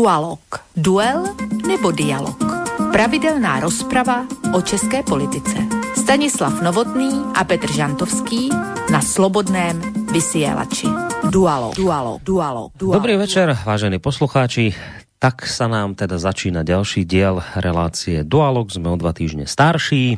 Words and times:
Dualog. 0.00 0.40
Duel 0.72 1.28
nebo 1.68 1.92
dialog. 1.92 2.40
Pravidelná 2.88 3.60
rozprava 3.60 4.24
o 4.56 4.64
české 4.64 5.04
politice. 5.04 5.60
Stanislav 5.92 6.56
Novotný 6.64 7.12
a 7.36 7.44
Petr 7.44 7.68
Žantovský 7.68 8.48
na 8.88 9.04
Slobodném 9.04 9.76
vysielači. 10.08 10.88
Dualog. 11.28 11.76
Dualog. 11.76 12.24
Dualog. 12.24 12.72
Dualog. 12.80 12.96
Dobrý 12.96 13.20
večer, 13.20 13.52
vážení 13.52 14.00
poslucháči. 14.00 14.72
Tak 15.20 15.44
sa 15.44 15.68
nám 15.68 15.92
teda 15.92 16.16
začína 16.16 16.64
ďalší 16.64 17.04
diel 17.04 17.44
relácie 17.60 18.24
Dualog. 18.24 18.72
Sme 18.72 18.88
o 18.88 18.96
dva 18.96 19.12
týždne 19.12 19.44
starší. 19.44 20.16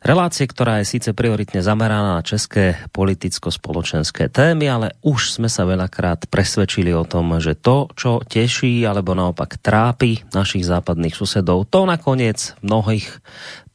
Relácie, 0.00 0.48
ktorá 0.48 0.80
je 0.80 0.96
síce 0.96 1.12
prioritne 1.12 1.60
zameraná 1.60 2.16
na 2.16 2.24
české 2.24 2.80
politicko-spoločenské 2.96 4.32
témy, 4.32 4.64
ale 4.64 4.86
už 5.04 5.36
sme 5.36 5.52
sa 5.52 5.68
veľakrát 5.68 6.24
presvedčili 6.32 6.88
o 6.96 7.04
tom, 7.04 7.36
že 7.36 7.52
to, 7.52 7.92
čo 7.92 8.24
teší 8.24 8.80
alebo 8.88 9.12
naopak 9.12 9.60
trápi 9.60 10.24
našich 10.32 10.64
západných 10.64 11.12
susedov, 11.12 11.68
to 11.68 11.84
nakoniec 11.84 12.56
v 12.64 12.72
mnohých 12.72 13.06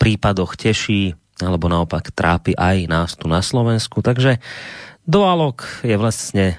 prípadoch 0.01 0.57
teší 0.57 1.13
alebo 1.45 1.69
naopak 1.69 2.09
trápi 2.09 2.57
aj 2.57 2.89
nás 2.89 3.13
tu 3.13 3.29
na 3.29 3.45
Slovensku. 3.45 4.01
Takže 4.01 4.41
Dualog 5.05 5.61
je 5.85 5.93
vlastne 5.93 6.57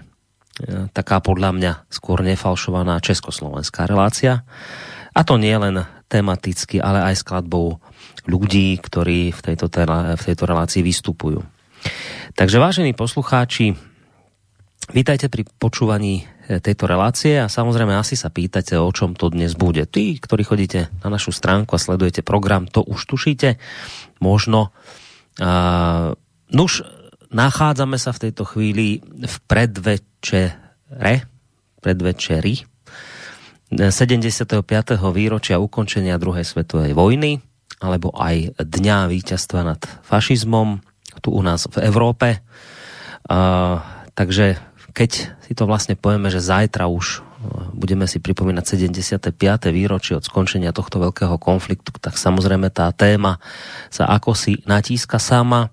e, 0.62 0.86
taká 0.94 1.18
podľa 1.18 1.50
mňa 1.50 1.72
skôr 1.90 2.22
nefalšovaná 2.22 3.02
československá 3.02 3.90
relácia. 3.90 4.46
A 5.10 5.26
to 5.26 5.42
nie 5.42 5.58
len 5.58 5.82
tematicky, 6.06 6.78
ale 6.78 7.02
aj 7.12 7.22
skladbou 7.22 7.82
ľudí, 8.26 8.78
ktorí 8.78 9.30
v 9.34 9.40
tejto, 9.42 9.66
v 9.70 10.22
tejto 10.22 10.44
relácii 10.46 10.82
vystupujú. 10.82 11.42
Takže 12.34 12.58
vážení 12.58 12.92
poslucháči, 12.94 13.74
vítajte 14.90 15.30
pri 15.30 15.46
počúvaní 15.58 16.26
e, 16.46 16.58
tejto 16.58 16.90
relácie 16.90 17.38
a 17.38 17.50
samozrejme 17.50 17.94
asi 17.94 18.18
sa 18.18 18.30
pýtate, 18.30 18.74
o 18.78 18.90
čom 18.90 19.14
to 19.14 19.30
dnes 19.30 19.54
bude. 19.54 19.86
Tí, 19.86 20.18
ktorí 20.18 20.42
chodíte 20.42 20.90
na 21.02 21.08
našu 21.10 21.30
stránku 21.30 21.74
a 21.74 21.82
sledujete 21.82 22.26
program, 22.26 22.66
to 22.66 22.82
už 22.82 23.06
tušíte. 23.06 23.58
Možno. 24.18 24.74
Uh, 25.36 26.16
nuž, 26.48 26.80
nachádzame 27.28 28.00
sa 28.00 28.16
v 28.16 28.22
tejto 28.28 28.48
chvíli 28.48 29.04
v 29.04 29.36
predvečere, 29.44 31.28
predvečeri 31.84 32.75
75. 33.76 34.56
výročia 35.12 35.60
ukončenia 35.60 36.16
druhej 36.16 36.44
svetovej 36.44 36.96
vojny 36.96 37.44
alebo 37.80 38.08
aj 38.16 38.56
dňa 38.56 39.12
víťazstva 39.12 39.60
nad 39.60 39.80
fašizmom 40.04 40.80
tu 41.20 41.32
u 41.32 41.40
nás 41.44 41.68
v 41.68 41.84
Európe. 41.84 42.40
Uh, 43.28 43.80
takže 44.16 44.56
keď 44.96 45.10
si 45.44 45.52
to 45.52 45.68
vlastne 45.68 45.96
povieme, 45.96 46.32
že 46.32 46.40
zajtra 46.40 46.88
už 46.88 47.26
budeme 47.76 48.08
si 48.08 48.18
pripomínať 48.18 48.64
75. 48.64 49.70
výročie 49.70 50.16
od 50.16 50.24
skončenia 50.24 50.74
tohto 50.74 50.98
veľkého 50.98 51.36
konfliktu, 51.38 51.92
tak 52.00 52.16
samozrejme 52.18 52.72
tá 52.72 52.90
téma 52.90 53.38
sa 53.92 54.08
ako 54.10 54.32
si 54.34 54.58
natíska 54.64 55.20
sama. 55.20 55.70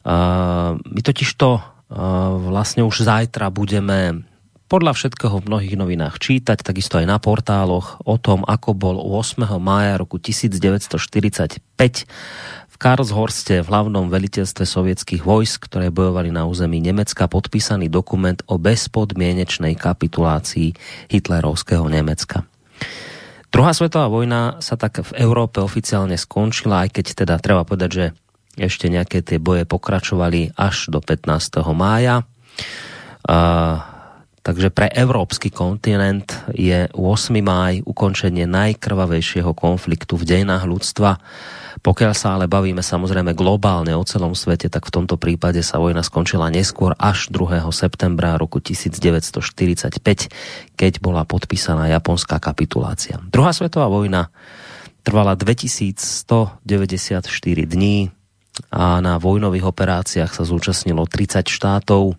Uh, 0.00 0.80
my 0.80 1.00
totiž 1.04 1.28
to 1.36 1.60
uh, 1.60 1.62
vlastne 2.40 2.84
už 2.84 3.04
zajtra 3.04 3.52
budeme 3.52 4.24
podľa 4.70 4.94
všetkého 4.94 5.42
v 5.42 5.48
mnohých 5.50 5.74
novinách 5.74 6.22
čítať, 6.22 6.62
takisto 6.62 7.02
aj 7.02 7.10
na 7.10 7.18
portáloch 7.18 7.98
o 8.06 8.14
tom, 8.22 8.46
ako 8.46 8.70
bol 8.78 8.96
8. 9.02 9.42
mája 9.58 9.98
roku 9.98 10.22
1945 10.22 11.58
v 12.70 12.74
Karlshorste 12.78 13.66
v 13.66 13.66
hlavnom 13.66 14.06
veliteľstve 14.06 14.62
sovietských 14.62 15.26
vojsk, 15.26 15.66
ktoré 15.66 15.90
bojovali 15.90 16.30
na 16.30 16.46
území 16.46 16.78
Nemecka, 16.78 17.26
podpísaný 17.26 17.90
dokument 17.90 18.38
o 18.46 18.62
bezpodmienečnej 18.62 19.74
kapitulácii 19.74 20.78
hitlerovského 21.10 21.90
Nemecka. 21.90 22.46
Druhá 23.50 23.74
svetová 23.74 24.06
vojna 24.06 24.62
sa 24.62 24.78
tak 24.78 25.02
v 25.02 25.10
Európe 25.18 25.58
oficiálne 25.58 26.14
skončila, 26.14 26.86
aj 26.86 26.94
keď 26.94 27.26
teda 27.26 27.34
treba 27.42 27.66
povedať, 27.66 27.90
že 27.90 28.06
ešte 28.54 28.86
nejaké 28.86 29.26
tie 29.26 29.42
boje 29.42 29.66
pokračovali 29.66 30.54
až 30.54 30.94
do 30.94 31.02
15. 31.02 31.58
mája. 31.74 32.22
Uh, 33.26 33.89
Takže 34.40 34.72
pre 34.72 34.88
európsky 34.88 35.52
kontinent 35.52 36.32
je 36.56 36.88
8. 36.96 36.96
máj 37.44 37.84
ukončenie 37.84 38.48
najkrvavejšieho 38.48 39.52
konfliktu 39.52 40.16
v 40.16 40.24
dejinách 40.24 40.64
ľudstva. 40.64 41.20
Pokiaľ 41.84 42.12
sa 42.16 42.40
ale 42.40 42.48
bavíme 42.48 42.80
samozrejme 42.80 43.36
globálne 43.36 43.92
o 43.92 44.04
celom 44.04 44.32
svete, 44.32 44.72
tak 44.72 44.88
v 44.88 44.94
tomto 44.96 45.20
prípade 45.20 45.60
sa 45.60 45.76
vojna 45.76 46.00
skončila 46.00 46.48
neskôr 46.48 46.96
až 46.96 47.28
2. 47.28 47.68
septembra 47.68 48.40
roku 48.40 48.64
1945, 48.64 50.00
keď 50.72 50.92
bola 51.04 51.28
podpísaná 51.28 51.92
japonská 51.92 52.40
kapitulácia. 52.40 53.20
Druhá 53.28 53.52
svetová 53.52 53.92
vojna 53.92 54.32
trvala 55.04 55.36
2194 55.36 56.64
dní 57.68 58.08
a 58.72 59.00
na 59.04 59.20
vojnových 59.20 59.68
operáciách 59.68 60.32
sa 60.32 60.44
zúčastnilo 60.48 61.04
30 61.04 61.44
štátov 61.44 62.16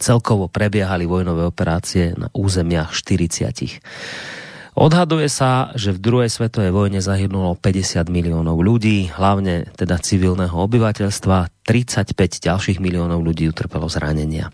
celkovo 0.00 0.48
prebiehali 0.48 1.04
vojnové 1.04 1.44
operácie 1.46 2.16
na 2.16 2.32
územiach 2.32 2.96
40. 2.96 3.84
Odhaduje 4.80 5.28
sa, 5.28 5.74
že 5.76 5.92
v 5.92 6.00
druhej 6.00 6.30
svetovej 6.32 6.72
vojne 6.72 7.04
zahynulo 7.04 7.58
50 7.58 8.08
miliónov 8.08 8.64
ľudí, 8.64 9.12
hlavne 9.12 9.68
teda 9.76 10.00
civilného 10.00 10.56
obyvateľstva, 10.56 11.68
35 11.68 12.16
ďalších 12.40 12.78
miliónov 12.80 13.20
ľudí 13.20 13.50
utrpelo 13.50 13.90
zranenia. 13.92 14.48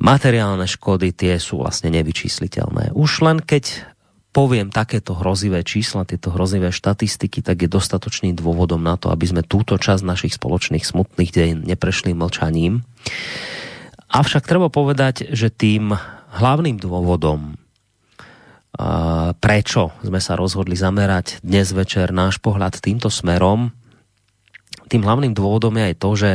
Materiálne 0.00 0.68
škody 0.68 1.12
tie 1.16 1.40
sú 1.40 1.60
vlastne 1.60 1.92
nevyčísliteľné. 1.92 2.92
Už 2.96 3.24
len 3.24 3.40
keď 3.40 3.88
poviem 4.30 4.70
takéto 4.70 5.14
hrozivé 5.14 5.66
čísla, 5.66 6.06
tieto 6.06 6.30
hrozivé 6.30 6.70
štatistiky, 6.70 7.42
tak 7.42 7.66
je 7.66 7.68
dostatočným 7.70 8.38
dôvodom 8.38 8.78
na 8.78 8.94
to, 8.94 9.10
aby 9.10 9.26
sme 9.26 9.42
túto 9.42 9.74
časť 9.74 10.02
našich 10.06 10.34
spoločných 10.38 10.86
smutných 10.86 11.30
dejín 11.30 11.58
neprešli 11.66 12.14
mlčaním. 12.14 12.86
Avšak 14.10 14.42
treba 14.42 14.66
povedať, 14.66 15.30
že 15.30 15.54
tým 15.54 15.94
hlavným 16.34 16.82
dôvodom, 16.82 17.54
prečo 19.38 19.94
sme 20.02 20.18
sa 20.18 20.34
rozhodli 20.34 20.74
zamerať 20.74 21.38
dnes 21.46 21.70
večer 21.70 22.10
náš 22.10 22.42
pohľad 22.42 22.82
týmto 22.82 23.06
smerom, 23.06 23.70
tým 24.90 25.06
hlavným 25.06 25.30
dôvodom 25.30 25.78
je 25.78 25.84
aj 25.86 25.96
to, 26.02 26.10
že 26.18 26.32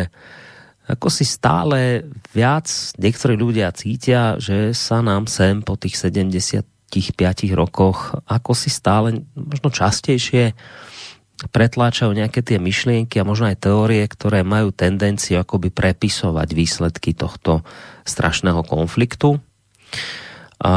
ako 0.88 1.08
si 1.12 1.28
stále 1.28 2.08
viac 2.32 2.72
niektorí 2.96 3.36
ľudia 3.36 3.76
cítia, 3.76 4.40
že 4.40 4.72
sa 4.72 5.04
nám 5.04 5.28
sem 5.28 5.60
po 5.60 5.76
tých 5.76 6.00
75 6.00 6.64
rokoch 7.60 8.16
ako 8.24 8.56
si 8.56 8.72
stále 8.72 9.20
možno 9.36 9.68
častejšie 9.68 10.56
pretláčajú 11.36 12.16
nejaké 12.16 12.40
tie 12.40 12.56
myšlienky 12.56 13.20
a 13.20 13.28
možno 13.28 13.52
aj 13.52 13.68
teórie, 13.68 14.08
ktoré 14.08 14.48
majú 14.48 14.72
tendenciu 14.72 15.44
akoby 15.44 15.68
prepisovať 15.68 16.48
výsledky 16.56 17.12
tohto 17.12 17.68
strašného 18.08 18.64
konfliktu. 18.64 19.44
A 20.64 20.72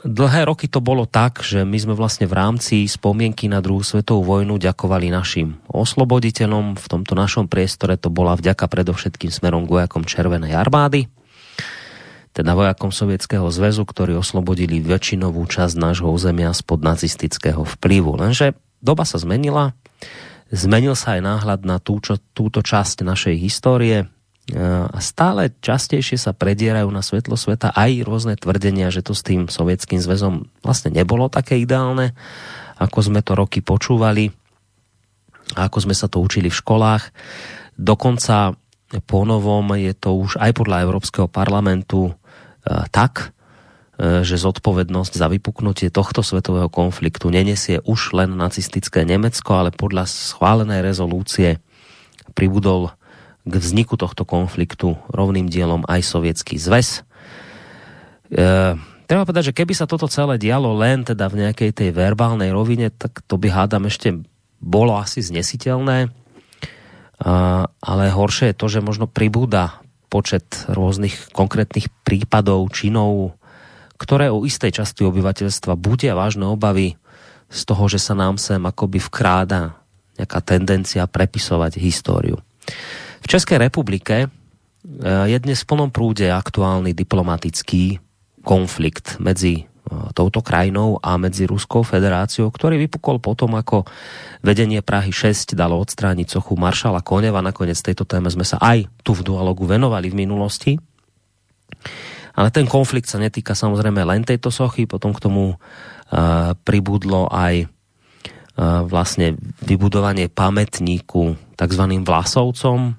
dlhé 0.00 0.48
roky 0.48 0.66
to 0.66 0.80
bolo 0.80 1.04
tak, 1.04 1.44
že 1.44 1.68
my 1.68 1.76
sme 1.76 1.94
vlastne 1.94 2.24
v 2.24 2.34
rámci 2.34 2.88
spomienky 2.88 3.52
na 3.52 3.60
druhú 3.60 3.84
svetovú 3.84 4.24
vojnu 4.24 4.56
ďakovali 4.56 5.12
našim 5.12 5.60
osloboditeľom. 5.68 6.80
V 6.80 6.86
tomto 6.88 7.12
našom 7.12 7.52
priestore 7.52 8.00
to 8.00 8.08
bola 8.08 8.32
vďaka 8.32 8.64
predovšetkým 8.64 9.28
smerom 9.28 9.68
k 9.68 9.76
vojakom 9.76 10.08
Červenej 10.08 10.56
armády, 10.56 11.12
teda 12.32 12.56
vojakom 12.56 12.88
Sovietskeho 12.88 13.52
zväzu, 13.52 13.84
ktorí 13.84 14.16
oslobodili 14.16 14.80
väčšinovú 14.80 15.44
časť 15.44 15.76
nášho 15.76 16.08
územia 16.08 16.56
spod 16.56 16.80
nacistického 16.80 17.60
vplyvu. 17.76 18.16
Lenže 18.16 18.56
doba 18.80 19.04
sa 19.04 19.20
zmenila, 19.20 19.76
zmenil 20.52 20.92
sa 20.92 21.16
aj 21.16 21.22
náhľad 21.24 21.60
na 21.64 21.80
túčo, 21.80 22.20
túto 22.36 22.60
časť 22.60 23.02
našej 23.02 23.34
histórie 23.40 24.06
a 24.52 24.98
stále 24.98 25.54
častejšie 25.62 26.18
sa 26.18 26.34
predierajú 26.34 26.90
na 26.90 27.00
svetlo 27.00 27.38
sveta 27.38 27.72
aj 27.72 28.04
rôzne 28.04 28.34
tvrdenia, 28.36 28.90
že 28.92 29.00
to 29.00 29.14
s 29.16 29.22
tým 29.22 29.46
sovietským 29.46 30.02
zväzom 30.02 30.50
vlastne 30.60 30.92
nebolo 30.92 31.30
také 31.30 31.62
ideálne, 31.62 32.12
ako 32.76 32.98
sme 33.00 33.22
to 33.22 33.38
roky 33.38 33.62
počúvali, 33.62 34.28
ako 35.56 35.78
sme 35.88 35.94
sa 35.94 36.10
to 36.10 36.20
učili 36.20 36.50
v 36.50 36.58
školách. 36.58 37.14
Dokonca 37.78 38.52
po 39.08 39.24
novom 39.24 39.72
je 39.78 39.94
to 39.96 40.20
už 40.20 40.36
aj 40.36 40.52
podľa 40.58 40.84
Európskeho 40.84 41.30
parlamentu 41.30 42.12
tak, 42.92 43.32
E, 43.32 43.41
že 44.02 44.34
zodpovednosť 44.34 45.14
za 45.14 45.30
vypuknutie 45.30 45.86
tohto 45.86 46.26
svetového 46.26 46.66
konfliktu 46.66 47.30
nenesie 47.30 47.78
už 47.86 48.18
len 48.18 48.34
nacistické 48.34 49.06
Nemecko, 49.06 49.62
ale 49.62 49.70
podľa 49.70 50.10
schválenej 50.10 50.82
rezolúcie 50.82 51.62
pribudol 52.34 52.90
k 53.46 53.54
vzniku 53.54 53.94
tohto 53.94 54.26
konfliktu 54.26 54.98
rovným 55.10 55.46
dielom 55.46 55.86
aj 55.86 56.02
sovietský 56.02 56.58
zväz. 56.58 57.06
E, 58.30 58.74
treba 59.06 59.22
povedať, 59.22 59.54
že 59.54 59.56
keby 59.56 59.74
sa 59.74 59.86
toto 59.86 60.10
celé 60.10 60.34
dialo 60.34 60.74
len 60.78 61.06
teda 61.06 61.30
v 61.30 61.46
nejakej 61.46 61.70
tej 61.70 61.90
verbálnej 61.94 62.50
rovine, 62.50 62.90
tak 62.90 63.22
to 63.26 63.38
by 63.38 63.50
hádam 63.50 63.86
ešte 63.86 64.18
bolo 64.62 64.98
asi 64.98 65.22
znesiteľné. 65.22 66.06
E, 66.06 66.08
ale 67.66 68.04
horšie 68.10 68.54
je 68.54 68.58
to, 68.58 68.66
že 68.66 68.82
možno 68.82 69.06
pribúda 69.06 69.82
počet 70.06 70.44
rôznych 70.70 71.32
konkrétnych 71.34 71.88
prípadov, 72.06 72.68
činov, 72.70 73.38
ktoré 74.02 74.34
u 74.34 74.42
istej 74.42 74.82
časti 74.82 75.06
obyvateľstva 75.06 75.78
budia 75.78 76.18
vážne 76.18 76.50
obavy 76.50 76.98
z 77.46 77.60
toho, 77.62 77.86
že 77.86 78.02
sa 78.02 78.18
nám 78.18 78.34
sem 78.42 78.58
akoby 78.58 78.98
vkráda 78.98 79.78
nejaká 80.18 80.42
tendencia 80.42 81.06
prepisovať 81.06 81.78
históriu. 81.78 82.42
V 83.22 83.26
Českej 83.30 83.62
republike 83.62 84.26
je 85.06 85.36
dnes 85.38 85.62
v 85.62 85.68
plnom 85.70 85.94
prúde 85.94 86.26
aktuálny 86.26 86.90
diplomatický 86.90 88.02
konflikt 88.42 89.22
medzi 89.22 89.70
touto 90.16 90.40
krajinou 90.42 90.98
a 90.98 91.14
medzi 91.20 91.46
Ruskou 91.46 91.84
federáciou, 91.86 92.48
ktorý 92.50 92.80
vypukol 92.86 93.22
potom, 93.22 93.54
ako 93.54 93.84
vedenie 94.40 94.80
Prahy 94.82 95.14
6 95.14 95.54
dalo 95.54 95.78
odstrániť 95.78 96.38
sochu 96.38 96.58
maršala 96.58 97.04
Koneva. 97.04 97.44
Nakoniec 97.44 97.78
tejto 97.78 98.02
téme 98.08 98.26
sme 98.32 98.42
sa 98.42 98.58
aj 98.58 98.88
tu 99.06 99.14
v 99.14 99.22
dualogu 99.22 99.68
venovali 99.68 100.10
v 100.10 100.18
minulosti. 100.26 100.72
Ale 102.32 102.48
ten 102.48 102.64
konflikt 102.64 103.08
sa 103.08 103.20
netýka 103.20 103.52
samozrejme 103.52 104.02
len 104.04 104.24
tejto 104.24 104.48
sochy, 104.48 104.88
potom 104.88 105.12
k 105.12 105.22
tomu 105.22 105.54
uh, 105.54 105.58
pribudlo 106.64 107.28
aj 107.28 107.64
uh, 107.66 108.82
vlastne 108.88 109.36
vybudovanie 109.60 110.32
pamätníku 110.32 111.36
tzv. 111.56 111.84
Vlasovcom, 112.02 112.96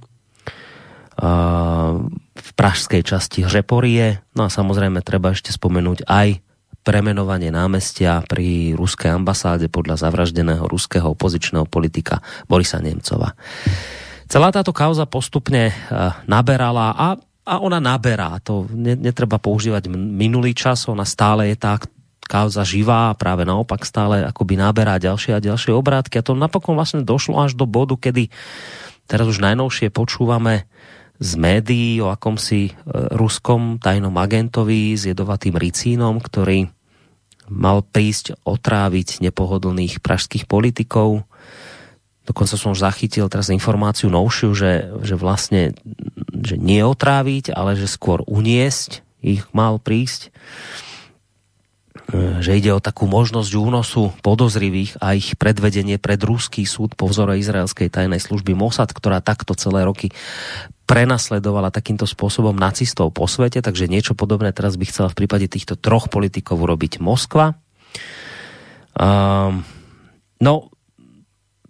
v 2.33 2.49
pražskej 2.57 3.05
časti 3.05 3.45
Hřeporie. 3.45 4.25
No 4.33 4.47
a 4.47 4.49
samozrejme 4.49 5.05
treba 5.05 5.29
ešte 5.29 5.53
spomenúť 5.53 6.09
aj 6.09 6.41
premenovanie 6.81 7.53
námestia 7.53 8.19
pri 8.25 8.73
ruskej 8.75 9.13
ambasáde 9.13 9.69
podľa 9.69 10.03
zavraždeného 10.03 10.65
ruského 10.67 11.13
opozičného 11.13 11.69
politika 11.69 12.19
Borisa 12.49 12.81
Nemcova. 12.81 13.37
Celá 14.27 14.49
táto 14.49 14.73
kauza 14.73 15.05
postupne 15.05 15.71
naberala 16.25 16.97
a, 16.97 17.07
a 17.43 17.59
ona 17.59 17.83
naberá. 17.83 18.39
To 18.47 18.67
netreba 18.75 19.35
používať 19.39 19.91
minulý 19.91 20.55
čas, 20.55 20.87
ona 20.87 21.03
stále 21.03 21.51
je 21.51 21.57
tá 21.59 21.79
kauza 22.23 22.63
živá 22.63 23.11
a 23.11 23.17
práve 23.19 23.43
naopak 23.43 23.83
stále 23.83 24.23
akoby 24.23 24.55
naberá 24.55 24.95
ďalšie 24.95 25.35
a 25.35 25.43
ďalšie 25.43 25.75
obrátky 25.75 26.19
a 26.19 26.25
to 26.25 26.33
napokon 26.33 26.79
vlastne 26.79 27.03
došlo 27.03 27.35
až 27.43 27.59
do 27.59 27.67
bodu, 27.67 27.99
kedy 27.99 28.31
teraz 29.11 29.27
už 29.27 29.43
najnovšie 29.43 29.91
počúvame 29.91 30.63
z 31.19 31.31
médií 31.35 31.99
o 31.99 32.09
akomsi 32.09 32.71
e, 32.71 32.73
ruskom 33.13 33.77
tajnom 33.77 34.15
agentovi 34.17 34.95
s 34.95 35.05
jedovatým 35.05 35.59
ricínom, 35.59 36.17
ktorý 36.17 36.71
mal 37.51 37.83
prísť 37.83 38.39
otráviť 38.47 39.21
nepohodlných 39.21 39.99
pražských 39.99 40.47
politikov. 40.47 41.27
Dokonca 42.23 42.55
som 42.55 42.71
už 42.71 42.87
zachytil 42.87 43.27
teraz 43.27 43.51
informáciu 43.51 44.07
novšiu, 44.07 44.55
že, 44.55 44.71
že 45.03 45.15
vlastne 45.19 45.75
že 46.43 46.59
nie 46.59 46.83
otráviť, 46.83 47.55
ale 47.55 47.79
že 47.79 47.87
skôr 47.89 48.21
uniesť 48.27 49.01
ich 49.23 49.47
mal 49.55 49.79
prísť 49.79 50.29
že 52.13 52.59
ide 52.59 52.69
o 52.75 52.83
takú 52.83 53.07
možnosť 53.07 53.51
únosu 53.55 54.11
podozrivých 54.21 54.99
a 54.99 55.15
ich 55.15 55.39
predvedenie 55.39 55.95
pred 55.97 56.19
ruský 56.19 56.67
súd 56.67 56.99
po 56.99 57.07
vzore 57.07 57.39
izraelskej 57.39 57.87
tajnej 57.87 58.19
služby 58.19 58.51
Mossad, 58.53 58.91
ktorá 58.91 59.23
takto 59.23 59.55
celé 59.55 59.87
roky 59.87 60.11
prenasledovala 60.83 61.71
takýmto 61.71 62.03
spôsobom 62.03 62.53
nacistov 62.53 63.15
po 63.15 63.23
svete, 63.25 63.63
takže 63.63 63.87
niečo 63.87 64.19
podobné 64.19 64.51
teraz 64.51 64.75
by 64.75 64.85
chcela 64.85 65.07
v 65.09 65.23
prípade 65.23 65.47
týchto 65.47 65.79
troch 65.79 66.11
politikov 66.11 66.59
urobiť 66.59 66.99
Moskva. 66.99 67.55
Um, 68.93 69.63
no, 70.43 70.72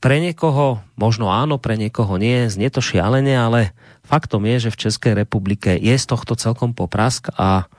pre 0.03 0.19
niekoho 0.19 0.83
možno 0.99 1.31
áno, 1.31 1.55
pre 1.55 1.79
niekoho 1.79 2.19
nie, 2.19 2.51
znie 2.51 2.67
to 2.67 2.83
šialene, 2.83 3.31
ale 3.39 3.71
faktom 4.03 4.43
je, 4.43 4.67
že 4.67 4.73
v 4.75 4.81
Českej 4.83 5.13
republike 5.15 5.79
je 5.79 5.95
z 5.95 6.03
tohto 6.03 6.35
celkom 6.35 6.75
poprask 6.75 7.31
a 7.39 7.71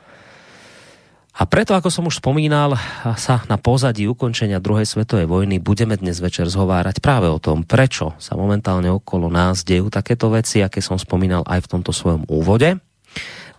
a 1.35 1.51
preto, 1.51 1.75
ako 1.75 1.91
som 1.91 2.07
už 2.07 2.23
spomínal, 2.23 2.79
sa 3.19 3.43
na 3.51 3.59
pozadí 3.59 4.07
ukončenia 4.07 4.63
druhej 4.63 4.87
svetovej 4.87 5.27
vojny 5.27 5.59
budeme 5.59 5.99
dnes 5.99 6.23
večer 6.23 6.47
zhovárať 6.47 7.03
práve 7.03 7.27
o 7.27 7.43
tom, 7.43 7.67
prečo 7.67 8.15
sa 8.23 8.39
momentálne 8.39 8.87
okolo 8.87 9.27
nás 9.27 9.67
dejú 9.67 9.91
takéto 9.91 10.31
veci, 10.31 10.63
aké 10.63 10.79
som 10.79 10.95
spomínal 10.95 11.43
aj 11.43 11.67
v 11.67 11.71
tomto 11.75 11.91
svojom 11.91 12.23
úvode. 12.31 12.79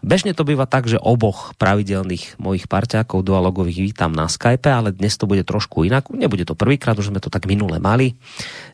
Bežne 0.06 0.38
to 0.38 0.46
býva 0.46 0.70
tak, 0.70 0.86
že 0.86 1.02
oboch 1.02 1.58
pravidelných 1.58 2.38
mojich 2.38 2.70
parťákov 2.70 3.26
dualogových 3.26 3.90
vítam 3.90 4.14
na 4.14 4.30
Skype, 4.30 4.70
ale 4.70 4.94
dnes 4.94 5.18
to 5.18 5.26
bude 5.26 5.42
trošku 5.42 5.82
inak. 5.82 6.14
Nebude 6.14 6.46
to 6.46 6.54
prvýkrát, 6.54 6.94
už 6.94 7.10
sme 7.10 7.18
to 7.18 7.34
tak 7.34 7.50
minule 7.50 7.82
mali, 7.82 8.14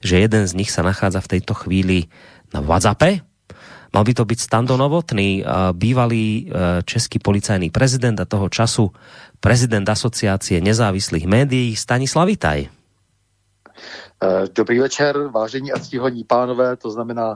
že 0.03 0.19
jeden 0.19 0.43
z 0.43 0.59
nich 0.59 0.67
sa 0.67 0.83
nachádza 0.83 1.23
v 1.23 1.31
tejto 1.39 1.55
chvíli 1.55 2.11
na 2.51 2.59
WhatsAppe, 2.59 3.23
Mal 3.91 4.07
by 4.07 4.13
to 4.15 4.23
byť 4.23 4.39
Stando 4.39 4.79
Novotný, 4.79 5.43
bývalý 5.75 6.47
e, 6.47 6.79
český 6.87 7.19
policajný 7.19 7.75
prezident 7.75 8.15
a 8.23 8.23
toho 8.23 8.47
času 8.47 8.87
prezident 9.43 9.83
asociácie 9.83 10.63
nezávislých 10.63 11.27
médií 11.27 11.75
Stanislav 11.75 12.31
Vitaj. 12.31 12.59
E, 12.63 12.69
dobrý 14.55 14.79
večer, 14.79 15.27
vážení 15.27 15.75
a 15.75 15.79
ctihodní 15.79 16.23
pánové, 16.23 16.79
to 16.79 16.87
znamená 16.87 17.35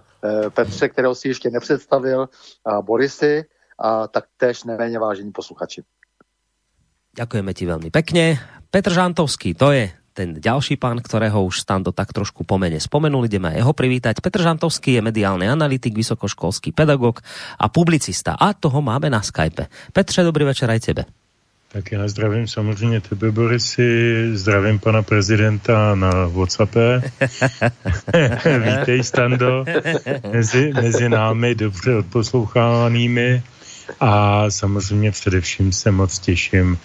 Petře, 0.55 0.95
kterého 0.95 1.11
si 1.11 1.27
ještě 1.27 1.51
nepředstavil, 1.51 2.31
a 2.63 2.79
Borisy 2.79 3.43
a 3.79 4.07
taktéž 4.07 4.63
neméně 4.63 4.99
vážení 4.99 5.31
posluchači. 5.31 5.83
Ďakujeme 7.15 7.51
ti 7.55 7.63
veľmi 7.63 7.89
pekne. 7.95 8.35
Petr 8.67 8.91
Žantovský, 8.91 9.55
to 9.55 9.71
je 9.71 9.87
ten 10.15 10.35
ďalší 10.35 10.75
pán, 10.75 10.99
ktorého 10.99 11.43
už 11.43 11.63
Stando 11.63 11.91
tak 11.91 12.11
trošku 12.15 12.47
pomene 12.47 12.79
spomenul, 12.79 13.27
ideme 13.27 13.51
aj 13.51 13.63
jeho 13.63 13.73
privítať. 13.75 14.19
Petr 14.19 14.43
Žantovský 14.43 14.99
je 14.99 15.01
mediálny 15.03 15.47
analytik, 15.47 15.95
vysokoškolský 15.95 16.71
pedagog 16.71 17.19
a 17.59 17.67
publicista 17.67 18.35
a 18.35 18.55
toho 18.55 18.79
máme 18.79 19.11
na 19.11 19.23
Skype. 19.23 19.67
Petře, 19.91 20.23
dobrý 20.23 20.47
večer 20.47 20.71
aj 20.71 20.79
tebe. 20.79 21.03
Tak 21.75 21.91
já 21.91 22.07
zdravím 22.07 22.47
samozřejmě 22.47 23.01
tebe, 23.01 23.31
Borisy, 23.31 24.31
zdravím 24.33 24.79
pana 24.79 25.03
prezidenta 25.03 25.95
na 25.95 26.27
Whatsappe. 26.27 27.01
Vítej, 28.63 29.03
Stando, 29.03 29.65
mezi, 30.31 30.71
mezi 30.71 31.09
námi 31.09 31.55
dobře 31.55 31.95
odposlouchávanými 31.95 33.43
a 33.99 34.45
samozřejmě 34.49 35.11
především 35.11 35.71
se 35.71 35.91
moc 35.91 36.19
těším 36.19 36.77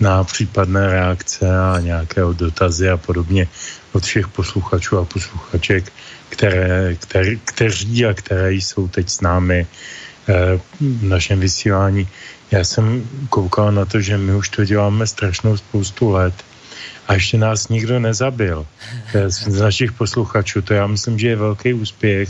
na 0.00 0.24
případné 0.24 0.86
reakce 0.86 1.58
a 1.58 1.80
nějaké 1.80 2.20
dotazy 2.32 2.90
a 2.90 2.96
podobně 2.96 3.48
od 3.92 4.04
všech 4.04 4.28
posluchačů 4.28 4.98
a 4.98 5.04
posluchaček, 5.04 5.92
které, 6.28 6.94
které, 6.94 7.36
kteří 7.36 8.06
a 8.06 8.14
které 8.14 8.54
jsou 8.54 8.88
teď 8.88 9.08
s 9.08 9.20
námi 9.20 9.66
eh, 10.28 10.60
v 10.80 11.04
našem 11.04 11.40
vysílání. 11.40 12.08
Já 12.50 12.64
jsem 12.64 13.08
koukal 13.28 13.72
na 13.72 13.84
to, 13.84 14.00
že 14.00 14.18
my 14.18 14.34
už 14.34 14.48
to 14.48 14.64
děláme 14.64 15.06
strašnou 15.06 15.56
spoustu 15.56 16.10
let 16.10 16.34
a 17.08 17.14
ještě 17.14 17.38
nás 17.38 17.68
nikdo 17.68 17.98
nezabil 17.98 18.66
eh, 19.14 19.30
z, 19.30 19.48
z 19.48 19.60
našich 19.60 19.92
posluchačů. 19.92 20.62
To 20.62 20.74
já 20.74 20.86
myslím, 20.86 21.18
že 21.18 21.28
je 21.28 21.36
velký 21.36 21.74
úspěch 21.74 22.28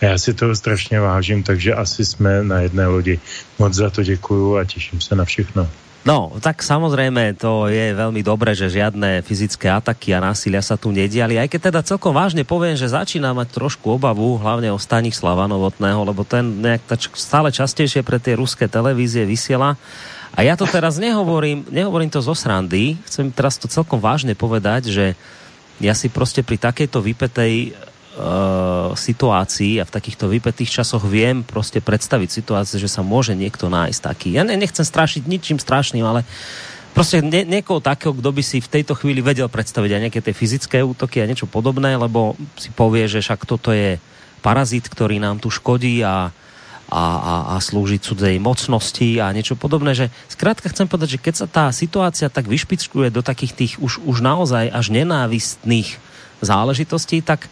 a 0.00 0.04
já 0.04 0.18
si 0.18 0.34
toho 0.34 0.56
strašně 0.56 1.00
vážím, 1.00 1.42
takže 1.42 1.74
asi 1.74 2.04
jsme 2.04 2.42
na 2.44 2.60
jedné 2.60 2.86
lodi. 2.86 3.20
Moc 3.58 3.74
za 3.74 3.90
to 3.90 4.02
děkuju 4.02 4.56
a 4.56 4.64
těším 4.64 5.00
se 5.00 5.16
na 5.16 5.24
všechno. 5.24 5.68
No, 6.00 6.32
tak 6.40 6.64
samozrejme, 6.64 7.36
to 7.36 7.68
je 7.68 7.92
veľmi 7.92 8.24
dobré, 8.24 8.56
že 8.56 8.72
žiadne 8.72 9.20
fyzické 9.20 9.68
ataky 9.68 10.16
a 10.16 10.32
násilia 10.32 10.64
sa 10.64 10.80
tu 10.80 10.88
nediali. 10.96 11.36
Aj 11.36 11.44
keď 11.44 11.68
teda 11.68 11.84
celkom 11.84 12.16
vážne 12.16 12.40
poviem, 12.40 12.72
že 12.72 12.88
začína 12.88 13.36
mať 13.36 13.60
trošku 13.60 14.00
obavu, 14.00 14.40
hlavne 14.40 14.72
o 14.72 14.80
Stanislava 14.80 15.44
Novotného, 15.44 16.00
lebo 16.00 16.24
ten 16.24 16.64
nejak 16.64 16.88
stále 17.12 17.52
častejšie 17.52 18.00
pre 18.00 18.16
tie 18.16 18.32
ruské 18.32 18.64
televízie 18.64 19.28
vysiela. 19.28 19.76
A 20.32 20.40
ja 20.40 20.56
to 20.56 20.64
teraz 20.64 20.96
nehovorím, 20.96 21.68
nehovorím 21.68 22.08
to 22.08 22.24
zo 22.24 22.32
srandy, 22.32 22.96
chcem 23.04 23.28
teraz 23.28 23.60
to 23.60 23.68
celkom 23.68 24.00
vážne 24.00 24.32
povedať, 24.32 24.88
že 24.88 25.12
ja 25.84 25.92
si 25.92 26.08
prostě 26.08 26.40
pri 26.40 26.56
takejto 26.56 27.00
vypetej 27.00 27.76
situácií 28.94 29.80
a 29.80 29.88
v 29.88 29.94
takýchto 29.94 30.28
vypetých 30.28 30.70
časoch 30.70 31.04
viem 31.04 31.42
prostě 31.42 31.80
predstaviť 31.80 32.30
situáciu, 32.30 32.78
že 32.78 32.88
sa 32.88 33.02
môže 33.02 33.32
niekto 33.34 33.72
nájsť 33.72 34.00
taký. 34.02 34.28
Ja 34.36 34.44
ne, 34.44 34.56
nechcem 34.56 34.84
strašiť 34.84 35.26
ničím 35.26 35.58
strašným, 35.58 36.04
ale 36.04 36.24
prostě 36.92 37.22
ne, 37.22 37.44
niekoho 37.44 37.80
takého, 37.80 38.12
kdo 38.12 38.32
by 38.32 38.42
si 38.42 38.60
v 38.60 38.68
tejto 38.68 38.94
chvíli 38.94 39.22
vedel 39.22 39.48
predstaviť 39.48 39.90
aj 39.92 40.00
nejaké 40.00 40.20
tie 40.20 40.34
fyzické 40.36 40.78
útoky 40.84 41.22
a 41.22 41.28
niečo 41.28 41.46
podobné, 41.46 41.96
lebo 41.96 42.36
si 42.58 42.68
povie, 42.70 43.08
že 43.08 43.24
však 43.24 43.46
toto 43.46 43.72
je 43.72 43.96
parazit, 44.44 44.88
ktorý 44.88 45.20
nám 45.20 45.40
tu 45.40 45.48
škodí 45.48 46.04
a 46.04 46.32
a, 46.90 47.04
a, 47.06 47.34
a 47.54 47.56
slúži 47.62 48.02
cudzej 48.02 48.42
mocnosti 48.42 49.22
a 49.22 49.30
niečo 49.30 49.54
podobné, 49.54 49.94
že 49.94 50.10
zkrátka 50.26 50.66
chcem 50.74 50.90
povedať, 50.90 51.08
že 51.16 51.22
keď 51.22 51.34
sa 51.38 51.46
tá 51.46 51.64
situácia 51.70 52.26
tak 52.26 52.50
vyšpičkuje 52.50 53.14
do 53.14 53.22
takých 53.22 53.54
tých 53.54 53.72
už, 53.78 54.02
už 54.02 54.18
naozaj 54.18 54.74
až 54.74 54.90
nenávistných 54.90 55.86
záležitostí, 56.42 57.22
tak 57.22 57.46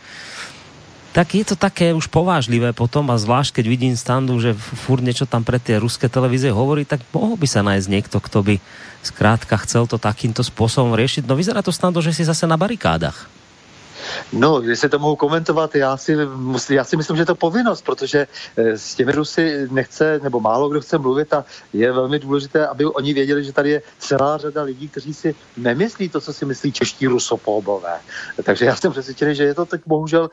tak 1.18 1.34
je 1.34 1.42
to 1.42 1.58
také 1.58 1.90
už 1.90 2.06
povážlivé 2.14 2.70
potom 2.70 3.10
a 3.10 3.18
zvlášť 3.18 3.58
keď 3.58 3.66
vidím 3.66 3.98
standu, 3.98 4.38
že 4.38 4.54
furt 4.54 5.02
niečo 5.02 5.26
tam 5.26 5.42
pre 5.42 5.58
tie 5.58 5.74
ruské 5.74 6.06
televízie 6.06 6.54
hovorí, 6.54 6.86
tak 6.86 7.02
mohol 7.10 7.34
by 7.34 7.42
sa 7.50 7.66
nájsť 7.66 7.90
niekto, 7.90 8.22
kto 8.22 8.38
by 8.46 8.54
zkrátka 9.02 9.58
chcel 9.66 9.90
to 9.90 9.98
takýmto 9.98 10.46
spôsobom 10.46 10.94
riešiť. 10.94 11.26
No 11.26 11.34
vyzerá 11.34 11.58
to 11.58 11.74
stando, 11.74 11.98
že 11.98 12.14
si 12.14 12.22
zase 12.22 12.46
na 12.46 12.54
barikádach. 12.54 13.26
No, 14.32 14.60
jestli 14.62 14.88
to 14.88 14.98
mohu 14.98 15.16
komentovat, 15.16 15.74
já 15.74 15.96
si, 15.96 16.16
já 16.70 16.84
si 16.84 16.96
myslím, 16.96 17.16
že 17.16 17.24
to 17.24 17.32
je 17.32 17.36
povinnost, 17.36 17.82
protože 17.82 18.26
eh, 18.56 18.78
s 18.78 18.94
těmi 18.94 19.12
Rusy 19.12 19.68
nechce, 19.70 20.20
nebo 20.22 20.40
málo 20.40 20.68
kdo 20.68 20.80
chce 20.80 20.98
mluvit 20.98 21.32
a 21.32 21.44
je 21.72 21.92
velmi 21.92 22.18
důležité, 22.18 22.66
aby 22.66 22.84
oni 22.84 23.14
věděli, 23.14 23.44
že 23.44 23.52
tady 23.52 23.70
je 23.70 23.82
celá 23.98 24.38
řada 24.38 24.62
lidí, 24.62 24.88
kteří 24.88 25.14
si 25.14 25.34
nemyslí 25.56 26.08
to, 26.08 26.20
co 26.20 26.32
si 26.32 26.44
myslí 26.44 26.72
čeští 26.72 27.06
rusopóbové. 27.06 28.00
Takže 28.42 28.64
já 28.64 28.76
jsem 28.76 28.92
přesvědčený, 28.92 29.34
že 29.34 29.44
je 29.44 29.54
to 29.54 29.66
tak 29.66 29.80
bohužel, 29.86 30.30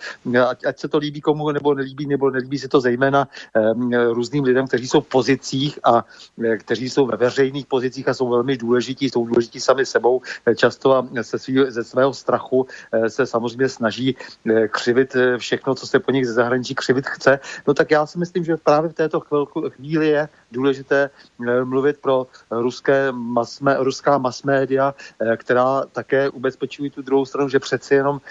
ať, 0.50 0.66
ať 0.66 0.80
se 0.80 0.88
to 0.88 0.98
líbí 0.98 1.22
komu 1.22 1.52
nebo 1.52 1.74
nelíbí, 1.74 2.06
nebo 2.06 2.32
nelíbí 2.32 2.60
se 2.60 2.68
to 2.68 2.82
zejména 2.82 3.28
um, 3.76 3.94
různým 3.94 4.44
lidem, 4.44 4.68
kteří 4.68 4.88
jsou 4.88 5.02
v 5.02 5.08
pozicích 5.08 5.80
a 5.84 6.06
eh, 6.44 6.58
kteří 6.58 6.90
jsou 6.90 7.06
ve 7.06 7.18
veřejných 7.18 7.66
pozicích 7.66 8.08
a 8.08 8.14
jsou 8.14 8.30
velmi 8.30 8.58
důležití, 8.58 9.10
jsou 9.10 9.26
důležití 9.26 9.60
sami 9.60 9.86
sebou 9.86 10.22
často 10.56 10.96
a 10.96 11.08
se 11.22 11.40
svý, 11.40 11.66
ze 11.68 11.84
svého 11.84 12.14
strachu 12.14 12.68
se 13.08 13.26
samozřejmě 13.26 13.65
snaží 13.70 14.16
eh, 14.50 14.68
křivit 14.68 15.16
eh, 15.16 15.38
všechno, 15.38 15.76
co 15.76 15.88
se 15.88 16.00
po 16.00 16.12
nich 16.12 16.26
ze 16.26 16.34
zahraničí 16.34 16.76
křivit 16.76 17.08
chce, 17.08 17.40
no 17.68 17.74
tak 17.74 17.92
já 17.92 18.06
si 18.06 18.20
myslím, 18.20 18.44
že 18.44 18.58
právě 18.58 18.90
v 18.90 18.94
této 18.94 19.20
chvilku, 19.20 19.70
chvíli 19.70 20.08
je 20.08 20.30
důležité 20.52 21.10
eh, 21.48 21.66
mluvit 21.66 21.98
pro 22.02 22.28
ruské 22.52 23.12
masme, 23.12 23.76
ruská 23.80 24.18
masmédia, 24.18 24.94
která 25.38 25.84
také 25.92 26.30
ubezpečují 26.30 26.90
tu 26.90 27.02
druhou 27.02 27.26
stranu, 27.26 27.50
že 27.50 27.60
přeci 27.60 27.94
jenom 27.94 28.22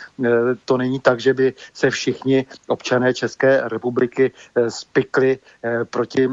to 0.64 0.76
není 0.76 1.00
tak, 1.00 1.20
že 1.20 1.34
by 1.34 1.54
se 1.72 1.90
všichni 1.90 2.46
občané 2.68 3.14
České 3.14 3.68
republiky 3.68 4.32
spikli 4.68 5.38
proti 5.90 6.28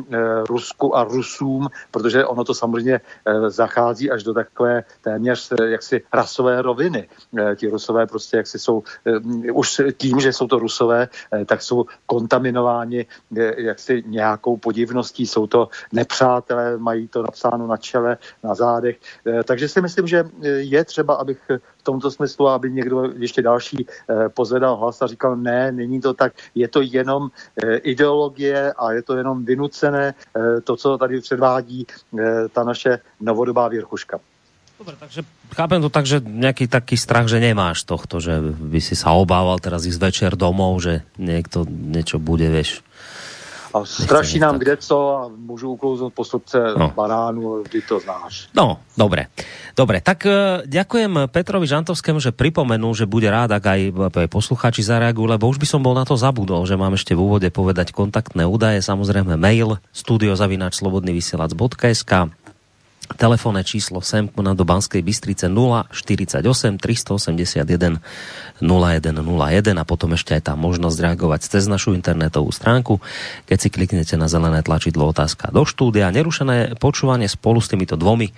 Rusku 0.50 0.98
a 0.98 1.04
Rusům, 1.04 1.68
protože 1.92 2.26
ono 2.26 2.44
to 2.44 2.54
samozřejmě 2.54 3.02
zachází 3.48 4.12
až 4.12 4.24
do 4.24 4.34
takové 4.34 4.84
téměř 5.02 5.54
jaksi 5.64 6.04
rasové 6.14 6.62
roviny. 6.62 7.10
Ti 7.56 7.68
Rusové 7.68 8.08
prostě 8.08 8.38
jaksi 8.38 8.60
jsou 8.60 8.84
Eh, 9.06 9.52
už 9.52 9.82
tím, 9.98 10.20
že 10.20 10.34
jsou 10.34 10.48
to 10.48 10.60
rusové, 10.60 11.08
eh, 11.34 11.46
tak 11.46 11.62
jsou 11.62 11.86
kontaminováni 12.06 13.06
eh, 13.38 13.62
jaksi 13.62 14.04
nějakou 14.06 14.58
podivností, 14.58 15.28
jsou 15.28 15.48
to 15.48 15.70
nepřátelé, 15.94 16.78
mají 16.78 17.08
to 17.08 17.24
napsáno 17.24 17.68
na 17.68 17.78
čele, 17.78 18.18
na 18.44 18.56
zádech. 18.56 18.98
Takže 19.44 19.68
si 19.68 19.82
myslím, 19.82 20.08
že 20.08 20.24
je 20.44 20.86
třeba, 20.86 21.14
abych 21.14 21.40
v 21.78 21.84
tomto 21.84 22.12
smyslu, 22.12 22.48
aby 22.48 22.72
někdo 22.72 23.04
ještě 23.18 23.42
další 23.42 23.86
pozvedal 24.34 24.78
hlas 24.78 25.02
a 25.02 25.08
říkal, 25.08 25.36
ne, 25.36 25.72
není 25.72 26.02
to 26.02 26.14
tak, 26.14 26.34
je 26.56 26.68
to 26.68 26.82
jenom 26.82 27.30
ideologie 27.84 28.74
a 28.74 28.92
je 28.92 29.02
to 29.02 29.18
jenom 29.18 29.46
vynucené 29.46 30.14
to, 30.64 30.76
co 30.76 30.98
tady 30.98 31.22
předvádí 31.22 31.88
ta 32.54 32.64
naše 32.64 33.00
novodobá 33.20 33.68
věrchuška. 33.68 34.20
Dobre, 34.82 34.98
takže 34.98 35.22
chápem 35.54 35.78
to 35.78 35.94
tak, 35.94 36.10
že 36.10 36.18
nejaký 36.26 36.66
taký 36.66 36.98
strach, 36.98 37.30
že 37.30 37.38
nemáš 37.38 37.86
tohto, 37.86 38.18
že 38.18 38.42
by 38.42 38.82
si 38.82 38.98
sa 38.98 39.14
obával 39.14 39.62
teraz 39.62 39.86
ísť 39.86 40.02
večer 40.02 40.32
domov, 40.34 40.82
že 40.82 41.06
niekto 41.22 41.70
niečo 41.70 42.18
bude, 42.18 42.50
vieš. 42.50 42.82
A 43.74 43.86
straší 43.86 44.40
nám 44.40 44.60
kde 44.60 44.78
co 44.78 45.18
a 45.18 45.32
můžu 45.38 45.72
uklouznout 45.72 46.14
postupce 46.14 46.74
no. 46.78 46.94
banánu, 46.96 47.64
ty 47.70 47.82
to 47.82 48.00
znáš. 48.00 48.48
No, 48.56 48.80
dobre. 48.98 49.28
Dobre, 49.72 50.04
tak 50.04 50.28
uh, 50.28 50.68
ďakujem 50.68 51.32
Petrovi 51.32 51.64
Žantovskému, 51.64 52.20
že 52.20 52.36
pripomenul, 52.36 52.92
že 52.92 53.08
bude 53.08 53.32
rád, 53.32 53.56
ak 53.56 53.72
aj, 53.72 53.96
aj 54.12 54.28
poslucháči 54.28 54.84
zareagujú, 54.84 55.32
lebo 55.32 55.48
už 55.48 55.64
by 55.64 55.68
som 55.68 55.80
bol 55.80 55.96
na 55.96 56.04
to 56.04 56.20
zabudol, 56.20 56.68
že 56.68 56.76
mám 56.76 57.00
ešte 57.00 57.16
v 57.16 57.24
úvode 57.24 57.48
povedať 57.48 57.96
kontaktné 57.96 58.44
údaje, 58.44 58.84
samozrejme 58.84 59.40
mail 59.40 59.80
studiozavinačslobodnyvysielac.sk 59.96 62.12
Telefónne 63.18 63.66
číslo 63.66 64.00
sem 64.00 64.30
na 64.40 64.54
do 64.56 64.64
Banskej 64.64 65.02
Bystrice 65.04 65.48
048 65.50 66.44
381 66.78 68.00
0101 68.62 69.82
a 69.82 69.84
potom 69.84 70.14
ešte 70.14 70.38
aj 70.38 70.52
tá 70.52 70.54
možnosť 70.54 70.98
reagovať 71.02 71.40
cez 71.48 71.66
našu 71.66 71.98
internetovú 71.98 72.50
stránku. 72.54 73.02
Keď 73.50 73.58
si 73.58 73.70
kliknete 73.74 74.16
na 74.16 74.30
zelené 74.30 74.62
tlačidlo 74.62 75.10
otázka 75.10 75.50
do 75.50 75.66
štúdia, 75.66 76.14
nerušené 76.14 76.78
počúvanie 76.78 77.26
spolu 77.28 77.60
s 77.60 77.70
týmito 77.74 77.98
dvomi 77.98 78.30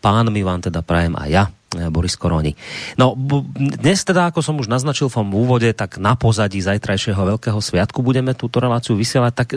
pánmi 0.00 0.40
vám 0.40 0.64
teda 0.64 0.80
prajem 0.80 1.14
aj 1.14 1.28
ja, 1.28 1.44
Boris 1.92 2.16
Koroni. 2.16 2.56
No, 2.96 3.14
dnes 3.54 4.02
teda, 4.02 4.32
ako 4.32 4.40
som 4.42 4.58
už 4.58 4.66
naznačil 4.66 5.12
v 5.12 5.22
úvode, 5.36 5.70
tak 5.76 6.00
na 6.00 6.16
pozadí 6.16 6.58
zajtrajšieho 6.58 7.36
veľkého 7.36 7.60
sviatku 7.60 8.00
budeme 8.02 8.34
túto 8.34 8.58
reláciu 8.58 8.96
vysielať, 8.98 9.32
tak 9.36 9.48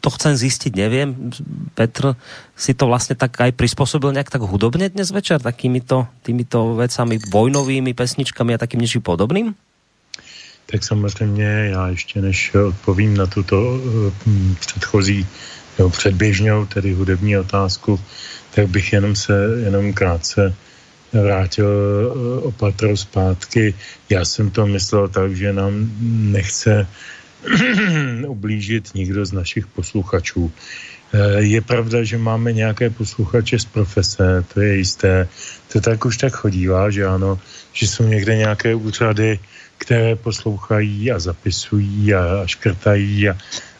to 0.00 0.10
chcem 0.10 0.36
zistiť, 0.36 0.72
neviem. 0.76 1.30
Petr 1.74 2.16
si 2.56 2.74
to 2.74 2.86
vlastně 2.86 3.16
tak 3.16 3.40
aj 3.40 3.52
prispôsobil 3.52 4.12
nejak 4.12 4.30
tak 4.30 4.42
hudobně 4.42 4.88
dnes 4.88 5.10
večer, 5.10 5.40
takýmito 5.40 6.06
týmito 6.22 6.74
vecami, 6.74 7.18
vojnovými 7.32 7.94
pesničkami 7.94 8.54
a 8.54 8.58
takým 8.58 8.80
něčím 8.80 9.02
podobným? 9.02 9.54
Tak 10.66 10.84
samozřejmě 10.84 11.44
já 11.44 11.88
ještě 11.88 12.20
než 12.20 12.54
odpovím 12.54 13.16
na 13.16 13.26
tuto 13.26 13.56
uh, 13.60 14.12
předchozí 14.60 15.26
nebo 15.78 15.90
předběžnou, 15.90 16.66
tedy 16.66 16.92
hudební 16.92 17.38
otázku, 17.38 18.00
tak 18.54 18.68
bych 18.68 18.92
jenom 18.92 19.16
se, 19.16 19.32
jenom 19.64 19.92
krátce 19.92 20.54
vrátil 21.12 21.66
uh, 21.66 22.46
opatro 22.46 22.96
zpátky. 22.96 23.74
Já 24.10 24.24
jsem 24.24 24.50
to 24.50 24.66
myslel 24.66 25.08
tak, 25.08 25.36
že 25.36 25.52
nám 25.52 25.90
nechce 26.32 26.86
ublížit 28.28 28.94
nikdo 28.94 29.26
z 29.26 29.32
našich 29.32 29.66
posluchačů. 29.66 30.52
Eh, 31.12 31.42
je 31.42 31.60
pravda, 31.60 32.04
že 32.04 32.18
máme 32.18 32.52
nějaké 32.52 32.90
posluchače 32.90 33.58
z 33.58 33.64
profese, 33.64 34.44
to 34.54 34.60
je 34.60 34.76
jisté. 34.76 35.28
To 35.72 35.80
tak 35.80 36.04
už 36.04 36.16
tak 36.16 36.32
chodívá, 36.32 36.90
že 36.90 37.06
ano, 37.06 37.38
že 37.72 37.88
jsou 37.88 38.04
někde 38.04 38.36
nějaké 38.36 38.74
úřady, 38.74 39.38
které 39.78 40.16
poslouchají 40.16 41.12
a 41.12 41.18
zapisují 41.18 42.14
a, 42.14 42.46
škrtají 42.46 43.28
a, 43.28 43.36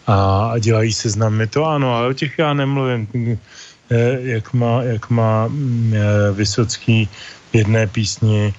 a 0.06 0.58
dělají 0.58 0.92
se 0.92 1.10
znamy. 1.10 1.46
To 1.46 1.64
ano, 1.64 1.94
ale 1.94 2.08
o 2.08 2.12
těch 2.12 2.38
já 2.38 2.54
nemluvím. 2.54 3.08
Eh, 3.90 4.18
jak 4.22 4.52
má, 4.52 4.82
jak 4.82 5.10
má 5.10 5.46
mm, 5.48 5.94
eh, 5.94 6.32
Vysocký 6.32 7.08
v 7.50 7.54
jedné 7.54 7.86
písni 7.86 8.54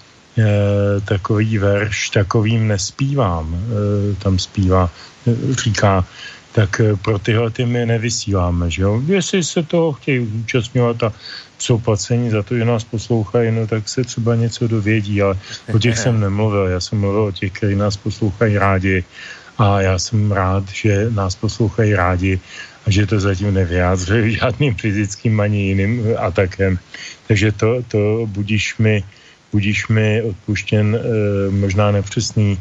takový 1.06 1.58
verš, 1.58 2.10
takovým 2.10 2.68
nespívám, 2.68 3.56
eh, 3.56 4.16
tam 4.16 4.40
zpívá, 4.40 4.90
eh, 5.28 5.54
říká, 5.54 6.06
tak 6.52 6.82
pro 7.02 7.20
tyhle 7.20 7.52
ty 7.52 7.66
my 7.66 7.86
nevysíláme, 7.86 8.72
že 8.72 8.82
jo. 8.82 9.02
Jestli 9.08 9.44
se 9.44 9.64
toho 9.64 9.94
chtějí 9.94 10.20
účastňovat 10.20 11.04
a 11.04 11.14
jsou 11.60 11.80
placení 11.80 12.30
za 12.30 12.44
to, 12.44 12.58
že 12.58 12.66
nás 12.66 12.84
poslouchají, 12.84 13.52
no 13.52 13.68
tak 13.68 13.90
se 13.90 14.04
třeba 14.04 14.36
něco 14.36 14.68
dovědí, 14.68 15.22
ale 15.22 15.38
o 15.74 15.80
těch 15.80 15.98
jsem 15.98 16.20
nemluvil, 16.20 16.66
já 16.66 16.80
jsem 16.80 17.00
mluvil 17.00 17.22
o 17.22 17.32
těch, 17.32 17.52
kteří 17.52 17.76
nás 17.76 17.98
poslouchají 17.98 18.58
rádi 18.58 19.04
a 19.58 19.82
já 19.82 20.00
jsem 20.00 20.32
rád, 20.32 20.64
že 20.74 21.08
nás 21.10 21.36
poslouchají 21.36 21.94
rádi 21.96 22.40
a 22.86 22.92
že 22.92 23.08
to 23.08 23.20
zatím 23.20 23.54
nevyjádřuje 23.54 24.32
žádným 24.32 24.76
fyzickým 24.76 25.40
ani 25.40 25.60
jiným 25.72 26.04
atakem. 26.18 26.80
Takže 27.28 27.52
to, 27.52 27.84
to 27.88 28.28
budíš 28.28 28.78
mi 28.78 29.04
budíš 29.52 29.88
mi 29.88 30.22
odpuštěn 30.22 30.96
e, 30.96 31.00
možná 31.52 31.92
nepřesný, 31.92 32.60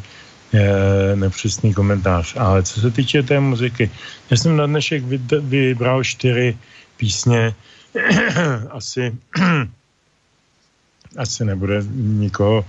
e, 0.54 1.16
nepřesný 1.16 1.74
komentář. 1.74 2.34
Ale 2.36 2.62
co 2.62 2.80
se 2.80 2.90
týče 2.90 3.22
té 3.22 3.40
muziky, 3.40 3.90
já 4.30 4.36
jsem 4.36 4.56
na 4.56 4.66
dnešek 4.66 5.02
vybral 5.40 6.04
čtyři 6.04 6.58
písně, 6.96 7.54
asi, 8.70 9.14
asi 11.16 11.44
nebude 11.44 11.82
nikoho 11.94 12.64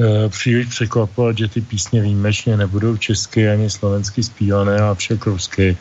e, 0.00 0.28
příliš 0.28 0.66
překvapovat, 0.66 1.38
že 1.38 1.48
ty 1.48 1.60
písně 1.60 2.02
výjimečně 2.02 2.56
nebudou 2.56 2.96
česky 2.96 3.48
ani 3.48 3.70
slovensky 3.70 4.22
zpívané, 4.22 4.80
a 4.80 4.94
však 4.94 5.26
rusky. 5.26 5.76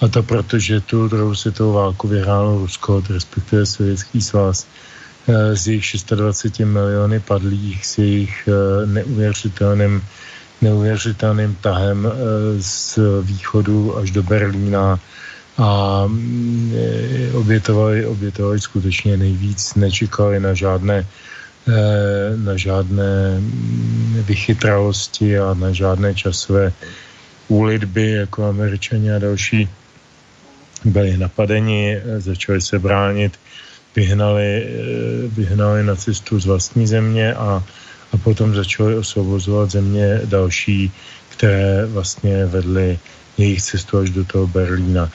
A 0.00 0.08
to 0.08 0.22
proto, 0.22 0.58
že 0.58 0.80
tu 0.80 1.08
druhou 1.08 1.34
světovou 1.34 1.72
válku 1.72 2.08
vyhrálo 2.08 2.58
Rusko, 2.58 3.02
respektive 3.10 3.66
Sovětský 3.66 4.20
svaz. 4.20 4.66
Eh, 5.28 5.56
z 5.56 5.66
jejich 5.66 5.84
26 6.10 6.64
miliony 6.64 7.20
padlých, 7.20 7.86
s 7.86 7.98
jejich 7.98 8.48
eh, 8.48 8.86
neuvěřitelným, 8.86 10.02
neuvěřitelným 10.60 11.56
tahem 11.60 12.06
eh, 12.06 12.12
z 12.62 12.98
východu 13.22 13.96
až 13.98 14.10
do 14.10 14.22
Berlína. 14.22 14.98
A 15.58 16.02
mm, 16.06 16.72
obětovali, 17.34 18.06
obětovali 18.06 18.60
skutečně 18.60 19.16
nejvíc, 19.16 19.74
nečekali 19.74 20.40
na 20.40 20.54
žádné 20.54 21.06
na 22.36 22.56
žádné 22.56 23.40
mm, 23.40 24.24
vychytralosti 24.26 25.38
a 25.38 25.54
na 25.54 25.72
žádné 25.72 26.14
časové 26.14 26.72
úlitby, 27.48 28.10
jako 28.10 28.48
američani 28.48 29.12
a 29.12 29.18
další. 29.18 29.68
Byli 30.84 31.16
napadeni, 31.16 32.00
začali 32.18 32.60
se 32.60 32.78
bránit 32.78 33.38
vyhnali, 33.96 34.66
eh, 34.66 35.28
vyhnali 35.28 35.84
nacistů 35.84 36.40
z 36.40 36.46
vlastní 36.46 36.86
země 36.86 37.34
a, 37.34 37.62
a 38.12 38.16
potom 38.16 38.54
začali 38.54 38.96
osvobozovat 38.96 39.70
země 39.70 40.20
další, 40.24 40.92
které 41.28 41.86
vlastně 41.86 42.46
vedly 42.46 42.98
jejich 43.38 43.62
cestu 43.62 43.98
až 43.98 44.10
do 44.10 44.24
toho 44.24 44.46
Berlína. 44.46 45.10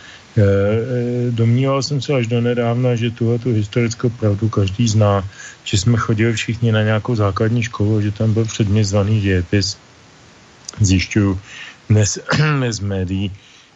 Domníval 1.30 1.84
jsem 1.84 2.02
se 2.02 2.14
až 2.14 2.28
do 2.28 2.42
nedávna, 2.42 2.96
že 2.96 3.12
tuhle 3.12 3.40
tu 3.40 3.54
historickou 3.54 4.10
pravdu 4.10 4.50
každý 4.50 4.88
zná, 4.88 5.24
že 5.64 5.78
jsme 5.78 5.98
chodili 5.98 6.34
všichni 6.34 6.72
na 6.72 6.84
nějakou 6.84 7.16
základní 7.16 7.64
školu, 7.64 8.02
že 8.02 8.12
tam 8.12 8.34
byl 8.34 8.46
předmět 8.46 8.84
zvaný 8.84 9.22
dějepis. 9.22 9.78
Zjišťuju 10.80 11.40
dnes 11.90 12.20
z 12.70 12.80
médií, 12.80 13.32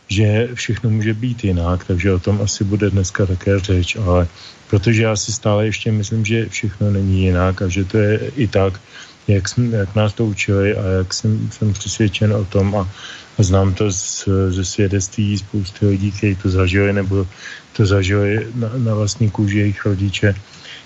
že 0.09 0.49
všechno 0.53 0.89
může 0.89 1.13
být 1.13 1.43
jinak, 1.43 1.85
takže 1.85 2.13
o 2.13 2.19
tom 2.19 2.41
asi 2.41 2.63
bude 2.63 2.89
dneska 2.89 3.25
také 3.25 3.59
řeč, 3.59 3.95
ale 3.95 4.27
protože 4.69 5.03
já 5.03 5.15
si 5.15 5.33
stále 5.33 5.65
ještě 5.65 5.91
myslím, 5.91 6.25
že 6.25 6.49
všechno 6.49 6.91
není 6.91 7.23
jinak 7.23 7.61
a 7.61 7.67
že 7.67 7.85
to 7.85 7.97
je 7.97 8.19
i 8.35 8.47
tak, 8.47 8.81
jak, 9.27 9.49
jsme, 9.49 9.77
jak 9.77 9.95
nás 9.95 10.13
to 10.13 10.25
učili 10.25 10.75
a 10.77 10.85
jak 10.87 11.13
jsem, 11.13 11.49
jsem 11.51 11.73
přesvědčen 11.73 12.33
o 12.33 12.45
tom 12.45 12.75
a, 12.75 12.89
a 13.37 13.43
znám 13.43 13.73
to 13.73 13.91
z, 13.91 14.27
ze 14.49 14.65
svědectví 14.65 15.37
spousty 15.37 15.85
lidí, 15.85 16.11
kteří 16.11 16.35
to 16.35 16.49
zažili 16.49 16.93
nebo 16.93 17.27
to 17.73 17.85
zažili 17.85 18.47
na, 18.55 18.69
na 18.77 18.93
vlastní 18.93 19.29
kůži 19.29 19.57
jejich 19.57 19.85
rodiče, 19.85 20.35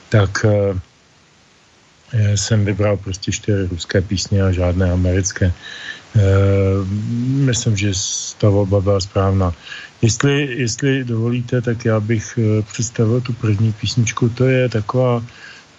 tak 0.10 0.46
uh, 0.46 0.78
jsem 2.36 2.66
vybral 2.66 2.98
prostě 2.98 3.32
čtyři 3.32 3.68
ruské 3.68 4.02
písně 4.02 4.44
a 4.44 4.52
žádné 4.52 4.92
americké. 4.92 5.54
Uh, 6.14 6.88
myslím, 7.50 7.78
že 7.78 7.92
ta 8.38 8.50
volba 8.50 8.82
byla 8.82 9.00
správná. 9.00 9.54
Jestli, 10.02 10.62
jestli 10.62 11.04
dovolíte, 11.04 11.62
tak 11.62 11.86
já 11.86 12.00
bych 12.00 12.38
uh, 12.38 12.66
představil 12.66 13.22
tu 13.22 13.34
první 13.34 13.74
písničku. 13.74 14.30
To 14.30 14.46
je 14.46 14.70
taková 14.70 15.24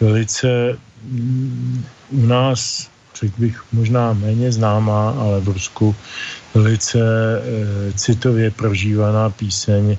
velice 0.01 0.79
um, 1.11 1.85
u 2.11 2.27
nás, 2.27 2.91
řekl 3.21 3.35
bych, 3.39 3.63
možná 3.73 4.13
méně 4.13 4.53
známá, 4.53 5.11
ale 5.11 5.41
v 5.41 5.49
Rusku 5.49 5.97
velice 6.55 6.99
uh, 6.99 7.95
citově 7.95 8.51
prožívaná 8.51 9.31
píseň 9.31 9.97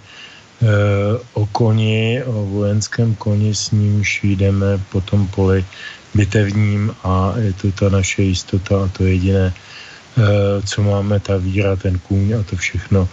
o 1.33 1.45
koni, 1.45 2.23
o 2.25 2.45
vojenském 2.45 3.15
koni, 3.15 3.55
s 3.55 3.71
nímž 3.71 4.23
jdeme 4.23 4.79
po 4.91 5.01
tom 5.01 5.27
poli 5.27 5.65
bitevním 6.15 6.95
a 7.03 7.33
je 7.37 7.53
to 7.53 7.71
ta 7.71 7.89
naše 7.89 8.23
jistota 8.23 8.83
a 8.83 8.87
to 8.87 9.03
jediné, 9.03 9.53
Eh, 9.53 9.64
co 10.65 10.83
máme, 10.83 11.19
ta 11.19 11.37
víra, 11.37 11.75
ten 11.75 11.99
kůň 11.99 12.33
a 12.33 12.43
to 12.43 12.55
všechno. 12.55 13.09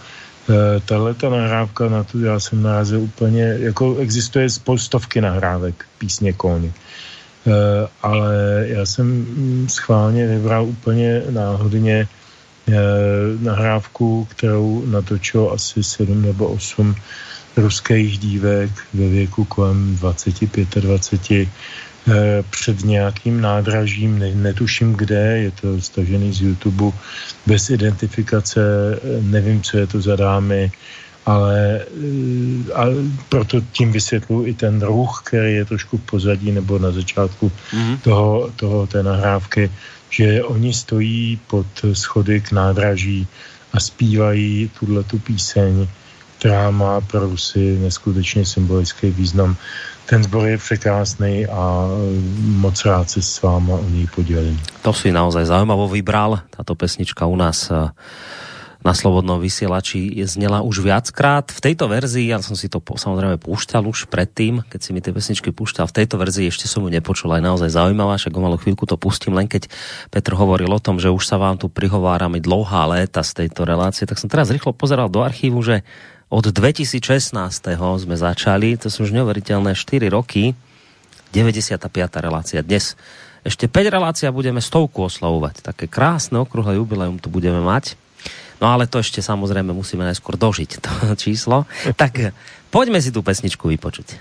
Eh, 0.49 0.79
tahle 0.85 1.13
ta 1.13 1.29
nahrávka 1.29 1.89
na 1.89 2.03
tu 2.03 2.19
já 2.19 2.39
jsem 2.39 2.63
narazil 2.63 3.01
úplně, 3.01 3.55
jako 3.59 3.95
existuje 3.95 4.47
stovky 4.77 5.21
nahrávek 5.21 5.85
písně 5.97 6.33
Kóny. 6.33 6.73
Eh, 7.47 7.51
ale 8.01 8.35
já 8.67 8.85
jsem 8.85 9.07
mm, 9.07 9.67
schválně 9.69 10.27
vybral 10.27 10.65
úplně 10.65 11.21
náhodně 11.29 12.07
nahrávku, 13.39 14.27
kterou 14.31 14.83
natočilo 14.85 15.51
asi 15.51 15.83
7 15.83 16.21
nebo 16.21 16.47
8 16.47 16.95
ruských 17.57 18.17
dívek 18.17 18.71
ve 18.93 19.07
věku 19.07 19.45
kolem 19.45 19.97
25-20 20.01 21.47
Eh, 21.47 21.47
před 22.49 22.83
nějakým 22.83 23.41
nádražím, 23.41 24.19
ne, 24.19 24.35
netuším 24.35 24.93
kde, 24.93 25.37
je 25.37 25.51
to 25.51 25.81
stažený 25.81 26.33
z 26.33 26.41
YouTube, 26.41 26.91
bez 27.45 27.69
identifikace, 27.69 28.61
eh, 28.95 29.21
nevím, 29.21 29.61
co 29.61 29.77
je 29.77 29.87
to 29.87 30.01
za 30.01 30.15
dámy, 30.15 30.71
ale 31.25 31.79
eh, 31.79 32.73
a 32.73 32.83
proto 33.29 33.61
tím 33.71 33.91
vysvětlu 33.91 34.47
i 34.47 34.53
ten 34.53 34.81
ruch, 34.81 35.21
který 35.25 35.53
je 35.53 35.65
trošku 35.65 35.97
v 35.97 36.05
pozadí 36.05 36.51
nebo 36.51 36.79
na 36.79 36.91
začátku 36.91 37.51
mm-hmm. 37.71 37.99
toho, 38.03 38.51
toho, 38.55 38.87
té 38.87 39.03
nahrávky, 39.03 39.71
že 40.09 40.43
oni 40.43 40.73
stojí 40.73 41.39
pod 41.47 41.67
schody 41.93 42.41
k 42.41 42.51
nádraží 42.51 43.27
a 43.73 43.79
zpívají 43.79 44.71
tuhle 44.79 45.03
tu 45.03 45.19
píseň, 45.19 45.87
která 46.37 46.71
má 46.71 47.01
pro 47.01 47.19
Rusy 47.19 47.77
neskutečně 47.79 48.45
symbolický 48.45 49.09
význam 49.09 49.55
ten 50.05 50.23
zbor 50.23 50.47
je 50.47 50.57
překrásný 50.57 51.47
a 51.47 51.87
moc 52.39 52.85
rád 52.85 53.09
se 53.09 53.21
s 53.21 53.41
váma 53.41 53.73
o 53.73 53.89
něj 53.89 54.07
podělím. 54.15 54.59
To 54.81 54.93
si 54.93 55.11
naozaj 55.11 55.45
zaujímavo 55.45 55.87
vybral. 55.87 56.39
Táto 56.49 56.75
pesnička 56.75 57.25
u 57.25 57.35
nás 57.35 57.71
eh, 57.71 57.87
na 58.83 58.91
Slobodnom 58.91 59.39
vysielači 59.39 60.11
znela 60.27 60.59
už 60.59 60.83
viackrát. 60.83 61.47
V 61.47 61.63
tejto 61.63 61.87
verzii, 61.87 62.35
ja 62.35 62.43
som 62.43 62.59
si 62.59 62.67
to 62.67 62.83
samozrejme 62.83 63.39
púšťal 63.39 63.87
už 63.87 64.11
predtým, 64.11 64.59
keď 64.67 64.79
si 64.83 64.91
mi 64.91 64.99
tie 64.99 65.15
pesničky 65.15 65.55
púšťal, 65.55 65.87
v 65.87 66.03
tejto 66.03 66.19
verzii 66.19 66.51
ešte 66.51 66.67
som 66.67 66.83
ju 66.83 66.91
nepočul, 66.91 67.31
aj 67.31 67.47
naozaj 67.47 67.71
zaujímavá, 67.71 68.19
však 68.19 68.35
o 68.35 68.43
malú 68.43 68.59
chvíľku 68.59 68.83
to 68.83 68.99
pustím, 68.99 69.39
len 69.39 69.47
keď 69.47 69.71
Petr 70.11 70.35
hovoril 70.35 70.67
o 70.67 70.83
tom, 70.83 70.99
že 70.99 71.07
už 71.07 71.23
sa 71.23 71.39
vám 71.39 71.55
tu 71.55 71.71
prihovárame 71.71 72.43
dlouhá 72.43 72.83
léta 72.91 73.23
z 73.23 73.47
tejto 73.47 73.63
relácie, 73.63 74.03
tak 74.03 74.19
som 74.19 74.27
teraz 74.27 74.51
rýchlo 74.51 74.75
pozeral 74.75 75.07
do 75.07 75.23
archívu, 75.23 75.63
že 75.63 75.87
od 76.33 76.49
2016. 76.49 77.37
sme 77.77 78.15
začali, 78.17 78.73
to 78.81 78.89
sú 78.89 79.05
už 79.05 79.13
neuveriteľné 79.13 79.77
4 79.77 80.09
roky, 80.09 80.57
95. 81.29 81.77
relácia. 82.17 82.65
Dnes 82.65 82.97
ešte 83.45 83.69
5 83.69 83.93
relácia 83.93 84.33
budeme 84.33 84.57
stovku 84.57 85.05
oslavovať. 85.05 85.61
Také 85.61 85.85
krásne 85.85 86.41
okruhlé 86.41 86.81
jubileum 86.81 87.21
tu 87.21 87.29
budeme 87.29 87.61
mať. 87.61 87.93
No 88.57 88.73
ale 88.73 88.89
to 88.89 88.97
ešte 88.97 89.21
samozrejme 89.21 89.77
musíme 89.77 90.01
najskôr 90.09 90.33
dožiť 90.33 90.81
to 90.81 90.91
číslo. 91.23 91.69
Tak 91.93 92.33
poďme 92.73 92.97
si 92.97 93.13
tú 93.13 93.21
pesničku 93.21 93.69
vypočuť. 93.69 94.17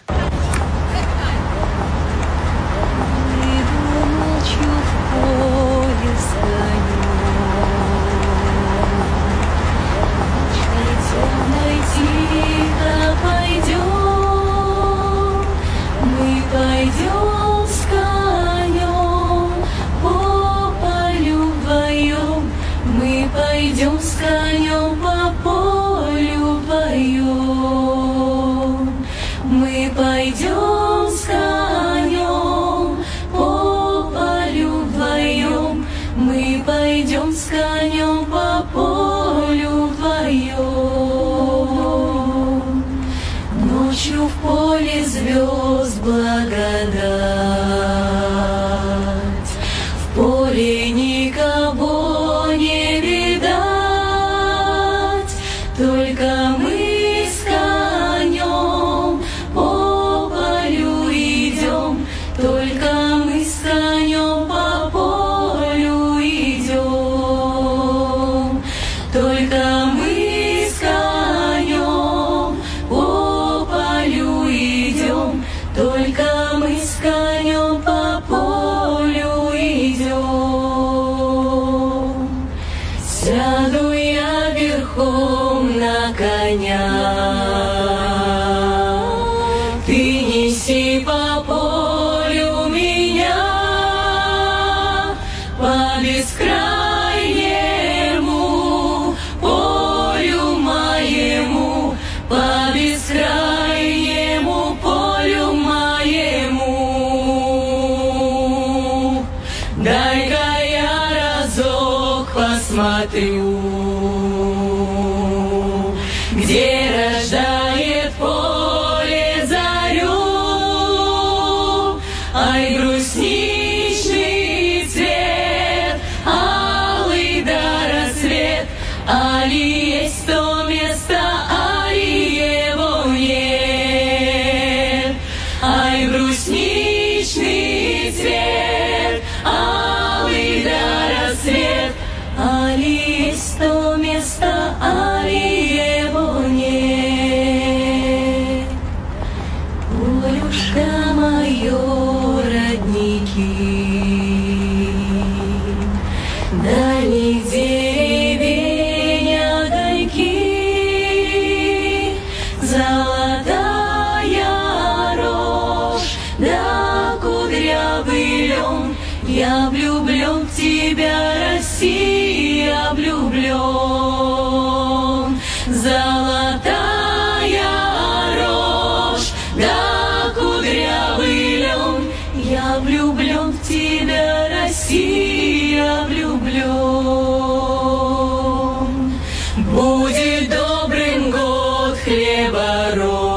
Будет 189.70 190.48
добрым 190.50 191.30
год 191.30 191.96
хлеба 191.98 192.90
род. 192.94 193.32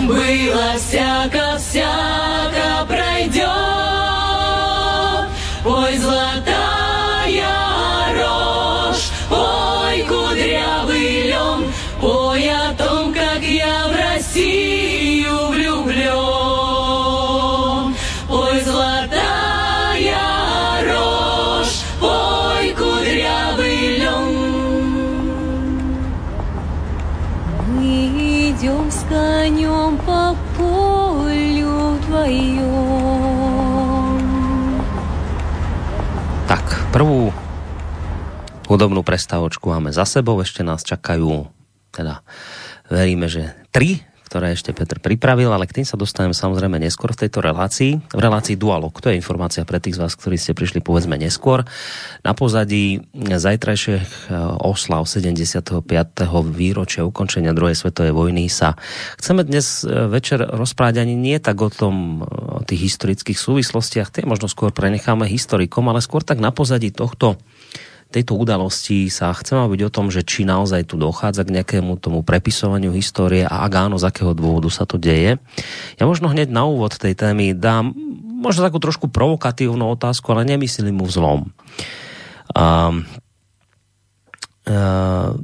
Было 0.00 0.76
всяко-всяко, 0.78 2.19
hudobnú 38.70 39.02
prestávočku 39.02 39.66
máme 39.66 39.90
za 39.90 40.06
sebou, 40.06 40.38
ešte 40.38 40.62
nás 40.62 40.86
čakajú, 40.86 41.50
teda 41.90 42.22
veríme, 42.86 43.26
že 43.26 43.50
tri, 43.74 44.06
ktoré 44.30 44.54
ešte 44.54 44.70
Petr 44.70 45.02
pripravil, 45.02 45.50
ale 45.50 45.66
k 45.66 45.82
tým 45.82 45.86
sa 45.90 45.98
dostaneme 45.98 46.30
samozrejme 46.30 46.78
neskôr 46.78 47.10
v 47.10 47.26
tejto 47.26 47.42
relácii. 47.42 47.98
V 48.14 48.20
relácii 48.22 48.54
Dualog, 48.54 48.94
to 49.02 49.10
je 49.10 49.18
informácia 49.18 49.66
pre 49.66 49.82
tých 49.82 49.98
z 49.98 50.06
vás, 50.06 50.14
ktorí 50.14 50.38
ste 50.38 50.54
prišli 50.54 50.78
povedzme 50.86 51.18
neskôr. 51.18 51.66
Na 52.22 52.30
pozadí 52.30 53.02
zajtrajších 53.18 54.30
oslav 54.62 55.02
75. 55.02 55.82
výročia 56.46 57.02
ukončenia 57.02 57.50
druhej 57.50 57.74
svetovej 57.74 58.14
vojny 58.14 58.46
sa 58.46 58.78
chceme 59.18 59.42
dnes 59.42 59.82
e, 59.82 60.06
večer 60.06 60.46
rozprávať 60.46 61.02
ani 61.02 61.18
nie 61.18 61.42
tak 61.42 61.58
o 61.58 61.66
tom, 61.66 62.22
o 62.22 62.62
tých 62.62 62.86
historických 62.86 63.34
súvislostiach, 63.34 64.14
tie 64.14 64.22
možno 64.22 64.46
skôr 64.46 64.70
prenecháme 64.70 65.26
historikom, 65.26 65.90
ale 65.90 65.98
skôr 65.98 66.22
tak 66.22 66.38
na 66.38 66.54
pozadí 66.54 66.94
tohto 66.94 67.34
tejto 68.10 68.34
udalosti 68.34 69.06
sa 69.06 69.30
chceme 69.30 69.70
byť 69.70 69.80
o 69.86 69.94
tom, 69.94 70.10
že 70.10 70.26
či 70.26 70.42
naozaj 70.42 70.90
tu 70.90 70.98
dochádza 70.98 71.46
k 71.46 71.54
nejakému 71.62 71.94
tomu 72.02 72.26
prepisovaniu 72.26 72.90
histórie 72.90 73.46
a 73.46 73.62
ak 73.62 73.72
áno, 73.86 73.96
z 73.96 74.10
akého 74.10 74.34
dôvodu 74.34 74.66
sa 74.66 74.82
to 74.82 74.98
deje. 74.98 75.38
Ja 75.96 76.04
možno 76.10 76.26
hneď 76.26 76.50
na 76.50 76.66
úvod 76.66 76.98
tej 76.98 77.14
témy 77.14 77.54
dám 77.54 77.94
možno 78.40 78.66
takú 78.66 78.82
trošku 78.82 79.06
provokatívnu 79.12 79.86
otázku, 79.94 80.26
ale 80.34 80.42
nemyslím 80.48 80.98
mu 80.98 81.06
vzlom. 81.06 81.54
Um, 82.50 83.06
uh, 84.66 85.38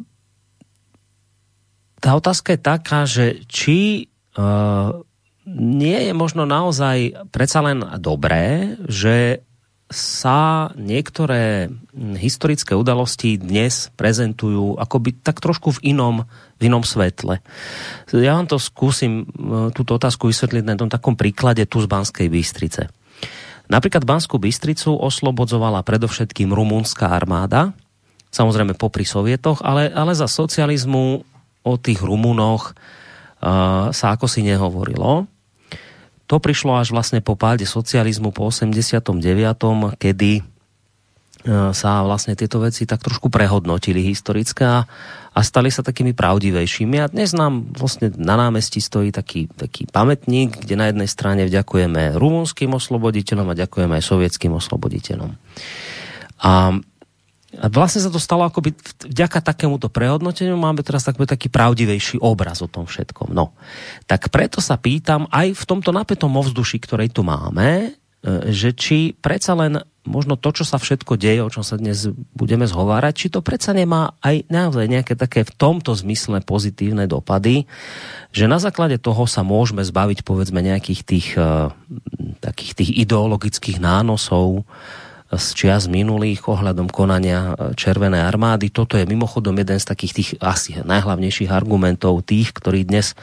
tá 2.02 2.10
otázka 2.18 2.58
je 2.58 2.60
taká, 2.60 3.00
že 3.06 3.46
či 3.46 4.10
uh, 4.34 5.06
nie 5.46 6.10
je 6.10 6.12
možno 6.16 6.42
naozaj 6.42 7.30
predsa 7.30 7.62
len 7.62 7.78
dobré, 8.02 8.74
že 8.90 9.45
sa 9.86 10.74
niektoré 10.74 11.70
historické 11.94 12.74
udalosti 12.74 13.38
dnes 13.38 13.94
prezentujú 13.94 14.74
akoby 14.82 15.14
tak 15.22 15.38
trošku 15.38 15.78
v 15.78 15.94
inom, 15.94 16.26
v 16.58 16.62
inom 16.66 16.82
svetle. 16.82 17.38
Ja 18.10 18.34
vám 18.34 18.50
to 18.50 18.58
skúsim 18.58 19.22
e, 19.22 19.70
túto 19.70 19.94
otázku 19.94 20.26
vysvetliť 20.26 20.64
na 20.66 20.74
tom 20.74 20.90
takom 20.90 21.14
príklade 21.14 21.62
tu 21.70 21.78
z 21.78 21.86
Banskej 21.86 22.26
Bystrice. 22.26 22.90
Napríklad 23.70 24.02
Banskú 24.02 24.42
Bystricu 24.42 24.90
oslobodzovala 24.90 25.86
predovšetkým 25.86 26.50
rumunská 26.50 27.14
armáda, 27.14 27.70
samozrejme 28.34 28.74
popri 28.74 29.06
sovietoch, 29.06 29.62
ale, 29.62 29.90
ale 29.94 30.18
za 30.18 30.26
socializmu 30.26 31.22
o 31.66 31.74
tých 31.78 31.98
Rumunoch 31.98 32.70
uh, 32.70 33.90
sa 33.90 34.06
ako 34.14 34.30
si 34.30 34.46
nehovorilo 34.46 35.26
to 36.26 36.42
prišlo 36.42 36.74
až 36.74 36.90
vlastne 36.90 37.22
po 37.22 37.38
páde 37.38 37.62
socializmu 37.64 38.34
po 38.34 38.50
89., 38.50 39.22
kedy 39.98 40.32
e, 40.38 40.42
sa 41.70 41.90
vlastne 42.02 42.34
tieto 42.34 42.58
veci 42.58 42.82
tak 42.82 43.02
trošku 43.02 43.30
prehodnotili 43.30 44.02
historické 44.02 44.66
a, 44.66 44.78
a 45.30 45.40
stali 45.46 45.70
sa 45.70 45.86
takými 45.86 46.18
pravdivejšími. 46.18 46.98
A 46.98 47.06
dnes 47.06 47.30
nám 47.30 47.70
vlastne 47.78 48.10
na 48.18 48.34
námestí 48.34 48.82
stojí 48.82 49.14
taký, 49.14 49.46
taký 49.54 49.86
pamätník, 49.86 50.66
kde 50.66 50.74
na 50.74 50.90
jednej 50.90 51.06
strane 51.06 51.46
vďakujeme 51.46 52.18
rumunským 52.18 52.74
osloboditeľom 52.74 53.54
a 53.54 53.58
ďakujeme 53.62 53.94
aj 53.94 54.04
sovietským 54.04 54.50
osloboditeľom. 54.50 55.30
A 56.42 56.74
a 57.56 57.66
vlastne 57.72 58.04
sa 58.04 58.12
to 58.12 58.20
stalo 58.20 58.44
akoby 58.44 58.76
vďaka 59.08 59.40
takémuto 59.40 59.88
prehodnoteniu 59.88 60.56
máme 60.60 60.84
teraz 60.84 61.08
taký, 61.08 61.24
taký 61.24 61.48
pravdivejší 61.48 62.20
obraz 62.20 62.60
o 62.60 62.68
tom 62.68 62.84
všetkom. 62.84 63.32
No, 63.32 63.56
tak 64.04 64.28
preto 64.28 64.60
sa 64.60 64.76
pýtam 64.76 65.24
aj 65.32 65.56
v 65.56 65.64
tomto 65.64 65.90
napätom 65.90 66.32
ovzduši, 66.36 66.78
ktoré 66.80 67.08
tu 67.08 67.24
máme, 67.24 67.90
e, 68.22 68.50
že 68.52 68.76
či 68.76 69.16
predsa 69.16 69.56
len 69.56 69.80
možno 70.06 70.38
to, 70.38 70.54
čo 70.54 70.64
sa 70.64 70.78
všetko 70.78 71.18
deje, 71.18 71.42
o 71.42 71.50
čom 71.50 71.66
sa 71.66 71.76
dnes 71.76 72.06
budeme 72.32 72.64
zhovárať, 72.64 73.14
či 73.14 73.26
to 73.28 73.42
predsa 73.42 73.74
nemá 73.74 74.14
aj 74.22 74.46
naozaj 74.46 74.86
nejaké 74.86 75.18
také 75.18 75.42
v 75.42 75.52
tomto 75.52 75.92
zmysle 75.92 76.38
pozitívne 76.46 77.10
dopady, 77.10 77.66
že 78.30 78.46
na 78.46 78.62
základe 78.62 79.02
toho 79.02 79.26
sa 79.26 79.42
môžeme 79.42 79.82
zbaviť 79.82 80.22
povedzme 80.22 80.62
nejakých 80.62 81.00
tých, 81.02 81.28
uh, 81.34 81.74
takých 82.38 82.72
tých 82.78 82.90
ideologických 83.02 83.82
nánosov, 83.82 84.62
z 85.26 85.46
čias 85.58 85.90
minulých 85.90 86.46
ohľadom 86.46 86.86
konania 86.86 87.52
e, 87.52 87.74
Červenej 87.74 88.22
armády. 88.22 88.70
Toto 88.70 88.94
je 88.94 89.08
mimochodom 89.08 89.58
jeden 89.58 89.78
z 89.82 89.86
takých 89.86 90.12
tých 90.14 90.30
asi 90.38 90.78
najhlavnejších 90.86 91.50
argumentov 91.50 92.22
tých, 92.22 92.54
ktorí 92.54 92.86
dnes 92.86 93.18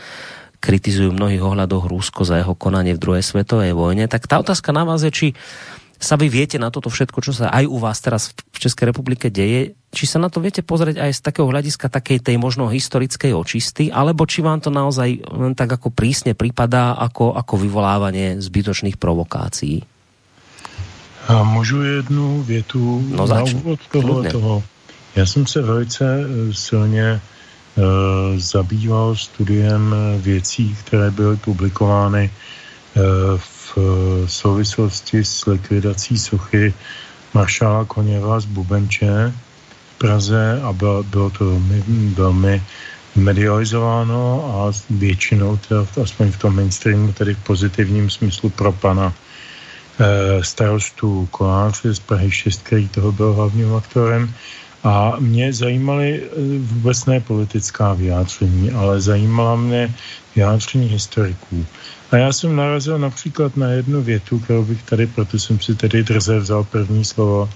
kritizujú 0.60 1.12
v 1.12 1.20
mnohých 1.20 1.44
ohľadoch 1.44 1.88
Rusko 1.88 2.24
za 2.24 2.40
jeho 2.40 2.56
konanie 2.56 2.96
v 2.96 3.04
druhej 3.04 3.24
svetovej 3.24 3.76
vojne. 3.76 4.08
Tak 4.08 4.28
tá 4.28 4.40
otázka 4.40 4.72
na 4.72 4.88
vás 4.88 5.04
je, 5.04 5.12
či 5.12 5.28
sa 6.04 6.20
vy 6.20 6.28
viete 6.28 6.60
na 6.60 6.68
toto 6.68 6.92
všetko, 6.92 7.20
čo 7.24 7.32
sa 7.32 7.48
aj 7.48 7.64
u 7.64 7.80
vás 7.80 8.04
teraz 8.04 8.36
v 8.36 8.58
Českej 8.60 8.92
republike 8.92 9.32
deje, 9.32 9.80
či 9.96 10.04
sa 10.04 10.20
na 10.20 10.28
to 10.28 10.44
viete 10.44 10.60
pozrieť 10.60 11.00
aj 11.00 11.12
z 11.16 11.22
takého 11.24 11.48
hľadiska 11.48 11.88
takej 11.88 12.20
tej 12.20 12.36
možno 12.36 12.68
historickej 12.68 13.32
očisty, 13.32 13.88
alebo 13.88 14.28
či 14.28 14.44
vám 14.44 14.60
to 14.60 14.68
naozaj 14.68 15.24
len 15.32 15.56
tak 15.56 15.72
ako 15.80 15.96
prísne 15.96 16.36
pripadá 16.36 17.00
ako, 17.00 17.40
ako 17.40 17.56
vyvolávanie 17.56 18.44
zbytočných 18.44 19.00
provokácií? 19.00 19.93
A 21.28 21.44
můžu 21.44 21.82
jednu 21.82 22.44
větu 22.44 23.06
no, 23.10 23.28
na 23.28 23.44
úvod 23.44 23.80
toho, 23.92 24.24
toho. 24.24 24.64
Já 25.16 25.26
jsem 25.26 25.48
se 25.48 25.62
velice 25.62 26.06
eh, 26.06 26.54
silně 26.54 27.22
uh, 27.76 27.84
zabýval 28.38 29.16
studiem 29.16 29.96
věcí, 30.18 30.76
které 30.86 31.12
byly 31.12 31.38
publikovány 31.38 32.32
uh, 32.96 33.04
v 33.38 33.78
souvislosti 34.28 35.26
s 35.26 35.46
likvidací 35.46 36.18
sochy 36.18 36.74
maršála 37.34 37.86
Koněva 37.86 38.40
z 38.40 38.46
Bubenče 38.46 39.34
v 39.96 39.98
Praze 39.98 40.62
a 40.62 40.74
bylo, 40.74 41.04
bylo 41.04 41.30
to 41.30 41.46
velmi, 41.46 41.84
velmi 42.16 42.64
medializováno 43.16 44.46
a 44.46 44.72
většinou, 44.90 45.58
teda 45.58 45.86
aspoň 46.04 46.32
v 46.32 46.38
tom 46.38 46.56
mainstreamu, 46.56 47.14
tedy 47.14 47.34
v 47.34 47.44
pozitivním 47.44 48.10
smyslu 48.10 48.50
pro 48.50 48.72
pana 48.72 49.14
Eh, 50.00 50.44
starostu 50.44 51.28
Koláře 51.32 51.94
z 51.94 52.00
Prahy 52.00 52.32
6, 52.32 52.62
který 52.64 52.90
toho 52.90 53.12
byl 53.12 53.34
hlavním 53.34 53.76
aktorem. 53.76 54.34
A 54.84 55.16
mě 55.20 55.54
zajímaly 55.54 56.22
eh, 56.24 56.28
vůbec 56.60 57.06
ne 57.06 57.20
politická 57.20 57.94
vyjádření, 57.94 58.72
ale 58.72 59.02
zajímala 59.02 59.56
mě 59.56 59.94
vyjádření 60.36 60.88
historiků. 60.88 61.66
A 62.12 62.18
já 62.18 62.34
jsem 62.34 62.56
narazil 62.56 63.00
například 63.00 63.58
na 63.58 63.70
jednu 63.70 64.02
větu, 64.02 64.40
kterou 64.40 64.66
bych 64.66 64.84
tady, 64.84 65.08
proto 65.08 65.40
jsem 65.40 65.60
si 65.60 65.76
tedy 65.76 66.04
drze 66.04 66.40
vzal 66.40 66.64
první 66.64 67.06
slovo, 67.06 67.50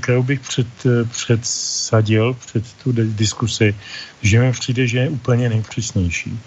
kterou 0.00 0.22
bych 0.22 0.40
před, 0.40 0.66
eh, 0.86 1.04
předsadil 1.04 2.34
před 2.46 2.64
tu 2.82 2.92
diskusi, 2.92 3.74
že 4.22 4.40
mi 4.40 4.52
přijde, 4.52 4.86
že 4.86 4.98
je 4.98 5.08
úplně 5.08 5.48
nejpřísnější. 5.48 6.38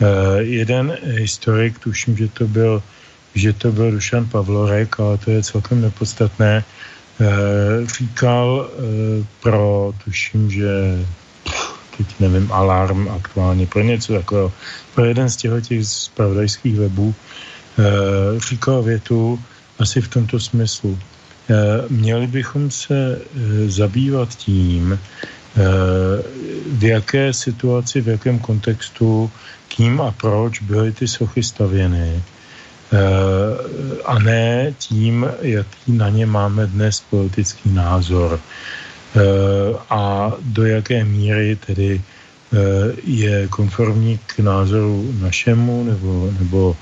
Uh, 0.00 0.42
jeden 0.42 0.98
historik, 1.02 1.78
tuším, 1.78 2.16
že 2.16 2.28
to 2.28 2.48
byl 2.48 2.82
že 3.34 3.52
to 3.52 3.72
byl 3.72 3.90
Dušan 3.90 4.26
Pavlorek, 4.28 5.00
ale 5.00 5.18
to 5.18 5.30
je 5.30 5.42
celkem 5.42 5.80
nepodstatné, 5.80 6.64
e, 7.20 7.26
říkal 7.98 8.68
e, 8.68 8.78
pro, 9.42 9.92
tuším, 10.04 10.50
že 10.50 10.68
teď 11.96 12.06
nevím, 12.20 12.52
alarm 12.52 13.08
aktuálně, 13.08 13.66
pro 13.66 13.82
něco 13.82 14.12
takového, 14.12 14.52
pro 14.94 15.04
jeden 15.04 15.30
z 15.30 15.36
těchto 15.36 15.60
těch 15.60 15.86
zpravodajských 15.86 16.76
webů, 16.76 17.14
e, 17.14 17.84
říkal 18.40 18.82
větu 18.82 19.40
asi 19.78 20.00
v 20.00 20.08
tomto 20.08 20.40
smyslu. 20.40 20.98
měli 21.88 22.26
bychom 22.26 22.70
se 22.70 23.20
zabývat 23.66 24.32
tím, 24.34 24.98
v 26.72 26.84
jaké 26.84 27.32
situaci, 27.32 28.00
v 28.00 28.08
jakém 28.08 28.38
kontextu, 28.38 29.30
kým 29.68 30.00
a 30.00 30.10
proč 30.10 30.60
byly 30.64 30.92
ty 30.92 31.08
sochy 31.08 31.42
stavěny 31.42 32.22
a 34.04 34.18
ne 34.18 34.74
tím, 34.78 35.26
jaký 35.40 35.92
na 35.92 36.08
ně 36.08 36.26
máme 36.26 36.66
dnes 36.66 37.00
politický 37.10 37.70
názor 37.70 38.40
a 39.90 40.32
do 40.40 40.66
jaké 40.66 41.04
míry 41.04 41.56
tedy 41.66 42.00
je 43.04 43.48
konformní 43.48 44.18
k 44.26 44.38
názoru 44.38 45.14
našemu 45.20 45.84
nebo, 45.84 46.30
nebo 46.38 46.76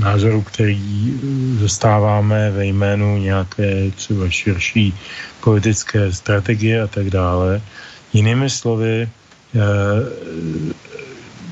názoru, 0.00 0.42
který 0.42 1.14
zastáváme 1.60 2.50
ve 2.50 2.66
jménu 2.66 3.18
nějaké 3.18 3.90
třeba 3.90 4.30
širší 4.30 4.94
politické 5.40 6.12
strategie 6.12 6.82
a 6.82 6.86
tak 6.86 7.10
dále. 7.10 7.62
Jinými 8.12 8.50
slovy, 8.50 9.08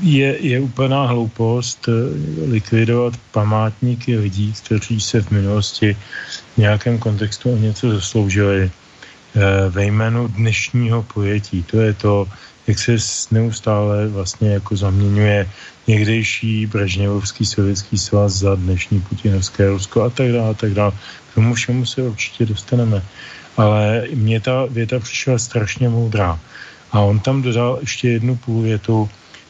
je, 0.00 0.37
je 0.40 0.61
úplná 0.61 1.06
hloupost 1.06 1.88
likvidovat 2.46 3.14
památníky 3.32 4.18
lidí, 4.18 4.52
kteří 4.52 5.00
se 5.00 5.22
v 5.22 5.30
minulosti 5.30 5.96
v 6.54 6.58
nějakém 6.58 6.98
kontextu 6.98 7.52
o 7.52 7.56
něco 7.56 7.90
zasloužili 7.90 8.70
ve 9.70 9.84
jménu 9.84 10.28
dnešního 10.28 11.02
pojetí. 11.02 11.62
To 11.62 11.80
je 11.80 11.94
to, 11.94 12.28
jak 12.66 12.78
se 12.78 12.96
neustále 13.30 14.08
vlastně 14.08 14.50
jako 14.50 14.76
zaměňuje 14.76 15.50
někdejší 15.87 16.66
Brežněvovský 16.66 17.46
sovětský 17.46 17.98
svaz 17.98 18.32
za 18.32 18.54
dnešní 18.54 19.00
putinovské 19.00 19.68
Rusko 19.68 20.02
a 20.02 20.11
tak 20.11 20.32
dále, 20.32 20.50
a 20.50 20.54
tak 20.54 20.74
dále. 20.74 20.92
K 21.30 21.34
tomu 21.34 21.54
všemu 21.54 21.87
se 21.87 22.02
určitě 22.02 22.46
dostaneme. 22.46 23.02
Ale 23.56 24.04
mně 24.14 24.40
ta 24.40 24.66
věta 24.66 24.98
přišla 24.98 25.38
strašně 25.38 25.88
moudrá. 25.88 26.40
A 26.92 27.00
on 27.00 27.20
tam 27.20 27.42
dodal 27.42 27.78
ještě 27.80 28.08
jednu 28.08 28.37
půl 28.37 28.62
větu. 28.62 29.08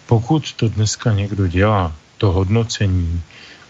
Pokud 0.08 0.52
to 0.52 0.68
dneska 0.68 1.12
někdo 1.12 1.46
dělá, 1.46 1.92
to 2.18 2.32
hodnocení 2.32 3.20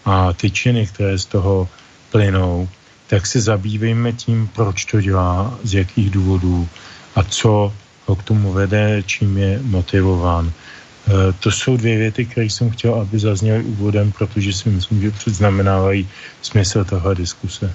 a 0.05 0.33
ty 0.33 0.51
činy, 0.51 0.87
které 0.87 1.17
z 1.19 1.25
toho 1.25 1.69
plynou, 2.11 2.69
tak 3.07 3.27
se 3.27 3.41
zabývejme 3.41 4.13
tím, 4.13 4.47
proč 4.47 4.85
to 4.85 5.01
dělá, 5.01 5.59
z 5.63 5.73
jakých 5.73 6.09
důvodů 6.09 6.67
a 7.15 7.23
co 7.23 7.73
ho 8.05 8.15
k 8.15 8.23
tomu 8.23 8.53
vede, 8.53 9.03
čím 9.03 9.37
je 9.37 9.59
motivován. 9.63 10.51
Eh, 10.51 11.33
to 11.39 11.51
jsou 11.51 11.77
dvě 11.77 11.97
věty, 11.97 12.25
které 12.25 12.45
jsem 12.45 12.69
chtěl, 12.69 12.95
aby 12.95 13.19
zazněly 13.19 13.63
úvodem, 13.63 14.11
protože 14.11 14.53
si 14.53 14.69
myslím, 14.69 15.01
že 15.01 15.11
předznamenávají 15.11 16.09
smysl 16.41 16.85
toho 16.85 17.13
diskuse. 17.13 17.73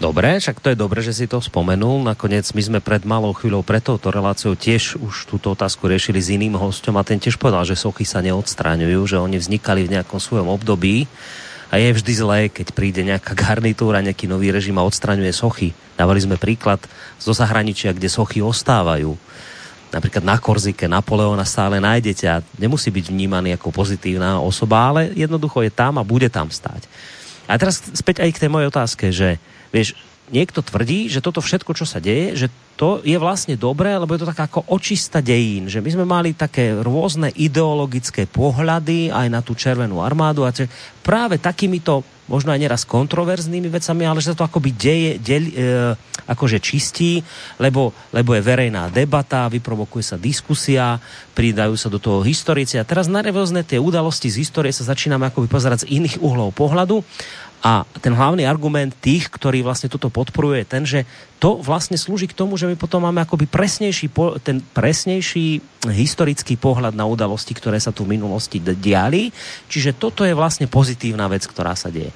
Dobre, 0.00 0.40
však 0.40 0.64
to 0.64 0.72
je 0.72 0.80
dobré, 0.80 1.04
že 1.04 1.12
si 1.12 1.28
to 1.28 1.44
spomenul. 1.44 2.00
Nakoniec 2.00 2.48
my 2.56 2.62
sme 2.64 2.78
pred 2.80 3.04
malou 3.04 3.36
chvíľou 3.36 3.60
pred 3.60 3.84
touto 3.84 4.08
reláciou 4.08 4.56
tiež 4.56 4.96
už 4.96 5.28
túto 5.28 5.52
otázku 5.52 5.84
riešili 5.84 6.16
s 6.16 6.32
iným 6.32 6.56
hostom 6.56 6.96
a 6.96 7.04
ten 7.04 7.20
tiež 7.20 7.36
povedal, 7.36 7.68
že 7.68 7.76
sochy 7.76 8.08
sa 8.08 8.24
neodstraňujú, 8.24 8.96
že 9.04 9.20
oni 9.20 9.36
vznikali 9.36 9.84
v 9.84 10.00
nejakom 10.00 10.16
svojom 10.16 10.48
období 10.48 11.04
a 11.68 11.76
je 11.76 11.92
vždy 11.92 12.12
zlé, 12.16 12.40
keď 12.48 12.72
príde 12.72 13.04
nejaká 13.04 13.36
garnitúra, 13.36 14.00
nejaký 14.00 14.24
nový 14.24 14.48
režim 14.48 14.80
a 14.80 14.88
odstraňuje 14.88 15.36
sochy. 15.36 15.76
Dávali 16.00 16.24
sme 16.24 16.40
príklad 16.40 16.80
zo 17.20 17.36
zahraničia, 17.36 17.92
kde 17.92 18.08
sochy 18.08 18.40
ostávajú 18.40 19.20
napríklad 19.90 20.22
na 20.22 20.38
Korzike 20.38 20.86
Napoleona 20.86 21.42
stále 21.42 21.82
nájdete 21.82 22.24
a 22.30 22.40
nemusí 22.56 22.94
byť 22.94 23.10
vnímaný 23.10 23.58
ako 23.58 23.74
pozitívna 23.74 24.38
osoba, 24.38 24.86
ale 24.86 25.10
jednoducho 25.18 25.66
je 25.66 25.72
tam 25.74 25.98
a 25.98 26.06
bude 26.06 26.30
tam 26.30 26.46
stať. 26.46 26.86
A 27.50 27.58
teraz 27.58 27.82
späť 27.82 28.22
aj 28.22 28.30
k 28.38 28.42
tej 28.46 28.50
mojej 28.50 28.70
otázke, 28.70 29.10
že 29.10 29.42
vieš, 29.74 29.98
niekto 30.30 30.62
tvrdí, 30.62 31.10
že 31.10 31.18
toto 31.18 31.42
všetko, 31.42 31.74
čo 31.74 31.82
sa 31.82 31.98
deje, 31.98 32.38
že 32.38 32.46
to 32.78 33.02
je 33.04 33.18
vlastne 33.20 33.58
dobré, 33.60 33.92
lebo 33.98 34.14
je 34.14 34.24
to 34.24 34.30
tak 34.30 34.48
ako 34.48 34.64
očista 34.72 35.20
dejín, 35.20 35.68
že 35.68 35.84
my 35.84 35.90
sme 35.90 36.06
mali 36.08 36.32
také 36.32 36.72
rôzne 36.80 37.28
ideologické 37.34 38.24
pohľady 38.24 39.12
aj 39.12 39.26
na 39.28 39.44
tú 39.44 39.52
červenú 39.52 40.00
armádu 40.00 40.46
a 40.46 40.54
práve 41.04 41.36
takýmito 41.36 42.00
možno 42.30 42.54
aj 42.54 42.62
neraz 42.62 42.86
kontroverznými 42.86 43.66
vecami, 43.66 44.06
ale 44.06 44.22
že 44.22 44.30
sa 44.30 44.38
to 44.38 44.46
akoby 44.46 44.70
deje, 44.70 45.18
del, 45.18 45.50
e, 45.50 45.98
akože 46.30 46.62
čistí, 46.62 47.18
lebo, 47.58 47.90
lebo 48.14 48.38
je 48.38 48.46
verejná 48.46 48.86
debata, 48.86 49.50
vyprovokuje 49.50 50.14
sa 50.14 50.16
diskusia, 50.16 51.02
pridajú 51.34 51.74
sa 51.74 51.90
do 51.90 51.98
toho 51.98 52.22
historici. 52.22 52.78
A 52.78 52.86
teraz 52.86 53.10
na 53.10 53.18
rôzne 53.26 53.66
tie 53.66 53.82
udalosti 53.82 54.30
z 54.30 54.46
histórie 54.46 54.70
sa 54.70 54.86
začíname 54.86 55.26
akoby 55.26 55.50
pozerať 55.50 55.90
z 55.90 55.98
iných 55.98 56.22
uhlov 56.22 56.54
pohľadu 56.54 57.02
a 57.60 57.84
ten 58.00 58.16
hlavný 58.16 58.48
argument 58.48 58.96
tých, 59.04 59.28
ktorí 59.28 59.60
vlastne 59.60 59.92
toto 59.92 60.08
podporujú, 60.08 60.56
je 60.56 60.64
ten, 60.64 60.84
že 60.88 61.04
to 61.36 61.60
vlastne 61.60 62.00
slúži 62.00 62.24
k 62.24 62.36
tomu, 62.36 62.56
že 62.56 62.64
my 62.64 62.72
potom 62.72 63.04
máme 63.04 63.20
akoby 63.20 63.44
presnejší, 63.44 64.08
ten 64.40 64.64
presnejší 64.64 65.60
historický 65.92 66.56
pohľad 66.56 66.96
na 66.96 67.04
udalosti, 67.04 67.52
ktoré 67.52 67.76
sa 67.76 67.92
tu 67.92 68.08
v 68.08 68.16
minulosti 68.16 68.64
diali. 68.64 69.28
Čiže 69.68 70.00
toto 70.00 70.24
je 70.24 70.32
vlastne 70.32 70.72
pozitívna 70.72 71.28
vec, 71.28 71.44
ktorá 71.44 71.76
sa 71.76 71.92
deje. 71.92 72.08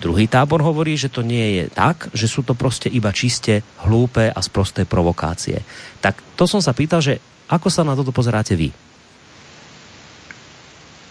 Druhý 0.00 0.28
tábor 0.28 0.60
hovorí, 0.60 0.96
že 1.00 1.12
to 1.12 1.24
nie 1.24 1.60
je 1.60 1.64
tak, 1.72 2.12
že 2.12 2.28
sú 2.28 2.44
to 2.44 2.52
prostě 2.52 2.92
iba 2.92 3.12
čiste 3.12 3.64
hlúpe 3.84 4.32
a 4.32 4.40
sprosté 4.44 4.84
provokácie. 4.84 5.64
Tak 6.00 6.20
to 6.36 6.44
som 6.44 6.60
sa 6.60 6.76
pýtal, 6.76 7.00
že 7.00 7.20
ako 7.48 7.72
sa 7.72 7.84
na 7.84 7.96
toto 7.96 8.12
pozeráte 8.12 8.52
vy? 8.52 8.72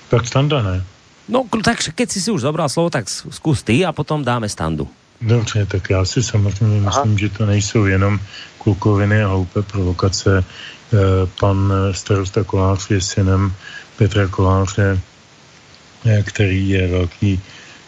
Tak 0.10 0.26
standa 0.26 0.62
ne. 0.62 0.99
No, 1.30 1.46
tak 1.62 1.78
keď 1.94 2.08
si 2.10 2.20
si 2.26 2.30
už 2.34 2.42
zobral 2.42 2.66
slovo, 2.66 2.90
tak 2.90 3.06
zkus 3.06 3.62
ty 3.62 3.86
a 3.86 3.94
potom 3.94 4.26
dáme 4.26 4.50
standu. 4.50 4.90
Dobře, 5.22 5.66
tak 5.66 5.90
já 5.90 6.06
si 6.06 6.24
samozřejmě 6.24 6.88
Aha. 6.88 6.90
myslím, 6.90 7.18
že 7.18 7.30
to 7.30 7.46
nejsou 7.46 7.86
jenom 7.86 8.20
klukoviny 8.58 9.24
a 9.24 9.28
hloupé 9.28 9.62
provokace. 9.62 10.44
Eh, 10.94 10.98
pan 11.40 11.74
starosta 11.92 12.44
Kolář 12.44 12.90
je 12.90 13.02
synem 13.02 13.54
Petra 13.98 14.28
Koláře, 14.28 15.00
eh, 16.06 16.24
který 16.24 16.70
je 16.70 16.88
velký, 16.88 17.42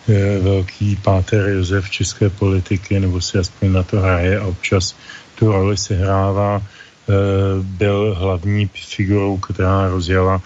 eh, 0.09 0.39
velký 0.39 0.95
páter 0.95 1.49
Josef 1.49 1.89
české 1.89 2.29
politiky, 2.29 2.99
nebo 2.99 3.21
si 3.21 3.37
aspoň 3.37 3.71
na 3.71 3.83
to 3.83 3.99
hraje 3.99 4.39
a 4.39 4.45
občas 4.45 4.95
tu 5.35 5.51
roli 5.51 5.77
se 5.77 5.95
hrává. 5.95 6.61
Byl 7.61 8.15
hlavní 8.15 8.69
figurou, 8.71 9.37
která 9.37 9.89
rozjela 9.89 10.41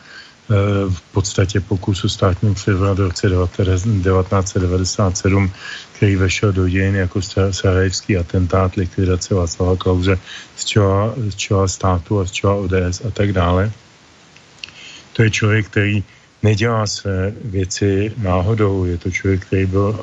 v 0.90 1.02
podstatě 1.12 1.60
pokusu 1.60 2.10
státního 2.10 2.54
převratu 2.54 3.02
v 3.02 3.08
roce 3.08 3.30
1997, 3.30 5.52
který 5.96 6.16
vešel 6.16 6.52
do 6.52 6.70
dějin 6.70 6.96
jako 6.96 7.22
sarajevský 7.52 8.18
atentát, 8.18 8.76
likvidace 8.76 9.36
Václava 9.36 9.76
Klauze 9.76 10.20
z 10.56 10.66
čela, 10.66 11.14
z 11.18 11.36
čela 11.36 11.68
státu 11.68 12.20
a 12.20 12.26
z 12.26 12.32
čela 12.32 12.56
ODS 12.56 13.02
a 13.08 13.12
tak 13.14 13.34
dále. 13.34 13.72
To 15.14 15.24
je 15.24 15.32
člověk, 15.32 15.66
který 15.66 16.04
nedělá 16.44 16.88
své 16.88 17.34
věci 17.46 18.14
náhodou. 18.18 18.86
Je 18.86 18.98
to 18.98 19.12
člověk, 19.12 19.46
který 19.46 19.66
byl, 19.66 20.00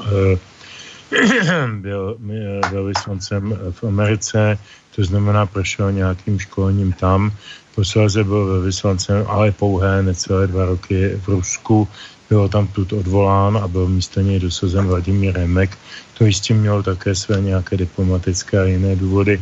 byl, 1.81 2.17
eh, 2.33 2.71
byl 2.71 2.85
vyslancem 2.85 3.59
v 3.71 3.85
Americe, 3.85 4.59
to 4.97 5.05
znamená 5.05 5.47
prošel 5.47 5.93
nějakým 5.93 6.39
školením 6.39 6.93
tam, 6.93 7.33
Posléze 7.75 8.25
byl 8.25 8.47
ve 8.47 8.61
vyslancem, 8.67 9.25
ale 9.29 9.53
pouhé 9.53 10.03
necelé 10.03 10.47
dva 10.47 10.65
roky 10.65 11.21
v 11.25 11.29
Rusku. 11.29 11.89
Bylo 12.29 12.49
tam 12.49 12.67
tut 12.67 12.93
odvolán 12.93 13.57
a 13.57 13.69
byl 13.69 13.89
místo 13.89 14.21
něj 14.21 14.41
dosazen 14.41 14.87
Vladimír 14.87 15.35
Remek. 15.35 15.79
To 16.19 16.25
jistě 16.25 16.55
mělo 16.55 16.83
také 16.83 17.15
své 17.15 17.41
nějaké 17.41 17.77
diplomatické 17.77 18.61
a 18.61 18.65
jiné 18.65 18.97
důvody. 18.97 19.41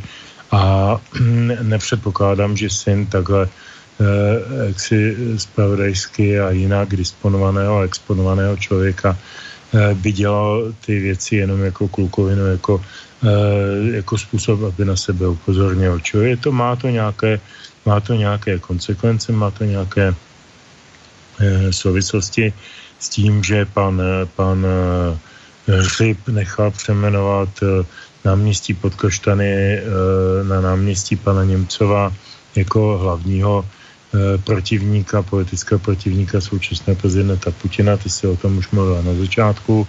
A 0.51 0.97
nepředpokládám, 1.63 2.57
že 2.57 2.71
syn 2.71 3.07
takhle 3.07 3.47
eh, 3.47 4.67
jaksi 4.67 5.17
spravodajsky 5.37 6.41
a 6.41 6.51
jinak 6.51 6.97
disponovaného 6.97 7.79
a 7.79 7.85
exponovaného 7.85 8.57
člověka 8.57 9.19
eh, 9.19 9.95
by 9.95 10.13
dělal 10.13 10.73
ty 10.87 11.01
věci 11.01 11.37
jenom 11.37 11.63
jako 11.63 11.89
klukovinu, 11.89 12.47
jako, 12.47 12.83
eh, 13.23 13.97
jako 13.97 14.19
způsob, 14.19 14.63
aby 14.63 14.85
na 14.85 14.97
sebe 14.97 15.29
upozornil. 15.29 16.01
Čili 16.01 16.37
to 16.37 16.53
má 16.53 16.77
to 16.77 16.89
nějaké 16.89 17.41
má 17.87 18.01
to 18.01 18.15
nějaké 18.15 18.59
konsekvence, 18.59 19.33
má 19.33 19.51
to 19.51 19.65
nějaké 19.65 20.15
e, 21.41 21.73
souvislosti 21.73 22.53
s 22.99 23.09
tím, 23.09 23.45
že 23.45 23.65
pan, 23.65 24.03
pan 24.37 24.67
e, 24.67 24.71
Hřib 25.71 26.29
nechal 26.29 26.71
přeměnovat 26.71 27.49
náměstí 28.25 28.75
Podkoštany 28.75 29.81
na 30.43 30.61
náměstí 30.61 31.17
pana 31.17 31.45
Němcova 31.45 32.13
jako 32.57 32.99
hlavního 32.99 33.65
protivníka, 34.45 35.23
politického 35.23 35.79
protivníka 35.79 36.41
současného 36.41 36.97
prezidenta 36.97 37.51
Putina, 37.51 37.97
ty 37.97 38.11
si 38.11 38.27
o 38.27 38.37
tom 38.37 38.59
už 38.59 38.71
mluvila 38.71 39.03
na 39.03 39.15
začátku. 39.15 39.87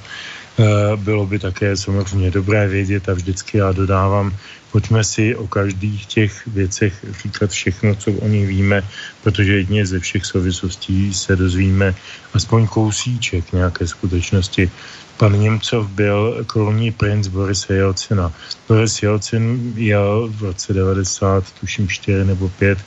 E, 0.62 0.97
bylo 0.97 1.26
by 1.26 1.39
také 1.39 1.78
samozřejmě 1.78 2.32
dobré 2.32 2.67
vědět 2.67 3.10
a 3.10 3.13
vždycky 3.13 3.58
já 3.58 3.71
dodávám, 3.71 4.34
pojďme 4.71 5.04
si 5.04 5.36
o 5.36 5.47
každých 5.47 6.06
těch 6.06 6.47
věcech 6.47 7.06
říkat 7.24 7.50
všechno, 7.50 7.95
co 7.95 8.12
o 8.12 8.28
nich 8.28 8.47
víme, 8.47 8.84
protože 9.24 9.54
jedině 9.54 9.86
ze 9.86 10.00
všech 10.00 10.26
souvislostí 10.26 11.13
se 11.13 11.36
dozvíme 11.36 11.95
aspoň 12.34 12.67
kousíček 12.67 13.52
nějaké 13.52 13.88
skutečnosti. 13.88 14.71
pan 15.17 15.39
Němcov 15.39 15.89
byl 15.89 16.45
korunní 16.47 16.91
princ 16.91 17.28
Borise 17.28 17.74
Jelcina. 17.74 18.34
Boris 18.67 19.04
Jelcin 19.04 19.74
jel 19.76 20.30
v 20.30 20.43
roce 20.43 20.74
90, 20.74 21.52
tuším 21.60 21.88
4 21.88 22.26
nebo 22.26 22.50
5, 22.50 22.80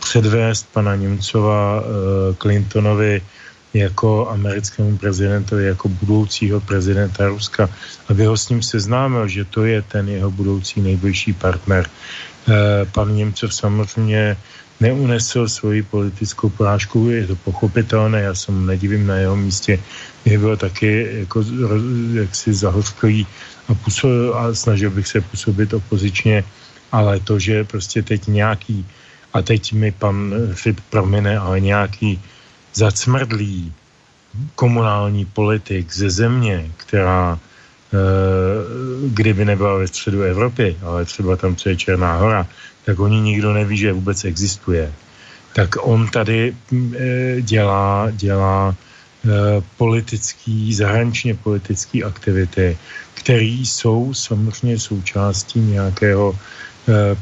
předvést 0.00 0.66
pana 0.72 0.96
Němcova 0.96 1.84
Clintonovi 2.38 3.22
jako 3.74 4.28
americkému 4.28 4.98
prezidentovi, 4.98 5.64
jako 5.64 5.88
budoucího 5.88 6.60
prezidenta 6.60 7.28
Ruska, 7.28 7.70
aby 8.08 8.24
ho 8.24 8.36
s 8.36 8.48
ním 8.48 8.62
seznámil, 8.62 9.28
že 9.28 9.44
to 9.44 9.64
je 9.64 9.82
ten 9.82 10.08
jeho 10.08 10.30
budoucí 10.30 10.80
nejbližší 10.80 11.32
partner. 11.32 11.88
Pan 12.92 13.16
Němcov 13.16 13.54
samozřejmě 13.54 14.36
neunesl 14.80 15.48
svoji 15.48 15.82
politickou 15.82 16.48
porážku, 16.48 17.08
je 17.08 17.26
to 17.26 17.36
pochopitelné, 17.36 18.20
já 18.20 18.34
jsem 18.34 18.66
nedivím 18.66 19.06
na 19.06 19.16
jeho 19.16 19.36
místě, 19.36 19.78
mě 20.24 20.38
bylo 20.38 20.56
taky 20.56 21.08
jako 21.12 21.44
jaksi 22.12 22.54
zahořklý 22.54 23.26
a, 23.68 23.74
působil, 23.74 24.34
a 24.34 24.54
snažil 24.54 24.90
bych 24.90 25.06
se 25.08 25.20
působit 25.20 25.74
opozičně, 25.74 26.44
ale 26.92 27.20
to, 27.20 27.38
že 27.38 27.64
prostě 27.64 28.02
teď 28.02 28.26
nějaký, 28.26 28.86
a 29.32 29.42
teď 29.42 29.72
mi 29.72 29.90
pan 29.90 30.34
Fip 30.54 30.80
promine, 30.90 31.38
ale 31.38 31.60
nějaký 31.60 32.20
zacmrdlý 32.74 33.72
komunální 34.54 35.24
politik 35.24 35.92
ze 35.92 36.10
země, 36.10 36.70
která 36.76 37.38
eh, 37.38 37.98
kdyby 39.08 39.44
nebyla 39.44 39.76
ve 39.76 39.88
středu 39.88 40.22
Evropy, 40.22 40.76
ale 40.82 41.04
třeba 41.04 41.36
tam, 41.36 41.56
co 41.56 41.68
je 41.68 41.76
Černá 41.76 42.16
hora, 42.16 42.46
tak 42.84 42.98
oni 42.98 43.20
nikdo 43.20 43.52
neví, 43.52 43.76
že 43.76 43.92
vůbec 43.92 44.24
existuje. 44.24 44.92
Tak 45.52 45.76
on 45.80 46.08
tady 46.08 46.56
e, 46.96 47.40
dělá, 47.40 48.08
dělá 48.10 48.74
e, 48.74 49.28
politický, 49.76 50.74
zahraničně 50.74 51.34
politický 51.34 52.04
aktivity, 52.04 52.78
které 53.14 53.60
jsou 53.62 54.14
samozřejmě 54.14 54.78
součástí 54.78 55.60
nějakého 55.60 56.38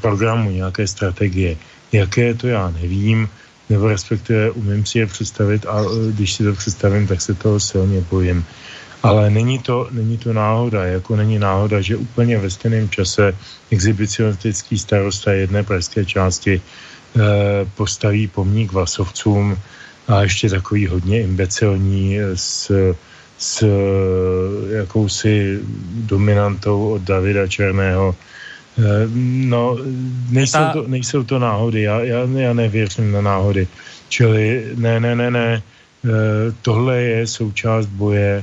programu, 0.00 0.50
nějaké 0.50 0.86
strategie. 0.86 1.56
Jaké 1.92 2.34
to 2.34 2.48
já 2.48 2.70
nevím, 2.70 3.28
nebo 3.70 3.88
respektive 3.88 4.50
umím 4.50 4.87
si 4.87 4.98
je 4.98 5.06
představit 5.06 5.66
a 5.66 5.85
když 6.11 6.35
si 6.35 6.44
to 6.44 6.52
představím, 6.52 7.06
tak 7.06 7.20
se 7.20 7.35
toho 7.35 7.61
silně 7.61 8.00
bojím. 8.11 8.44
Ale 9.02 9.30
není 9.30 9.59
to, 9.59 9.88
není 9.90 10.18
to 10.18 10.33
náhoda, 10.33 10.85
jako 10.85 11.16
není 11.16 11.38
náhoda, 11.38 11.80
že 11.80 11.96
úplně 11.96 12.38
ve 12.38 12.50
stejném 12.50 12.88
čase 12.88 13.33
exhibicionistický 13.70 14.78
starosta 14.78 15.33
jedné 15.33 15.62
pražské 15.62 16.04
části 16.04 16.61
eh, 16.61 17.20
postaví 17.74 18.28
pomník 18.28 18.72
Vasovcům 18.72 19.56
a 20.09 20.22
ještě 20.22 20.50
takový 20.50 20.87
hodně 20.87 21.22
imbecilní 21.22 22.18
s, 22.35 22.72
s 23.38 23.64
jakousi 24.68 25.61
dominantou 25.94 26.90
od 26.90 27.02
Davida 27.02 27.46
Černého. 27.46 28.14
Eh, 28.81 29.09
no, 29.45 29.77
nejsou 30.31 30.64
to, 30.73 30.81
nejsou 30.88 31.23
to 31.25 31.38
náhody, 31.38 31.83
já, 31.83 32.01
já, 32.01 32.19
já 32.25 32.53
nevěřím 32.53 33.12
na 33.12 33.21
náhody. 33.21 33.69
Čili 34.09 34.73
ne, 34.75 35.01
ne, 35.01 35.14
ne, 35.16 35.31
ne, 35.31 35.62
eh, 36.05 36.09
tohle 36.62 36.97
je 37.03 37.27
součást 37.27 37.87
boje 37.87 38.43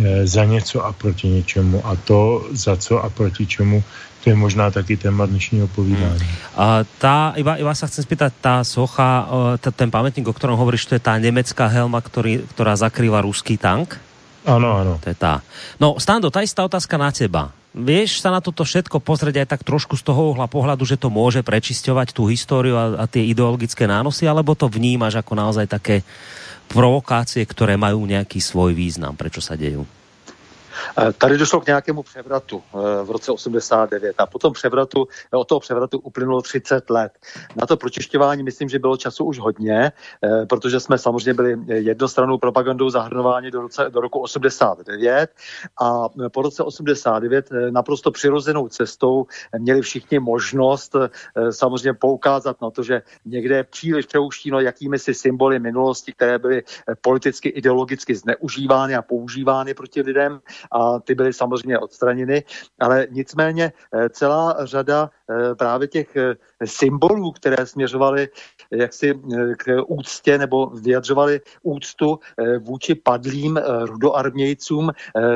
Eh, 0.00 0.26
za 0.26 0.44
něco 0.44 0.84
a 0.84 0.92
proti 0.92 1.28
něčemu. 1.28 1.86
A 1.86 1.96
to, 1.96 2.48
za 2.50 2.76
co 2.76 3.04
a 3.04 3.10
proti 3.10 3.46
čemu, 3.46 3.84
to 4.24 4.30
je 4.30 4.36
možná 4.36 4.70
taky 4.70 4.96
téma 4.96 5.26
dnešního 5.26 5.68
povídání. 5.68 6.18
Hmm. 6.18 6.36
A 6.56 6.64
tá, 6.98 7.34
iba, 7.36 7.58
iba 7.58 7.74
sa 7.74 7.90
chcem 7.90 8.06
spýtať, 8.06 8.32
tá 8.40 8.64
socha, 8.64 9.28
eh, 9.60 9.70
ten 9.76 9.92
pamätník, 9.92 10.26
o 10.26 10.34
ktorom 10.34 10.58
hovoríš, 10.58 10.88
to 10.88 10.96
je 10.96 11.02
tá 11.02 11.18
nemecká 11.20 11.68
helma, 11.68 12.00
ktorý, 12.00 12.48
ktorá 12.50 12.74
zakrýva 12.74 13.22
ruský 13.22 13.60
tank? 13.60 14.00
Áno, 14.42 14.74
áno. 14.74 14.98
To 15.04 15.06
je 15.12 15.16
tá. 15.18 15.44
No, 15.78 16.00
Stando, 16.02 16.32
tá 16.32 16.42
istá 16.42 16.66
otázka 16.66 16.98
na 16.98 17.12
teba. 17.14 17.54
Vieš 17.72 18.20
sa 18.20 18.28
na 18.28 18.44
toto 18.44 18.68
všetko 18.68 19.00
pozrieť 19.00 19.44
aj 19.44 19.50
tak 19.56 19.62
trošku 19.64 19.96
z 19.96 20.04
toho 20.04 20.36
uhla 20.36 20.44
pohľadu, 20.44 20.84
že 20.84 21.00
to 21.00 21.08
môže 21.08 21.40
prečisťovať 21.40 22.12
tú 22.12 22.28
históriu 22.28 22.76
a, 22.76 23.00
a 23.00 23.04
tie 23.08 23.24
ideologické 23.24 23.88
nánosy, 23.88 24.28
alebo 24.28 24.52
to 24.52 24.68
vnímaš 24.68 25.16
ako 25.16 25.32
naozaj 25.32 25.72
také 25.72 26.04
provokácie, 26.68 27.48
které 27.48 27.80
mají 27.80 27.96
nějaký 27.96 28.44
svůj 28.44 28.76
význam, 28.76 29.16
prečo 29.16 29.40
sa 29.40 29.56
dejú? 29.56 29.88
Eh, 30.98 31.12
tady 31.12 31.38
došlo 31.38 31.60
k 31.60 31.66
nějakému 31.66 32.02
převratu 32.02 32.62
eh, 32.74 33.04
v 33.04 33.10
roce 33.10 33.32
89 33.32 34.14
a 34.18 34.26
potom 34.26 34.52
převratu, 34.52 35.08
eh, 35.32 35.36
od 35.36 35.48
toho 35.48 35.60
převratu 35.60 35.98
uplynulo 35.98 36.42
30 36.42 36.90
let. 36.90 37.12
Na 37.56 37.66
to 37.66 37.76
pročišťování 37.76 38.42
myslím, 38.42 38.68
že 38.68 38.78
bylo 38.78 38.96
času 38.96 39.24
už 39.24 39.38
hodně, 39.38 39.92
protože 40.48 40.80
jsme 40.80 40.98
samozřejmě 40.98 41.34
byli 41.34 41.56
jednostrannou 41.66 42.38
propagandou 42.38 42.90
zahrnováni 42.90 43.50
do, 43.50 43.60
roce, 43.60 43.86
do 43.90 44.00
roku 44.00 44.18
89 44.18 45.30
a 45.80 46.08
po 46.32 46.42
roce 46.42 46.62
89 46.62 47.50
naprosto 47.70 48.10
přirozenou 48.10 48.68
cestou 48.68 49.26
měli 49.58 49.82
všichni 49.82 50.18
možnost 50.18 50.96
samozřejmě 51.50 51.94
poukázat 51.94 52.62
na 52.62 52.70
to, 52.70 52.82
že 52.82 53.02
někde 53.24 53.56
je 53.56 53.64
příliš 53.64 54.06
přeuštíno 54.06 54.60
jakými 54.60 54.98
si 54.98 55.14
symboly 55.14 55.58
minulosti, 55.58 56.12
které 56.12 56.38
byly 56.38 56.62
politicky, 57.00 57.48
ideologicky 57.48 58.14
zneužívány 58.14 58.94
a 58.94 59.02
používány 59.02 59.74
proti 59.74 60.02
lidem 60.02 60.40
a 60.70 61.00
ty 61.00 61.14
byly 61.14 61.32
samozřejmě 61.32 61.78
odstraněny, 61.78 62.44
ale 62.80 63.06
nicméně 63.10 63.72
eh, 63.94 64.08
celá 64.08 64.56
řada 64.66 65.10
eh, 65.30 65.54
právě 65.54 65.88
těch 65.88 66.16
eh, 66.16 66.34
symbolů, 66.64 67.32
které 67.32 67.66
směřovaly 67.66 68.28
jaksi 68.70 69.20
k 69.58 69.82
úctě 69.86 70.38
nebo 70.38 70.66
vyjadřovaly 70.66 71.40
úctu 71.62 72.18
vůči 72.58 72.94
padlým 72.94 73.60
rudoarmějcům, 73.82 74.90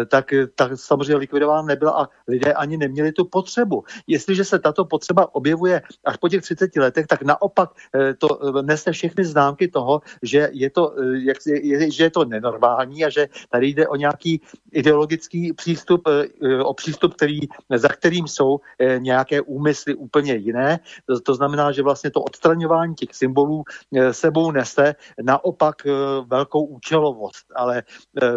tak, 0.09 0.35
tak 0.55 0.73
samozřejmě 0.75 1.17
likvidována 1.17 1.63
nebyla 1.63 1.93
a 1.93 2.09
lidé 2.29 2.53
ani 2.53 2.77
neměli 2.77 3.13
tu 3.13 3.25
potřebu. 3.25 3.85
Jestliže 4.07 4.45
se 4.45 4.59
tato 4.59 4.85
potřeba 4.85 5.35
objevuje 5.35 5.83
až 6.05 6.17
po 6.17 6.29
těch 6.29 6.43
30 6.43 6.77
letech, 6.77 7.07
tak 7.07 7.23
naopak 7.23 7.71
to 8.19 8.41
nese 8.63 8.93
všechny 8.93 9.25
známky 9.25 9.69
toho, 9.69 10.01
že 10.23 10.49
je 10.53 10.71
to, 10.71 10.95
jak, 11.13 11.37
je, 11.47 11.91
že 11.91 12.05
je 12.05 12.11
to 12.11 12.25
nenormální 12.25 13.05
a 13.05 13.11
že 13.11 13.29
tady 13.51 13.67
jde 13.67 13.89
o 13.89 13.97
nějaký 13.97 14.41
ideologický 14.73 15.16
přístup, 15.57 16.09
eh, 16.09 16.63
o 16.63 16.75
přístup, 16.75 17.15
který, 17.15 17.41
za 17.77 17.89
kterým 17.89 18.29
jsou 18.29 18.61
eh, 18.79 18.99
nějaké 18.99 19.41
úmysly 19.41 19.95
úplně 19.95 20.35
jiné. 20.35 20.81
To, 21.07 21.21
to 21.21 21.35
znamená, 21.35 21.73
že 21.73 21.83
vlastně 21.83 22.11
to 22.11 22.21
odstraňování 22.21 22.95
těch 22.95 23.15
symbolů 23.15 23.65
eh, 23.97 24.13
sebou 24.13 24.51
nese 24.51 24.95
naopak 25.23 25.87
velkou 26.27 26.65
účelovost. 26.65 27.47
Ale 27.57 27.83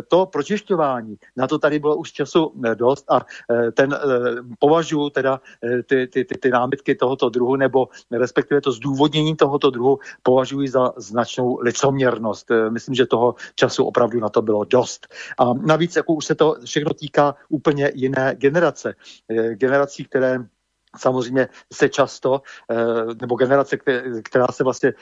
to 0.07 0.25
pročišťování, 0.25 1.17
na 1.37 1.47
to 1.47 1.59
tady 1.59 1.79
bylo 1.79 1.95
už 1.95 2.11
času 2.11 2.53
dost 2.75 3.05
a 3.11 3.25
ten 3.73 3.97
považuji 4.59 5.09
teda 5.09 5.41
ty, 5.85 6.07
ty, 6.07 6.25
ty, 6.25 6.37
ty 6.37 6.49
námitky 6.49 6.95
tohoto 6.95 7.29
druhu 7.29 7.55
nebo 7.55 7.87
respektive 8.11 8.61
to 8.61 8.71
zdůvodnění 8.71 9.35
tohoto 9.35 9.69
druhu 9.69 9.99
považuji 10.23 10.67
za 10.67 10.93
značnou 10.97 11.59
licoměrnost. 11.61 12.51
Myslím, 12.69 12.95
že 12.95 13.05
toho 13.05 13.35
času 13.55 13.83
opravdu 13.85 14.19
na 14.19 14.29
to 14.29 14.41
bylo 14.41 14.63
dost. 14.63 15.07
A 15.37 15.53
navíc, 15.53 15.95
jako 15.95 16.13
už 16.13 16.25
se 16.25 16.35
to 16.35 16.55
všechno 16.69 16.93
týká 16.93 17.35
úplně 17.49 17.91
jiné 17.95 18.35
generace. 18.37 18.95
Eh, 19.29 19.55
generací, 19.55 20.05
které 20.05 20.37
samozřejmě 20.97 21.47
se 21.73 21.89
často, 21.89 22.41
eh, 22.71 22.75
nebo 23.21 23.35
generace, 23.35 23.77
která 24.23 24.47
se 24.47 24.63
vlastně 24.63 24.93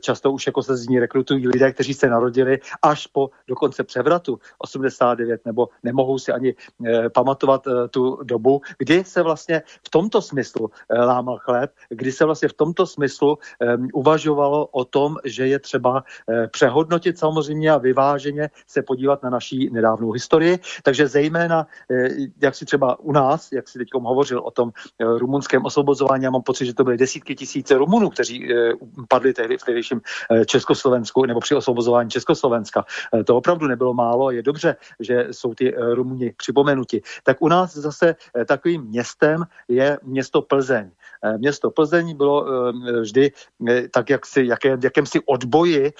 často 0.00 0.32
už 0.32 0.46
jako 0.46 0.62
se 0.62 0.76
z 0.76 0.88
ní 0.88 1.00
rekrutují 1.00 1.48
lidé, 1.48 1.72
kteří 1.72 1.94
se 1.94 2.08
narodili 2.08 2.58
až 2.82 3.06
po 3.06 3.30
dokonce 3.48 3.84
převratu 3.84 4.38
89, 4.58 5.46
nebo 5.46 5.68
nemohou 5.82 6.18
si 6.18 6.32
ani 6.32 6.54
eh, 6.86 7.10
pamatovat 7.10 7.66
eh, 7.66 7.88
tu 7.88 8.18
dobu, 8.22 8.60
kdy 8.78 9.04
se 9.04 9.22
vlastně 9.22 9.62
v 9.86 9.90
tomto 9.90 10.22
smyslu 10.22 10.70
lámal 10.90 11.38
chléb, 11.38 11.70
kdy 11.88 12.12
se 12.12 12.24
vlastně 12.24 12.48
v 12.48 12.52
tomto 12.52 12.86
smyslu 12.86 13.38
uvažovalo 13.94 14.66
o 14.66 14.84
tom, 14.84 15.16
že 15.24 15.46
je 15.46 15.58
třeba 15.58 16.04
přehodnotit 16.50 17.18
samozřejmě 17.18 17.70
a 17.70 17.78
vyváženě 17.78 18.50
se 18.66 18.82
podívat 18.82 19.22
na 19.22 19.30
naší 19.30 19.70
nedávnou 19.72 20.10
historii. 20.12 20.58
Takže 20.82 21.08
zejména, 21.08 21.66
jak 22.42 22.54
si 22.54 22.64
třeba 22.64 22.98
u 23.00 23.12
nás, 23.12 23.52
jak 23.52 23.68
si 23.68 23.78
teď 23.78 23.88
hovořil 23.94 24.38
o 24.38 24.50
tom 24.50 24.70
Rumu 25.00 25.35
rumunském 25.36 25.64
osvobozování. 25.64 26.24
Já 26.24 26.30
mám 26.30 26.42
pocit, 26.42 26.66
že 26.66 26.74
to 26.74 26.84
byly 26.84 26.96
desítky 26.96 27.34
tisíce 27.34 27.74
Rumunů, 27.74 28.10
kteří 28.10 28.52
eh, 28.52 28.72
padli 29.08 29.32
tehdy 29.32 29.58
v 29.58 29.64
tehdejším 29.64 30.00
eh, 30.30 30.44
Československu 30.44 31.26
nebo 31.26 31.40
při 31.40 31.54
osvobozování 31.54 32.10
Československa. 32.10 32.84
Eh, 33.14 33.24
to 33.24 33.36
opravdu 33.36 33.66
nebylo 33.66 33.94
málo. 33.94 34.30
Je 34.30 34.42
dobře, 34.42 34.76
že 35.00 35.28
jsou 35.30 35.54
ty 35.54 35.74
Rumuni 35.76 36.32
připomenuti. 36.36 37.02
Tak 37.24 37.42
u 37.42 37.48
nás 37.48 37.76
zase 37.76 38.16
takovým 38.46 38.82
městem 38.82 39.44
je 39.68 39.98
město 40.02 40.42
Plzeň. 40.42 40.90
Město 41.36 41.70
Plzeň 41.70 42.16
bylo 42.16 42.46
vždy 43.00 43.32
tak, 43.90 44.10
jak 44.10 44.26
si, 44.26 44.46
jaké, 44.46 44.78
jakémsi 44.82 45.20
odboji 45.26 45.92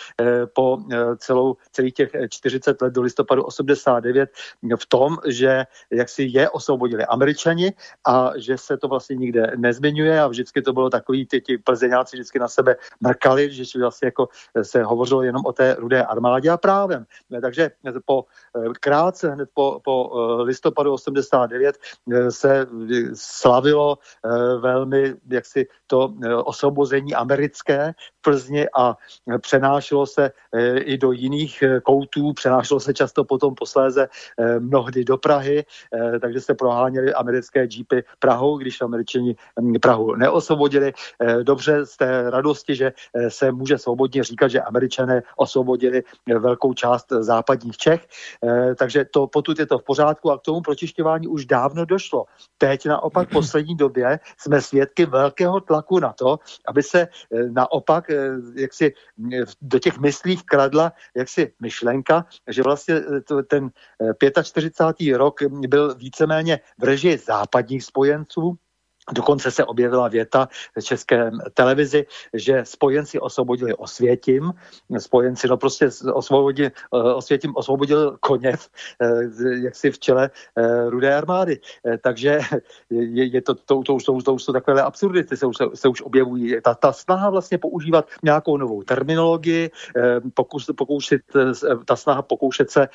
po 0.54 0.78
celou, 1.18 1.56
celých 1.72 1.94
těch 1.94 2.10
40 2.30 2.82
let 2.82 2.92
do 2.94 3.02
listopadu 3.02 3.42
89 3.42 4.30
v 4.76 4.86
tom, 4.86 5.16
že 5.26 5.64
jak 5.90 6.08
si 6.08 6.22
je 6.22 6.50
osvobodili 6.50 7.04
američani 7.04 7.72
a 8.06 8.32
že 8.36 8.58
se 8.58 8.76
to 8.76 8.88
vlastně 8.88 9.16
nikde 9.26 9.52
nezmiňuje 9.56 10.20
a 10.20 10.26
vždycky 10.26 10.62
to 10.62 10.72
bylo 10.72 10.90
takový, 10.90 11.26
ty, 11.26 11.40
ty 11.40 11.58
plzeňáci 11.58 12.16
vždycky 12.16 12.38
na 12.38 12.48
sebe 12.48 12.76
mrkali, 13.00 13.50
že 13.50 13.64
vlastně 13.80 14.06
jako 14.06 14.28
se 14.62 14.82
hovořilo 14.82 15.22
jenom 15.22 15.42
o 15.46 15.52
té 15.52 15.74
rudé 15.78 16.04
armádě 16.04 16.50
a 16.50 16.56
právem. 16.56 17.06
Takže 17.42 17.70
po 18.04 18.24
krátce, 18.80 19.30
hned 19.30 19.48
po, 19.54 19.80
po 19.84 20.10
listopadu 20.42 20.92
89 20.92 21.76
se 22.30 22.66
slavilo 23.14 23.98
velmi 24.60 25.14
jaksi 25.30 25.66
to 25.86 26.14
osvobození 26.44 27.14
americké 27.14 27.94
v 28.18 28.22
Plzni 28.22 28.66
a 28.76 28.96
přenášelo 29.40 30.06
se 30.06 30.30
i 30.78 30.98
do 30.98 31.12
jiných 31.12 31.64
koutů, 31.82 32.32
přenášelo 32.32 32.80
se 32.80 32.94
často 32.94 33.24
potom 33.24 33.54
posléze 33.54 34.08
mnohdy 34.58 35.04
do 35.04 35.16
Prahy, 35.16 35.64
takže 36.20 36.40
se 36.40 36.54
proháněly 36.54 37.14
americké 37.14 37.66
jeepy 37.70 38.04
Prahou, 38.18 38.58
když 38.58 38.80
američani 38.80 39.15
hm, 39.18 39.74
Prahu 39.82 40.14
neosvobodili. 40.14 40.92
Eh, 41.22 41.44
dobře 41.44 41.86
z 41.86 41.96
té 41.96 42.30
radosti, 42.30 42.74
že 42.74 42.92
eh, 43.14 43.30
se 43.30 43.52
může 43.52 43.78
svobodně 43.78 44.24
říkat, 44.24 44.48
že 44.48 44.60
američané 44.60 45.22
osvobodili 45.36 46.02
eh, 46.02 46.38
velkou 46.38 46.74
část 46.74 47.06
západních 47.10 47.76
Čech, 47.76 48.06
takže 48.78 49.04
to 49.04 49.26
potud 49.26 49.58
je 49.58 49.66
to 49.66 49.78
v 49.78 49.84
pořádku 49.84 50.30
a 50.30 50.38
k 50.38 50.42
tomu 50.42 50.60
pročišťování 50.60 51.28
už 51.28 51.46
dávno 51.46 51.84
došlo. 51.84 52.24
Teď 52.58 52.86
naopak 52.86 53.28
v 53.28 53.32
poslední 53.32 53.76
době 53.76 54.18
jsme 54.38 54.60
svědky 54.60 55.06
velkého 55.06 55.60
tlaku 55.60 55.98
na 55.98 56.12
to, 56.12 56.38
aby 56.68 56.82
se 56.82 57.08
naopak 57.50 58.10
jaksi 58.54 58.92
do 59.62 59.78
těch 59.78 59.98
myslí 59.98 60.36
vkradla 60.36 60.92
jaksi 61.16 61.52
myšlenka, 61.60 62.24
že 62.48 62.62
vlastně 62.62 63.00
ten 63.48 63.70
45. 64.42 65.16
rok 65.16 65.42
byl 65.42 65.94
víceméně 65.94 66.60
v 66.78 66.84
režii 66.84 67.18
západních 67.18 67.84
spojenců, 67.84 68.56
Dokonce 69.12 69.50
se 69.50 69.64
objevila 69.64 70.08
věta 70.08 70.48
v 70.78 70.84
české 70.84 71.30
televizi, 71.54 72.06
že 72.34 72.60
spojenci 72.64 73.20
osvobodili 73.20 73.74
Osvětim, 73.74 74.52
spojenci 74.98 75.48
no 75.48 75.56
prostě 75.56 75.88
osvobodili, 76.12 76.70
Osvětim 76.90 77.52
osvobodil 77.56 78.16
koněv, 78.20 78.68
eh, 79.02 79.64
jak 79.64 79.74
si 79.74 79.90
v 79.90 79.98
čele 79.98 80.30
eh, 80.56 80.90
rudé 80.90 81.14
armády. 81.14 81.60
Eh, 81.86 81.98
takže 81.98 82.40
je, 82.90 83.24
je 83.24 83.42
to, 83.42 83.54
to, 83.54 83.82
to, 83.82 83.96
to, 84.04 84.22
to 84.22 84.38
jsou 84.38 84.52
takové 84.52 84.82
absurdity, 84.82 85.36
se 85.36 85.46
už, 85.46 85.56
se 85.74 85.88
už 85.88 86.02
objevují. 86.02 86.56
Ta, 86.62 86.74
ta 86.74 86.92
snaha 86.92 87.30
vlastně 87.30 87.58
používat 87.58 88.08
nějakou 88.22 88.56
novou 88.56 88.82
terminologii, 88.82 89.70
pokus, 90.34 90.70
pokoušet, 90.76 91.20
ta 91.84 91.96
snaha 91.96 92.22
pokoušet 92.22 92.70
se 92.70 92.88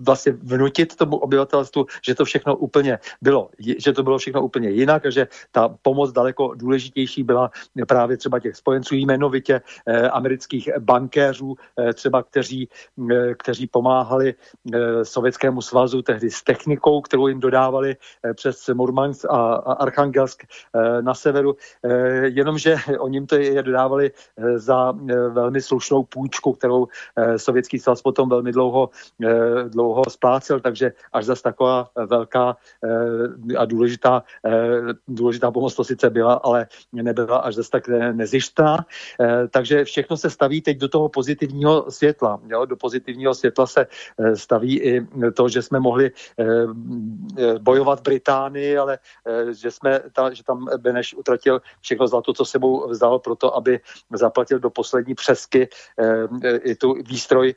vlastně 0.00 0.32
vnutit 0.32 0.96
tomu 0.96 1.16
obyvatelstvu, 1.16 1.86
že 2.06 2.14
to 2.14 2.24
všechno 2.24 2.56
úplně 2.56 2.98
bylo, 3.22 3.50
že 3.58 3.92
to 3.92 4.02
bylo 4.02 4.18
všechno 4.18 4.42
úplně 4.42 4.70
jinak, 4.70 4.93
jinak, 4.94 5.12
že 5.12 5.26
ta 5.52 5.68
pomoc 5.82 6.12
daleko 6.12 6.54
důležitější 6.54 7.22
byla 7.22 7.50
právě 7.88 8.16
třeba 8.16 8.38
těch 8.38 8.56
spojenců, 8.56 8.94
jmenovitě 8.94 9.60
eh, 9.86 10.08
amerických 10.08 10.68
bankéřů, 10.78 11.56
eh, 11.78 11.92
třeba 11.92 12.22
kteří, 12.22 12.68
eh, 13.10 13.34
kteří 13.34 13.66
pomáhali 13.66 14.34
Sovětskému 15.02 15.62
svazu 15.62 16.02
tehdy 16.02 16.30
s 16.30 16.42
technikou, 16.42 17.00
kterou 17.00 17.28
jim 17.28 17.40
dodávali 17.40 17.96
přes 18.34 18.68
Murmansk 18.74 19.24
a, 19.24 19.54
Archangelsk 19.82 20.42
na 21.00 21.14
severu, 21.14 21.56
jenomže 22.24 22.76
oni 22.98 23.16
jim 23.16 23.26
to 23.26 23.36
je 23.36 23.62
dodávali 23.62 24.10
za 24.56 24.92
velmi 25.30 25.60
slušnou 25.60 26.04
půjčku, 26.04 26.52
kterou 26.52 26.88
Sovětský 27.36 27.78
svaz 27.78 28.02
potom 28.02 28.28
velmi 28.28 28.52
dlouho, 28.52 28.90
dlouho 29.68 30.02
splácel, 30.08 30.60
takže 30.60 30.92
až 31.12 31.24
zase 31.24 31.42
taková 31.42 31.88
velká 31.96 32.56
a 33.58 33.64
důležitá 33.64 34.22
důležitá 35.08 35.50
pomoc 35.50 35.74
to 35.74 35.84
sice 35.84 36.10
byla, 36.10 36.34
ale 36.34 36.66
nebyla 36.92 37.38
až 37.38 37.54
zase 37.54 37.70
tak 37.70 37.88
nezištná. 38.12 38.86
Eh, 39.20 39.48
takže 39.48 39.84
všechno 39.84 40.16
se 40.16 40.30
staví 40.30 40.60
teď 40.60 40.78
do 40.78 40.88
toho 40.88 41.08
pozitivního 41.08 41.90
světla. 41.90 42.40
Jo? 42.48 42.64
Do 42.64 42.76
pozitivního 42.76 43.34
světla 43.34 43.66
se 43.66 43.86
eh, 44.18 44.36
staví 44.36 44.80
i 44.80 45.06
to, 45.34 45.48
že 45.48 45.62
jsme 45.62 45.80
mohli 45.80 46.10
eh, 46.10 47.58
bojovat 47.58 48.00
Británii, 48.00 48.78
ale 48.78 48.98
že, 49.50 49.70
jsme 49.70 50.00
ta, 50.12 50.32
že 50.32 50.44
tam 50.44 50.66
Beneš 50.78 51.14
utratil 51.14 51.60
všechno 51.80 52.06
zlato, 52.08 52.32
co 52.32 52.44
sebou 52.44 52.88
vzal 52.88 53.18
proto, 53.18 53.56
aby 53.56 53.80
zaplatil 54.12 54.58
do 54.58 54.70
poslední 54.70 55.14
přesky 55.14 55.68
i 56.62 56.74
tu 56.74 56.94
výstroj 56.94 57.54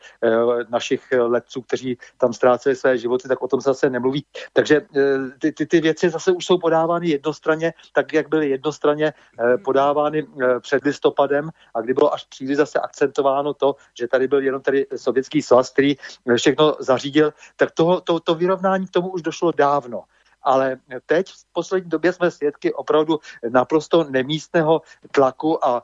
našich 0.69 1.01
letců, 1.11 1.61
kteří 1.61 1.97
tam 2.17 2.33
ztráceli 2.33 2.75
své 2.75 2.97
životy, 2.97 3.27
tak 3.27 3.41
o 3.41 3.47
tom 3.47 3.61
se 3.61 3.69
zase 3.69 3.89
nemluví. 3.89 4.25
Takže 4.53 4.81
ty, 5.39 5.51
ty, 5.51 5.65
ty 5.65 5.81
věci 5.81 6.09
zase 6.09 6.31
už 6.31 6.45
jsou 6.45 6.57
podávány 6.57 7.16
jednostranně, 7.17 7.73
tak 7.93 8.13
jak 8.13 8.29
byly 8.29 8.49
jednostranně 8.49 9.13
eh, 9.13 9.57
podávány 9.57 10.23
eh, 10.23 10.59
před 10.59 10.83
listopadem 10.83 11.49
a 11.73 11.81
kdy 11.81 11.93
bylo 11.93 12.13
až 12.13 12.23
příliš 12.25 12.57
zase 12.57 12.79
akcentováno 12.79 13.53
to, 13.53 13.75
že 13.97 14.07
tady 14.07 14.27
byl 14.27 14.41
jenom 14.41 14.61
tady 14.61 14.85
sovětský 14.95 15.41
svaz, 15.41 15.69
který 15.69 15.95
eh, 15.97 16.35
všechno 16.37 16.75
zařídil, 16.79 17.33
tak 17.55 17.71
toho, 17.71 18.01
to, 18.01 18.19
to 18.19 18.35
vyrovnání 18.35 18.87
k 18.87 18.91
tomu 18.91 19.09
už 19.09 19.21
došlo 19.21 19.51
dávno 19.51 20.03
ale 20.47 20.79
teď 21.05 21.31
v 21.31 21.45
poslední 21.53 21.89
době 21.89 22.13
jsme 22.13 22.31
svědky 22.31 22.73
opravdu 22.73 23.19
naprosto 23.49 24.03
nemístného 24.03 24.81
tlaku 25.11 25.65
a 25.65 25.83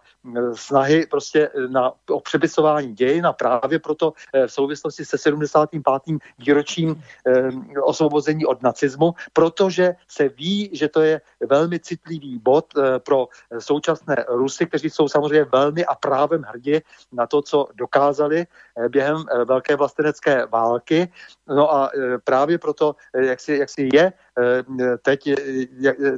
snahy 0.53 1.05
prostě 1.05 1.49
na 1.67 1.91
o 2.09 2.19
přepisování 2.19 2.93
dějin 2.93 3.25
a 3.25 3.33
právě 3.33 3.79
proto 3.79 4.13
v 4.47 4.51
souvislosti 4.51 5.05
se 5.05 5.17
75. 5.17 5.83
výročím 6.39 7.03
osvobození 7.83 8.45
od 8.45 8.63
nacismu, 8.63 9.13
protože 9.33 9.95
se 10.07 10.29
ví, 10.29 10.69
že 10.73 10.87
to 10.87 11.01
je 11.01 11.21
velmi 11.43 11.79
citlivý 11.79 12.39
bod 12.39 12.73
pro 13.03 13.27
současné 13.59 14.25
Rusy, 14.27 14.65
kteří 14.65 14.89
jsou 14.89 15.07
samozřejmě 15.07 15.43
velmi 15.43 15.85
a 15.85 15.95
právem 15.95 16.43
hrdě 16.47 16.81
na 17.11 17.27
to, 17.27 17.41
co 17.41 17.67
dokázali 17.75 18.47
během 18.89 19.25
velké 19.45 19.75
vlastenecké 19.75 20.45
války. 20.45 21.11
No 21.47 21.73
a 21.73 21.91
právě 22.23 22.57
proto, 22.57 22.95
jak 23.13 23.39
si, 23.39 23.53
jak 23.59 23.69
si 23.69 23.89
je 23.93 24.13
teď 25.01 25.29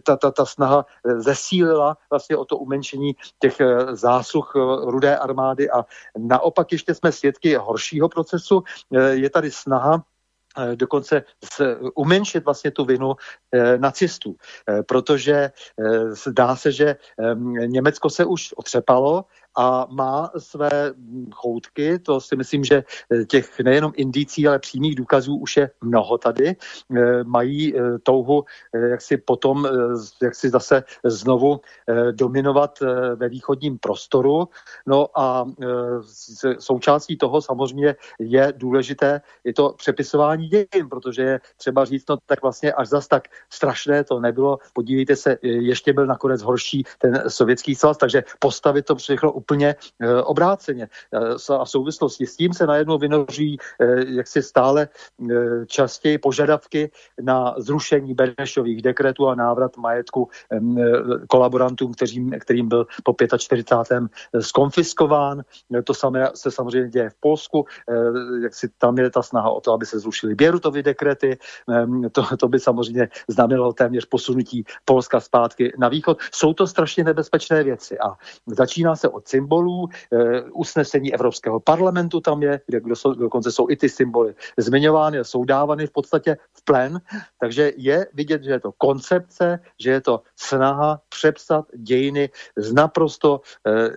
ta, 0.03 0.15
ta, 0.17 0.31
ta 0.31 0.45
snaha 0.45 0.85
zesílila 1.17 1.97
vlastně 2.09 2.37
o 2.37 2.45
to 2.45 2.57
umenšení 2.57 3.15
těch 3.39 3.59
eh, 3.59 3.95
zásluh 3.95 4.53
eh, 4.55 4.59
rudé 4.91 5.17
armády 5.17 5.69
a 5.71 5.85
naopak 6.17 6.71
ještě 6.71 6.95
jsme 6.95 7.11
svědky 7.11 7.55
horšího 7.55 8.09
procesu. 8.09 8.63
Eh, 8.95 9.09
je 9.09 9.29
tady 9.29 9.51
snaha 9.51 10.03
dokonce 10.75 11.23
umenšit 11.95 12.45
vlastně 12.45 12.71
tu 12.71 12.85
vinu 12.85 13.15
nacistů, 13.77 14.35
protože 14.87 15.51
zdá 16.09 16.55
se, 16.55 16.71
že 16.71 16.95
Německo 17.65 18.09
se 18.09 18.25
už 18.25 18.53
otřepalo 18.53 19.25
a 19.55 19.87
má 19.89 20.31
své 20.37 20.93
choutky, 21.31 21.99
to 21.99 22.21
si 22.21 22.35
myslím, 22.35 22.63
že 22.63 22.83
eh, 23.11 23.25
těch 23.25 23.59
nejenom 23.59 23.91
indicí, 23.95 24.47
ale 24.47 24.59
přímých 24.59 24.95
důkazů 24.95 25.37
už 25.37 25.57
je 25.57 25.69
mnoho 25.81 26.17
tady. 26.17 26.55
Eh, 26.97 27.23
mají 27.23 27.77
eh, 27.77 27.99
touhu 28.03 28.45
jak 28.73 29.01
si 29.01 29.17
potom, 29.17 29.67
jak 30.23 30.35
si 30.35 30.49
zase 30.49 30.83
znovu 31.03 31.61
dominovat 32.11 32.79
ve 33.15 33.29
východním 33.29 33.77
prostoru. 33.77 34.47
No 34.87 35.19
a 35.19 35.45
součástí 36.59 37.17
toho 37.17 37.41
samozřejmě 37.41 37.95
je 38.19 38.53
důležité 38.57 39.21
i 39.43 39.53
to 39.53 39.73
přepisování 39.77 40.47
dějin, 40.47 40.89
protože 40.89 41.21
je 41.21 41.39
třeba 41.57 41.85
říct, 41.85 42.09
no 42.09 42.17
tak 42.25 42.41
vlastně 42.41 42.73
až 42.73 42.87
zas 42.87 43.07
tak 43.07 43.27
strašné 43.49 44.03
to 44.03 44.19
nebylo. 44.19 44.57
Podívejte 44.73 45.15
se, 45.15 45.37
ještě 45.41 45.93
byl 45.93 46.05
nakonec 46.05 46.41
horší 46.41 46.83
ten 46.99 47.23
sovětský 47.27 47.75
svaz, 47.75 47.97
takže 47.97 48.23
postavit 48.39 48.85
to 48.85 48.95
všechno 48.95 49.31
úplně 49.45 49.75
eh, 50.01 50.21
obráceně. 50.21 50.89
Eh, 51.13 51.53
a 51.53 51.65
v 51.65 51.69
souvislosti 51.69 52.25
s 52.25 52.35
tím 52.35 52.53
se 52.53 52.67
najednou 52.67 52.97
vynoří 52.97 53.57
eh, 53.57 53.85
jaksi 54.17 54.41
stále 54.41 54.87
častěji 55.67 56.17
požadavky 56.17 56.91
na 57.21 57.55
zrušení 57.57 58.13
Benešových 58.13 58.81
dekretů 58.81 59.27
a 59.27 59.35
návrat 59.35 59.77
majetku 59.77 60.29
kolaborantům, 61.29 61.93
kterým, 61.93 62.33
kterým 62.39 62.67
byl 62.67 62.87
po 63.03 63.15
45. 63.37 64.03
skonfiskován. 64.39 65.43
To 65.83 65.93
samé 65.93 66.29
se 66.35 66.51
samozřejmě 66.51 66.89
děje 66.89 67.09
v 67.09 67.19
Polsku, 67.19 67.65
jak 68.43 68.53
si 68.53 68.69
tam 68.77 68.97
je 68.97 69.09
ta 69.09 69.21
snaha 69.21 69.49
o 69.49 69.61
to, 69.61 69.73
aby 69.73 69.85
se 69.85 69.99
zrušily 69.99 70.35
Běrutovy 70.35 70.83
dekrety. 70.83 71.37
To, 72.11 72.37
to 72.37 72.47
by 72.47 72.59
samozřejmě 72.59 73.09
znamenalo 73.27 73.73
téměř 73.73 74.05
posunutí 74.05 74.65
Polska 74.85 75.19
zpátky 75.19 75.73
na 75.77 75.89
východ. 75.89 76.17
Jsou 76.31 76.53
to 76.53 76.67
strašně 76.67 77.03
nebezpečné 77.03 77.63
věci 77.63 77.99
a 77.99 78.17
začíná 78.47 78.95
se 78.95 79.09
od 79.09 79.27
symbolů, 79.35 79.89
eh, 79.91 80.41
usnesení 80.55 81.13
Evropského 81.13 81.59
parlamentu 81.59 82.21
tam 82.21 82.43
je, 82.43 82.61
kde 82.67 82.79
dokonce 83.19 83.51
jsou 83.51 83.69
i 83.69 83.75
ty 83.75 83.89
symboly 83.89 84.35
zmiňovány 84.57 85.19
jsou 85.23 85.43
dávány 85.43 85.87
v 85.87 85.91
podstatě 85.91 86.37
v 86.53 86.61
plen, 86.63 87.01
takže 87.39 87.71
je 87.77 88.07
vidět, 88.13 88.43
že 88.43 88.51
je 88.51 88.59
to 88.59 88.71
koncepce, 88.71 89.59
že 89.79 89.89
je 89.91 90.01
to 90.01 90.21
snaha 90.39 91.01
přepsat 91.09 91.65
dějiny 91.75 92.29
z 92.55 92.73
naprosto 92.73 93.41
eh, 93.67 93.89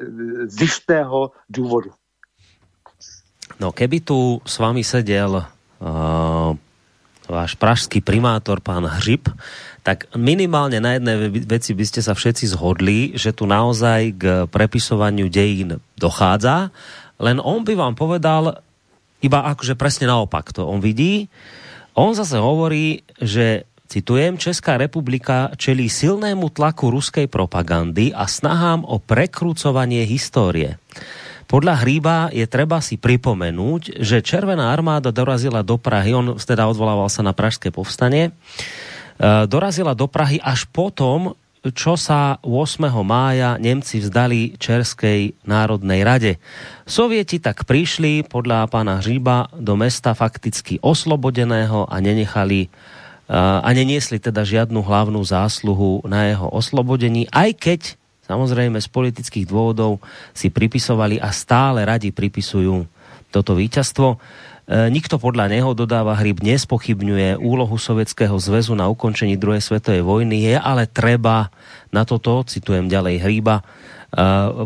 zjištného 0.46 1.30
důvodu. 1.48 1.90
No 3.60 3.72
keby 3.72 4.00
tu 4.00 4.40
s 4.46 4.58
vámi 4.58 4.84
seděl 4.84 5.42
uh, 5.80 6.56
váš 7.28 7.54
pražský 7.54 8.00
primátor, 8.00 8.58
pán 8.64 8.88
Hřib, 8.88 9.28
tak 9.84 10.08
minimálne 10.16 10.80
na 10.80 10.96
jednej 10.96 11.30
veci 11.44 11.72
by 11.72 11.84
ste 11.84 12.00
sa 12.00 12.12
všetci 12.16 12.50
zhodli, 12.52 13.14
že 13.14 13.36
tu 13.36 13.48
naozaj 13.48 14.00
k 14.16 14.22
prepisovaniu 14.48 15.28
dejín 15.28 15.80
dochádza, 15.96 16.72
len 17.20 17.38
on 17.40 17.64
by 17.64 17.72
vám 17.76 17.94
povedal 17.94 18.64
iba 19.18 19.38
akože 19.50 19.74
presne 19.74 20.06
naopak 20.06 20.54
to 20.54 20.66
on 20.66 20.78
vidí. 20.78 21.26
On 21.98 22.14
zase 22.14 22.38
hovorí, 22.38 23.02
že 23.18 23.66
Citujem, 23.88 24.36
Česká 24.36 24.76
republika 24.76 25.48
čelí 25.56 25.88
silnému 25.88 26.52
tlaku 26.52 26.92
ruskej 26.92 27.24
propagandy 27.24 28.12
a 28.12 28.28
snahám 28.28 28.84
o 28.84 29.00
prekrúcovanie 29.00 30.04
histórie. 30.04 30.76
Podľa 31.48 31.74
Hríba 31.80 32.28
je 32.28 32.44
treba 32.44 32.76
si 32.84 33.00
pripomenúť, 33.00 34.04
že 34.04 34.20
Červená 34.20 34.68
armáda 34.68 35.08
dorazila 35.08 35.64
do 35.64 35.80
Prahy, 35.80 36.12
on 36.12 36.36
teda 36.36 36.68
odvolával 36.68 37.08
sa 37.08 37.24
na 37.24 37.32
Pražské 37.32 37.72
povstanie, 37.72 38.28
e, 38.28 38.32
dorazila 39.48 39.96
do 39.96 40.04
Prahy 40.04 40.36
až 40.44 40.68
potom, 40.68 41.32
čo 41.72 41.96
sa 41.98 42.36
8. 42.44 43.02
mája 43.02 43.56
Nemci 43.56 43.98
vzdali 43.98 44.60
Českej 44.60 45.34
národnej 45.42 46.04
rade. 46.06 46.32
Sovieti 46.84 47.42
tak 47.42 47.64
prišli 47.66 48.28
podľa 48.28 48.68
pána 48.68 49.00
Hříba 49.02 49.50
do 49.56 49.74
mesta 49.74 50.12
fakticky 50.12 50.78
oslobodeného 50.84 51.88
a 51.88 51.96
nenechali 51.98 52.70
a 53.28 53.68
neniesli 53.76 54.16
teda 54.16 54.40
žiadnu 54.40 54.80
hlavnú 54.80 55.20
zásluhu 55.20 56.00
na 56.08 56.32
jeho 56.32 56.48
oslobodení, 56.48 57.28
aj 57.28 57.50
keď 57.60 57.80
samozrejme 58.28 58.76
z 58.76 58.88
politických 58.92 59.48
dôvodov 59.48 60.04
si 60.36 60.52
pripisovali 60.52 61.16
a 61.18 61.32
stále 61.32 61.88
radi 61.88 62.12
pripisujú 62.12 62.84
toto 63.32 63.56
víťazstvo. 63.56 64.08
E, 64.14 64.16
nikto 64.92 65.16
podľa 65.16 65.48
neho, 65.48 65.72
dodáva 65.72 66.16
Hryb, 66.16 66.44
nespochybňuje 66.44 67.40
úlohu 67.40 67.80
Sovětského 67.80 68.36
zväzu 68.36 68.76
na 68.76 68.92
ukončení 68.92 69.40
druhej 69.40 69.64
svetovej 69.64 70.04
vojny, 70.04 70.44
je 70.52 70.56
ale 70.60 70.84
treba 70.84 71.48
na 71.88 72.04
toto, 72.04 72.44
citujem 72.44 72.88
ďalej 72.88 73.24
Hryba, 73.24 73.56
e, 73.60 73.64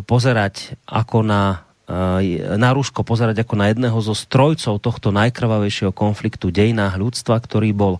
pozerať 0.02 0.74
ako 0.90 1.22
na 1.22 1.62
e, 1.86 2.42
na 2.58 2.74
Rusko 2.74 3.06
pozerať 3.06 3.46
ako 3.46 3.54
na 3.54 3.70
jedného 3.70 3.98
zo 4.02 4.14
strojcov 4.14 4.82
tohto 4.82 5.14
najkrvavejšieho 5.14 5.94
konfliktu 5.94 6.50
v 6.50 6.56
dejinách 6.66 6.98
ľudstva, 6.98 7.38
ktorý 7.38 7.70
bol 7.70 7.94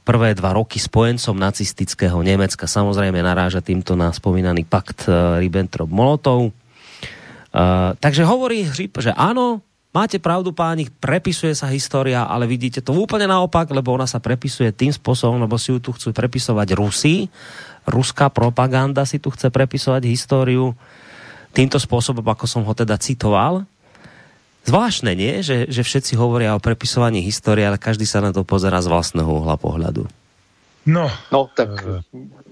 prvé 0.00 0.32
dva 0.32 0.56
roky 0.56 0.80
spojencom 0.80 1.36
nacistického 1.36 2.16
Nemecka. 2.24 2.64
Samozrejme 2.64 3.20
naráža 3.20 3.60
týmto 3.60 3.92
na 3.92 4.08
spomínaný 4.08 4.64
pakt 4.64 5.04
eh, 5.04 5.12
Ribbentrop-Molotov. 5.44 6.48
Uh, 7.54 7.94
takže 8.02 8.26
hovorí 8.26 8.66
Hřib, 8.66 8.98
že 8.98 9.14
áno, 9.14 9.62
máte 9.94 10.18
pravdu 10.18 10.50
páni, 10.50 10.90
prepisuje 10.90 11.54
sa 11.54 11.70
história, 11.70 12.26
ale 12.26 12.50
vidíte 12.50 12.82
to 12.82 12.90
úplne 12.90 13.30
naopak, 13.30 13.70
lebo 13.70 13.94
ona 13.94 14.10
sa 14.10 14.18
prepisuje 14.18 14.74
tým 14.74 14.90
spôsobom, 14.90 15.38
lebo 15.38 15.54
si 15.54 15.70
ju 15.70 15.78
tu 15.78 15.94
chcú 15.94 16.10
prepisovať 16.10 16.74
Rusi. 16.74 17.30
Ruská 17.86 18.26
propaganda 18.26 19.06
si 19.06 19.22
tu 19.22 19.30
chce 19.30 19.54
prepisovať 19.54 20.02
históriu 20.02 20.74
týmto 21.54 21.78
spôsobom, 21.78 22.26
ako 22.26 22.50
som 22.50 22.66
ho 22.66 22.74
teda 22.74 22.98
citoval. 22.98 23.62
Zvláštne, 24.64 25.12
nie? 25.12 25.44
Že, 25.44 25.68
že 25.68 25.82
všetci 25.84 26.16
hovoria 26.16 26.56
o 26.56 26.60
prepisovaní 26.60 27.20
histórie, 27.20 27.68
ale 27.68 27.76
každý 27.76 28.08
sa 28.08 28.24
na 28.24 28.32
to 28.32 28.48
pozera 28.48 28.80
z 28.80 28.88
vlastného 28.88 29.28
uhla 29.28 29.60
pohľadu. 29.60 30.08
No, 30.88 31.08
no 31.32 31.48
tak... 31.56 31.70
Uh, 31.84 32.00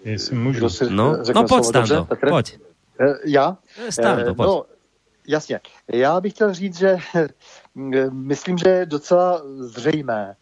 jestli 0.04 0.36
můžu. 0.36 0.68
Si 0.68 0.84
no, 0.90 1.16
no 1.34 1.44
pojď, 1.44 1.64
Stando, 1.64 2.08
pojď. 2.28 2.58
Uh, 3.00 3.16
já? 3.24 3.56
Stando, 3.90 4.34
pojď. 4.34 4.48
No, 4.48 4.64
jasně. 5.28 5.60
Já 5.92 6.20
bych 6.20 6.32
chtěl 6.32 6.54
říct, 6.54 6.78
že 6.78 6.96
myslím, 8.10 8.58
že 8.58 8.68
je 8.68 8.86
docela 8.86 9.42
zřejmé, 9.60 10.36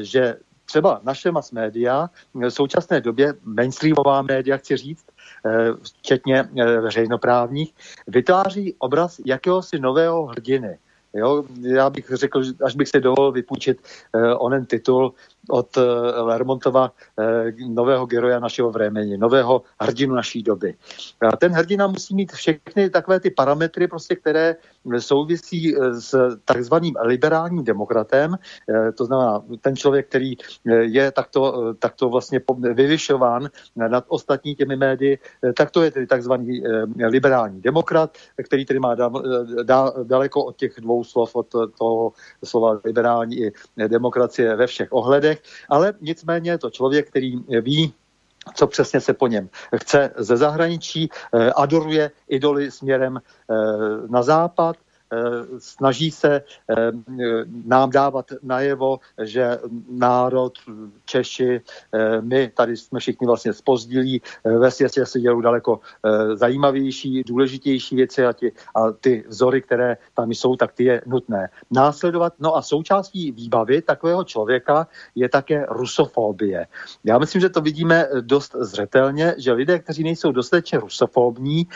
že 0.00 0.36
třeba 0.64 1.00
naše 1.02 1.30
mass 1.30 1.50
média 1.52 2.10
v 2.34 2.50
současné 2.50 3.00
době, 3.00 3.34
mainstreamová 3.44 4.22
média, 4.22 4.56
chci 4.56 4.76
říct, 4.76 5.04
včetně 5.82 6.48
veřejnoprávních, 6.80 7.74
vytváří 8.06 8.74
obraz 8.78 9.20
jakéhosi 9.26 9.78
nového 9.78 10.26
hrdiny 10.26 10.78
Jo, 11.14 11.44
já 11.60 11.90
bych 11.90 12.10
řekl, 12.14 12.42
až 12.64 12.74
bych 12.74 12.88
si 12.88 13.00
dovolil 13.00 13.32
vypůjčit 13.32 13.78
eh, 14.14 14.34
onen 14.34 14.66
titul 14.66 15.14
od 15.48 15.76
eh, 15.76 15.82
Lermontova 16.20 16.92
eh, 17.18 17.52
nového 17.68 18.06
geroja 18.06 18.38
našeho 18.40 18.70
vremení, 18.70 19.16
nového 19.16 19.62
hrdinu 19.80 20.14
naší 20.14 20.42
doby. 20.42 20.74
A 21.20 21.36
ten 21.36 21.52
hrdina 21.52 21.86
musí 21.86 22.14
mít 22.14 22.32
všechny 22.32 22.90
takové 22.90 23.20
ty 23.20 23.30
parametry, 23.30 23.88
prostě, 23.88 24.16
které 24.16 24.56
souvisí 24.98 25.76
s 25.92 26.38
takzvaným 26.44 26.94
liberálním 27.02 27.64
demokratem, 27.64 28.36
to 28.94 29.04
znamená 29.04 29.42
ten 29.60 29.76
člověk, 29.76 30.08
který 30.08 30.34
je 30.80 31.12
takto, 31.12 31.74
takto 31.78 32.08
vlastně 32.08 32.40
vyvyšován 32.74 33.48
nad 33.76 34.04
ostatní 34.08 34.54
těmi 34.54 34.76
médii, 34.76 35.18
tak 35.56 35.70
to 35.70 35.82
je 35.82 35.90
tedy 35.90 36.06
takzvaný 36.06 36.62
liberální 37.04 37.60
demokrat, 37.60 38.18
který 38.44 38.64
tedy 38.64 38.80
má 38.80 38.94
daleko 40.02 40.44
od 40.44 40.56
těch 40.56 40.72
dvou 40.80 41.04
slov, 41.04 41.36
od 41.36 41.46
toho 41.78 42.12
slova 42.44 42.80
liberální 42.84 43.38
i 43.38 43.52
demokracie 43.88 44.56
ve 44.56 44.66
všech 44.66 44.88
ohledech, 44.90 45.29
ale 45.68 45.94
nicméně 46.00 46.50
je 46.50 46.58
to 46.58 46.70
člověk, 46.70 47.08
který 47.08 47.36
ví, 47.60 47.94
co 48.54 48.66
přesně 48.66 49.00
se 49.00 49.14
po 49.14 49.26
něm 49.26 49.48
chce 49.76 50.10
ze 50.16 50.36
zahraničí, 50.36 51.08
eh, 51.34 51.52
adoruje 51.52 52.10
idoly 52.28 52.70
směrem 52.70 53.20
eh, 53.20 53.54
na 54.08 54.22
západ, 54.22 54.76
snaží 55.58 56.10
se 56.10 56.34
eh, 56.36 56.74
nám 57.64 57.90
dávat 57.90 58.26
najevo, 58.42 58.98
že 59.22 59.58
národ, 59.90 60.52
Češi, 61.04 61.60
eh, 61.92 62.20
my 62.20 62.48
tady 62.54 62.76
jsme 62.76 63.00
všichni 63.00 63.26
vlastně 63.26 63.52
spozdilí, 63.52 64.22
ve 64.44 64.70
světě 64.70 65.06
se 65.06 65.20
dělou 65.20 65.40
daleko 65.40 65.80
zajímavější, 66.34 67.22
důležitější 67.22 67.96
věci 67.96 68.26
a 68.26 68.32
ty, 68.32 68.52
a 68.74 68.90
ty 68.92 69.24
vzory, 69.28 69.62
které 69.62 69.96
tam 70.14 70.30
jsou, 70.30 70.56
tak 70.56 70.72
ty 70.72 70.84
je 70.84 71.02
nutné 71.06 71.48
následovat. 71.70 72.32
No 72.38 72.56
a 72.56 72.62
součástí 72.62 73.32
výbavy 73.32 73.82
takového 73.82 74.24
člověka 74.24 74.86
je 75.14 75.28
také 75.28 75.66
rusofobie. 75.68 76.66
Já 77.04 77.18
myslím, 77.18 77.40
že 77.40 77.48
to 77.48 77.60
vidíme 77.60 78.08
dost 78.20 78.56
zřetelně, 78.60 79.34
že 79.38 79.52
lidé, 79.52 79.78
kteří 79.78 80.04
nejsou 80.04 80.32
dostatečně 80.32 80.78
rusofobní, 80.78 81.66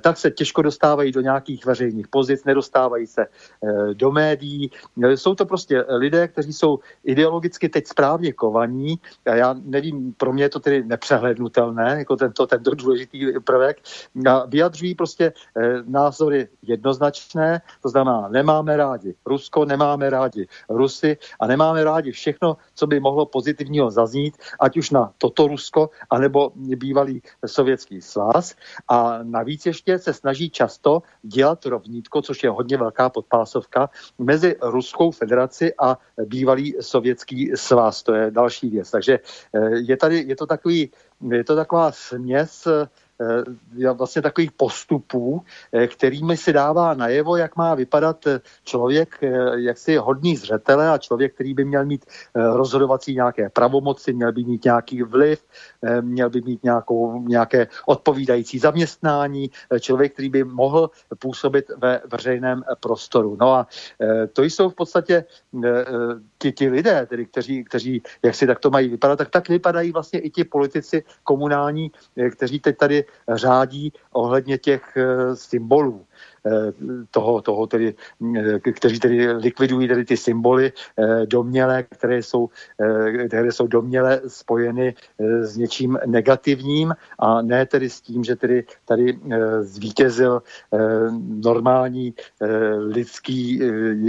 tak 0.00 0.18
se 0.18 0.30
těžko 0.30 0.62
dostávají 0.62 1.12
do 1.12 1.20
nějakých 1.20 1.66
veřejných 1.66 2.08
pozic, 2.08 2.44
nedostávají 2.44 2.81
dostávají 2.82 3.06
se 3.06 3.22
eh, 3.22 3.94
do 3.94 4.10
médií. 4.10 4.70
Eh, 5.04 5.16
jsou 5.16 5.34
to 5.34 5.46
prostě 5.46 5.84
lidé, 5.88 6.28
kteří 6.28 6.52
jsou 6.52 6.78
ideologicky 7.04 7.68
teď 7.68 7.86
správně 7.86 8.32
kovaní. 8.32 8.98
A 9.26 9.34
já 9.34 9.54
nevím, 9.54 10.14
pro 10.14 10.32
mě 10.32 10.44
je 10.44 10.48
to 10.48 10.60
tedy 10.60 10.84
nepřehlednutelné, 10.84 11.98
jako 11.98 12.16
tento, 12.16 12.46
tento 12.46 12.74
důležitý 12.74 13.38
prvek. 13.44 13.78
A 14.26 14.46
vyjadřují 14.46 14.94
prostě 14.94 15.32
eh, 15.32 15.82
názory 15.86 16.48
jednoznačné, 16.62 17.62
to 17.82 17.88
znamená, 17.88 18.28
nemáme 18.28 18.76
rádi 18.76 19.14
Rusko, 19.26 19.64
nemáme 19.64 20.10
rádi 20.10 20.46
Rusy 20.68 21.16
a 21.40 21.46
nemáme 21.46 21.84
rádi 21.84 22.10
všechno, 22.10 22.56
co 22.74 22.86
by 22.86 23.00
mohlo 23.00 23.26
pozitivního 23.26 23.90
zaznít, 23.90 24.34
ať 24.60 24.76
už 24.76 24.90
na 24.90 25.12
toto 25.18 25.46
Rusko, 25.46 25.90
anebo 26.10 26.52
bývalý 26.56 27.22
sovětský 27.46 28.00
svaz. 28.00 28.54
A 28.88 29.22
navíc 29.22 29.66
ještě 29.66 29.98
se 29.98 30.12
snaží 30.12 30.50
často 30.50 31.02
dělat 31.22 31.66
rovnítko, 31.66 32.22
což 32.22 32.42
je 32.42 32.50
hodně 32.50 32.71
hodně 32.72 32.84
velká 32.84 33.08
podpásovka 33.08 33.90
mezi 34.18 34.56
Ruskou 34.62 35.10
federaci 35.10 35.72
a 35.78 35.98
bývalý 36.24 36.74
sovětský 36.80 37.52
svaz. 37.54 38.02
To 38.02 38.14
je 38.14 38.30
další 38.30 38.70
věc. 38.70 38.90
Takže 38.90 39.20
eh, 39.54 39.70
je 39.84 39.96
tady, 39.96 40.24
je 40.26 40.36
to 40.36 40.46
takový, 40.46 40.90
je 41.20 41.44
to 41.44 41.56
taková 41.56 41.92
směs 41.92 42.66
Eh, 42.66 42.88
vlastně 43.92 44.22
takových 44.22 44.52
postupů, 44.52 45.42
eh, 45.72 45.86
kterými 45.86 46.36
si 46.36 46.52
dává 46.52 46.94
najevo, 46.94 47.36
jak 47.36 47.56
má 47.56 47.74
vypadat 47.74 48.26
eh, 48.26 48.40
člověk, 48.64 49.18
jak 49.54 49.78
si 49.78 49.96
hodný 49.96 50.36
zřetele 50.36 50.90
a 50.90 50.98
člověk, 50.98 51.34
který 51.34 51.54
by 51.54 51.64
měl 51.64 51.84
mít 51.84 52.04
rozhodovací 52.34 53.14
nějaké 53.14 53.50
pravomoci, 53.50 54.12
měl 54.12 54.32
by 54.32 54.44
mít 54.44 54.64
nějaký 54.64 55.02
vliv, 55.02 55.44
měl 56.00 56.30
by 56.30 56.40
mít 56.40 56.62
nějakou, 56.64 57.22
nějaké 57.28 57.66
odpovídající 57.86 58.58
zaměstnání, 58.58 59.50
člověk, 59.80 60.12
který 60.12 60.28
by 60.28 60.44
mohl 60.44 60.90
působit 61.18 61.70
ve 61.76 62.00
veřejném 62.10 62.62
prostoru. 62.80 63.36
No 63.40 63.54
a 63.54 63.66
to 64.32 64.42
jsou 64.42 64.68
v 64.68 64.74
podstatě 64.74 65.24
ti, 66.38 66.52
ti 66.52 66.68
lidé, 66.68 67.06
tedy, 67.06 67.26
kteří, 67.26 67.64
kteří 67.64 68.02
jak 68.22 68.34
si 68.34 68.46
takto 68.46 68.70
mají 68.70 68.88
vypadat, 68.88 69.16
tak 69.16 69.30
tak 69.30 69.48
vypadají 69.48 69.92
vlastně 69.92 70.20
i 70.20 70.30
ti 70.30 70.44
politici 70.44 71.04
komunální, 71.24 71.90
kteří 72.30 72.60
teď 72.60 72.76
tady 72.76 73.04
řádí 73.34 73.92
ohledně 74.12 74.58
těch 74.58 74.98
symbolů. 75.34 76.06
Eh, 76.46 76.72
toho, 77.10 77.42
toho 77.42 77.66
tedy, 77.66 77.94
eh, 78.36 78.58
kteří 78.58 79.00
tedy 79.00 79.32
likvidují 79.32 79.88
tedy 79.88 80.04
ty 80.04 80.16
symboly 80.16 80.72
eh, 80.98 81.26
domělé, 81.26 81.82
které 81.82 82.18
jsou, 82.18 82.48
které 83.28 83.52
jsou 83.52 83.66
doměle 83.66 84.20
spojeny 84.26 84.94
s 85.18 85.56
něčím 85.56 85.98
negativním 86.06 86.94
a 87.18 87.42
ne 87.42 87.66
tedy 87.66 87.90
s 87.90 88.00
tím, 88.00 88.24
že 88.24 88.36
tedy 88.36 88.64
tady 88.84 89.18
zvítězil 89.60 90.42
normální 91.22 92.14
lidský 92.78 93.60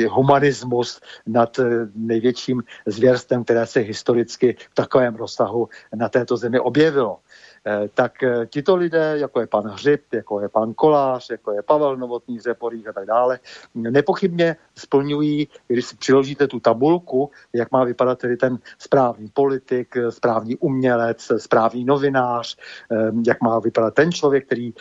humanismus 0.10 1.02
nad 1.28 1.60
největším 1.96 2.64
zvěrstvem, 2.86 3.44
které 3.44 3.66
se 3.66 3.80
historicky 3.80 4.56
v 4.72 4.76
takovém 4.76 5.16
rozsahu 5.16 5.70
na 5.96 6.10
této 6.10 6.38
zemi 6.38 6.60
objevilo. 6.60 7.20
Eh, 7.68 7.90
tak 7.94 8.24
eh, 8.24 8.46
tito 8.46 8.76
lidé, 8.76 9.16
jako 9.18 9.40
je 9.40 9.48
pan 9.48 9.64
Hřib, 9.64 10.14
jako 10.14 10.40
je 10.40 10.50
pan 10.50 10.74
Kolář, 10.74 11.30
jako 11.30 11.52
je 11.52 11.62
Pavel 11.62 11.98
Novotný, 11.98 12.40
Řeporých 12.40 12.88
a 12.88 12.94
tak 12.94 13.06
dále, 13.06 13.40
nepochybně 13.76 14.56
splňují, 14.76 15.48
když 15.68 15.86
si 15.86 15.96
přiložíte 15.96 16.48
tu 16.48 16.60
tabulku, 16.60 17.32
jak 17.54 17.72
má 17.72 17.84
vypadat 17.84 18.20
tedy 18.20 18.38
ten 18.38 18.60
správný 18.80 19.30
politik, 19.34 19.96
správný 20.10 20.58
umělec, 20.58 21.32
správný 21.38 21.86
novinář, 21.86 22.58
eh, 22.92 23.12
jak 23.28 23.42
má 23.42 23.60
vypadat 23.60 23.94
ten 23.94 24.12
člověk, 24.12 24.46
který 24.46 24.74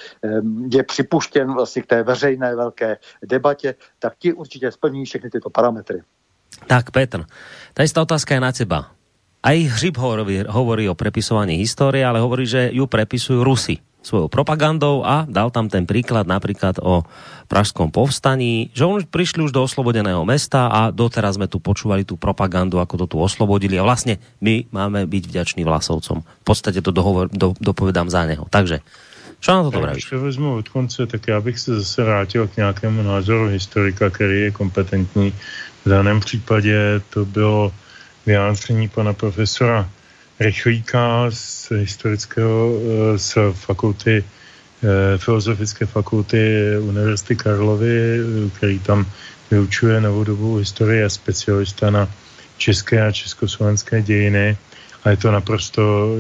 je 0.72 0.82
připuštěn 0.82 1.52
vlastně 1.54 1.82
k 1.82 1.86
té 1.86 2.02
veřejné 2.02 2.56
velké 2.56 2.98
debatě, 3.22 3.74
tak 3.98 4.12
ti 4.18 4.32
určitě 4.32 4.72
splňují 4.72 5.04
všechny 5.04 5.30
tyto 5.30 5.50
parametry. 5.50 6.02
Tak 6.66 6.90
Petr, 6.90 7.24
ta 7.74 8.02
otázka 8.02 8.34
je 8.34 8.40
na 8.40 8.52
teba. 8.52 9.01
Aj 9.42 9.58
Hřib 9.58 9.98
hovorí, 9.98 10.46
hovorí 10.46 10.86
o 10.86 10.94
prepisovaní 10.94 11.58
histórie, 11.58 12.06
ale 12.06 12.22
hovorí, 12.22 12.46
že 12.46 12.70
ju 12.70 12.86
prepisujú 12.86 13.42
Rusy 13.42 13.82
svojou 14.02 14.30
propagandou 14.30 15.02
a 15.06 15.26
dal 15.26 15.50
tam 15.50 15.70
ten 15.70 15.86
príklad 15.86 16.26
napríklad 16.26 16.78
o 16.82 17.06
pražskom 17.46 17.90
povstaní, 17.90 18.70
že 18.74 18.86
on 18.86 19.02
prišli 19.02 19.46
už 19.46 19.54
do 19.54 19.62
oslobodeného 19.62 20.22
mesta 20.26 20.66
a 20.70 20.90
doteraz 20.90 21.38
sme 21.38 21.46
tu 21.46 21.62
počúvali 21.62 22.02
tú 22.02 22.18
propagandu, 22.18 22.82
ako 22.82 23.06
to 23.06 23.06
tu 23.14 23.16
oslobodili 23.22 23.78
a 23.78 23.86
vlastne 23.86 24.18
my 24.42 24.66
máme 24.74 25.06
byť 25.06 25.22
vďační 25.30 25.62
Vlasovcom. 25.62 26.22
V 26.22 26.44
podstate 26.46 26.82
to 26.82 26.90
dohovor, 26.90 27.30
do, 27.30 27.54
dopovedám 27.58 28.10
za 28.10 28.26
neho. 28.26 28.46
Takže 28.50 28.82
čo 29.42 29.58
na 29.58 29.66
to 29.66 29.74
Když 29.74 30.06
to 30.06 30.22
vezmu 30.22 30.62
od 30.62 30.68
konce, 30.68 31.06
tak 31.06 31.26
já 31.26 31.40
bych 31.40 31.58
se 31.58 31.82
zase 31.82 32.04
vrátil 32.04 32.48
k 32.48 32.56
nějakému 32.56 33.02
názoru 33.02 33.48
historika, 33.48 34.10
který 34.10 34.40
je 34.40 34.50
kompetentní. 34.50 35.34
V 35.84 35.88
daném 35.88 36.20
případě 36.20 37.02
to 37.10 37.24
bylo 37.24 37.72
vyjádření 38.26 38.88
pana 38.88 39.12
profesora 39.12 39.88
Rychlíka 40.40 41.30
z 41.30 41.70
historického, 41.70 42.72
eh, 42.74 43.18
z 43.18 43.34
fakulty, 43.52 44.24
eh, 44.24 45.18
filozofické 45.18 45.86
fakulty 45.86 46.38
Univerzity 46.80 47.36
Karlovy, 47.36 48.18
eh, 48.18 48.50
který 48.56 48.78
tam 48.78 49.06
vyučuje 49.50 50.00
novodobou 50.00 50.56
historii 50.56 51.04
a 51.04 51.08
specialista 51.08 51.90
na 51.90 52.08
české 52.56 53.06
a 53.06 53.12
československé 53.12 54.02
dějiny. 54.02 54.56
A 55.04 55.10
je 55.10 55.16
to 55.16 55.30
naprosto, 55.30 56.14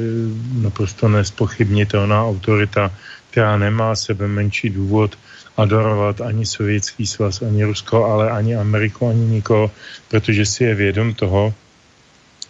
naprosto 0.58 1.08
nespochybnitelná 1.08 2.26
autorita, 2.26 2.90
která 3.30 3.56
nemá 3.56 3.96
sebe 3.96 4.28
menší 4.28 4.70
důvod 4.70 5.18
adorovat 5.56 6.20
ani 6.20 6.46
sovětský 6.46 7.06
svaz, 7.06 7.42
ani 7.42 7.64
Rusko, 7.64 8.04
ale 8.04 8.30
ani 8.30 8.56
Ameriku, 8.56 9.08
ani 9.08 9.38
nikoho, 9.38 9.70
protože 10.08 10.46
si 10.46 10.64
je 10.64 10.74
vědom 10.74 11.14
toho, 11.14 11.54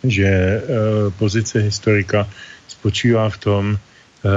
že 0.05 0.26
eh, 0.26 0.62
pozice 1.18 1.59
historika 1.61 2.28
spočívá 2.68 3.28
v 3.28 3.38
tom 3.38 3.64
eh, 3.76 4.28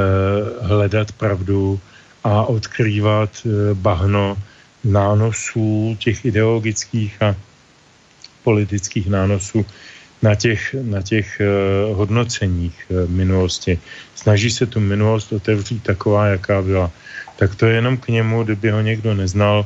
hledat 0.61 1.11
pravdu 1.11 1.79
a 2.23 2.45
odkrývat 2.45 3.31
eh, 3.45 3.73
bahno 3.73 4.37
nánosů 4.83 5.97
těch 5.99 6.25
ideologických 6.25 7.21
a 7.21 7.35
politických 8.43 9.09
nánosů 9.09 9.65
na 10.21 10.35
těch, 10.35 10.75
na 10.81 11.01
těch 11.01 11.41
hodnoceních 11.93 12.91
minulosti. 13.07 13.79
Snaží 14.15 14.49
se 14.51 14.65
tu 14.65 14.79
minulost 14.79 15.33
otevřít 15.33 15.83
taková, 15.83 16.27
jaká 16.27 16.61
byla. 16.61 16.91
Tak 17.35 17.55
to 17.55 17.65
je 17.65 17.75
jenom 17.75 17.97
k 17.97 18.07
němu, 18.07 18.43
kdyby 18.43 18.69
ho 18.69 18.81
někdo 18.81 19.13
neznal. 19.13 19.65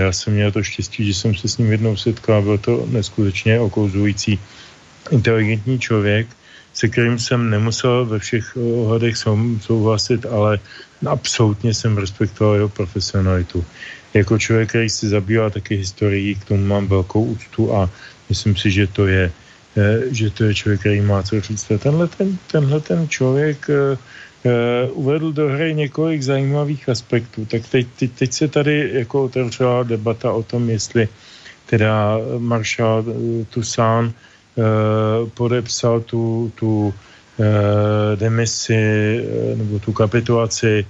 Já 0.00 0.12
jsem 0.12 0.32
měl 0.32 0.52
to 0.52 0.62
štěstí, 0.62 1.06
že 1.06 1.14
jsem 1.14 1.34
se 1.34 1.48
s 1.48 1.58
ním 1.58 1.72
jednou 1.72 1.96
setkal 1.96 2.42
bylo 2.42 2.58
to 2.58 2.86
neskutečně 2.90 3.60
okouzující 3.60 4.40
inteligentní 5.10 5.78
člověk, 5.78 6.26
se 6.74 6.88
kterým 6.88 7.18
jsem 7.18 7.50
nemusel 7.50 8.06
ve 8.06 8.18
všech 8.18 8.56
ohledech 8.56 9.16
souhlasit, 9.60 10.26
ale 10.26 10.58
absolutně 11.06 11.74
jsem 11.74 11.98
respektoval 11.98 12.54
jeho 12.54 12.68
profesionalitu. 12.68 13.64
Jako 14.14 14.38
člověk, 14.38 14.68
který 14.68 14.90
si 14.90 15.08
zabývá 15.08 15.50
taky 15.50 15.76
historií, 15.76 16.34
k 16.34 16.44
tomu 16.44 16.66
mám 16.66 16.86
velkou 16.86 17.24
úctu 17.24 17.74
a 17.74 17.90
myslím 18.28 18.56
si, 18.56 18.70
že 18.70 18.86
to 18.86 19.06
je, 19.06 19.32
eh, 19.76 19.98
že 20.10 20.30
to 20.30 20.44
je 20.44 20.54
člověk, 20.54 20.80
který 20.80 21.00
má 21.00 21.22
co 21.22 21.40
říct. 21.40 21.72
Tenhle 21.78 22.08
ten, 22.08 22.38
tenhle 22.52 22.80
ten 22.80 23.08
člověk 23.08 23.68
uh, 23.68 23.98
uvedl 24.96 25.32
do 25.32 25.48
hry 25.52 25.74
několik 25.74 26.22
zajímavých 26.22 26.88
aspektů. 26.88 27.44
Tak 27.44 27.68
teď, 27.68 27.86
teď, 27.98 28.10
teď 28.12 28.30
se 28.32 28.48
tady 28.48 29.04
jako 29.04 29.24
otevřela 29.28 29.82
debata 29.82 30.32
o 30.32 30.42
tom, 30.42 30.70
jestli 30.70 31.08
teda 31.68 32.16
maršál 32.38 33.04
Toussaint 33.52 34.16
Eh, 34.16 34.29
podepsal 35.34 36.00
tu, 36.00 36.52
tu 36.54 36.94
eh, 37.40 38.16
demisi 38.16 38.74
eh, 38.74 39.56
nebo 39.56 39.78
tu 39.78 39.92
kapitulaci 39.92 40.86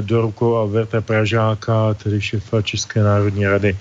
do 0.00 0.20
rukou 0.22 0.56
Alberta 0.56 1.00
Pražáka, 1.00 1.94
tedy 1.94 2.20
šefa 2.20 2.62
České 2.62 3.02
národní 3.02 3.46
rady, 3.46 3.76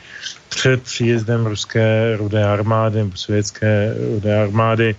před 0.49 0.81
příjezdem 0.81 1.45
ruské 1.45 2.17
rudé 2.17 2.43
armády 2.43 2.97
nebo 2.97 3.17
sovětské 3.17 3.93
rudé 4.13 4.41
armády 4.41 4.95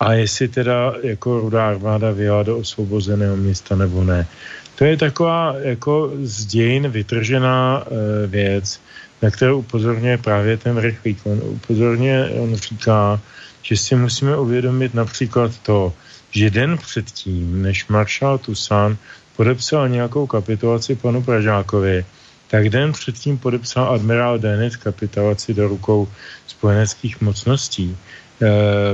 a 0.00 0.12
jestli 0.12 0.48
teda 0.48 0.94
jako 1.02 1.40
rudá 1.40 1.68
armáda 1.68 2.10
vyjela 2.10 2.42
do 2.42 2.58
osvobozeného 2.58 3.36
města 3.36 3.76
nebo 3.76 4.04
ne. 4.04 4.26
To 4.74 4.84
je 4.84 4.96
taková 4.96 5.54
jako 5.58 6.10
z 6.22 6.44
dějin 6.44 6.88
vytržená 6.88 7.84
e, 7.84 8.26
věc, 8.26 8.80
na 9.22 9.30
kterou 9.30 9.58
upozorňuje 9.58 10.18
právě 10.18 10.56
ten 10.56 10.78
rychlík. 10.78 11.18
On 11.24 11.40
upozorňuje, 11.44 12.30
on 12.30 12.56
říká, 12.56 13.20
že 13.62 13.76
si 13.76 13.96
musíme 13.96 14.36
uvědomit 14.36 14.94
například 14.94 15.58
to, 15.58 15.92
že 16.30 16.50
den 16.50 16.78
předtím, 16.78 17.62
než 17.62 17.88
maršál 17.88 18.38
Tusan 18.38 18.96
podepsal 19.36 19.88
nějakou 19.88 20.26
kapitulaci 20.26 20.94
panu 20.94 21.22
Pražákovi, 21.22 22.04
tak 22.50 22.68
den 22.68 22.92
předtím 22.92 23.38
podepsal 23.38 23.94
admirál 23.94 24.38
Dennett 24.38 24.76
kapitulaci 24.76 25.54
do 25.54 25.68
rukou 25.68 26.08
spojeneckých 26.46 27.20
mocností 27.20 27.96
e, 27.96 27.96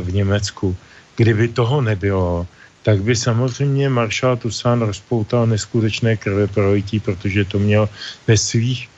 v 0.01 0.15
Německu. 0.15 0.77
Kdyby 1.17 1.49
toho 1.49 1.81
nebylo, 1.81 2.47
tak 2.83 3.03
by 3.03 3.17
samozřejmě 3.17 3.89
maršál 3.89 4.37
Tusan 4.37 4.83
rozpoutal 4.83 5.47
neskutečné 5.47 6.17
krve 6.17 6.47
projití, 6.47 7.01
protože 7.01 7.45
to 7.45 7.59
měl 7.59 7.89
ve 8.27 8.37
svých 8.37 8.89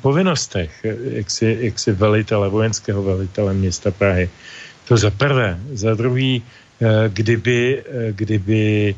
povinnostech, 0.00 0.70
jak 1.12 1.30
si, 1.30 1.58
jak 1.60 1.78
si 1.78 1.92
velitele, 1.92 2.48
vojenského 2.48 3.02
velitele 3.02 3.54
města 3.54 3.90
Prahy. 3.90 4.30
To 4.88 4.96
za 4.96 5.10
prvé. 5.10 5.58
Za 5.72 5.94
druhý, 5.94 6.42
eh, 6.80 7.08
kdyby, 7.08 7.82
eh, 7.84 8.12
kdyby 8.12 8.94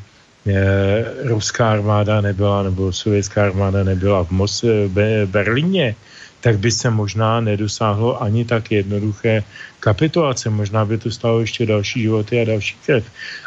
eh, 0.47 1.05
ruská 1.29 1.71
armáda 1.71 2.21
nebyla, 2.21 2.63
nebo 2.63 2.93
sovětská 2.93 3.53
armáda 3.53 3.85
nebyla 3.85 4.25
v 4.25 4.31
Mos- 4.33 4.89
Berlíně, 5.27 5.95
tak 6.41 6.59
by 6.59 6.71
se 6.73 6.89
možná 6.91 7.41
nedosáhlo 7.41 8.23
ani 8.23 8.45
tak 8.49 8.73
jednoduché 8.73 9.45
kapitulace. 9.81 10.49
Možná 10.51 10.85
by 10.85 10.99
to 10.99 11.11
stalo 11.11 11.41
ještě 11.45 11.67
další 11.67 12.09
životy 12.09 12.41
a 12.41 12.49
další 12.57 12.77
krev. 12.87 13.05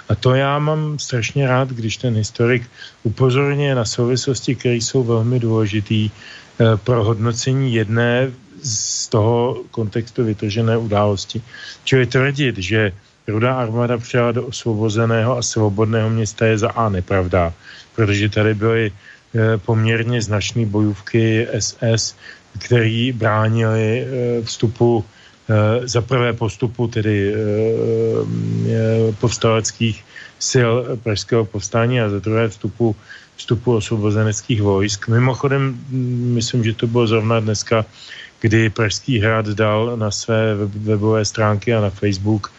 A 0.10 0.16
to 0.16 0.38
já 0.38 0.60
mám 0.60 1.00
strašně 1.00 1.48
rád, 1.48 1.74
když 1.74 1.98
ten 1.98 2.14
historik 2.14 2.70
upozorňuje 3.04 3.76
na 3.76 3.86
souvislosti, 3.86 4.56
které 4.56 4.76
jsou 4.76 5.04
velmi 5.04 5.40
důležitý 5.40 6.12
pro 6.84 7.04
hodnocení 7.04 7.74
jedné 7.74 8.32
z 8.64 9.08
toho 9.08 9.64
kontextu 9.72 10.24
vytržené 10.24 10.78
události. 10.78 11.42
Čili 11.84 12.06
tvrdit, 12.06 12.58
že 12.58 12.92
Rudá 13.28 13.56
armáda 13.56 13.98
přijela 13.98 14.32
do 14.32 14.44
osvobozeného 14.48 15.38
a 15.38 15.42
svobodného 15.42 16.10
města 16.10 16.46
je 16.46 16.58
za 16.58 16.72
A 16.72 16.90
nepravda, 16.90 17.54
protože 17.96 18.30
tady 18.30 18.54
byly 18.54 18.92
e, 18.92 19.58
poměrně 19.58 20.22
značné 20.22 20.66
bojůvky 20.66 21.48
SS, 21.60 22.16
který 22.60 23.12
bránili 23.12 24.02
e, 24.02 24.06
vstupu 24.42 25.06
za 25.84 26.02
prvé 26.02 26.34
postupu 26.34 26.88
tedy 26.88 27.36
povstaleckých 29.20 30.06
sil 30.50 30.72
pražského 31.04 31.46
povstání 31.46 32.02
a 32.02 32.10
za 32.10 32.20
druhé 32.20 32.48
vstupu, 32.50 32.96
vstupu 33.36 33.76
osvobozeneckých 33.76 34.62
vojsk. 34.62 35.08
Mimochodem, 35.08 35.80
myslím, 36.38 36.64
že 36.64 36.74
to 36.74 36.88
bylo 36.88 37.08
zrovna 37.08 37.40
dneska 37.40 37.86
kdy 38.44 38.70
Pražský 38.70 39.20
hrad 39.20 39.56
dal 39.56 39.98
na 39.98 40.12
své 40.12 40.56
webové 40.66 41.26
stránky 41.26 41.74
a 41.74 41.82
na 41.82 41.90
Facebook 41.90 42.52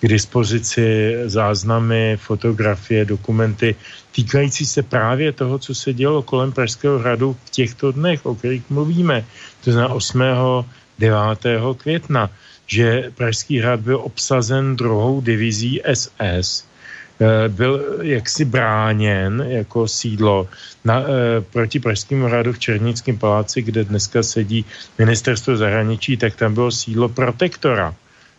k 0.00 0.08
dispozici 0.08 1.14
záznamy, 1.26 2.16
fotografie, 2.16 3.04
dokumenty 3.04 3.74
týkající 4.14 4.66
se 4.66 4.82
právě 4.82 5.32
toho, 5.32 5.58
co 5.58 5.74
se 5.74 5.92
dělo 5.92 6.22
kolem 6.22 6.52
Pražského 6.52 6.98
hradu 6.98 7.36
v 7.44 7.50
těchto 7.50 7.92
dnech, 7.92 8.26
o 8.26 8.34
kterých 8.34 8.70
mluvíme. 8.70 9.26
To 9.64 9.72
znamená 9.72 9.94
8. 9.94 10.22
9. 10.98 11.18
května, 11.76 12.30
že 12.66 13.10
Pražský 13.14 13.58
hrad 13.58 13.80
byl 13.80 13.98
obsazen 13.98 14.76
druhou 14.76 15.20
divizí 15.20 15.82
SS, 15.82 16.64
byl 17.48 17.98
jaksi 18.02 18.44
bráněn 18.44 19.44
jako 19.48 19.88
sídlo 19.88 20.48
na, 20.84 21.00
e, 21.00 21.40
proti 21.40 21.80
Pražskému 21.80 22.26
hradu 22.26 22.52
v 22.52 22.58
Černickém 22.58 23.18
paláci, 23.18 23.62
kde 23.62 23.84
dneska 23.84 24.22
sedí 24.22 24.64
ministerstvo 24.98 25.56
zahraničí, 25.56 26.16
tak 26.16 26.36
tam 26.36 26.54
bylo 26.54 26.70
sídlo 26.70 27.08
protektora. 27.08 27.94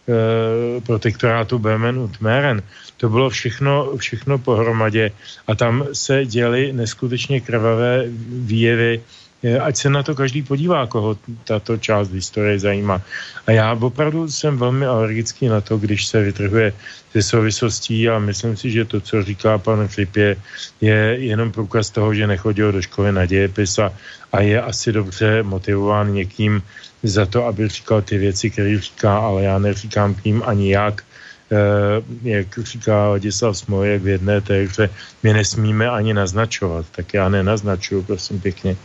E, 0.09 0.81
protektorátu 0.81 1.59
Böhmen 1.59 1.99
und 1.99 2.21
Mähren. 2.21 2.63
To 2.97 3.09
bylo 3.09 3.29
všechno, 3.29 3.97
všechno 3.97 4.37
pohromadě 4.37 5.11
a 5.47 5.55
tam 5.55 5.87
se 5.93 6.25
děly 6.25 6.73
neskutečně 6.73 7.41
krvavé 7.41 8.03
výjevy 8.29 9.01
ať 9.43 9.75
se 9.77 9.89
na 9.89 10.03
to 10.03 10.15
každý 10.15 10.41
podívá, 10.41 10.87
koho 10.87 11.17
tato 11.43 11.77
část 11.77 12.11
historie 12.11 12.59
zajímá. 12.59 13.01
A 13.47 13.51
já 13.51 13.73
opravdu 13.73 14.31
jsem 14.31 14.57
velmi 14.57 14.85
alergický 14.85 15.47
na 15.47 15.61
to, 15.61 15.77
když 15.77 16.07
se 16.07 16.21
vytrhuje 16.21 16.73
ze 17.13 17.21
souvislostí 17.23 18.09
a 18.09 18.19
myslím 18.19 18.57
si, 18.57 18.71
že 18.71 18.85
to, 18.85 19.01
co 19.01 19.23
říká 19.23 19.57
pan 19.57 19.87
Flipě, 19.87 20.35
je 20.81 21.15
jenom 21.19 21.51
průkaz 21.51 21.89
toho, 21.89 22.13
že 22.13 22.27
nechodil 22.27 22.71
do 22.71 22.81
školy 22.81 23.11
na 23.11 23.25
dějepis 23.25 23.79
a, 23.79 23.93
a 24.31 24.41
je 24.41 24.61
asi 24.61 24.91
dobře 24.91 25.43
motivován 25.43 26.13
někým 26.13 26.63
za 27.03 27.25
to, 27.25 27.45
aby 27.45 27.67
říkal 27.67 28.01
ty 28.01 28.17
věci, 28.17 28.49
které 28.49 28.79
říká, 28.79 29.17
ale 29.17 29.43
já 29.43 29.59
neříkám 29.59 30.15
k 30.15 30.25
ním 30.25 30.43
ani 30.45 30.71
jak 30.71 31.03
jak 32.23 32.59
říká 32.59 33.07
Ladislav 33.07 33.57
Smojek 33.57 34.01
v 34.01 34.07
jedné 34.07 34.41
té 34.41 34.63
hře, 34.63 34.89
my 35.23 35.33
nesmíme 35.33 35.89
ani 35.89 36.13
naznačovat, 36.13 36.85
tak 36.91 37.13
já 37.13 37.29
nenaznačuju, 37.29 38.03
prosím 38.03 38.41
pěkně. 38.41 38.75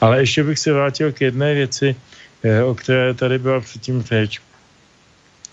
Ale 0.00 0.20
ještě 0.20 0.44
bych 0.44 0.58
se 0.58 0.72
vrátil 0.72 1.12
k 1.12 1.20
jedné 1.20 1.54
věci, 1.54 1.96
eh, 2.42 2.62
o 2.62 2.74
které 2.74 3.14
tady 3.14 3.38
byla 3.38 3.60
předtím 3.60 4.02
řeč, 4.02 4.40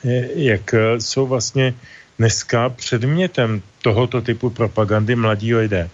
eh, 0.05 0.27
jak 0.35 0.75
jsou 0.99 1.27
vlastně 1.27 1.73
dneska 2.19 2.69
předmětem 2.69 3.61
tohoto 3.81 4.21
typu 4.21 4.49
propagandy 4.49 5.15
mladí 5.15 5.55
lidé. 5.55 5.89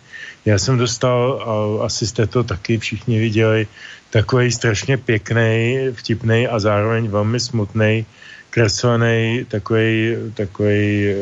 Já 0.46 0.58
jsem 0.58 0.78
dostal, 0.78 1.44
a 1.46 1.86
asi 1.86 2.08
jste 2.08 2.28
to 2.28 2.44
taky 2.44 2.78
všichni 2.78 3.20
viděli, 3.20 3.68
takový 4.10 4.52
strašně 4.52 4.98
pěkný, 4.98 5.78
vtipný 5.94 6.48
a 6.48 6.60
zároveň 6.60 7.08
velmi 7.08 7.40
smutný 7.40 8.06
kreslený 8.52 9.46
takový, 9.48 10.16
takový 10.34 11.08
e, 11.08 11.16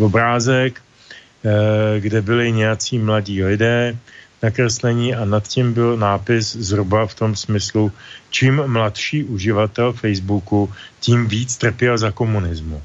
obrázek, 0.00 0.78
e, 0.78 2.00
kde 2.00 2.22
byli 2.22 2.52
nějací 2.52 2.98
mladí 2.98 3.44
lidé 3.44 3.98
nakreslení 4.42 5.14
a 5.14 5.24
nad 5.24 5.48
tím 5.48 5.72
byl 5.72 5.96
nápis 5.96 6.56
zhruba 6.56 7.06
v 7.06 7.14
tom 7.14 7.36
smyslu, 7.36 7.92
čím 8.30 8.62
mladší 8.66 9.24
uživatel 9.24 9.92
Facebooku, 9.92 10.72
tím 11.00 11.26
víc 11.26 11.56
trpěl 11.56 11.98
za 11.98 12.10
komunismu. 12.10 12.82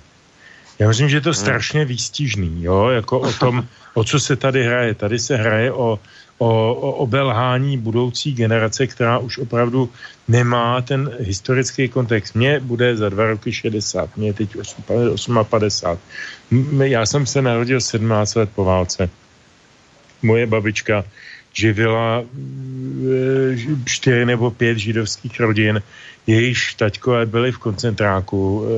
Já 0.79 0.87
myslím, 0.87 1.09
že 1.09 1.17
je 1.17 1.21
to 1.21 1.29
hmm. 1.29 1.41
strašně 1.41 1.85
výstižný, 1.85 2.63
jo, 2.63 2.87
jako 2.87 3.19
o 3.19 3.31
tom, 3.33 3.67
o 3.93 4.03
co 4.03 4.19
se 4.19 4.35
tady 4.35 4.63
hraje. 4.63 4.93
Tady 4.93 5.19
se 5.19 5.35
hraje 5.37 5.71
o 5.71 5.99
o, 6.37 6.73
o 6.73 6.91
obelhání 6.91 7.77
budoucí 7.77 8.33
generace, 8.33 8.87
která 8.87 9.17
už 9.17 9.37
opravdu 9.37 9.89
nemá 10.27 10.81
ten 10.81 11.11
historický 11.19 11.89
kontext. 11.89 12.35
Mně 12.35 12.59
bude 12.59 12.97
za 12.97 13.09
dva 13.09 13.27
roky 13.27 13.51
60, 13.51 14.17
mě 14.17 14.27
je 14.27 14.33
teď 14.33 14.57
58. 14.89 15.99
Já 16.81 17.05
jsem 17.05 17.25
se 17.25 17.41
narodil 17.41 17.81
17 17.81 18.35
let 18.35 18.49
po 18.55 18.63
válce. 18.63 19.09
Moje 20.21 20.47
babička 20.47 21.03
živila 21.55 22.21
eh, 22.21 23.57
čtyři 23.85 24.25
nebo 24.25 24.51
pět 24.51 24.77
židovských 24.77 25.39
rodin, 25.39 25.81
jejichž 26.27 26.73
taťkové 26.73 27.25
byli 27.25 27.51
v 27.51 27.57
koncentráku 27.57 28.65
eh, 28.65 28.69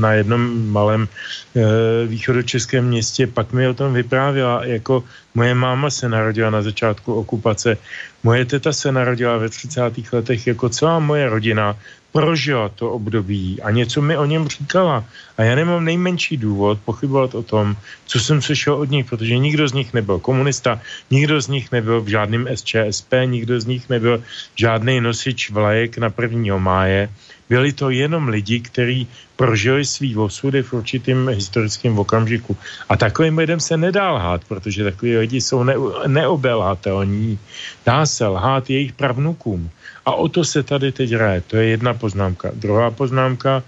na 0.00 0.12
jednom 0.12 0.68
malém 0.72 1.08
eh, 1.08 1.62
východočeském 2.06 2.84
městě. 2.84 3.26
Pak 3.26 3.52
mi 3.52 3.68
o 3.68 3.74
tom 3.74 3.94
vyprávěla, 3.94 4.64
jako 4.64 5.04
moje 5.34 5.54
máma 5.54 5.90
se 5.90 6.08
narodila 6.08 6.50
na 6.50 6.62
začátku 6.62 7.14
okupace, 7.14 7.76
moje 8.22 8.44
teta 8.44 8.72
se 8.72 8.92
narodila 8.92 9.38
ve 9.38 9.48
30. 9.48 10.12
letech, 10.12 10.46
jako 10.46 10.68
celá 10.68 10.98
moje 10.98 11.28
rodina 11.28 11.76
prožila 12.14 12.68
to 12.68 12.94
období 12.94 13.58
a 13.62 13.70
něco 13.74 13.98
mi 14.02 14.16
o 14.16 14.24
něm 14.24 14.48
říkala. 14.48 15.04
A 15.38 15.42
já 15.42 15.54
nemám 15.54 15.84
nejmenší 15.84 16.36
důvod 16.36 16.78
pochybovat 16.84 17.34
o 17.34 17.42
tom, 17.42 17.76
co 18.06 18.20
jsem 18.20 18.42
slyšel 18.42 18.74
od 18.74 18.90
nich, 18.90 19.06
protože 19.10 19.38
nikdo 19.38 19.68
z 19.68 19.72
nich 19.72 19.90
nebyl 19.94 20.18
komunista, 20.18 20.80
nikdo 21.10 21.40
z 21.42 21.48
nich 21.48 21.72
nebyl 21.72 22.00
v 22.00 22.08
žádném 22.08 22.46
SČSP, 22.54 23.26
nikdo 23.26 23.60
z 23.60 23.66
nich 23.66 23.90
nebyl 23.90 24.22
žádný 24.54 25.00
nosič 25.00 25.50
vlajek 25.50 25.98
na 25.98 26.06
1. 26.14 26.58
máje. 26.58 27.10
Byli 27.50 27.72
to 27.72 27.90
jenom 27.90 28.28
lidi, 28.28 28.60
kteří 28.60 29.06
prožili 29.36 29.84
svý 29.84 30.16
osudy 30.16 30.62
v 30.62 30.72
určitým 30.72 31.28
historickém 31.28 31.98
okamžiku. 31.98 32.56
A 32.88 32.96
takovým 32.96 33.38
lidem 33.38 33.60
se 33.60 33.76
nedá 33.76 34.10
lhát, 34.10 34.44
protože 34.46 34.84
takový 34.84 35.16
lidi 35.16 35.40
jsou 35.40 35.62
ne, 35.62 35.74
neobelhatelní. 36.06 37.38
Dá 37.86 38.06
se 38.06 38.26
lhát 38.26 38.70
jejich 38.70 38.92
pravnukům. 38.92 39.70
A 40.06 40.14
o 40.14 40.28
to 40.28 40.44
se 40.44 40.62
tady 40.62 40.92
teď 40.92 41.10
hraje. 41.10 41.40
To 41.40 41.56
je 41.56 41.66
jedna 41.68 41.94
poznámka. 41.94 42.50
Druhá 42.54 42.90
poznámka, 42.90 43.62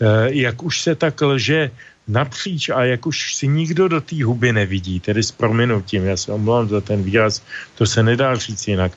eh, 0.00 0.06
jak 0.30 0.62
už 0.62 0.80
se 0.80 0.94
tak 0.94 1.20
lže 1.20 1.70
napříč 2.08 2.68
a 2.68 2.84
jak 2.84 3.06
už 3.06 3.34
si 3.34 3.46
nikdo 3.46 3.88
do 3.88 4.00
té 4.00 4.24
huby 4.24 4.52
nevidí, 4.52 5.00
tedy 5.00 5.22
s 5.22 5.30
prominutím, 5.30 6.04
já 6.04 6.16
se 6.16 6.32
omlouvám 6.32 6.68
za 6.68 6.80
ten 6.80 7.02
výraz, 7.02 7.42
to 7.74 7.86
se 7.86 8.02
nedá 8.02 8.34
říct 8.36 8.68
jinak, 8.68 8.92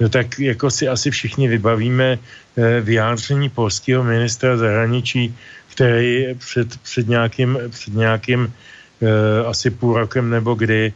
no 0.00 0.08
tak 0.08 0.38
jako 0.38 0.70
si 0.70 0.88
asi 0.88 1.10
všichni 1.10 1.48
vybavíme 1.48 2.18
eh, 2.18 2.80
vyjádření 2.80 3.48
polského 3.48 4.04
ministra 4.04 4.56
zahraničí, 4.56 5.34
který 5.74 6.34
před, 6.38 6.76
před 6.76 7.08
nějakým, 7.08 7.58
před 7.70 7.94
nějakým 7.94 8.40
eh, 8.46 9.46
asi 9.46 9.70
půl 9.70 10.06
rokem 10.06 10.30
nebo 10.30 10.54
kdy 10.54 10.92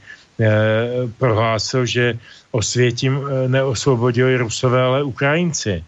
prohlásil, 1.19 1.87
že 1.87 2.19
osvětím 2.57 3.21
neosvobodili 3.47 4.37
Rusové, 4.37 4.83
ale 4.83 5.03
Ukrajinci. 5.03 5.85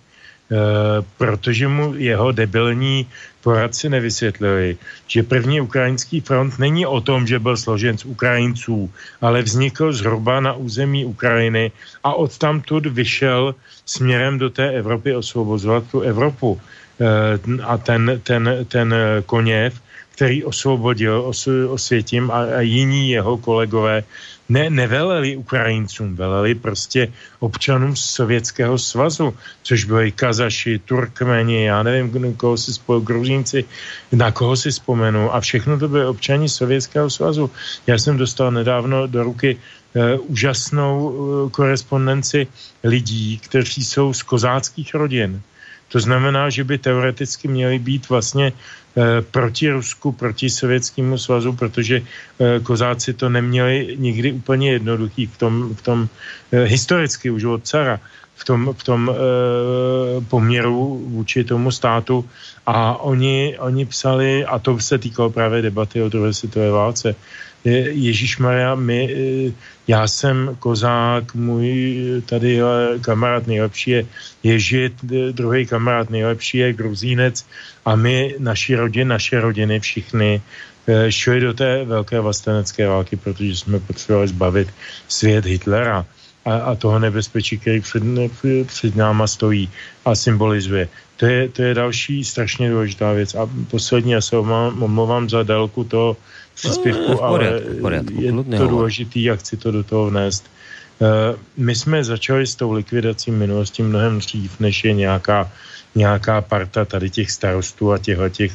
Eh, 0.48 1.04
protože 1.20 1.68
mu 1.68 1.92
jeho 2.00 2.32
debilní 2.32 3.06
poradci 3.44 3.88
nevysvětlili, 3.88 4.76
že 5.06 5.22
první 5.22 5.60
ukrajinský 5.60 6.20
front 6.20 6.58
není 6.58 6.86
o 6.88 7.00
tom, 7.00 7.26
že 7.26 7.38
byl 7.38 7.56
složen 7.56 7.98
z 7.98 8.04
Ukrajinců, 8.04 8.90
ale 9.20 9.42
vznikl 9.42 9.92
zhruba 9.92 10.40
na 10.40 10.52
území 10.56 11.04
Ukrajiny 11.04 11.72
a 12.04 12.14
odtamtud 12.14 12.86
vyšel 12.86 13.54
směrem 13.84 14.38
do 14.38 14.50
té 14.50 14.72
Evropy 14.72 15.14
osvobozovat 15.14 15.84
tu 15.92 16.00
Evropu. 16.00 16.56
Eh, 16.56 17.60
a 17.62 17.78
ten, 17.78 18.20
ten, 18.24 18.64
ten 18.68 18.94
koněv, 19.28 19.76
který 20.16 20.44
osvobodil 20.44 21.32
osvětím 21.68 22.30
a, 22.30 22.56
a 22.56 22.60
jiní 22.60 23.10
jeho 23.10 23.36
kolegové 23.36 24.02
ne, 24.49 24.70
neveleli 24.70 25.36
Ukrajincům, 25.36 26.16
veleli 26.16 26.55
prostě 26.55 27.12
občanům 27.38 27.96
Sovětského 27.96 28.78
svazu, 28.78 29.34
což 29.62 29.84
byli 29.84 30.12
Kazaši, 30.12 30.78
Turkmeni, 30.78 31.64
já 31.64 31.82
nevím, 31.82 32.34
koho 32.34 32.57
si 32.57 32.72
spojil, 32.72 33.01
Gruzínci, 33.01 33.64
na 34.12 34.32
koho 34.32 34.57
si 34.57 34.70
vzpomenu 34.70 35.34
a 35.34 35.40
všechno 35.40 35.78
to 35.78 35.88
byly 35.88 36.07
občani 36.07 36.49
Sovětského 36.49 37.11
svazu. 37.11 37.51
Já 37.86 37.99
jsem 37.99 38.16
dostal 38.16 38.51
nedávno 38.51 39.07
do 39.07 39.22
ruky 39.22 39.57
uh, 39.57 40.03
úžasnou 40.26 41.09
uh, 41.09 41.51
korespondenci 41.51 42.46
lidí, 42.84 43.38
kteří 43.38 43.84
jsou 43.84 44.12
z 44.12 44.22
kozáckých 44.22 44.94
rodin. 44.94 45.42
To 45.88 46.01
znamená, 46.01 46.51
že 46.51 46.64
by 46.64 46.78
teoreticky 46.78 47.49
měli 47.49 47.78
být 47.78 48.09
vlastně 48.09 48.53
Eh, 48.99 49.22
proti 49.22 49.70
Rusku, 49.70 50.12
proti 50.12 50.51
Sovětskému 50.51 51.18
svazu, 51.18 51.53
protože 51.53 52.03
kozáci 52.62 53.14
to 53.14 53.28
neměli 53.28 53.97
nikdy 53.99 54.32
úplně 54.32 54.72
jednoduchý 54.72 55.26
v 55.26 55.36
tom, 55.39 55.74
v 55.74 55.82
tom 55.82 56.09
eh, 56.53 56.64
historicky 56.64 57.30
už 57.30 57.45
od 57.45 57.66
cara, 57.66 58.01
v 58.39 58.45
tom, 58.45 58.70
v 58.70 58.82
tom 58.84 59.11
poměru 60.30 61.03
vůči 61.11 61.45
tomu 61.45 61.74
státu. 61.74 62.24
A 62.66 63.03
oni, 63.03 63.59
oni 63.59 63.86
psali, 63.86 64.45
a 64.45 64.59
to 64.59 64.78
se 64.78 64.99
týkalo 64.99 65.30
právě 65.30 65.62
debaty 65.62 66.03
o 66.03 66.09
druhé 66.09 66.30
světové 66.30 66.70
válce, 66.70 67.14
Ježíš 67.91 68.39
Maria, 68.39 68.74
my, 68.74 69.14
já 69.89 70.09
jsem 70.09 70.57
kozák, 70.59 71.34
můj 71.34 72.22
tady 72.26 72.61
kamarád 73.01 73.47
nejlepší 73.47 73.91
je 73.91 74.07
Ježit, 74.43 74.93
druhý 75.32 75.66
kamarád 75.66 76.11
nejlepší 76.11 76.59
je 76.59 76.72
Gruzínec 76.72 77.47
a 77.84 77.97
my, 77.97 78.34
naši 78.39 78.74
rodiny, 78.74 79.05
naše 79.05 79.41
rodiny, 79.41 79.80
všichni 79.80 80.41
eh, 80.41 80.43
šli 81.09 81.41
do 81.41 81.53
té 81.55 81.84
velké 81.84 82.20
vlastenecké 82.20 82.89
války, 82.89 83.16
protože 83.16 83.57
jsme 83.57 83.80
potřebovali 83.80 84.28
zbavit 84.28 84.68
svět 85.09 85.45
Hitlera. 85.45 86.07
a, 86.45 86.55
a 86.57 86.74
toho 86.74 86.99
nebezpečí, 86.99 87.59
který 87.59 87.80
před, 87.80 88.03
před 88.66 88.97
náma 88.97 89.26
stojí 89.26 89.70
a 90.05 90.14
symbolizuje. 90.14 90.89
To 91.16 91.26
je, 91.26 91.49
to 91.49 91.62
je 91.62 91.74
další 91.74 92.24
strašně 92.24 92.70
důležitá 92.70 93.12
věc. 93.12 93.34
A 93.34 93.51
poslední, 93.70 94.12
já 94.12 94.20
se 94.20 94.36
omlouvám 94.36 95.28
za 95.28 95.43
délku 95.43 95.84
toho 95.84 96.16
příspěvku, 96.55 97.12
no, 97.12 97.22
ale 97.22 97.61
je 98.18 98.32
to 98.32 98.66
důležitý 98.66 99.30
a 99.30 99.36
chci 99.36 99.57
to 99.57 99.70
do 99.70 99.84
toho 99.84 100.11
vnést. 100.11 100.51
Eh, 100.99 101.36
my 101.57 101.74
jsme 101.74 102.05
začali 102.05 102.47
s 102.47 102.55
tou 102.55 102.72
likvidací 102.72 103.30
minulosti 103.30 103.82
mnohem 103.82 104.18
dřív, 104.18 104.61
než 104.61 104.84
je 104.84 104.93
nějaká, 104.93 105.51
nějaká 105.95 106.41
parta 106.41 106.84
tady 106.84 107.11
těch 107.11 107.30
starostů 107.30 107.93
a 107.93 107.99
těchto 107.99 108.28
těch, 108.28 108.53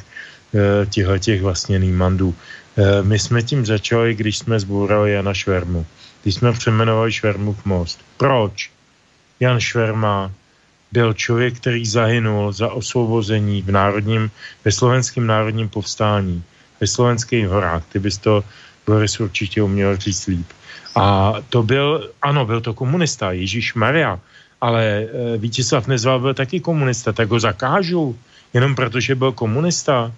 eh, 0.54 1.18
těch 1.18 1.42
vlastně 1.42 1.78
nýmandů. 1.78 2.34
Eh, 2.76 3.02
my 3.02 3.18
jsme 3.18 3.42
tím 3.42 3.66
začali, 3.66 4.14
když 4.14 4.38
jsme 4.38 4.60
zbůrali 4.60 5.12
Jana 5.12 5.34
Švermu. 5.34 5.86
Když 6.22 6.34
jsme 6.34 6.52
přejmenovali 6.52 7.12
Švermův 7.12 7.64
most. 7.64 8.00
Proč? 8.16 8.70
Jan 9.40 9.60
Šverma 9.60 10.30
byl 10.92 11.12
člověk, 11.12 11.56
který 11.58 11.86
zahynul 11.86 12.52
za 12.52 12.72
osvobození 12.72 13.62
v 13.62 13.70
národním, 13.70 14.30
ve 14.64 14.72
slovenském 14.72 15.26
národním 15.26 15.68
povstání, 15.68 16.42
ve 16.80 16.86
slovenských 16.86 17.48
horách. 17.48 17.82
Ty 17.92 17.98
bys 17.98 18.18
to, 18.18 18.44
Boris, 18.86 19.20
určitě 19.20 19.62
uměl 19.62 19.96
říct 19.96 20.26
líp. 20.26 20.46
A 20.94 21.34
to 21.50 21.62
byl, 21.62 22.10
ano, 22.22 22.46
byl 22.46 22.60
to 22.60 22.74
komunista, 22.74 23.32
Ježíš 23.32 23.74
Maria, 23.74 24.20
ale 24.60 24.84
e, 24.84 25.06
Vítězslav 25.38 25.86
Nezval 25.86 26.20
byl 26.20 26.34
taky 26.34 26.60
komunista, 26.60 27.12
tak 27.12 27.28
ho 27.28 27.40
zakážu, 27.40 28.14
jenom 28.54 28.74
protože 28.74 29.14
byl 29.14 29.32
komunista 29.32 30.14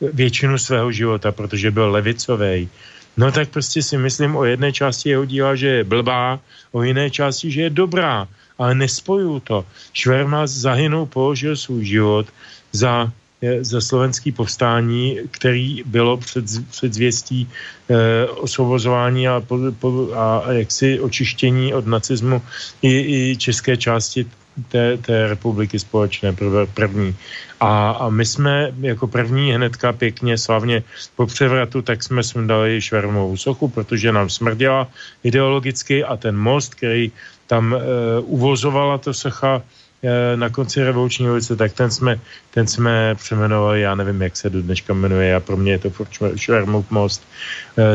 většinu 0.00 0.58
svého 0.58 0.92
života, 0.92 1.32
protože 1.32 1.70
byl 1.70 1.90
levicový. 1.90 2.68
No 3.16 3.32
tak 3.32 3.48
prostě 3.48 3.82
si 3.82 3.98
myslím 3.98 4.36
o 4.36 4.44
jedné 4.44 4.72
části 4.72 5.08
jeho 5.08 5.24
díla, 5.24 5.54
že 5.54 5.68
je 5.68 5.84
blbá, 5.84 6.40
o 6.72 6.82
jiné 6.82 7.10
části, 7.10 7.50
že 7.50 7.62
je 7.62 7.70
dobrá, 7.70 8.28
ale 8.58 8.74
nespojuju 8.74 9.40
to. 9.40 9.66
Šverma 9.92 10.46
zahynul, 10.46 11.06
položil 11.06 11.56
svůj 11.56 11.84
život 11.84 12.26
za 12.72 13.12
za 13.60 13.80
slovenský 13.80 14.32
povstání, 14.32 15.18
který 15.30 15.82
bylo 15.86 16.16
před, 16.16 16.44
před 16.70 16.94
zvěstí 16.94 17.48
eh, 17.88 18.26
osvobozování 18.26 19.28
a, 19.28 19.40
po, 19.40 19.58
po, 19.78 20.08
a 20.14 20.52
jaksi 20.52 21.00
očištění 21.00 21.74
od 21.74 21.86
nacismu 21.86 22.42
i, 22.82 22.92
i 23.32 23.36
české 23.36 23.76
části 23.76 24.26
té, 24.68 24.96
té 24.96 25.26
republiky 25.26 25.78
společné 25.78 26.36
první. 26.74 27.16
A, 27.60 27.90
a 27.90 28.08
my 28.08 28.26
jsme 28.26 28.72
jako 28.80 29.06
první 29.06 29.52
hnedka 29.52 29.92
pěkně 29.92 30.38
slavně 30.38 30.82
po 31.16 31.26
převratu, 31.26 31.82
tak 31.82 32.02
jsme 32.02 32.22
dali 32.46 32.80
švermovou 32.80 33.36
sochu, 33.36 33.68
protože 33.68 34.12
nám 34.12 34.30
smrděla 34.30 34.88
ideologicky 35.22 36.04
a 36.04 36.16
ten 36.16 36.36
most, 36.36 36.74
který 36.74 37.12
tam 37.46 37.74
e, 37.74 37.78
uvozovala 38.20 38.98
to 38.98 39.14
socha, 39.14 39.62
Eh, 40.02 40.36
na 40.36 40.48
konci 40.48 40.84
revoluční 40.84 41.30
ulice, 41.30 41.56
tak 41.56 41.72
ten 41.72 41.90
jsme, 41.90 42.20
ten 42.50 42.66
jsme 42.66 43.14
přemenovali, 43.14 43.80
já 43.80 43.94
nevím, 43.94 44.22
jak 44.22 44.36
se 44.36 44.50
do 44.50 44.62
dneška 44.62 44.94
jmenuje, 44.94 45.34
a 45.34 45.40
pro 45.40 45.56
mě 45.56 45.72
je 45.72 45.78
to 45.78 45.92
Švermův 46.36 46.90
most. 46.90 47.22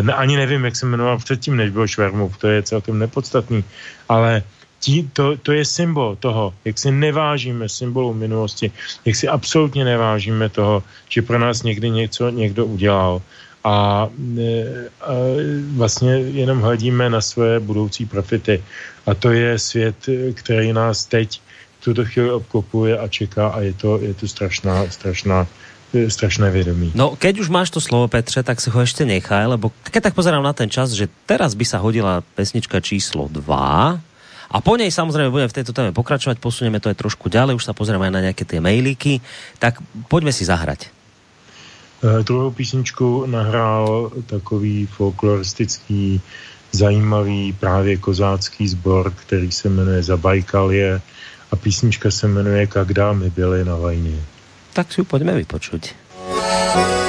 Ne, 0.01 0.13
ani 0.13 0.37
nevím, 0.37 0.65
jak 0.65 0.75
se 0.75 0.85
jmenoval 0.85 1.17
předtím, 1.17 1.57
než 1.57 1.69
byl 1.69 1.87
Švermův, 1.87 2.37
to 2.37 2.47
je 2.47 2.63
celkem 2.63 2.99
nepodstatný, 2.99 3.63
ale 4.09 4.43
tí, 4.85 5.09
to, 5.13 5.33
to 5.41 5.49
je 5.57 5.65
symbol 5.65 6.13
toho, 6.21 6.53
jak 6.61 6.77
si 6.77 6.93
nevážíme 6.93 7.65
symbolu 7.65 8.13
minulosti, 8.13 8.69
jak 9.01 9.15
si 9.17 9.25
absolutně 9.25 9.81
nevážíme 9.81 10.49
toho, 10.53 10.85
že 11.09 11.25
pro 11.25 11.41
nás 11.41 11.65
někdy 11.65 11.89
něco 11.89 12.29
někdo 12.29 12.65
udělal 12.69 13.21
a, 13.65 14.05
eh, 14.37 14.89
a 15.01 15.13
vlastně 15.73 16.37
jenom 16.37 16.61
hledíme 16.61 17.09
na 17.09 17.21
své 17.21 17.57
budoucí 17.57 18.05
profity. 18.05 18.61
A 19.09 19.17
to 19.17 19.33
je 19.33 19.57
svět, 19.57 19.97
který 20.37 20.69
nás 20.73 21.09
teď 21.09 21.41
tuto 21.81 22.05
chvíli 22.05 22.31
obklopuje 22.31 22.97
a 22.97 23.09
čeká 23.09 23.57
a 23.57 23.61
je 23.65 23.73
to, 23.73 23.97
je 24.01 24.13
to 24.13 24.27
strašná, 24.29 24.85
strašná 24.89 25.49
strašné 26.09 26.51
vědomí. 26.51 26.91
No, 26.91 27.15
keď 27.15 27.39
už 27.39 27.47
máš 27.47 27.71
to 27.71 27.79
slovo, 27.79 28.11
Petře, 28.11 28.43
tak 28.43 28.59
si 28.59 28.67
ho 28.67 28.83
ešte 28.83 29.07
nechaj, 29.07 29.47
lebo 29.47 29.71
keď 29.87 30.11
tak 30.11 30.17
pozerám 30.17 30.43
na 30.43 30.51
ten 30.51 30.67
čas, 30.67 30.91
že 30.91 31.07
teraz 31.23 31.55
by 31.55 31.63
sa 31.63 31.79
hodila 31.79 32.19
pesnička 32.35 32.83
číslo 32.83 33.31
2 33.31 34.14
a 34.54 34.58
po 34.58 34.74
nej 34.74 34.90
samozrejme 34.90 35.30
budeme 35.30 35.50
v 35.50 35.56
tejto 35.62 35.72
téme 35.72 35.94
pokračovať, 35.94 36.42
posunieme 36.42 36.82
to 36.82 36.90
aj 36.90 36.98
trošku 36.98 37.30
ďalej, 37.30 37.56
už 37.58 37.66
sa 37.66 37.76
pozrieme 37.76 38.06
aj 38.08 38.14
na 38.14 38.24
nejaké 38.30 38.44
tie 38.44 38.58
mailíky, 38.58 39.22
tak 39.62 39.78
poďme 40.10 40.34
si 40.34 40.44
zahrať. 40.44 40.90
Uh, 42.00 42.24
druhou 42.24 42.50
písničku 42.50 43.26
nahrál 43.28 44.10
takový 44.26 44.86
folkloristický, 44.86 46.20
zajímavý 46.72 47.52
právě 47.52 47.96
kozácký 47.96 48.68
sbor, 48.68 49.12
který 49.12 49.52
se 49.52 49.68
jmenuje 49.68 50.02
Zabajkalie 50.02 51.00
a 51.50 51.56
písnička 51.56 52.10
se 52.10 52.28
jmenuje 52.28 52.68
Jak 52.74 52.92
dámy 52.92 53.30
byly 53.30 53.64
na 53.64 53.76
vajně. 53.76 54.16
Tak 54.72 54.92
si 54.92 55.00
ju 55.00 55.04
pojďme 55.04 55.34
vypočuť. 55.34 55.92
Когда 56.70 57.03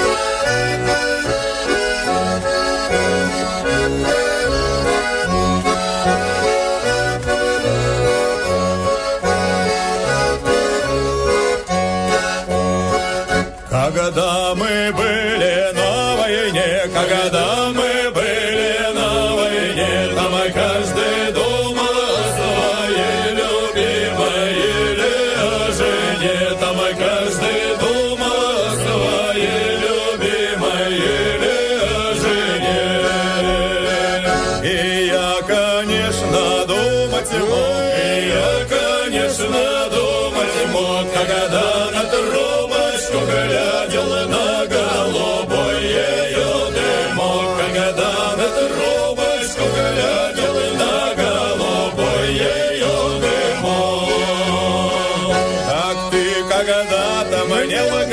Когда 57.85 57.85
мы 57.91 58.05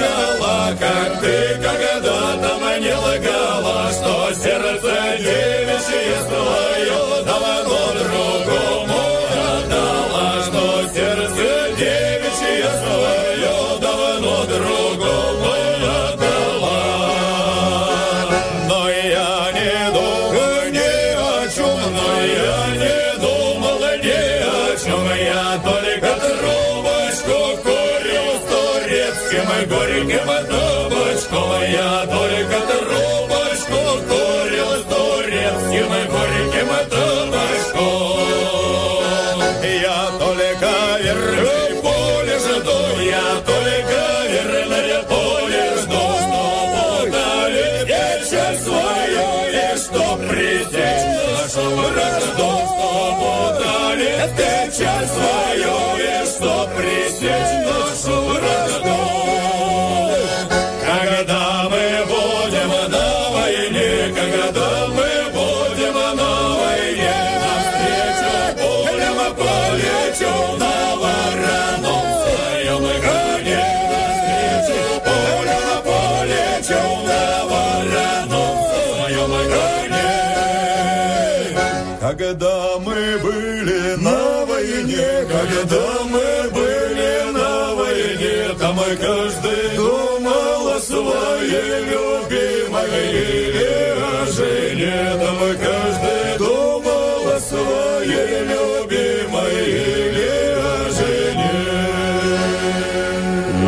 были 1.23 1.62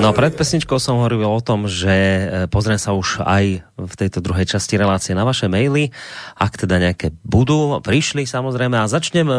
No 0.05 0.13
pred 0.13 0.37
pesničkou 0.37 0.77
som 0.77 1.01
hovoril 1.01 1.25
o 1.25 1.41
tom, 1.41 1.65
že 1.65 1.89
e, 1.89 2.23
pozriem 2.45 2.77
sa 2.77 2.93
už 2.93 3.25
aj 3.25 3.65
v 3.73 3.93
tejto 3.97 4.21
druhej 4.21 4.45
časti 4.45 4.77
relácie 4.77 5.17
na 5.17 5.25
vaše 5.25 5.49
maily, 5.49 5.89
ak 6.37 6.61
teda 6.61 6.77
nejaké 6.77 7.09
budú, 7.35 7.83
prišli 7.83 8.23
samozrejme 8.23 8.79
a 8.79 8.87
začnem 8.87 9.27
e, 9.27 9.35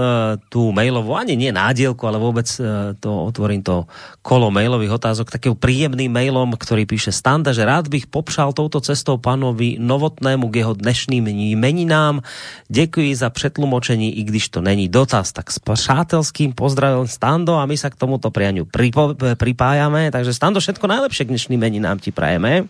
tú 0.53 0.69
mailovú, 0.69 1.17
ani 1.17 1.33
nie 1.33 1.49
nádielku, 1.49 2.05
ale 2.05 2.21
vôbec 2.21 2.45
e, 2.61 2.93
to 3.01 3.09
otvorím 3.09 3.65
to 3.65 3.89
kolo 4.21 4.53
mailových 4.53 5.01
otázok 5.01 5.33
takým 5.33 5.57
príjemným 5.57 6.13
mailom, 6.13 6.53
ktorý 6.53 6.85
píše 6.85 7.09
Standa, 7.09 7.57
že 7.57 7.65
rád 7.65 7.89
bych 7.89 8.13
popšal 8.13 8.53
touto 8.53 8.85
cestou 8.85 9.17
pánovi 9.17 9.81
Novotnému 9.81 10.53
k 10.53 10.61
jeho 10.61 10.77
dnešným 10.77 11.25
meninám. 11.57 12.21
Děkuji 12.69 13.17
za 13.17 13.33
přetlumočení, 13.33 14.21
i 14.21 14.23
když 14.29 14.53
to 14.53 14.61
není 14.61 14.93
dotaz. 14.93 15.33
Tak 15.33 15.49
s 15.49 15.57
přátelským 15.57 16.53
pozdravím 16.53 17.09
Stando 17.09 17.57
a 17.57 17.65
my 17.65 17.81
sa 17.81 17.89
k 17.89 17.97
tomuto 17.97 18.29
prianiu 18.29 18.69
pripo, 18.69 19.17
pripájame. 19.17 20.13
Takže 20.13 20.37
Stando, 20.37 20.61
všetko 20.61 20.85
najlepšie 20.85 21.25
k 21.25 21.33
dnešným 21.33 21.61
meninám 21.61 21.97
ti 21.97 22.13
prajeme. 22.13 22.69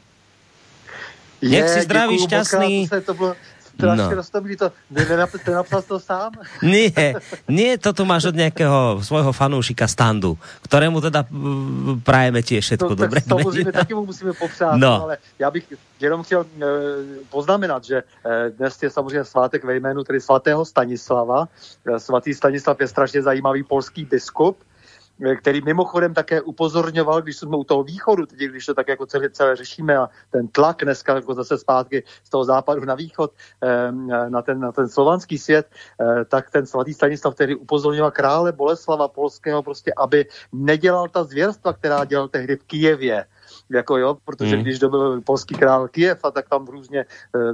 Nech 1.42 1.68
si 1.68 1.84
zdravý, 1.84 2.16
děkuju 2.16 2.28
šťastný. 2.28 2.72
To, 2.88 2.94
se- 2.94 3.00
to 3.00 3.14
bylo 3.14 3.32
strašně 3.76 4.02
No. 4.02 4.14
roztomilý. 4.14 4.56
To, 4.56 4.72
ne, 4.90 5.06
nenapsal, 5.46 5.82
to 5.82 6.00
sám? 6.00 6.32
Nie, 6.62 7.14
nie, 7.48 7.78
to 7.78 7.92
tu 7.92 8.04
máš 8.08 8.32
od 8.32 8.36
nejakého 8.36 9.04
svojho 9.04 9.32
fanúšika 9.36 9.84
Standu, 9.84 10.40
ktorému 10.64 11.04
teda 11.04 11.28
mm, 11.28 12.00
prajeme 12.00 12.40
tiež 12.40 12.64
všetko 12.64 12.96
No, 12.96 12.96
dobré. 12.96 13.20
tak 13.20 13.28
samozřejmě 13.28 13.72
taky 13.72 13.94
mu 13.94 14.06
musíme 14.06 14.32
popřát, 14.32 14.76
No. 14.80 15.02
ale 15.02 15.18
já 15.38 15.50
bych 15.50 15.64
jenom 16.00 16.22
chtěl 16.22 16.40
e, 16.42 16.64
poznamenat, 17.30 17.84
že 17.84 17.96
e, 18.24 18.50
dnes 18.50 18.82
je 18.82 18.90
samozřejmě 18.90 19.24
svátek 19.24 19.64
ve 19.64 19.76
jménu 19.76 20.04
tedy 20.04 20.20
svatého 20.20 20.64
Stanislava. 20.64 21.48
E, 21.86 22.00
svatý 22.00 22.34
Stanislav 22.34 22.80
je 22.80 22.88
strašně 22.88 23.22
zajímavý 23.22 23.62
polský 23.62 24.04
biskup, 24.04 24.56
který 25.40 25.60
mimochodem 25.64 26.14
také 26.14 26.40
upozorňoval, 26.40 27.22
když 27.22 27.36
jsme 27.36 27.56
u 27.56 27.64
toho 27.64 27.84
východu, 27.84 28.26
teď 28.26 28.38
když 28.38 28.66
to 28.66 28.74
tak 28.74 28.88
jako 28.88 29.06
celé, 29.06 29.30
celé 29.30 29.56
řešíme 29.56 29.96
a 29.96 30.08
ten 30.30 30.48
tlak 30.48 30.84
dneska 30.84 31.14
jako 31.14 31.34
zase 31.34 31.58
zpátky 31.58 32.02
z 32.24 32.30
toho 32.30 32.44
západu 32.44 32.84
na 32.84 32.94
východ 32.94 33.32
eh, 33.62 33.92
na 34.28 34.42
ten, 34.42 34.60
na 34.60 34.72
ten 34.72 34.88
slovanský 34.88 35.38
svět, 35.38 35.66
eh, 36.00 36.24
tak 36.24 36.50
ten 36.50 36.66
svatý 36.66 36.94
Stanislav 36.94 37.34
tedy 37.34 37.54
upozorňoval 37.54 38.10
krále 38.10 38.52
Boleslava 38.52 39.08
Polského 39.08 39.62
prostě, 39.62 39.92
aby 39.96 40.26
nedělal 40.52 41.08
ta 41.08 41.24
zvěrstva, 41.24 41.72
která 41.72 42.04
dělal 42.04 42.28
tehdy 42.28 42.56
v 42.56 42.64
Kijevě. 42.64 43.24
Jako 43.70 43.98
jo, 43.98 44.16
protože 44.24 44.50
Hmm. 44.50 44.58
mm. 44.58 44.62
když 44.62 44.78
dobyl 44.78 45.20
polský 45.20 45.54
král 45.54 45.88
Kijev 45.88 46.24
a 46.24 46.30
tak 46.30 46.48
tam 46.48 46.66
různě 46.66 47.00
e, 47.00 47.06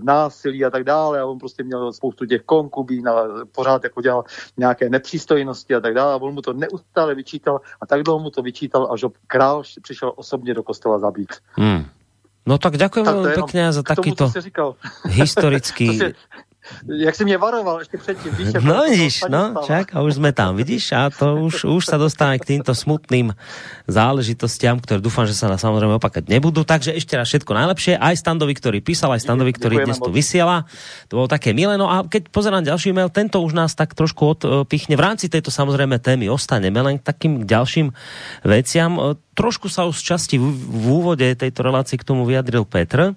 násilí 0.03 0.65
a 0.65 0.71
tak 0.71 0.85
dále 0.85 1.21
a 1.21 1.27
on 1.27 1.39
prostě 1.39 1.63
měl 1.63 1.93
spoustu 1.93 2.27
těch 2.27 2.43
konkubín 2.43 3.09
a 3.09 3.25
pořád 3.55 3.85
jako 3.85 4.03
dělal 4.03 4.25
nějaké 4.57 4.91
nepřístojnosti 4.91 5.75
a 5.75 5.81
tak 5.81 5.95
dále 5.95 6.13
a 6.15 6.17
on 6.17 6.35
mu 6.35 6.43
to 6.43 6.53
neustále 6.53 7.15
vyčítal 7.15 7.61
a 7.81 7.87
tak 7.87 8.03
dlouho 8.03 8.19
mu 8.19 8.31
to 8.31 8.43
vyčítal, 8.43 8.89
až 8.93 9.03
ho 9.03 9.13
král 9.27 9.63
přišel 9.83 10.13
osobně 10.17 10.55
do 10.55 10.63
kostela 10.63 10.99
zabít. 10.99 11.33
Hmm. 11.53 11.85
No 12.43 12.59
tak 12.59 12.75
ďakujem 12.75 13.07
Tak 13.07 13.15
veľmi 13.15 13.31
pekne 13.39 13.63
za 13.71 13.83
takýto 13.87 14.25
historický... 15.07 15.87
To 15.95 16.11
si, 16.11 16.11
jak 16.89 17.15
jsi 17.15 17.25
mě 17.25 17.39
varoval 17.39 17.79
ještě 17.79 17.99
předtím, 17.99 18.35
víš, 18.35 18.49
jak 18.55 18.65
No 18.65 18.83
vidíš, 18.83 19.25
no, 19.29 19.55
však 19.63 19.95
a 19.95 20.01
už 20.01 20.15
sme 20.19 20.33
tam, 20.33 20.57
vidíš, 20.57 20.93
a 20.93 21.11
to 21.11 21.47
už, 21.47 21.65
už 21.65 21.83
sa 21.85 21.97
dostávame 21.99 22.39
k 22.39 22.57
týmto 22.57 22.75
smutným 22.75 23.35
záležitostiam, 23.87 24.79
ktoré 24.79 25.03
dúfam, 25.03 25.27
že 25.27 25.37
sa 25.37 25.51
na 25.51 25.59
samozrejme 25.59 25.99
opakať 25.99 26.31
nebudú. 26.31 26.65
Takže 26.65 26.95
ešte 26.95 27.19
raz 27.19 27.29
všetko 27.29 27.53
najlepšie, 27.53 27.99
aj 27.99 28.15
Standovi, 28.17 28.55
ktorý 28.57 28.79
písal, 28.81 29.15
aj 29.15 29.23
Standovi, 29.23 29.53
ktorý 29.53 29.83
Ďakujeme 29.83 29.89
dnes 29.89 29.99
tu 29.99 30.11
vysiela. 30.11 30.57
To 31.11 31.23
bolo 31.23 31.29
také 31.29 31.53
milé. 31.53 31.75
No 31.77 31.91
a 31.91 32.07
keď 32.07 32.31
pozerám 32.31 32.65
ďalší 32.65 32.95
mail, 32.95 33.13
tento 33.13 33.43
už 33.43 33.53
nás 33.53 33.75
tak 33.75 33.93
trošku 33.93 34.39
odpichne. 34.39 34.95
V 34.97 35.03
rámci 35.03 35.27
tejto 35.29 35.51
samozrejme 35.51 35.99
témy 35.99 36.31
ostaneme 36.31 36.81
len 36.81 36.97
k 36.99 37.07
takým 37.07 37.45
ďalším 37.45 37.93
veciam. 38.47 38.99
E, 38.99 39.19
Trošku 39.33 39.73
sa 39.73 39.89
už 39.89 39.97
z 39.97 40.05
časti 40.13 40.37
v, 40.37 40.45
v 40.53 40.85
úvode 40.93 41.25
tejto 41.25 41.65
relácie 41.65 41.97
k 41.97 42.05
tomu 42.05 42.29
vyjadril 42.29 42.69
Petr. 42.69 43.17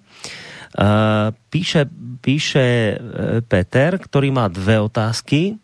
Uh, 0.76 1.32
píše, 1.47 1.88
píše 2.19 2.67
uh, 2.67 3.39
Peter, 3.47 3.95
ktorý 3.95 4.36
má 4.36 4.51
dve 4.51 4.84
otázky. 4.84 5.55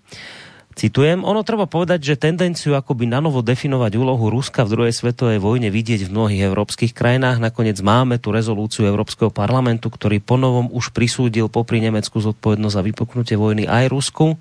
Citujem, 0.71 1.27
ono 1.27 1.43
treba 1.43 1.67
povedať, 1.67 1.99
že 1.99 2.15
tendenciu 2.15 2.79
akoby 2.79 3.03
nanovo 3.03 3.43
definovať 3.43 3.91
úlohu 3.99 4.31
Ruska 4.31 4.63
v 4.63 4.71
druhej 4.71 4.95
svetovej 4.95 5.43
vojne 5.43 5.67
vidieť 5.67 6.07
v 6.07 6.13
mnohých 6.15 6.47
európskych 6.47 6.95
krajinách. 6.95 7.43
Nakoniec 7.43 7.75
máme 7.83 8.23
tu 8.23 8.31
rezolúciu 8.31 8.87
Európskeho 8.87 9.35
parlamentu, 9.35 9.91
ktorý 9.91 10.23
ponovom 10.23 10.71
už 10.71 10.95
prisúdil 10.95 11.51
popri 11.51 11.83
Nemecku 11.83 12.23
zodpovednosť 12.23 12.75
za 12.79 12.81
vypuknutie 12.87 13.35
vojny 13.35 13.67
aj 13.67 13.91
Rusku 13.91 14.39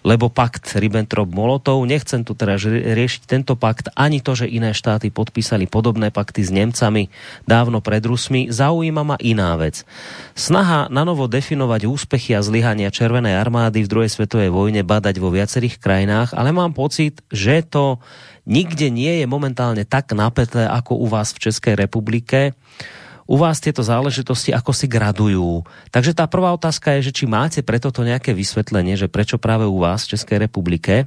lebo 0.00 0.32
pakt 0.32 0.76
Ribbentrop-Molotov. 0.76 1.84
Nechcem 1.84 2.24
tu 2.24 2.32
teraz 2.32 2.64
riešiť 2.68 3.22
tento 3.28 3.54
pakt, 3.56 3.92
ani 3.96 4.24
to, 4.24 4.32
že 4.36 4.48
iné 4.48 4.72
štáty 4.72 5.12
podpísali 5.12 5.68
podobné 5.68 6.08
pakty 6.08 6.40
s 6.44 6.50
Nemcami 6.52 7.12
dávno 7.44 7.84
pred 7.84 8.00
Rusmi. 8.04 8.48
Zaujíma 8.48 9.02
ma 9.04 9.16
iná 9.20 9.56
vec. 9.60 9.84
Snaha 10.32 10.88
nanovo 10.88 11.28
definovať 11.28 11.84
úspechy 11.88 12.32
a 12.32 12.44
zlyhania 12.44 12.88
Červenej 12.92 13.36
armády 13.36 13.84
v 13.84 13.90
druhej 13.90 14.10
svetovej 14.10 14.48
vojne 14.48 14.82
badať 14.84 15.16
vo 15.20 15.28
viacerých 15.28 15.76
krajinách, 15.80 16.32
ale 16.32 16.52
mám 16.52 16.72
pocit, 16.72 17.20
že 17.28 17.60
to 17.64 18.00
nikde 18.48 18.88
nie 18.88 19.20
je 19.20 19.26
momentálne 19.28 19.84
tak 19.84 20.16
napäté 20.16 20.64
ako 20.64 20.96
u 20.96 21.06
vás 21.06 21.36
v 21.36 21.50
Českej 21.50 21.76
republike 21.76 22.56
u 23.30 23.38
vás 23.38 23.62
tieto 23.62 23.86
záležitosti 23.86 24.50
ako 24.50 24.74
si 24.74 24.90
gradujú. 24.90 25.62
Takže 25.94 26.18
tá 26.18 26.26
prvá 26.26 26.50
otázka 26.50 26.98
je, 26.98 27.14
že 27.14 27.22
či 27.22 27.24
máte 27.30 27.62
preto 27.62 27.94
to 27.94 28.02
nejaké 28.02 28.34
vysvetlenie, 28.34 28.98
že 28.98 29.06
prečo 29.06 29.38
práve 29.38 29.70
u 29.70 29.78
vás 29.78 30.02
v 30.02 30.18
Českej 30.18 30.42
republike. 30.42 31.06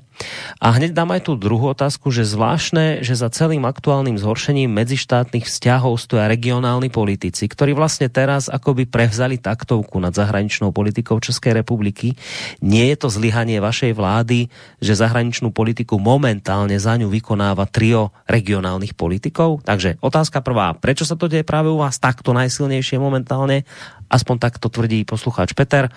A 0.63 0.71
hneď 0.71 0.95
dám 0.95 1.11
aj 1.11 1.27
tú 1.27 1.35
druhú 1.35 1.67
otázku, 1.75 2.15
že 2.15 2.23
zvláštne, 2.23 3.03
že 3.03 3.19
za 3.19 3.27
celým 3.27 3.67
aktuálnym 3.67 4.15
zhoršením 4.15 4.71
medzištátnych 4.71 5.43
vzťahov 5.43 5.99
stoja 5.99 6.31
regionálni 6.31 6.87
politici, 6.87 7.51
ktorí 7.51 7.75
vlastne 7.75 8.07
teraz 8.07 8.47
akoby 8.47 8.87
prevzali 8.87 9.35
taktovku 9.35 9.99
nad 9.99 10.15
zahraničnou 10.15 10.71
politikou 10.71 11.19
Českej 11.19 11.59
republiky. 11.59 12.15
Nie 12.63 12.95
je 12.95 13.03
to 13.03 13.11
zlyhanie 13.11 13.59
vašej 13.59 13.91
vlády, 13.99 14.47
že 14.79 14.95
zahraničnú 14.95 15.51
politiku 15.51 15.99
momentálne 15.99 16.79
za 16.79 16.95
ňu 16.95 17.11
vykonáva 17.11 17.67
trio 17.67 18.15
regionálnych 18.31 18.95
politikov? 18.95 19.59
Takže 19.67 19.99
otázka 19.99 20.39
prvá, 20.39 20.71
prečo 20.79 21.03
sa 21.03 21.19
to 21.19 21.27
deje 21.27 21.43
práve 21.43 21.67
u 21.67 21.83
vás 21.83 21.99
takto 22.13 22.37
najsilnejšie 22.37 23.01
momentálne? 23.01 23.65
Aspoň 24.13 24.35
tak 24.37 24.61
to 24.61 24.69
tvrdí 24.69 25.01
poslucháč 25.09 25.57
Peter. 25.57 25.89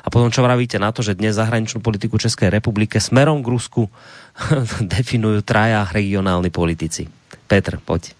A 0.00 0.08
potom 0.08 0.32
čo 0.32 0.40
vravíte 0.40 0.80
na 0.80 0.88
to, 0.88 1.04
že 1.04 1.12
dnes 1.12 1.36
zahraničnú 1.36 1.84
politiku 1.84 2.16
Českej 2.16 2.48
republike 2.48 2.96
smerom 2.96 3.44
k 3.44 3.52
Rusku 3.52 3.92
definujú 4.96 5.44
traja 5.44 5.84
regionálni 5.92 6.48
politici. 6.48 7.04
Petr, 7.44 7.76
poď. 7.84 8.16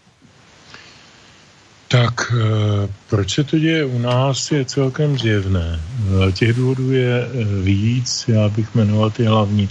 Tak 1.89 2.33
eh, 2.37 2.89
proč 3.09 3.35
se 3.35 3.45
to 3.45 3.59
děje 3.59 3.85
u 3.85 3.99
nás 3.99 4.51
je 4.53 4.65
celkem 4.65 5.19
zjevné. 5.19 5.81
Eh, 5.81 6.33
Těch 6.33 6.53
důvodů 6.53 6.93
je 6.93 7.25
eh, 7.25 7.45
víc, 7.65 8.25
já 8.29 8.49
bych 8.49 8.75
jmenoval 8.75 9.11
ty 9.11 9.25
hlavní. 9.25 9.69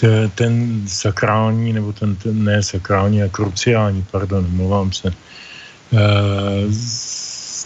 Te- 0.00 0.28
Ten 0.34 0.82
sakrální, 0.86 1.72
nebo 1.72 1.92
ten, 1.92 2.14
ten 2.16 2.44
ne 2.44 2.62
sakrální, 2.62 3.22
a 3.22 3.28
kruciální, 3.28 4.06
pardon, 4.10 4.46
mluvám 4.50 4.92
se. 4.92 5.10
Eh, 5.92 6.70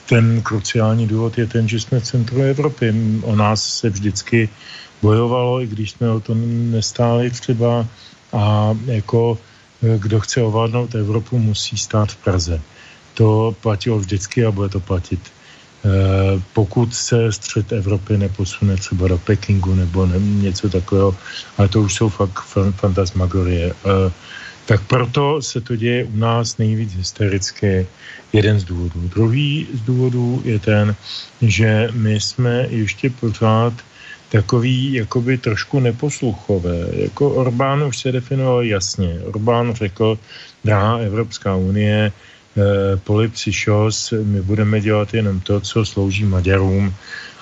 Ten 0.08 0.42
kruciální 0.42 1.06
důvod 1.06 1.38
je 1.38 1.46
ten, 1.46 1.68
že 1.68 1.80
jsme 1.80 2.00
v 2.00 2.04
centru 2.04 2.42
Evropy. 2.42 2.94
O 3.22 3.36
nás 3.36 3.64
se 3.64 3.90
vždycky 3.90 4.48
bojovalo, 5.02 5.62
i 5.62 5.66
když 5.66 5.90
jsme 5.90 6.10
o 6.10 6.20
to 6.20 6.34
nestáli 6.76 7.30
třeba. 7.30 7.86
A 8.32 8.74
jako 8.86 9.38
eh, 9.82 9.98
kdo 9.98 10.20
chce 10.20 10.42
ovládnout 10.42 10.94
Evropu, 10.94 11.38
musí 11.38 11.78
stát 11.78 12.12
v 12.12 12.16
Praze. 12.16 12.60
To 13.14 13.56
platilo 13.60 13.98
vždycky 13.98 14.44
a 14.44 14.50
bude 14.50 14.68
to 14.68 14.80
platit. 14.80 15.20
Eh, 15.84 16.40
Pokud 16.52 16.94
se 16.94 17.32
střed 17.32 17.72
Evropy 17.72 18.18
neposune 18.18 18.76
třeba 18.76 19.08
do 19.08 19.18
Pekingu 19.18 19.74
nebo 19.74 20.06
ne, 20.06 20.18
něco 20.18 20.68
takového, 20.68 21.16
ale 21.58 21.68
to 21.68 21.80
už 21.80 21.94
jsou 21.94 22.08
fakt 22.08 22.44
fan- 22.54 22.72
fantasmagorie, 22.72 23.74
tak 24.66 24.80
proto 24.86 25.42
se 25.42 25.60
to 25.60 25.76
děje 25.76 26.04
u 26.04 26.16
nás 26.16 26.58
nejvíc 26.58 26.94
hystericky. 26.94 27.86
Jeden 28.32 28.60
z 28.60 28.64
důvodů. 28.64 29.00
Druhý 29.14 29.66
z 29.72 29.80
důvodů 29.80 30.42
je 30.44 30.58
ten, 30.58 30.94
že 31.42 31.88
my 31.92 32.20
jsme 32.20 32.66
ještě 32.70 33.10
pořád 33.10 33.72
takový 34.28 34.92
jakoby 34.92 35.38
trošku 35.38 35.80
neposluchové. 35.80 36.86
Jako 36.92 37.30
Orbán 37.30 37.82
už 37.82 37.98
se 37.98 38.12
definoval 38.12 38.62
jasně. 38.62 39.20
Orbán 39.24 39.74
řekl, 39.74 40.18
drahá 40.64 40.96
Evropská 40.96 41.54
unie, 41.54 42.10
eh, 42.10 42.96
polipsyšos, 42.96 44.14
my 44.22 44.42
budeme 44.42 44.80
dělat 44.80 45.14
jenom 45.14 45.40
to, 45.40 45.60
co 45.60 45.84
slouží 45.84 46.24
Maďarům 46.24 46.94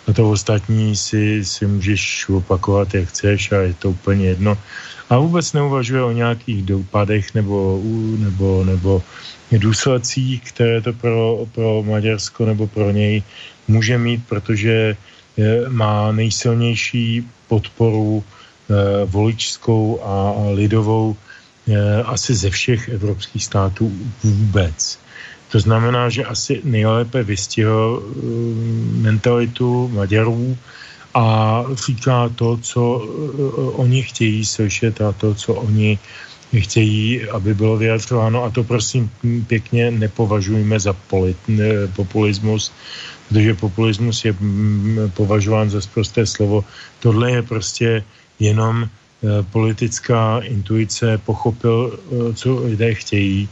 a 0.09 0.12
to 0.12 0.31
ostatní 0.31 0.97
si, 0.97 1.45
si 1.45 1.66
můžeš 1.66 2.29
opakovat, 2.29 2.95
jak 2.95 3.09
chceš 3.09 3.53
a 3.53 3.57
je 3.57 3.75
to 3.75 3.91
úplně 3.91 4.27
jedno. 4.27 4.59
A 5.12 5.18
vůbec 5.18 5.52
neuvažuje 5.52 6.02
o 6.02 6.12
nějakých 6.12 6.62
dopadech 6.62 7.34
nebo, 7.34 7.80
nebo, 8.18 8.64
nebo 8.64 9.02
důsledcích, 9.52 10.52
které 10.52 10.80
to 10.80 10.92
pro, 10.92 11.44
pro 11.52 11.82
Maďarsko 11.82 12.46
nebo 12.46 12.66
pro 12.66 12.90
něj 12.90 13.22
může 13.68 13.98
mít, 13.98 14.24
protože 14.28 14.96
má 15.68 16.12
nejsilnější 16.12 17.28
podporu 17.48 18.24
eh, 18.24 19.04
voličskou 19.04 20.00
a 20.00 20.32
lidovou 20.56 21.16
eh, 21.68 22.02
asi 22.02 22.34
ze 22.34 22.50
všech 22.50 22.88
evropských 22.88 23.44
států 23.44 23.92
vůbec. 24.24 24.98
To 25.52 25.60
znamená, 25.60 26.08
že 26.08 26.24
asi 26.24 26.60
nejlépe 26.64 27.22
vystihl 27.22 28.00
eh, 28.00 28.10
mentalitu 29.04 29.88
Maďarů 29.92 30.56
a 31.14 31.64
říká 31.86 32.28
to, 32.28 32.56
co 32.56 32.82
oni 33.76 34.02
chtějí 34.02 34.44
slyšet 34.44 35.00
a 35.00 35.12
to, 35.12 35.34
co 35.34 35.54
oni 35.54 35.98
chtějí, 36.60 37.28
aby 37.28 37.54
bylo 37.54 37.76
vyjadřováno. 37.76 38.44
A 38.44 38.50
to 38.50 38.64
prosím 38.64 39.10
pěkně 39.46 39.90
nepovažujme 39.90 40.80
za 40.80 40.92
polit, 40.92 41.36
populismus, 41.96 42.72
protože 43.28 43.54
populismus 43.54 44.24
je 44.24 44.32
mm, 44.40 45.10
považován 45.16 45.70
za 45.70 45.80
sprosté 45.80 46.26
slovo. 46.26 46.64
Tohle 47.00 47.30
je 47.30 47.42
prostě 47.42 48.04
jenom 48.40 48.84
eh, 48.84 49.42
politická 49.52 50.40
intuice, 50.44 51.18
pochopil, 51.18 51.92
eh, 51.92 52.34
co 52.34 52.48
lidé 52.64 52.94
chtějí 52.94 53.48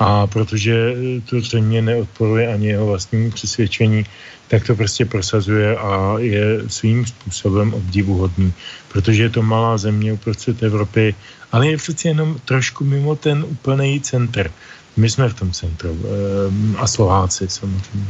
a 0.00 0.26
protože 0.26 0.94
to 1.28 1.40
zřejmě 1.40 1.82
neodporuje 1.82 2.48
ani 2.48 2.66
jeho 2.66 2.86
vlastnímu 2.86 3.30
přesvědčení, 3.30 4.04
tak 4.50 4.66
to 4.66 4.74
prostě 4.74 5.04
prosazuje 5.04 5.76
a 5.76 6.18
je 6.18 6.68
svým 6.68 7.06
způsobem 7.06 7.74
obdivuhodný, 7.74 8.52
protože 8.92 9.22
je 9.22 9.30
to 9.30 9.42
malá 9.42 9.78
země 9.78 10.12
uprostřed 10.12 10.62
Evropy, 10.62 11.14
ale 11.52 11.68
je 11.68 11.76
přeci 11.76 12.08
jenom 12.08 12.36
trošku 12.44 12.84
mimo 12.84 13.16
ten 13.16 13.44
úplný 13.48 14.00
centr. 14.00 14.50
My 14.96 15.10
jsme 15.10 15.28
v 15.28 15.34
tom 15.34 15.52
centru 15.52 15.94
eh, 15.94 16.78
a 16.78 16.86
Slováci 16.86 17.48
samozřejmě 17.48 18.06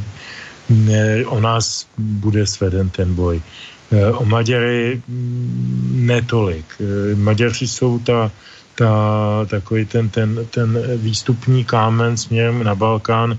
o 1.27 1.41
nás 1.41 1.87
bude 1.99 2.47
sveden 2.47 2.91
ten 2.91 3.15
boj. 3.15 3.43
E, 3.91 4.07
o 4.13 4.25
Maďary 4.25 5.03
mm, 5.09 6.07
netolik. 6.07 6.67
E, 6.81 7.15
Maďaři 7.15 7.69
jsou 7.69 7.99
ta, 7.99 8.31
ta, 8.75 8.93
takový 9.51 9.85
ten, 9.85 10.09
ten, 10.09 10.47
ten 10.51 10.79
výstupní 10.97 11.65
kámen 11.65 12.17
směrem 12.17 12.65
na 12.65 12.75
Balkán, 12.75 13.39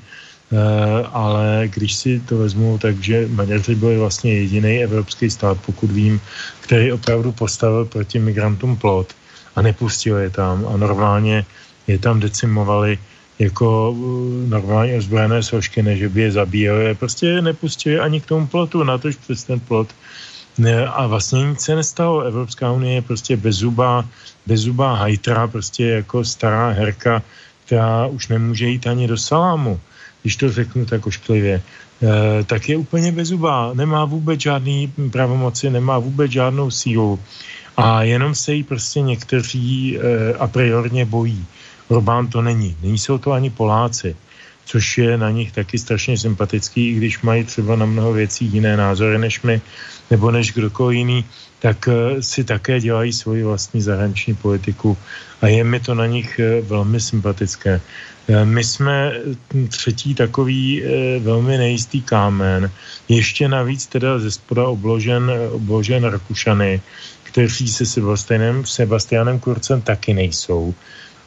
ale 1.12 1.64
když 1.74 1.96
si 1.96 2.20
to 2.20 2.38
vezmu, 2.38 2.78
takže 2.78 3.28
Maďaři 3.32 3.76
byli 3.76 3.98
vlastně 3.98 4.34
jediný 4.34 4.84
evropský 4.84 5.30
stát, 5.30 5.58
pokud 5.66 5.92
vím, 5.92 6.22
který 6.62 6.92
opravdu 6.92 7.32
postavil 7.32 7.86
proti 7.86 8.20
migrantům 8.20 8.76
plot 8.76 9.16
a 9.56 9.62
nepustil 9.62 10.18
je 10.18 10.30
tam 10.30 10.68
a 10.74 10.78
normálně 10.78 11.46
je 11.88 12.00
tam 12.00 12.20
decimovali 12.20 13.00
jako 13.40 13.92
uh, 13.92 14.50
normálně 14.50 14.98
ozbrojené 14.98 15.44
složky, 15.44 15.84
než 15.84 16.06
by 16.06 16.22
je 16.22 16.32
zabíjeli. 16.32 16.96
Prostě 16.96 17.42
nepustili 17.42 18.00
ani 18.00 18.22
k 18.22 18.26
tomu 18.26 18.48
plotu, 18.48 18.84
na 18.84 18.98
tož 18.98 19.16
přes 19.16 19.44
ten 19.44 19.60
plot. 19.60 19.88
A 20.94 21.08
vlastně 21.08 21.50
nic 21.50 21.62
se 21.62 21.76
nestalo. 21.76 22.22
Evropská 22.22 22.72
unie 22.72 22.94
je 22.94 23.02
prostě 23.02 23.38
bezubá, 23.38 24.06
bezubá 24.46 24.96
hajtra, 24.96 25.48
prostě 25.48 25.86
jako 25.86 26.24
stará 26.24 26.70
herka, 26.70 27.22
která 27.66 28.06
už 28.06 28.28
nemůže 28.28 28.68
jít 28.68 28.88
ani 28.88 29.08
do 29.08 29.18
salámu, 29.18 29.80
když 30.22 30.36
to 30.36 30.52
řeknu 30.52 30.86
tak 30.86 31.08
ošklivě. 31.08 31.62
E, 31.62 32.44
tak 32.44 32.70
je 32.70 32.78
úplně 32.78 33.12
bezubá. 33.12 33.74
Nemá 33.74 34.06
vůbec 34.06 34.42
žádný 34.42 34.94
pravomoci, 35.12 35.70
nemá 35.70 36.00
vůbec 36.00 36.32
žádnou 36.32 36.72
sílu. 36.72 37.20
A 37.78 38.04
jenom 38.04 38.36
se 38.36 38.54
jí 38.54 38.64
prostě 38.64 39.02
někteří 39.02 39.98
e, 39.98 40.34
a 40.34 40.48
priorně 40.48 41.06
bojí. 41.06 41.46
Orbán 41.88 42.28
to 42.28 42.42
není. 42.42 42.78
Nejsou 42.82 43.18
to 43.18 43.32
ani 43.32 43.50
Poláci, 43.50 44.16
což 44.66 44.98
je 44.98 45.18
na 45.18 45.30
nich 45.30 45.52
taky 45.52 45.78
strašně 45.80 46.18
sympatický, 46.18 46.90
i 46.90 46.94
když 46.94 47.22
mají 47.22 47.44
třeba 47.44 47.76
na 47.76 47.86
mnoho 47.86 48.14
věcí 48.14 48.46
jiné 48.46 48.78
názory 48.78 49.18
než 49.18 49.42
my, 49.42 49.62
nebo 50.12 50.32
než 50.32 50.54
kdokoliv 50.54 50.98
jiný, 50.98 51.26
tak 51.60 51.88
eh, 51.88 52.22
si 52.22 52.44
také 52.44 52.80
dělají 52.80 53.14
svoji 53.14 53.44
vlastní 53.44 53.82
zahraniční 53.82 54.36
politiku 54.36 54.98
a 55.42 55.48
je 55.48 55.64
mi 55.64 55.80
to 55.80 55.96
na 55.96 56.06
nich 56.06 56.40
eh, 56.40 56.62
velmi 56.62 57.00
sympatické. 57.00 57.82
Eh, 58.28 58.46
my 58.46 58.64
jsme 58.64 59.14
třetí 59.70 60.16
takový 60.16 60.84
velmi 61.20 61.58
nejistý 61.58 62.02
kámen, 62.02 62.72
ještě 63.10 63.48
navíc 63.48 63.88
teda 63.88 64.20
ze 64.20 64.32
spoda 64.32 64.68
obložen, 64.68 65.32
obložen 65.52 66.04
Rakušany, 66.04 66.82
kteří 67.24 67.68
se 67.68 67.86
Sebastianem, 67.86 68.66
Sebastianem 68.66 69.40
Kurcem 69.40 69.82
taky 69.82 70.14
nejsou. 70.14 70.74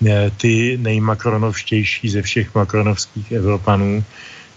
Eh, 0.06 0.30
ty 0.36 0.76
nejmakronovštější 0.80 2.08
ze 2.08 2.22
všech 2.22 2.54
makronovských 2.54 3.32
Evropanů. 3.32 4.04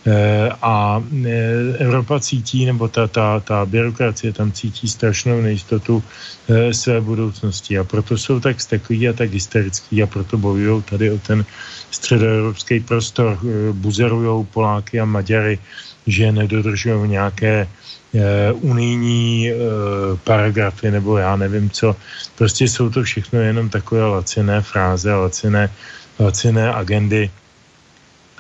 Eh, 0.07 0.49
a 0.61 1.03
eh, 1.25 1.83
Evropa 1.83 2.19
cítí, 2.19 2.65
nebo 2.65 2.87
ta, 2.87 3.07
ta, 3.07 3.39
ta 3.39 3.65
byrokracie 3.65 4.33
tam 4.33 4.51
cítí 4.51 4.87
strašnou 4.87 5.41
nejistotu 5.41 6.03
své 6.71 7.01
budoucnosti 7.01 7.77
a 7.77 7.83
proto 7.83 8.17
jsou 8.17 8.39
tak 8.39 8.61
steklí 8.61 9.09
a 9.09 9.13
tak 9.13 9.35
hysterický 9.35 10.03
a 10.03 10.07
proto 10.07 10.37
bojují 10.37 10.83
tady 10.83 11.11
o 11.11 11.17
ten 11.19 11.45
středoevropský 11.91 12.79
prostor, 12.79 13.39
buzerují 13.71 14.45
Poláky 14.45 14.99
a 14.99 15.05
Maďary, 15.05 15.59
že 16.07 16.31
nedodržují 16.31 17.09
nějaké 17.09 17.67
Eh, 18.15 18.53
unijní 18.53 19.51
paragrafy 20.23 20.91
nebo 20.91 21.17
já 21.17 21.35
nevím 21.35 21.69
co. 21.69 21.95
Prostě 22.35 22.67
jsou 22.67 22.89
to 22.89 23.03
všechno 23.03 23.39
jenom 23.39 23.69
takové 23.69 24.05
laciné 24.05 24.61
fráze, 24.61 25.13
laciné, 25.13 25.69
laciné 26.19 26.73
agendy. 26.73 27.29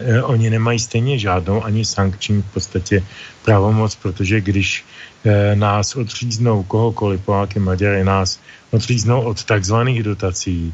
Uh, 0.01 0.29
oni 0.29 0.49
nemají 0.49 0.79
stejně 0.79 1.19
žádnou 1.19 1.63
ani 1.63 1.85
sankční 1.85 2.41
v 2.41 2.53
podstatě 2.53 3.03
pravomoc, 3.45 3.95
protože 3.95 4.41
když 4.41 4.85
uh, 5.25 5.31
nás 5.55 5.95
odříznou 5.95 6.63
kohokoliv, 6.63 7.21
Poláky, 7.21 7.59
Maďary, 7.59 8.03
nás 8.03 8.39
odříznou 8.71 9.21
od 9.21 9.43
takzvaných 9.43 10.03
dotací, 10.03 10.73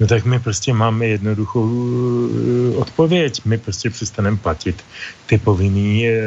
No 0.00 0.06
tak 0.06 0.24
my 0.24 0.38
prostě 0.38 0.72
máme 0.72 1.06
jednoduchou 1.06 1.62
uh, 1.62 2.78
odpověď. 2.78 3.44
My 3.44 3.58
prostě 3.58 3.90
přestaneme 3.90 4.36
platit 4.36 4.84
ty 5.26 5.38
povinné 5.38 6.04
e, 6.04 6.22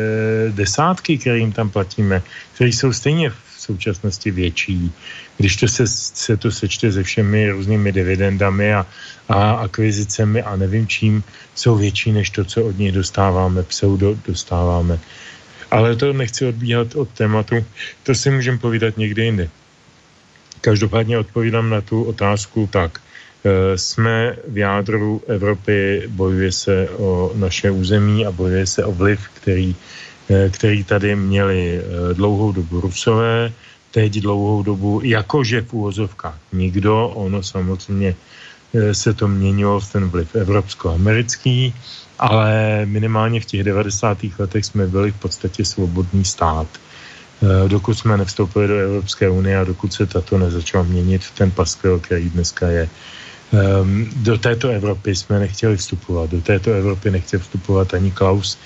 desátky, 0.52 1.18
které 1.18 1.38
jim 1.38 1.52
tam 1.52 1.70
platíme, 1.70 2.22
které 2.54 2.70
jsou 2.70 2.93
stejně 2.93 3.30
v 3.30 3.36
současnosti 3.58 4.32
větší. 4.32 4.91
Když 5.38 5.56
to 5.56 5.68
se, 5.68 5.88
se 5.88 6.38
to 6.38 6.52
sečte 6.52 6.91
se 6.91 7.04
všemi 7.04 7.50
různými 7.50 7.91
dividendami 7.91 8.74
a, 8.74 8.86
a 9.30 9.52
akvizicemi 9.52 10.41
a 10.41 10.56
nevím 10.56 10.88
čím, 10.88 11.24
jsou 11.58 11.76
větší 11.76 12.12
než 12.12 12.30
to, 12.30 12.45
co 12.45 12.66
od 12.66 12.78
nich 12.78 12.91
dostáváme, 12.91 13.64
pseudo 13.64 14.18
dostáváme. 14.28 14.99
Ale 15.72 15.95
to 15.95 16.14
nechci 16.14 16.45
odbíhat 16.45 16.95
od 16.95 17.10
tématu, 17.10 17.66
to 18.03 18.16
si 18.16 18.30
můžeme 18.30 18.58
povídat 18.58 18.97
někdy 18.97 19.24
jindy. 19.24 19.49
Každopádně 20.62 21.18
odpovídám 21.18 21.70
na 21.70 21.82
tu 21.82 22.03
otázku 22.03 22.70
tak. 22.72 23.01
Eh, 23.45 23.78
jsme 23.78 24.36
v 24.47 24.58
jádru 24.58 25.22
Evropy, 25.28 26.03
bojuje 26.08 26.51
se 26.51 26.89
o 26.97 27.32
naše 27.36 27.71
území 27.71 28.25
a 28.25 28.32
bojuje 28.32 28.67
se 28.67 28.86
o 28.86 28.92
vliv, 28.92 29.20
který, 29.34 29.75
eh, 30.29 30.50
který 30.50 30.84
tady 30.84 31.16
měli 31.16 31.79
eh, 31.79 32.13
dlouhou 32.13 32.51
dobu 32.51 32.82
Rusové, 32.82 33.54
teď 33.92 34.13
dlouhou 34.20 34.63
dobu, 34.63 35.01
jakože 35.04 35.62
v 35.62 35.74
úvozovkách 35.74 36.39
nikdo, 36.54 37.08
ono 37.16 37.43
samozřejmě 37.43 38.16
se 38.92 39.14
to 39.14 39.28
měnilo 39.28 39.80
v 39.80 39.92
ten 39.92 40.10
vliv 40.10 40.36
evropsko-americký, 40.36 41.74
ale 42.20 42.82
minimálně 42.86 43.39
v 43.39 43.46
těch 43.46 43.64
90. 43.64 44.18
letech 44.39 44.66
jsme 44.66 44.88
byli 44.88 45.12
v 45.12 45.20
podstatě 45.20 45.66
svobodný 45.66 46.26
stát. 46.26 46.68
Dokud 47.68 47.94
jsme 47.94 48.18
nevstoupili 48.18 48.68
do 48.68 48.78
Evropské 48.78 49.30
unie 49.30 49.58
a 49.58 49.64
dokud 49.64 49.94
se 49.94 50.06
tato 50.06 50.38
nezačala 50.38 50.84
měnit 50.84 51.24
v 51.24 51.32
ten 51.32 51.52
paskvil, 51.52 52.00
který 52.00 52.30
dneska 52.30 52.68
je. 52.68 52.89
Um, 53.82 54.10
do 54.16 54.38
této 54.38 54.70
Evropy 54.70 55.16
jsme 55.16 55.39
nechtěli 55.39 55.78
vstupovat. 55.78 56.30
Do 56.30 56.42
této 56.42 56.72
Evropy 56.72 57.12
nechtěl 57.12 57.39
vstupovat 57.39 57.94
ani 57.94 58.12
Klaus, 58.12 58.58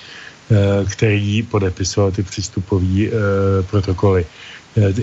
uh, 0.49 0.89
který 0.89 1.43
podepisoval 1.43 2.11
ty 2.11 2.23
přístupové 2.23 3.09
protokoly 3.69 4.25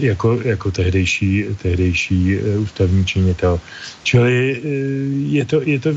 jako, 0.01 0.40
jako 0.45 0.70
tehdejší, 0.70 1.45
tehdejší 1.62 2.39
uh, 2.39 2.62
ústavní 2.62 3.05
činitel. 3.05 3.61
Čili 4.03 4.61
uh, 4.61 5.32
je, 5.32 5.45
to, 5.45 5.61
je 5.65 5.81
to 5.81 5.90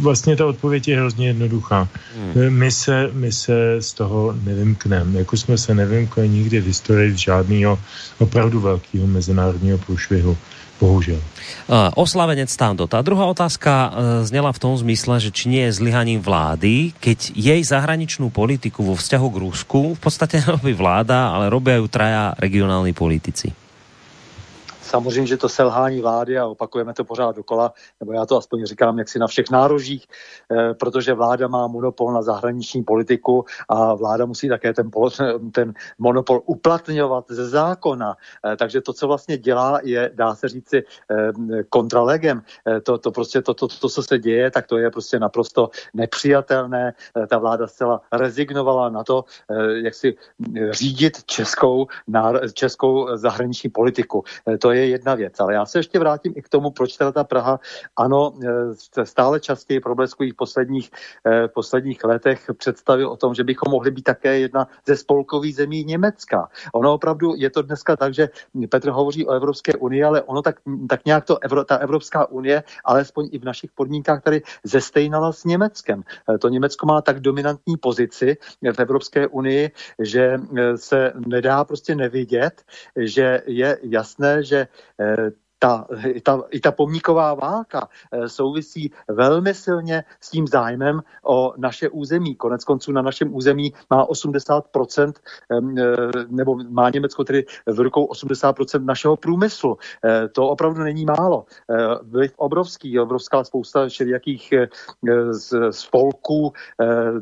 vlastně 0.00 0.36
ta 0.36 0.46
odpověď 0.46 0.88
je 0.88 0.96
hrozně 0.96 1.26
jednoduchá. 1.26 1.88
Hmm. 2.16 2.50
My, 2.50 2.70
se, 2.70 3.10
my 3.12 3.32
se 3.32 3.76
z 3.80 3.92
toho 3.92 4.36
nevymkneme. 4.44 5.18
Jako 5.18 5.36
jsme 5.36 5.58
se 5.58 5.74
nevymkli 5.74 6.28
nikdy 6.28 6.60
v 6.60 6.66
historii 6.66 7.16
žádného 7.16 7.78
opravdu 8.18 8.60
velkého 8.60 9.06
mezinárodního 9.06 9.78
průšvihu. 9.78 10.36
Bohužel. 10.82 11.22
Oslavenec 11.96 12.52
Stando. 12.52 12.84
Tá 12.84 13.00
druhá 13.00 13.24
otázka 13.30 13.72
e, 13.72 13.88
znela 14.28 14.52
v 14.52 14.60
tom 14.60 14.74
zmysle, 14.76 15.16
že 15.22 15.30
či 15.32 15.48
nie 15.48 15.64
je 15.68 15.76
zlyhaním 15.80 16.20
vlády, 16.20 16.92
keď 17.00 17.32
jej 17.32 17.60
zahraničnú 17.64 18.28
politiku 18.28 18.84
vo 18.84 18.94
vzťahu 18.98 19.28
k 19.32 19.40
Rusku 19.40 19.80
v 19.96 20.00
podstate 20.00 20.38
nerobí 20.44 20.76
vláda, 20.76 21.32
ale 21.32 21.48
robia 21.48 21.80
ju 21.80 21.86
traja 21.88 22.36
regionálni 22.36 22.92
politici. 22.92 23.63
Samozřejmě, 24.84 25.26
že 25.26 25.36
to 25.36 25.48
selhání 25.48 26.00
vlády 26.00 26.38
a 26.38 26.46
opakujeme 26.46 26.94
to 26.94 27.04
pořád 27.04 27.36
dokola, 27.36 27.72
nebo 28.00 28.12
já 28.12 28.26
to 28.26 28.36
aspoň 28.36 28.64
říkám 28.64 28.98
jaksi 28.98 29.18
na 29.18 29.26
všech 29.26 29.50
nárožích, 29.50 30.06
eh, 30.52 30.74
protože 30.74 31.14
vláda 31.14 31.48
má 31.48 31.66
monopol 31.66 32.12
na 32.12 32.22
zahraniční 32.22 32.82
politiku 32.82 33.44
a 33.68 33.94
vláda 33.94 34.26
musí 34.26 34.48
také 34.48 34.72
ten, 34.74 34.90
ten 35.52 35.74
monopol 35.98 36.42
uplatňovat 36.46 37.24
ze 37.28 37.48
zákona. 37.48 38.16
Eh, 38.46 38.56
takže 38.56 38.80
to, 38.80 38.92
co 38.92 39.06
vlastně 39.06 39.38
dělá, 39.38 39.80
je, 39.82 40.10
dá 40.14 40.34
se 40.34 40.48
říci, 40.48 40.82
kontralegem. 41.68 42.42
To, 42.82 42.98
to 42.98 43.10
prostě 43.10 43.42
to, 43.42 43.54
to, 43.54 43.68
to, 43.68 43.88
co 43.88 44.02
se 44.02 44.18
děje, 44.18 44.50
tak 44.50 44.66
to 44.66 44.78
je 44.78 44.90
prostě 44.90 45.18
naprosto 45.18 45.70
nepřijatelné. 45.94 46.92
Ta 47.28 47.38
vláda 47.38 47.66
zcela 47.66 48.00
rezignovala 48.12 48.88
na 48.88 49.04
to, 49.04 49.24
jak 49.84 49.94
si 49.94 50.16
řídit 50.70 51.24
českou, 51.24 51.86
českou 52.54 53.16
zahraniční 53.16 53.70
politiku. 53.70 54.24
To 54.58 54.72
je 54.72 54.73
jedna 54.76 55.14
věc. 55.14 55.40
Ale 55.40 55.54
já 55.54 55.66
se 55.66 55.78
ještě 55.78 55.98
vrátím 55.98 56.32
i 56.36 56.42
k 56.42 56.48
tomu, 56.48 56.70
proč 56.70 56.96
teda 56.96 57.12
ta 57.12 57.24
Praha, 57.24 57.60
ano, 57.96 58.32
e, 58.98 59.06
stále 59.06 59.40
častěji 59.40 59.80
probleskují 59.80 60.30
v 60.30 60.36
posledních, 60.36 60.90
e, 61.26 61.48
posledních 61.48 62.04
letech 62.04 62.50
představy 62.58 63.04
o 63.04 63.16
tom, 63.16 63.34
že 63.34 63.44
bychom 63.44 63.70
mohli 63.70 63.90
být 63.90 64.02
také 64.02 64.38
jedna 64.38 64.68
ze 64.86 64.96
spolkových 64.96 65.56
zemí 65.56 65.84
Německa. 65.84 66.48
Ono 66.74 66.94
opravdu 66.94 67.34
je 67.36 67.50
to 67.50 67.62
dneska 67.62 67.96
tak, 67.96 68.14
že 68.14 68.28
Petr 68.70 68.90
hovoří 68.90 69.26
o 69.26 69.32
Evropské 69.32 69.72
unii, 69.74 70.04
ale 70.04 70.22
ono 70.22 70.42
tak, 70.42 70.56
tak 70.88 71.04
nějak 71.04 71.24
to 71.24 71.38
Evro, 71.42 71.64
ta 71.64 71.76
Evropská 71.76 72.30
unie, 72.30 72.62
alespoň 72.84 73.28
i 73.32 73.38
v 73.38 73.44
našich 73.44 73.70
podmínkách 73.72 74.22
tady 74.22 74.42
zestejnala 74.64 75.32
s 75.32 75.44
Německem. 75.44 76.02
E, 76.34 76.38
to 76.38 76.48
Německo 76.48 76.86
má 76.86 77.02
tak 77.02 77.20
dominantní 77.20 77.76
pozici 77.76 78.36
v 78.72 78.78
Evropské 78.78 79.26
unii, 79.26 79.70
že 79.98 80.38
se 80.76 81.12
nedá 81.26 81.64
prostě 81.64 81.94
nevidět, 81.94 82.62
že 82.96 83.42
je 83.46 83.78
jasné, 83.82 84.42
že 84.42 84.63
eh, 84.98 85.32
ta, 85.64 85.86
i, 86.06 86.20
ta, 86.20 86.42
i 86.50 86.60
ta 86.60 86.72
pomníková 86.72 87.34
válka 87.34 87.88
eh, 88.12 88.28
souvisí 88.28 88.92
velmi 89.08 89.54
silně 89.54 90.04
s 90.20 90.30
tím 90.30 90.46
zájmem 90.46 91.00
o 91.24 91.52
naše 91.56 91.88
území. 91.88 92.34
Konec 92.34 92.64
konců 92.64 92.92
na 92.92 93.02
našem 93.02 93.34
území 93.34 93.72
má 93.90 94.06
80%, 94.06 95.12
eh, 95.50 95.60
nebo 96.28 96.56
má 96.68 96.90
Německo 96.90 97.24
tedy 97.24 97.44
v 97.66 97.80
rukou 97.80 98.06
80% 98.06 98.84
našeho 98.84 99.16
průmyslu. 99.16 99.76
Eh, 100.04 100.28
to 100.28 100.48
opravdu 100.48 100.82
není 100.82 101.04
málo. 101.04 101.44
Vliv 102.02 102.32
obrovský, 102.36 102.98
obrovská 102.98 103.44
spousta 103.44 103.88
všelijakých 103.88 104.54
spolků, 105.70 106.52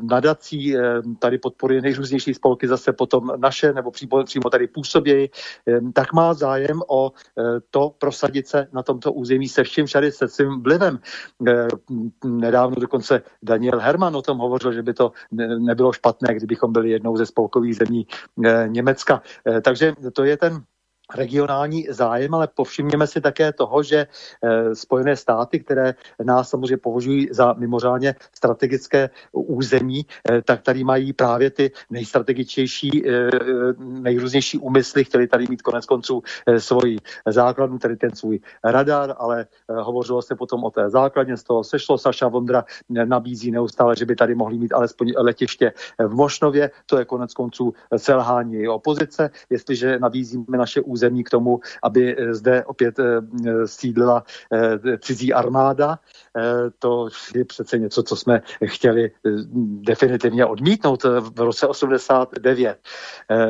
nadací, 0.01 0.75
tady 1.19 1.37
podporuje 1.37 1.81
nejrůznější 1.81 2.33
spolky 2.33 2.67
zase 2.67 2.93
potom 2.93 3.31
naše, 3.37 3.73
nebo 3.73 3.91
přímo, 3.91 4.23
přímo 4.23 4.49
tady 4.49 4.67
působějí, 4.67 5.29
tak 5.93 6.13
má 6.13 6.33
zájem 6.33 6.81
o 6.87 7.11
to 7.71 7.89
prosadit 7.97 8.32
prosadit 8.33 8.47
se 8.47 8.67
na 8.73 8.83
tomto 8.83 9.13
území 9.13 9.47
se 9.47 9.63
vším 9.63 9.85
všady, 9.85 10.11
se 10.11 10.27
svým 10.27 10.63
vlivem. 10.63 10.99
Eh, 11.47 11.67
nedávno 12.25 12.75
dokonce 12.75 13.21
Daniel 13.43 13.79
Herman 13.79 14.15
o 14.15 14.21
tom 14.21 14.37
hovořil, 14.37 14.73
že 14.73 14.81
by 14.81 14.93
to 14.93 15.11
nebylo 15.59 15.93
špatné, 15.93 16.35
kdybychom 16.35 16.73
byli 16.73 16.89
jednou 16.89 17.17
ze 17.17 17.25
spolkových 17.25 17.75
zemí 17.75 18.07
eh, 18.45 18.65
Německa. 18.67 19.21
Eh, 19.47 19.61
takže 19.61 19.93
to 20.13 20.23
je 20.23 20.37
ten 20.37 20.63
regionální 21.15 21.87
zájem, 21.89 22.33
ale 22.33 22.47
povšimněme 22.47 23.07
si 23.07 23.21
také 23.21 23.53
toho, 23.53 23.83
že 23.83 24.07
eh, 24.07 24.75
Spojené 24.75 25.15
státy, 25.15 25.59
které 25.59 25.93
nás 26.23 26.49
samozřejmě 26.49 26.77
považují 26.77 27.27
za 27.31 27.53
mimořádně 27.53 28.15
strategické 28.35 29.09
území, 29.31 30.05
eh, 30.31 30.41
tak 30.41 30.61
tady 30.61 30.83
mají 30.83 31.13
právě 31.13 31.49
ty 31.49 31.71
nejstrategičtější, 31.89 33.09
eh, 33.09 33.29
nejrůznější 33.79 34.57
úmysly, 34.57 35.03
chtěli 35.03 35.27
tady 35.27 35.45
mít 35.49 35.61
konec 35.61 35.85
konců 35.85 36.23
svoji 36.57 36.97
základnu, 37.27 37.79
tedy 37.79 37.95
ten 37.95 38.15
svůj 38.15 38.39
radar, 38.63 39.15
ale 39.17 39.45
hovořilo 39.69 40.21
se 40.21 40.35
potom 40.35 40.63
o 40.63 40.71
té 40.71 40.89
základně, 40.89 41.37
z 41.37 41.43
toho 41.43 41.63
sešlo 41.63 41.97
Saša 41.97 42.27
Vondra, 42.27 42.65
nabízí 42.89 43.51
neustále, 43.51 43.95
že 43.95 44.05
by 44.05 44.15
tady 44.15 44.35
mohli 44.35 44.57
mít 44.57 44.73
alespoň 44.73 45.13
letiště 45.17 45.73
v 45.99 46.13
Mošnově, 46.13 46.71
to 46.85 46.99
je 46.99 47.05
konec 47.05 47.33
konců 47.33 47.73
selhání 47.97 48.67
opozice, 48.67 49.29
jestliže 49.49 49.99
nabízíme 49.99 50.57
naše 50.57 50.81
k 51.23 51.29
tomu, 51.29 51.59
aby 51.83 52.15
eh, 52.17 52.33
zde 52.33 52.65
opět 52.65 52.99
eh, 52.99 53.21
sídlila 53.65 54.23
eh, 54.53 54.97
cizí 54.97 55.33
armáda. 55.33 55.99
To 56.79 57.09
je 57.35 57.45
přece 57.45 57.77
něco, 57.77 58.03
co 58.03 58.15
jsme 58.15 58.41
chtěli 58.65 59.11
definitivně 59.81 60.45
odmítnout 60.45 61.03
v 61.03 61.39
roce 61.39 61.67
89. 61.67 62.77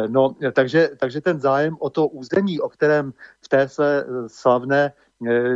No, 0.07 0.36
takže, 0.53 0.90
takže 0.99 1.22
ten 1.22 1.40
zájem 1.40 1.76
o 1.80 1.90
to 1.90 2.07
území, 2.07 2.60
o 2.60 2.70
kterém 2.70 3.14
v 3.41 3.48
té 3.48 3.70
své 3.70 4.06
slavné 4.28 4.91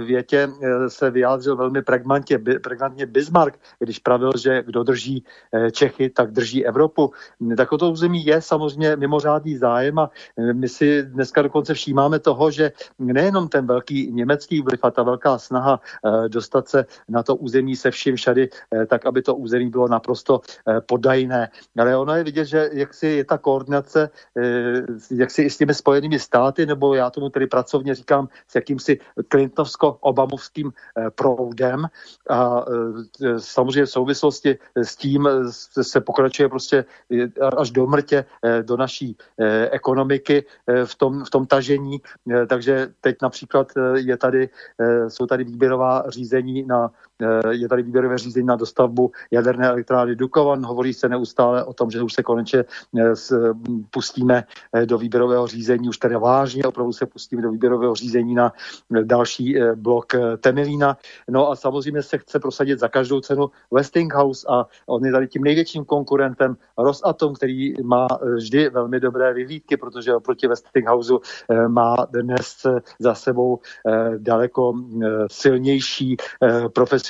větě 0.06 0.50
eh, 0.50 0.90
se 0.90 1.12
vyjádřil 1.12 1.56
velmi 1.56 1.82
pregnantně, 1.82 2.40
pregnantně 2.64 3.06
Bismarck, 3.06 3.60
když 3.80 4.00
pravil, 4.00 4.32
že 4.38 4.64
kdo 4.64 4.84
drží 4.84 5.24
eh, 5.54 5.72
Čechy, 5.72 6.10
tak 6.10 6.32
drží 6.32 6.66
Evropu. 6.66 7.12
Tak 7.58 7.72
o 7.72 7.78
to 7.78 7.92
území 7.92 8.26
je 8.26 8.42
samozřejmě 8.42 8.96
mimořádný 8.96 9.58
zájem 9.58 10.00
a 10.00 10.10
my 10.54 10.70
si 10.70 11.04
dneska 11.04 11.42
dokonce 11.42 11.74
všímáme 11.74 12.20
toho, 12.20 12.52
že 12.52 12.72
nejenom 13.00 13.48
ten 13.48 13.68
velký 13.68 14.12
německý 14.12 14.62
vliv 14.62 14.80
a 14.84 14.92
ta 14.92 15.04
velká 15.04 15.38
snaha 15.38 15.80
dostat 16.28 16.70
se 16.70 16.86
na 17.10 17.24
to 17.24 17.36
území 17.36 17.76
se 17.76 17.92
vším 17.92 18.16
všady, 18.16 18.50
tak 18.88 19.06
aby 19.06 19.22
to 19.22 19.36
území 19.36 19.70
bylo 19.70 19.88
naprosto 19.88 20.42
podajné. 20.86 21.50
Ale 21.80 21.98
ono 21.98 22.16
je 22.16 22.24
vidět, 22.24 22.46
že 22.46 22.70
jak 22.74 22.94
si 22.94 23.08
je 23.08 23.26
ta 23.26 23.38
koordinace, 23.38 24.10
jak 25.12 25.32
si 25.32 25.42
i 25.42 25.50
s 25.50 25.58
těmi 25.58 25.74
spojenými 25.74 26.20
státy, 26.20 26.66
nebo 26.66 26.94
já 26.94 27.10
tomu 27.10 27.30
tedy 27.30 27.48
pracovně 27.48 27.96
říkám, 27.96 28.28
s 28.48 28.56
jakýmsi 28.56 29.00
Clinton 29.32 29.57
clintovsko-obamovským 29.58 30.72
eh, 30.72 31.10
proudem 31.10 31.86
a 32.30 32.66
eh, 33.24 33.40
samozřejmě 33.40 33.86
v 33.86 33.90
souvislosti 33.90 34.58
s 34.76 34.96
tím 34.96 35.28
eh, 35.28 35.84
se 35.84 36.02
pokračuje 36.02 36.50
prostě 36.50 36.86
až 37.58 37.72
do 37.72 37.88
mrtě 37.88 38.26
do 38.62 38.78
naší 38.78 39.18
ekonomiky 39.72 40.46
v 40.86 40.96
tom, 40.96 41.26
v 41.26 41.30
tom 41.30 41.46
tažení. 41.46 42.02
Takže 42.48 42.88
teď 43.02 43.16
například 43.22 43.68
je 43.96 44.18
tady, 44.18 44.50
jsou 45.08 45.26
tady 45.26 45.44
výběrová 45.44 46.04
řízení 46.08 46.64
na 46.64 46.92
je 47.50 47.70
tady 47.70 47.84
výběrové 47.84 48.18
řízení 48.18 48.48
na 48.48 48.56
dostavbu 48.56 49.12
jaderné 49.32 49.68
elektrárny 49.68 50.16
Dukovan. 50.16 50.66
Hovoří 50.66 50.94
se 50.94 51.10
neustále 51.10 51.64
o 51.64 51.74
tom, 51.74 51.92
že 51.92 52.02
už 52.02 52.14
se 52.14 52.24
konečně 52.24 52.66
pustíme 53.92 54.44
do 54.86 54.98
výběrového 54.98 55.48
řízení, 55.48 55.90
už 55.90 55.98
tedy 55.98 56.16
vážně 56.16 56.64
opravdu 56.64 56.94
se 56.94 57.06
pustíme 57.06 57.42
do 57.42 57.52
výběrového 57.52 57.96
řízení 57.96 58.36
na 58.36 58.54
další 59.04 59.58
Eh, 59.58 59.76
blok 59.76 60.16
eh, 60.16 60.38
Temelína. 60.38 60.98
No 61.30 61.52
a 61.52 61.56
samozřejmě 61.56 62.04
se 62.04 62.18
chce 62.18 62.40
prosadit 62.40 62.80
za 62.80 62.88
každou 62.88 63.20
cenu 63.20 63.50
Westinghouse 63.72 64.48
a 64.50 64.66
on 64.88 65.06
je 65.06 65.12
tady 65.12 65.28
tím 65.28 65.44
největším 65.44 65.86
konkurentem 65.86 66.58
Rosatom, 66.78 67.34
který 67.34 67.74
má 67.84 68.08
eh, 68.12 68.36
vždy 68.36 68.70
velmi 68.70 69.00
dobré 69.00 69.34
vyhlídky, 69.34 69.78
protože 69.78 70.16
oproti 70.16 70.48
Westinghouse 70.48 71.14
má 71.68 71.96
dnes 72.12 72.68
za 73.00 73.16
sebou 73.16 73.60
daleko 74.18 74.74
silnější 75.32 76.18
profesionální 76.74 77.07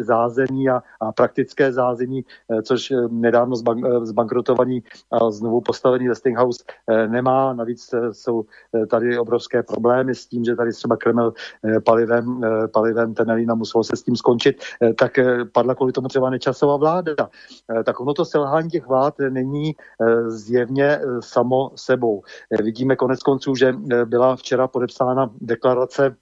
zázemí 0.00 0.68
a, 0.68 0.82
a 1.00 1.12
praktické 1.12 1.72
zázemí, 1.72 2.24
což 2.62 2.92
nedávno 3.10 3.56
zbankrotovaný 4.02 4.82
a 5.10 5.30
znovu 5.30 5.60
postavený 5.60 6.08
Westinghouse 6.08 6.64
nemá. 7.06 7.52
Navíc 7.52 7.94
jsou 8.12 8.44
tady 8.90 9.18
obrovské 9.18 9.62
problémy 9.62 10.14
s 10.14 10.26
tím, 10.26 10.44
že 10.44 10.56
tady 10.56 10.72
třeba 10.72 10.96
Kreml 10.96 11.32
Eh, 11.64 11.80
palivem, 11.80 12.44
eh, 12.44 12.68
palivem 12.68 13.14
Temelína, 13.14 13.54
muselo 13.54 13.84
se 13.84 13.96
s 13.96 14.02
tím 14.02 14.16
skončit, 14.16 14.56
eh, 14.82 14.94
tak 14.94 15.18
padla 15.52 15.74
kvůli 15.74 15.92
tomu 15.92 16.08
třeba 16.08 16.30
nečasová 16.30 16.76
vláda. 16.76 17.28
Tak 17.84 18.00
ono 18.00 18.14
to 18.14 18.24
selhání 18.24 18.70
těch 18.70 18.86
vlád 18.86 19.14
není 19.28 19.76
zjevně 20.26 21.00
samo 21.20 21.70
sebou. 21.76 22.22
Vidíme 22.62 22.96
konec 22.96 23.22
konců, 23.22 23.54
že 23.54 23.72
byla 24.04 24.36
včera 24.36 24.68
podepsána 24.68 25.30
deklarace 25.40 26.16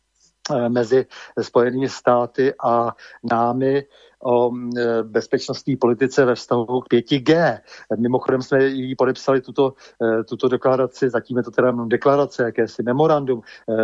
mezi 0.68 1.06
Spojenými 1.42 1.88
státy 1.88 2.54
a 2.64 2.96
námi 3.22 3.84
o 4.22 4.50
e, 4.78 5.02
bezpečnostní 5.02 5.76
politice 5.76 6.24
ve 6.24 6.34
vztahu 6.34 6.80
k 6.80 6.92
5G. 6.92 7.58
Mimochodem 7.98 8.42
jsme 8.42 8.64
ji 8.64 8.94
podepsali 8.94 9.40
tuto, 9.40 9.72
e, 10.02 10.24
tuto 10.24 10.48
deklaraci, 10.48 11.10
zatím 11.10 11.36
je 11.36 11.42
to 11.42 11.50
teda 11.50 11.72
deklarace, 11.86 12.42
jakési 12.42 12.82
memorandum 12.82 13.40
e, 13.40 13.74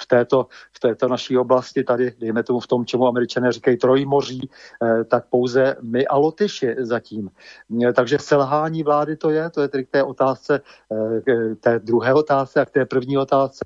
v 0.00 0.06
této, 0.06 0.46
v 0.72 0.80
této 0.80 1.08
naší 1.08 1.38
oblasti, 1.38 1.84
tady 1.84 2.14
dejme 2.18 2.42
tomu 2.42 2.60
v 2.60 2.66
tom, 2.66 2.86
čemu 2.86 3.06
američané 3.06 3.52
říkají 3.52 3.76
trojmoří, 3.76 4.50
tak 5.08 5.26
pouze 5.30 5.76
my 5.82 6.06
a 6.06 6.16
Lotyši 6.16 6.74
zatím. 6.78 7.30
Takže 7.94 8.18
selhání 8.18 8.82
vlády 8.82 9.16
to 9.16 9.30
je, 9.30 9.50
to 9.50 9.62
je 9.62 9.68
tedy 9.68 9.84
k 9.84 9.90
té 9.90 10.02
otázce, 10.02 10.60
k 11.24 11.56
té 11.60 11.78
druhé 11.78 12.14
otázce 12.14 12.60
a 12.60 12.64
k 12.64 12.70
té 12.70 12.86
první 12.86 13.18
otázce, 13.18 13.64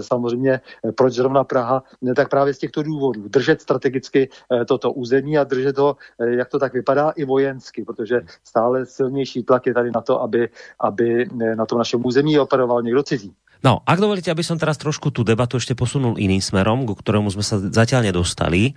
samozřejmě 0.00 0.60
proč 0.96 1.12
zrovna 1.12 1.44
Praha, 1.44 1.82
tak 2.16 2.28
právě 2.28 2.54
z 2.54 2.58
těchto 2.58 2.82
důvodů. 2.82 3.28
Držet 3.28 3.60
strategicky 3.60 4.28
toto 4.66 4.89
území 4.92 5.38
a 5.38 5.44
držet 5.44 5.78
ho, 5.78 5.96
eh, 6.20 6.30
jak 6.30 6.48
to 6.48 6.58
tak 6.58 6.72
vypadá, 6.72 7.10
i 7.10 7.24
vojensky, 7.24 7.84
protože 7.84 8.22
stále 8.44 8.86
silnější 8.86 9.42
tlak 9.42 9.66
je 9.66 9.74
tady 9.74 9.90
na 9.90 10.00
to, 10.00 10.22
aby, 10.22 10.48
aby 10.80 11.26
eh, 11.26 11.56
na 11.56 11.66
tom 11.66 11.78
našem 11.78 12.00
území 12.04 12.38
operoval 12.38 12.82
někdo 12.82 13.02
cizí. 13.02 13.32
No, 13.60 13.84
ak 13.84 14.00
dovolíte, 14.00 14.32
aby 14.32 14.40
som 14.40 14.56
teraz 14.56 14.80
trošku 14.80 15.12
tú 15.12 15.20
debatu 15.20 15.60
ešte 15.60 15.76
posunul 15.76 16.16
iným 16.16 16.40
smerom, 16.40 16.88
ku 16.88 16.96
ktorému 16.96 17.28
sme 17.28 17.44
sa 17.44 17.60
zatiaľ 17.60 18.08
nedostali. 18.08 18.72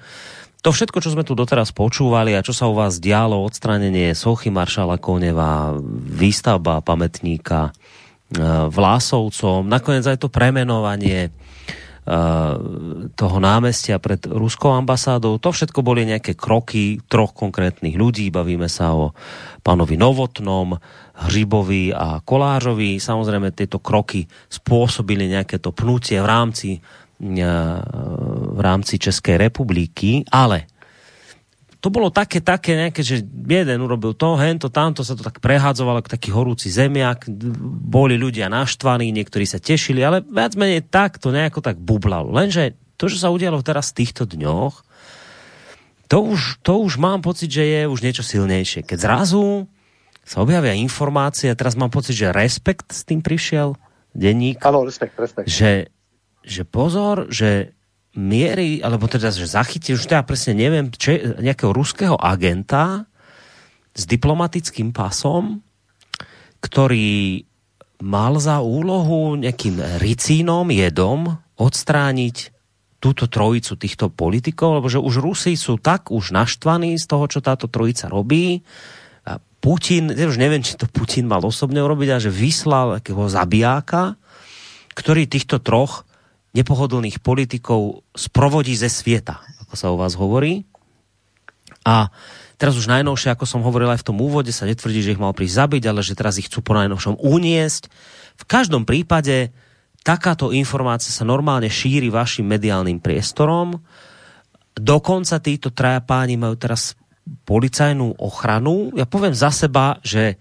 To 0.63 0.75
všetko, 0.75 0.99
čo 0.99 1.15
sme 1.15 1.23
tu 1.23 1.35
doteraz 1.39 1.71
počúvali 1.71 2.35
a 2.35 2.43
čo 2.43 2.51
sa 2.51 2.67
u 2.67 2.75
vás 2.75 2.99
dialo, 2.99 3.39
odstranenie 3.47 4.11
sochy 4.11 4.51
maršala 4.51 4.99
Koneva, 4.99 5.75
výstavba 6.19 6.83
pamätníka 6.83 7.67
e, 7.67 7.71
Vlásovcom, 8.71 9.67
nakoniec 9.67 10.07
aj 10.07 10.23
to 10.23 10.31
premenovanie 10.31 11.31
toho 13.15 13.37
námestia 13.39 13.95
pred 13.95 14.19
ruskou 14.27 14.75
ambasádou. 14.75 15.39
To 15.39 15.55
všetko 15.55 15.79
boli 15.79 16.03
nejaké 16.03 16.35
kroky 16.35 16.99
troch 17.07 17.31
konkrétnych 17.31 17.95
ľudí. 17.95 18.27
Bavíme 18.27 18.67
sa 18.67 18.91
o 18.91 19.15
pánovi 19.63 19.95
Novotnom, 19.95 20.75
Hřibovi 21.13 21.95
a 21.95 22.19
Kolářovi. 22.19 22.99
Samozrejme, 22.99 23.55
tieto 23.55 23.79
kroky 23.79 24.27
spôsobili 24.51 25.31
nejaké 25.31 25.63
to 25.63 25.71
pnutie 25.71 26.19
v 26.19 26.27
rámci, 26.27 26.69
v 27.23 28.59
rámci 28.59 28.99
Českej 28.99 29.39
republiky, 29.39 30.27
ale 30.27 30.67
to 31.83 31.91
bolo 31.91 32.07
také, 32.07 32.39
také 32.39 32.79
nejaké, 32.79 33.03
že 33.03 33.19
jeden 33.27 33.83
urobil 33.83 34.15
to, 34.15 34.39
hento, 34.39 34.71
tamto 34.71 35.03
sa 35.03 35.19
to 35.19 35.23
tak 35.27 35.43
prehádzovalo 35.43 35.99
ako 35.99 36.15
taký 36.15 36.31
horúci 36.31 36.71
zemiak, 36.71 37.27
boli 37.83 38.15
ľudia 38.15 38.47
naštvaní, 38.47 39.11
niektorí 39.11 39.43
sa 39.43 39.59
tešili, 39.59 39.99
ale 39.99 40.23
viac 40.23 40.55
menej 40.55 40.87
tak 40.87 41.19
to 41.19 41.35
nejako 41.35 41.59
tak 41.59 41.75
bublalo. 41.75 42.31
Lenže 42.31 42.79
to, 42.95 43.11
čo 43.11 43.19
sa 43.19 43.35
udialo 43.35 43.59
teraz 43.59 43.91
v 43.91 43.99
týchto 43.99 44.23
dňoch, 44.23 44.79
to 46.07 46.17
už, 46.23 46.63
to 46.63 46.79
už 46.79 47.03
mám 47.03 47.19
pocit, 47.19 47.51
že 47.51 47.67
je 47.67 47.81
už 47.83 47.99
niečo 47.99 48.23
silnejšie. 48.23 48.87
Keď 48.87 48.97
zrazu 49.03 49.67
sa 50.23 50.39
objavia 50.39 50.71
informácie, 50.71 51.51
a 51.51 51.59
teraz 51.59 51.75
mám 51.75 51.91
pocit, 51.91 52.15
že 52.15 52.31
Respekt 52.31 52.95
s 52.95 53.03
tým 53.03 53.19
prišiel, 53.19 53.75
denník. 54.15 54.63
Áno, 54.63 54.87
Respekt, 54.87 55.19
Respekt. 55.19 55.51
Že, 55.51 55.91
že 56.47 56.63
pozor, 56.63 57.27
že 57.27 57.75
miery, 58.13 58.81
alebo 58.81 59.09
teda, 59.09 59.33
že 59.33 59.49
zachytil, 59.49 59.97
už 59.97 60.05
teda 60.05 60.21
presne 60.21 60.53
neviem, 60.53 60.93
če, 60.93 61.41
nejakého 61.41 61.73
ruského 61.73 62.15
agenta 62.17 63.09
s 63.93 64.03
diplomatickým 64.05 64.93
pasom, 64.93 65.61
ktorý 66.61 67.45
mal 68.03 68.37
za 68.37 68.61
úlohu 68.61 69.39
nejakým 69.39 70.01
ricínom, 70.01 70.67
jedom 70.69 71.39
odstrániť 71.57 72.53
túto 73.03 73.27
trojicu 73.27 73.75
týchto 73.75 74.07
politikov, 74.07 74.79
lebo 74.79 74.87
že 74.87 75.01
už 75.01 75.19
Rusi 75.19 75.59
sú 75.59 75.75
tak 75.75 76.07
už 76.07 76.31
naštvaní 76.31 76.95
z 76.95 77.05
toho, 77.05 77.27
čo 77.27 77.43
táto 77.43 77.67
trojica 77.67 78.07
robí. 78.07 78.63
A 79.27 79.43
Putin, 79.59 80.07
už 80.07 80.39
neviem, 80.39 80.63
či 80.63 80.79
to 80.79 80.87
Putin 80.87 81.27
mal 81.27 81.43
osobne 81.43 81.83
urobiť, 81.83 82.09
a 82.15 82.23
že 82.23 82.31
vyslal 82.31 83.03
takého 83.03 83.27
zabijáka, 83.27 84.15
ktorý 84.95 85.27
týchto 85.27 85.59
troch 85.59 86.07
nepohodlných 86.53 87.19
politikov 87.19 88.05
sprovodí 88.13 88.77
ze 88.77 88.87
svieta, 88.87 89.41
ako 89.65 89.73
sa 89.73 89.89
o 89.89 89.97
vás 89.97 90.13
hovorí. 90.13 90.69
A 91.83 92.13
teraz 92.55 92.77
už 92.79 92.87
najnovšie, 92.87 93.33
ako 93.33 93.45
som 93.49 93.65
hovoril 93.65 93.91
aj 93.91 94.05
v 94.05 94.07
tom 94.13 94.17
úvode, 94.21 94.53
sa 94.53 94.69
netvrdí, 94.69 95.03
že 95.03 95.17
ich 95.17 95.21
mal 95.21 95.35
prísť 95.35 95.65
zabiť, 95.65 95.83
ale 95.89 96.05
že 96.05 96.15
teraz 96.15 96.39
ich 96.39 96.47
chcú 96.47 96.63
po 96.63 96.77
najnovšom 96.77 97.19
uniesť. 97.19 97.89
V 98.39 98.43
každom 98.47 98.85
prípade 98.85 99.51
takáto 100.05 100.53
informácia 100.53 101.09
sa 101.09 101.27
normálne 101.27 101.67
šíri 101.67 102.13
vašim 102.13 102.45
mediálnym 102.45 103.01
priestorom. 103.01 103.81
Dokonca 104.73 105.41
títo 105.41 105.73
traja 105.73 106.01
páni 106.05 106.37
majú 106.37 106.55
teraz 106.55 106.93
policajnú 107.47 108.19
ochranu. 108.19 108.91
Ja 108.93 109.07
poviem 109.07 109.35
za 109.35 109.49
seba, 109.49 109.97
že 110.03 110.37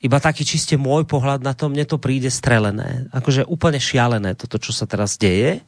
iba 0.00 0.16
taký 0.16 0.48
čiste 0.48 0.80
môj 0.80 1.04
pohľad 1.04 1.44
na 1.44 1.52
to, 1.52 1.68
mne 1.68 1.84
to 1.84 2.00
príde 2.00 2.32
strelené. 2.32 3.12
Akože 3.12 3.44
úplne 3.44 3.76
šialené 3.76 4.32
toto, 4.32 4.56
čo 4.56 4.72
sa 4.72 4.88
teraz 4.88 5.20
deje. 5.20 5.60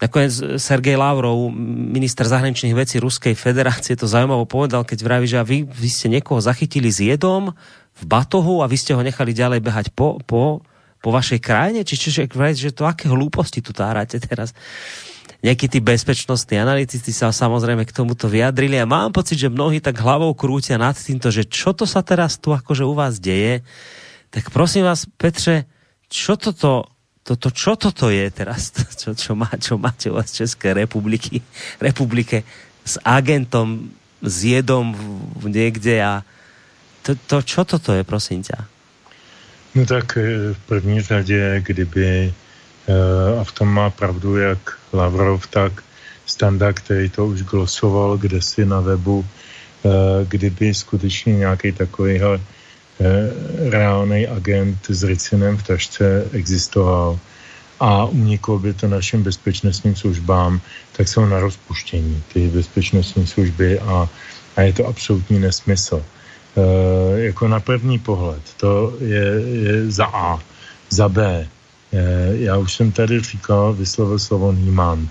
Nakoniec 0.00 0.58
Sergej 0.58 0.96
Lavrov, 0.98 1.52
minister 1.94 2.26
zahraničných 2.26 2.74
vecí 2.74 2.96
Ruskej 2.98 3.36
federácie, 3.36 3.94
to 3.94 4.10
zaujímavo 4.10 4.48
povedal, 4.48 4.82
keď 4.82 4.98
vraví, 5.04 5.28
že 5.28 5.38
vy, 5.44 5.68
vy 5.68 5.88
ste 5.92 6.08
niekoho 6.10 6.40
zachytili 6.40 6.88
s 6.88 7.04
jedom 7.04 7.52
v 7.94 8.02
batohu 8.08 8.64
a 8.64 8.66
vy 8.66 8.80
ste 8.80 8.96
ho 8.96 9.04
nechali 9.04 9.36
ďalej 9.36 9.60
behať 9.62 9.86
po, 9.94 10.18
po, 10.24 10.64
po 10.98 11.08
vašej 11.12 11.38
krajine? 11.38 11.86
Či 11.86 12.10
čiže 12.10 12.26
že 12.56 12.74
to 12.74 12.88
aké 12.88 13.06
hlúposti 13.12 13.60
tu 13.60 13.70
tárate 13.70 14.18
teraz? 14.18 14.56
Nejakí 15.44 15.68
tí 15.68 15.76
bezpečnostní 15.84 16.56
analytici 16.56 17.12
sa 17.12 17.28
samozrejme 17.28 17.84
k 17.84 17.92
tomuto 17.92 18.32
vyjadrili 18.32 18.80
a 18.80 18.88
mám 18.88 19.12
pocit, 19.12 19.36
že 19.36 19.52
mnohí 19.52 19.76
tak 19.76 20.00
hlavou 20.00 20.32
krútia 20.32 20.80
nad 20.80 20.96
týmto, 20.96 21.28
že 21.28 21.44
čo 21.44 21.76
to 21.76 21.84
sa 21.84 22.00
teraz 22.00 22.40
tu 22.40 22.56
akože 22.56 22.80
u 22.80 22.96
vás 22.96 23.20
deje. 23.20 23.60
Tak 24.32 24.48
prosím 24.48 24.88
vás, 24.88 25.04
Petře, 25.04 25.68
čo 26.08 26.40
toto, 26.40 26.88
toto, 27.20 27.52
čo 27.52 27.76
toto 27.76 28.08
je 28.08 28.24
teraz, 28.32 28.72
čo, 29.00 29.12
čo, 29.12 29.36
má, 29.36 29.52
čo 29.60 29.76
máte 29.76 30.08
u 30.08 30.16
vás 30.16 30.32
České 30.32 30.72
republiky, 30.72 31.44
republike 31.76 32.40
s 32.80 32.96
agentom, 33.04 33.92
s 34.24 34.48
jedom 34.48 34.96
niekde 35.44 36.00
a 36.00 36.24
to, 37.04 37.20
to, 37.28 37.44
čo 37.44 37.68
toto 37.68 37.92
je, 37.92 38.00
prosím 38.00 38.40
ťa? 38.40 38.64
No 39.76 39.84
tak 39.84 40.16
eh, 40.16 40.56
v 40.56 40.60
první 40.64 41.04
řadě, 41.04 41.60
kdyby 41.60 42.32
Eh, 42.32 42.43
a 43.40 43.44
v 43.44 43.52
tom 43.52 43.68
má 43.68 43.90
pravdu 43.90 44.36
jak 44.36 44.78
Lavrov, 44.92 45.46
tak 45.46 45.82
Standa, 46.26 46.72
který 46.72 47.08
to 47.08 47.26
už 47.26 47.42
glosoval 47.42 48.18
kde 48.18 48.42
si 48.42 48.66
na 48.66 48.80
webu, 48.80 49.24
eh, 49.24 49.88
kdyby 50.28 50.74
skutečně 50.74 51.36
nějaký 51.36 51.72
takovýhle 51.72 52.40
eh, 53.00 53.70
reálný 53.70 54.26
agent 54.26 54.78
s 54.88 55.02
Ricinem 55.02 55.56
v 55.56 55.62
tašce 55.62 56.24
existoval 56.32 57.18
a 57.80 58.04
uniklo 58.04 58.58
by 58.58 58.72
to 58.72 58.88
našim 58.88 59.22
bezpečnostním 59.22 59.96
službám, 59.96 60.60
tak 60.96 61.08
jsou 61.08 61.26
na 61.26 61.40
rozpuštění 61.40 62.22
ty 62.32 62.48
bezpečnostní 62.48 63.26
služby 63.26 63.80
a, 63.80 64.08
a 64.56 64.60
je 64.62 64.72
to 64.72 64.86
absolutní 64.86 65.38
nesmysl. 65.38 65.98
E, 65.98 67.20
jako 67.20 67.48
na 67.48 67.60
první 67.60 67.98
pohled, 67.98 68.42
to 68.56 68.94
je, 69.00 69.26
je 69.42 69.90
za 69.90 70.06
A. 70.06 70.38
Za 70.90 71.08
B, 71.08 71.18
Eh, 71.26 71.53
já 72.32 72.56
už 72.56 72.74
jsem 72.74 72.92
tady 72.92 73.20
říkal, 73.20 73.74
vyslovil 73.74 74.18
slovo 74.18 74.52
Niemand. 74.52 75.10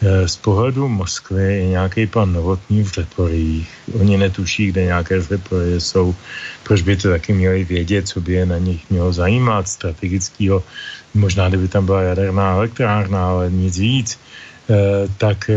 Eh, 0.00 0.28
z 0.28 0.36
pohledu 0.36 0.88
Moskvy 0.88 1.44
je 1.44 1.66
nějaký 1.76 2.06
pan 2.06 2.32
Novotný 2.32 2.82
v 2.82 2.92
Řeporích. 2.92 3.68
Oni 4.00 4.16
netuší, 4.16 4.72
kde 4.72 4.84
nějaké 4.84 5.22
Řepory 5.22 5.80
jsou. 5.80 6.14
Proč 6.64 6.82
by 6.82 6.96
to 6.96 7.08
taky 7.08 7.32
měli 7.32 7.64
vědět, 7.64 8.08
co 8.08 8.20
by 8.20 8.32
je 8.32 8.46
na 8.46 8.58
nich 8.58 8.90
mělo 8.90 9.12
zajímat 9.12 9.68
strategického. 9.68 10.64
Možná, 11.14 11.48
kdyby 11.48 11.68
tam 11.68 11.86
byla 11.86 12.02
jaderná 12.02 12.52
elektrárna, 12.52 13.28
ale 13.28 13.50
nic 13.50 13.78
víc. 13.78 14.18
Eh, 14.70 15.08
tak 15.18 15.50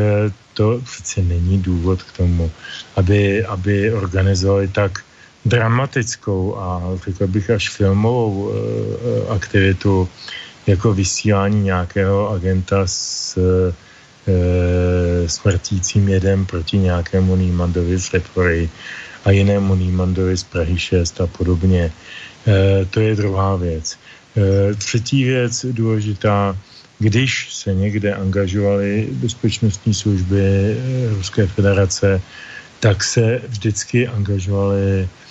to 0.54 0.82
přece 0.84 1.22
není 1.22 1.62
důvod 1.64 2.04
k 2.04 2.18
tomu, 2.18 2.52
aby, 2.96 3.46
aby 3.46 3.94
organizovali 3.94 4.68
tak 4.68 5.00
dramatickou 5.46 6.58
a 6.58 6.82
řekl 7.06 7.28
bych 7.28 7.50
až 7.50 7.70
filmovou 7.70 8.52
aktivitu 9.30 10.10
jako 10.68 10.94
vysílání 10.94 11.64
nějakého 11.64 12.30
agenta 12.30 12.88
s 12.88 13.38
e, 14.28 15.30
smrtícím 15.30 16.10
jedem 16.10 16.46
proti 16.46 16.78
nějakému 16.78 17.36
Nýmandovi 17.36 18.00
z 18.00 18.14
Retvory 18.14 18.70
a 19.26 19.32
jinému 19.32 19.76
Nýmandovi 19.76 20.38
z 20.38 20.44
Prahy 20.44 20.80
6 20.80 21.22
a 21.22 21.28
podobně. 21.28 21.92
E, 22.48 22.86
to 22.86 23.00
je 23.00 23.16
druhá 23.16 23.56
věc. 23.56 23.98
E, 24.38 24.76
třetí 24.76 25.24
věc 25.24 25.66
důležitá, 25.72 26.58
když 27.00 27.54
se 27.54 27.74
někde 27.74 28.14
angažovaly 28.14 29.08
bezpečnostní 29.12 29.94
služby 29.94 30.78
Ruské 31.10 31.48
federace, 31.48 32.22
tak 32.80 33.04
se 33.04 33.42
vždycky 33.48 34.08
angažovaly 34.08 34.84
Eh, 35.04 35.23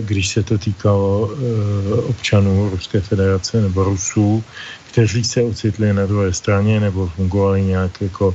když 0.00 0.28
se 0.28 0.42
to 0.42 0.58
týkalo 0.58 1.30
eh, 1.30 1.94
občanů 1.94 2.68
Ruské 2.70 3.00
federace 3.00 3.60
nebo 3.60 3.84
Rusů, 3.84 4.44
kteří 4.88 5.24
se 5.24 5.42
ocitli 5.42 5.92
na 5.92 6.06
druhé 6.06 6.32
straně 6.32 6.80
nebo 6.80 7.06
fungovali 7.06 7.62
nějak 7.62 8.00
jako, 8.00 8.34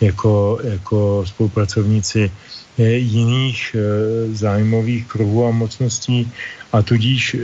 jako, 0.00 0.58
jako 0.62 1.24
spolupracovníci 1.26 2.30
eh, 2.78 2.82
jiných 2.92 3.76
zájmových 4.32 5.06
kruhů 5.06 5.46
a 5.46 5.50
mocností 5.50 6.32
a 6.72 6.82
tudíž, 6.82 7.36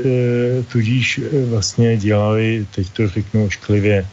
tudíž 0.73 1.21
vlastně 1.51 1.97
dělali, 1.97 2.67
teď 2.75 2.91
to 2.91 3.09
řeknu 3.09 3.47
ošklivě, 3.47 4.07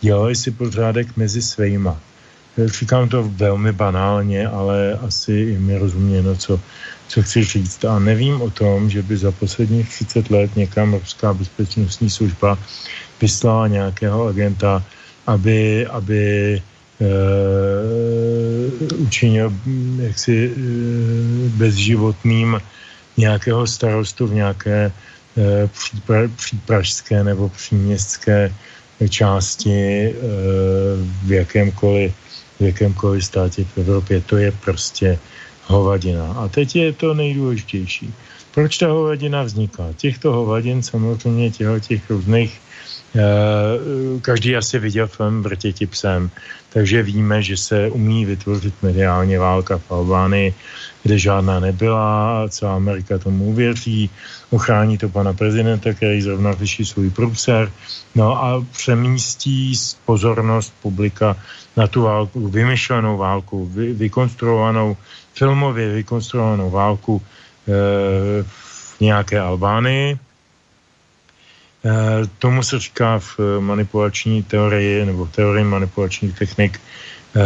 dělali 0.00 0.36
si 0.36 0.50
pořádek 0.50 1.16
mezi 1.16 1.42
svejma. 1.42 2.00
Říkám 2.58 3.08
to 3.08 3.22
velmi 3.22 3.72
banálně, 3.72 4.48
ale 4.48 4.94
asi 4.94 5.32
je 5.32 5.58
mi 5.58 5.78
rozuměno, 5.78 6.36
co, 6.36 6.60
co 7.10 7.22
chci 7.22 7.44
říct. 7.44 7.84
A 7.84 7.98
nevím 7.98 8.42
o 8.42 8.50
tom, 8.50 8.90
že 8.90 9.02
by 9.02 9.16
za 9.16 9.32
posledních 9.32 9.88
30 9.88 10.30
let 10.30 10.56
někam 10.56 10.94
Ruská 10.94 11.34
bezpečnostní 11.34 12.10
služba 12.10 12.58
vyslala 13.20 13.68
nějakého 13.68 14.26
agenta, 14.26 14.82
aby, 15.26 15.86
aby 15.86 16.54
e, 16.56 17.10
učinil 18.94 19.52
jaksi 19.98 20.36
e, 20.46 20.58
bezživotným 21.58 22.60
nějakého 23.16 23.66
starostu 23.66 24.26
v 24.26 24.34
nějaké 24.34 24.78
e, 24.86 24.92
přípražské 26.36 27.24
nebo 27.24 27.48
příměstské 27.48 28.54
části 29.08 30.14
v 31.24 31.32
jakémkoliv, 31.32 32.12
v 32.60 32.62
jakémkoliv 32.62 33.24
státě 33.24 33.64
v 33.64 33.78
Evropě. 33.78 34.20
To 34.20 34.36
je 34.36 34.52
prostě 34.52 35.18
hovadina. 35.70 36.32
A 36.32 36.48
teď 36.48 36.76
je 36.76 36.92
to 36.92 37.14
nejdůležitější. 37.14 38.14
Proč 38.54 38.78
ta 38.78 38.86
hovadina 38.90 39.42
vzniká? 39.42 39.94
Těchto 39.96 40.32
hovadin 40.32 40.82
samozřejmě 40.82 41.50
těchto 41.50 41.80
těch 41.80 42.10
různých 42.10 42.60
každý 44.22 44.56
asi 44.56 44.78
viděl 44.78 45.06
film 45.06 45.42
Vrtěti 45.42 45.86
psem, 45.86 46.30
takže 46.72 47.02
víme, 47.02 47.42
že 47.42 47.56
se 47.56 47.90
umí 47.90 48.24
vytvořit 48.24 48.74
mediálně 48.82 49.38
válka 49.38 49.78
v 49.78 49.90
Albánii, 49.90 50.54
kde 51.02 51.18
žádná 51.18 51.60
nebyla, 51.60 52.46
celá 52.48 52.76
Amerika 52.76 53.18
tomu 53.18 53.44
uvěří, 53.44 54.10
ochrání 54.50 54.98
to 54.98 55.08
pana 55.08 55.32
prezidenta, 55.32 55.92
který 55.92 56.22
zrovna 56.22 56.54
řeší 56.54 56.84
svůj 56.84 57.10
průser, 57.10 57.72
no 58.14 58.44
a 58.44 58.64
přemístí 58.72 59.74
pozornost 60.06 60.74
publika 60.82 61.36
na 61.76 61.86
tu 61.86 62.02
válku, 62.02 62.48
vymyšlenou 62.48 63.16
válku, 63.16 63.66
vy, 63.66 63.92
vykonstruovanou, 63.92 64.96
filmově 65.40 66.04
vykonstruovanou 66.04 66.70
válku 66.70 67.16
e, 67.16 67.72
v 68.44 69.00
nějaké 69.00 69.40
Albánii, 69.40 70.18
Eh, 71.84 72.26
tomu 72.38 72.62
se 72.62 72.78
říká 72.78 73.18
v 73.18 73.60
manipulační 73.60 74.42
teorii 74.42 75.06
nebo 75.06 75.24
v 75.24 75.32
teorii 75.32 75.64
manipulačních 75.64 76.38
technik 76.38 76.80
eh, 76.80 77.40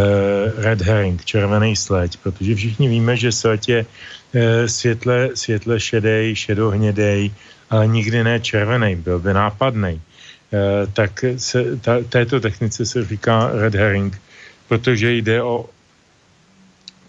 red 0.57 0.83
herring, 0.83 1.25
červený 1.25 1.77
sleď, 1.77 2.17
protože 2.17 2.55
všichni 2.55 2.89
víme, 2.89 3.17
že 3.17 3.33
sleď 3.33 3.69
je 3.69 3.87
světle, 4.67 5.31
světle 5.35 5.81
šedej, 5.81 6.35
šedohnědej, 6.35 7.31
ale 7.71 7.87
nikdy 7.87 8.25
ne 8.25 8.41
červený, 8.41 8.97
byl 8.97 9.19
by 9.19 9.35
nápadný. 9.35 10.03
Tak 10.93 11.25
se, 11.37 11.77
ta, 11.77 12.03
této 12.03 12.41
technice 12.41 12.87
se 12.87 13.05
říká 13.05 13.51
red 13.53 13.75
herring, 13.75 14.21
protože 14.69 15.13
jde 15.13 15.43
o 15.43 15.71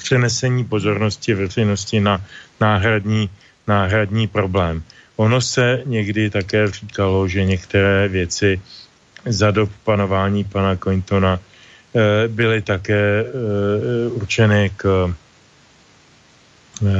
přenesení 0.05 0.63
pozornosti 0.63 1.33
veřejnosti 1.33 1.99
na 1.99 2.21
náhradní, 2.61 3.29
náhradní 3.67 4.27
problém. 4.29 4.83
Ono 5.17 5.41
se 5.41 5.81
někdy 5.85 6.29
také 6.29 6.69
říkalo, 6.71 7.27
že 7.27 7.41
některé 7.45 8.07
věci 8.07 8.61
za 9.25 9.51
dob 9.51 9.69
panování 9.83 10.43
pana 10.43 10.77
Clintona 10.77 11.39
e, 11.39 12.27
byly 12.27 12.61
také 12.61 13.25
e, 13.25 13.25
určeny 14.13 14.69
k 14.77 15.09
e, 16.85 16.93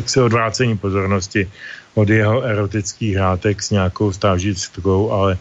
jak 0.00 0.08
se 0.08 0.22
odvrácení 0.22 0.78
pozornosti 0.78 1.50
od 1.94 2.08
jeho 2.08 2.40
erotických 2.40 3.16
hrátek 3.20 3.62
s 3.62 3.70
nějakou 3.70 4.12
stážickou, 4.12 5.10
ale 5.10 5.38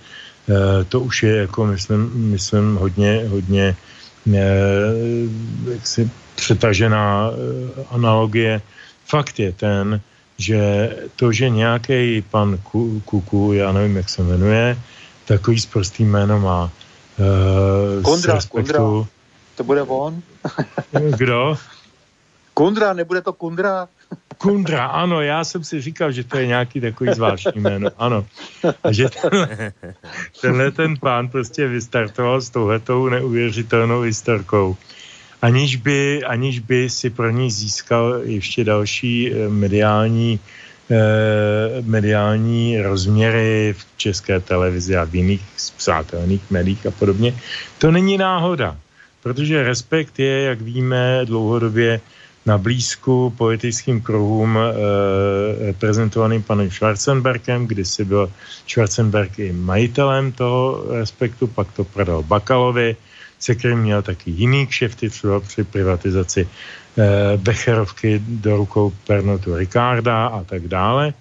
to 0.89 1.05
už 1.05 1.23
je 1.23 1.35
jako 1.45 1.65
myslím, 1.65 2.09
myslím 2.33 2.75
hodně, 2.75 3.29
hodně 3.29 3.75
jaksi 5.73 6.11
přetažená 6.35 7.29
e, 7.29 7.95
analogie. 7.95 8.61
Fakt 9.05 9.39
je 9.39 9.51
ten, 9.51 10.01
že 10.37 10.89
to, 11.15 11.31
že 11.31 11.49
nějaký 11.49 12.21
pan 12.21 12.57
Kuku, 13.05 13.53
já 13.53 13.71
nevím, 13.71 13.97
jak 13.97 14.09
se 14.09 14.23
jmenuje, 14.23 14.77
takový 15.25 15.59
sprostý 15.59 16.03
jméno 16.03 16.39
má. 16.39 16.71
Uh, 17.19 18.03
Kundra, 18.03 18.39
Kundra, 18.49 18.79
to 19.55 19.63
bude 19.63 19.81
on. 19.81 20.21
Kdo? 21.17 21.57
Kundra, 22.53 22.93
nebude 22.93 23.21
to 23.21 23.33
Kundra? 23.33 23.87
Kundra, 24.37 24.85
ano, 24.85 25.21
já 25.21 25.43
jsem 25.43 25.63
si 25.63 25.81
říkal, 25.81 26.11
že 26.11 26.23
to 26.23 26.37
je 26.37 26.47
nějaký 26.47 26.81
takový 26.81 27.13
zvláštní 27.13 27.61
jméno, 27.61 27.89
ano. 27.97 28.25
A 28.83 28.91
že 28.91 29.09
tenhle, 29.09 29.73
tenhle 30.41 30.71
ten 30.71 30.97
pán 30.97 31.27
prostě 31.27 31.67
vystartoval 31.67 32.41
s 32.41 32.49
touhletou 32.49 33.09
neuvěřitelnou 33.09 34.01
historkou 34.01 34.77
aniž 35.41 35.75
by, 35.75 36.23
aniž 36.23 36.59
by 36.59 36.89
si 36.89 37.09
pro 37.09 37.29
ní 37.29 37.51
získal 37.51 38.21
ještě 38.23 38.63
další 38.63 39.33
eh, 39.33 39.49
mediální, 39.49 40.39
eh, 40.91 41.81
mediální 41.81 42.81
rozměry 42.81 43.75
v 43.77 43.85
české 43.97 44.39
televizi 44.39 44.97
a 44.97 45.03
v 45.03 45.15
jiných 45.15 45.41
přátelných 45.77 46.51
médiích 46.51 46.85
a 46.85 46.91
podobně. 46.91 47.35
To 47.77 47.91
není 47.91 48.17
náhoda, 48.17 48.77
protože 49.23 49.63
respekt 49.63 50.19
je, 50.19 50.41
jak 50.41 50.61
víme, 50.61 51.21
dlouhodobě 51.25 52.01
na 52.49 52.57
blízku 52.57 53.29
politickým 53.37 54.01
kruhům 54.01 54.57
e, 54.57 54.61
reprezentovaným 55.65 56.43
panem 56.43 56.71
Schwarzenbergem, 56.71 57.67
kdy 57.67 57.85
si 57.85 58.05
byl 58.05 58.31
Schwarzenberg 58.65 59.39
i 59.39 59.53
majitelem 59.53 60.31
toho 60.31 60.85
respektu, 60.89 61.47
pak 61.47 61.71
to 61.71 61.83
prodal 61.83 62.23
Bakalovi, 62.23 62.97
se 63.39 63.55
kterým 63.55 63.79
měl 63.79 64.01
taky 64.01 64.31
jiný 64.31 64.67
kšefty, 64.67 65.09
třeba 65.09 65.39
při 65.39 65.63
privatizaci 65.63 66.47
eh, 66.97 67.37
Becherovky 67.37 68.21
do 68.27 68.57
rukou 68.57 68.93
Pernotu 69.07 69.55
Ricarda 69.55 70.27
a 70.27 70.43
tak 70.43 70.67
dále. 70.67 71.13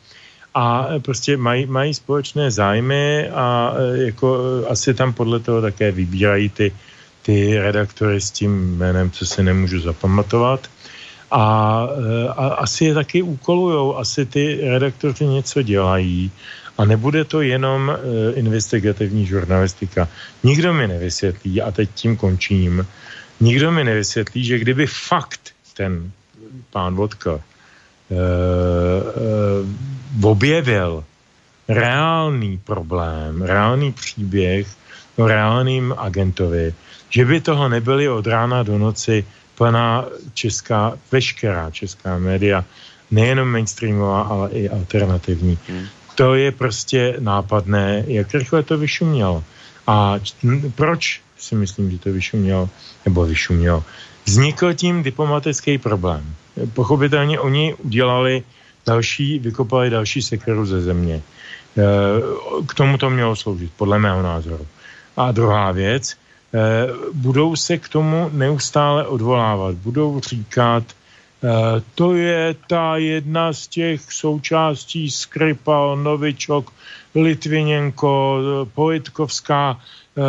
A 0.55 0.88
prostě 0.98 1.36
mají, 1.36 1.66
mají 1.66 1.94
společné 1.94 2.50
zájmy 2.50 3.28
a 3.28 3.74
eh, 3.76 4.02
jako 4.02 4.38
eh, 4.38 4.68
asi 4.68 4.94
tam 4.94 5.12
podle 5.12 5.40
toho 5.40 5.62
také 5.62 5.92
vybírají 5.92 6.48
ty, 6.48 6.72
ty 7.22 7.59
redaktory 7.59 8.20
s 8.20 8.30
tím 8.30 8.76
jménem, 8.76 9.10
co 9.10 9.26
si 9.26 9.42
nemůžu 9.42 9.80
zapamatovat. 9.80 10.66
A, 11.30 11.86
eh, 11.92 12.28
a 12.28 12.46
asi 12.64 12.84
je 12.84 12.94
taky 12.94 13.22
úkolujou, 13.22 13.96
asi 13.96 14.26
ty 14.26 14.60
redaktoři 14.62 15.26
něco 15.26 15.62
dělají 15.62 16.30
a 16.78 16.84
nebude 16.84 17.24
to 17.24 17.42
jenom 17.42 17.88
uh, 17.88 17.94
investigativní 18.38 19.26
žurnalistika. 19.26 20.09
Nikdo 20.42 20.74
mi 20.74 20.88
nevysvětlí, 20.88 21.62
a 21.62 21.70
teď 21.70 21.90
tím 21.94 22.16
končím, 22.16 22.86
nikdo 23.40 23.72
mi 23.72 23.84
nevysvětlí, 23.84 24.44
že 24.44 24.59
kdyby 24.59 24.86
fakt 24.86 25.40
ten 25.74 26.10
pán 26.70 26.94
Vodka 26.94 27.34
uh, 27.34 27.40
uh, 30.22 30.30
objevil 30.30 31.05
reálný 31.68 32.59
problém, 32.64 33.42
reálný 33.42 33.92
příběh 33.92 34.66
o 35.16 35.26
reálným 35.26 35.94
agentovi, 35.98 36.74
že 37.10 37.24
by 37.24 37.40
toho 37.40 37.68
nebyli 37.68 38.09
od 38.09 38.26
rána 38.26 38.62
do 38.62 38.78
noci 38.78 39.24
plná 39.59 40.05
česká, 40.35 40.98
veškerá 41.12 41.70
česká 41.70 42.18
média, 42.18 42.64
nejenom 43.10 43.48
mainstreamová, 43.48 44.22
ale 44.22 44.51
i 44.51 44.68
alternativní. 44.68 45.59
Hmm 45.68 45.86
to 46.18 46.35
je 46.35 46.52
prostě 46.52 47.16
nápadné, 47.18 48.05
jak 48.06 48.35
rychle 48.35 48.62
to 48.62 48.78
vyšumělo. 48.78 49.44
A 49.86 50.18
proč 50.74 51.20
si 51.39 51.55
myslím, 51.55 51.90
že 51.90 51.98
to 51.98 52.12
vyšumělo, 52.12 52.68
nebo 53.05 53.26
vyšumělo? 53.26 53.85
Vznikl 54.26 54.74
tím 54.74 55.02
diplomatický 55.02 55.78
problém. 55.78 56.35
Pochopitelně 56.74 57.39
oni 57.39 57.74
udělali 57.74 58.43
další, 58.86 59.39
vykopali 59.39 59.90
další 59.90 60.22
sekeru 60.22 60.66
ze 60.66 60.80
země. 60.80 61.14
E, 61.14 61.22
k 62.66 62.74
tomu 62.74 62.98
to 62.98 63.10
mělo 63.10 63.36
sloužit, 63.36 63.70
podle 63.76 63.98
mého 63.98 64.22
názoru. 64.22 64.66
A 65.16 65.32
druhá 65.32 65.72
věc, 65.72 66.16
budou 67.12 67.56
se 67.56 67.78
k 67.78 67.88
tomu 67.88 68.30
neustále 68.32 69.06
odvolávat, 69.06 69.74
budou 69.74 70.20
říkat, 70.20 70.84
Eh, 71.44 71.82
to 71.94 72.14
je 72.14 72.54
ta 72.66 72.96
jedna 72.96 73.52
z 73.52 73.66
těch 73.66 74.12
součástí 74.12 75.10
Skripal, 75.10 75.96
Novičok, 75.96 76.72
Litvinenko, 77.14 78.38
Politkovská, 78.74 79.78
eh, 79.78 80.22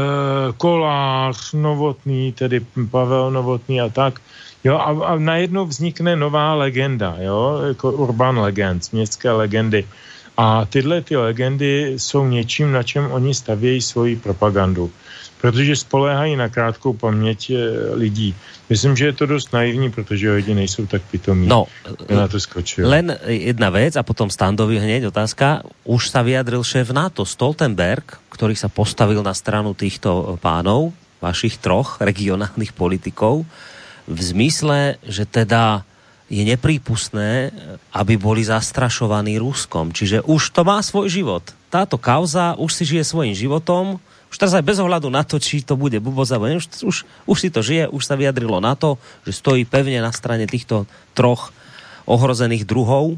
Kolář, 0.58 1.54
Novotný, 1.54 2.32
tedy 2.32 2.62
Pavel 2.92 3.32
Novotný 3.32 3.82
a 3.82 3.90
tak. 3.90 4.22
Jo, 4.64 4.78
a, 4.78 4.92
a 5.06 5.16
najednou 5.18 5.66
vznikne 5.66 6.16
nová 6.16 6.54
legenda, 6.54 7.16
jo, 7.20 7.62
jako 7.68 7.92
urban 7.92 8.40
legend, 8.40 8.94
městské 8.94 9.32
legendy. 9.32 9.88
A 10.38 10.66
tyhle 10.66 11.02
ty 11.02 11.18
legendy 11.18 11.94
jsou 11.98 12.28
něčím, 12.28 12.72
na 12.72 12.84
čem 12.84 13.12
oni 13.12 13.34
stavějí 13.34 13.82
svoji 13.82 14.16
propagandu 14.16 14.92
protože 15.40 15.76
spoléhají 15.76 16.36
na 16.36 16.52
krátkou 16.52 16.94
paměť 16.94 17.42
eh, 17.50 17.56
lidí. 17.96 18.36
Myslím, 18.70 18.96
že 18.96 19.06
je 19.06 19.16
to 19.16 19.26
dost 19.26 19.54
naivní, 19.54 19.92
protože 19.92 20.32
lidi 20.32 20.54
nejsou 20.54 20.86
tak 20.86 21.02
pitomí. 21.12 21.48
No, 21.48 21.66
na 22.12 22.28
to 22.28 22.40
skočil. 22.40 22.86
Len 22.86 23.18
jedna 23.26 23.72
vec 23.72 23.96
a 23.96 24.04
potom 24.04 24.30
Standovi 24.30 24.78
hneď 24.78 25.10
otázka. 25.10 25.66
Už 25.88 26.12
sa 26.12 26.22
vyjadril 26.22 26.62
šéf 26.62 26.92
NATO 26.94 27.26
Stoltenberg, 27.26 28.20
ktorý 28.30 28.54
sa 28.54 28.70
postavil 28.70 29.26
na 29.26 29.34
stranu 29.34 29.74
týchto 29.74 30.38
pánov, 30.44 30.94
vašich 31.24 31.58
troch 31.58 31.98
regionálnych 31.98 32.76
politikov, 32.76 33.48
v 34.10 34.20
zmysle, 34.22 34.98
že 35.06 35.26
teda 35.26 35.86
je 36.30 36.46
neprípustné, 36.46 37.50
aby 37.90 38.14
boli 38.18 38.46
zastrašovaní 38.46 39.42
Ruskom. 39.42 39.90
Čiže 39.90 40.22
už 40.30 40.54
to 40.54 40.62
má 40.62 40.78
svoj 40.86 41.10
život. 41.10 41.42
Táto 41.74 41.98
kauza 41.98 42.54
už 42.58 42.70
si 42.70 42.84
žije 42.86 43.02
svojím 43.02 43.34
životom, 43.34 43.98
už 44.30 44.36
teraz 44.38 44.54
aj 44.54 44.66
bez 44.66 44.78
ohľadu 44.78 45.10
na 45.10 45.26
to, 45.26 45.42
či 45.42 45.66
to 45.66 45.74
bude 45.74 45.98
Buboza, 46.00 46.38
už, 46.38 46.86
už, 46.86 46.96
už 47.26 47.38
si 47.38 47.50
to 47.50 47.66
žije, 47.66 47.90
už 47.90 48.04
sa 48.06 48.14
vyjadrilo 48.14 48.62
na 48.62 48.78
to, 48.78 49.02
že 49.26 49.42
stojí 49.42 49.66
pevne 49.66 50.00
na 50.00 50.14
strane 50.14 50.46
týchto 50.46 50.86
troch 51.18 51.50
ohrozených 52.06 52.66
druhov 52.66 53.18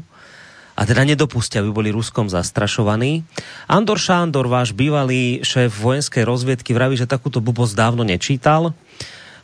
a 0.72 0.88
teda 0.88 1.04
nedopustia, 1.04 1.60
aby 1.60 1.68
boli 1.68 1.88
Ruskom 1.92 2.32
zastrašovaní. 2.32 3.28
Andor 3.68 4.00
Šándor, 4.00 4.48
váš 4.48 4.72
bývalý 4.72 5.44
šéf 5.44 5.68
vojenskej 5.68 6.24
rozviedky, 6.24 6.72
vraví, 6.72 6.96
že 6.96 7.04
takúto 7.04 7.44
blbosť 7.44 7.76
dávno 7.76 8.02
nečítal. 8.08 8.72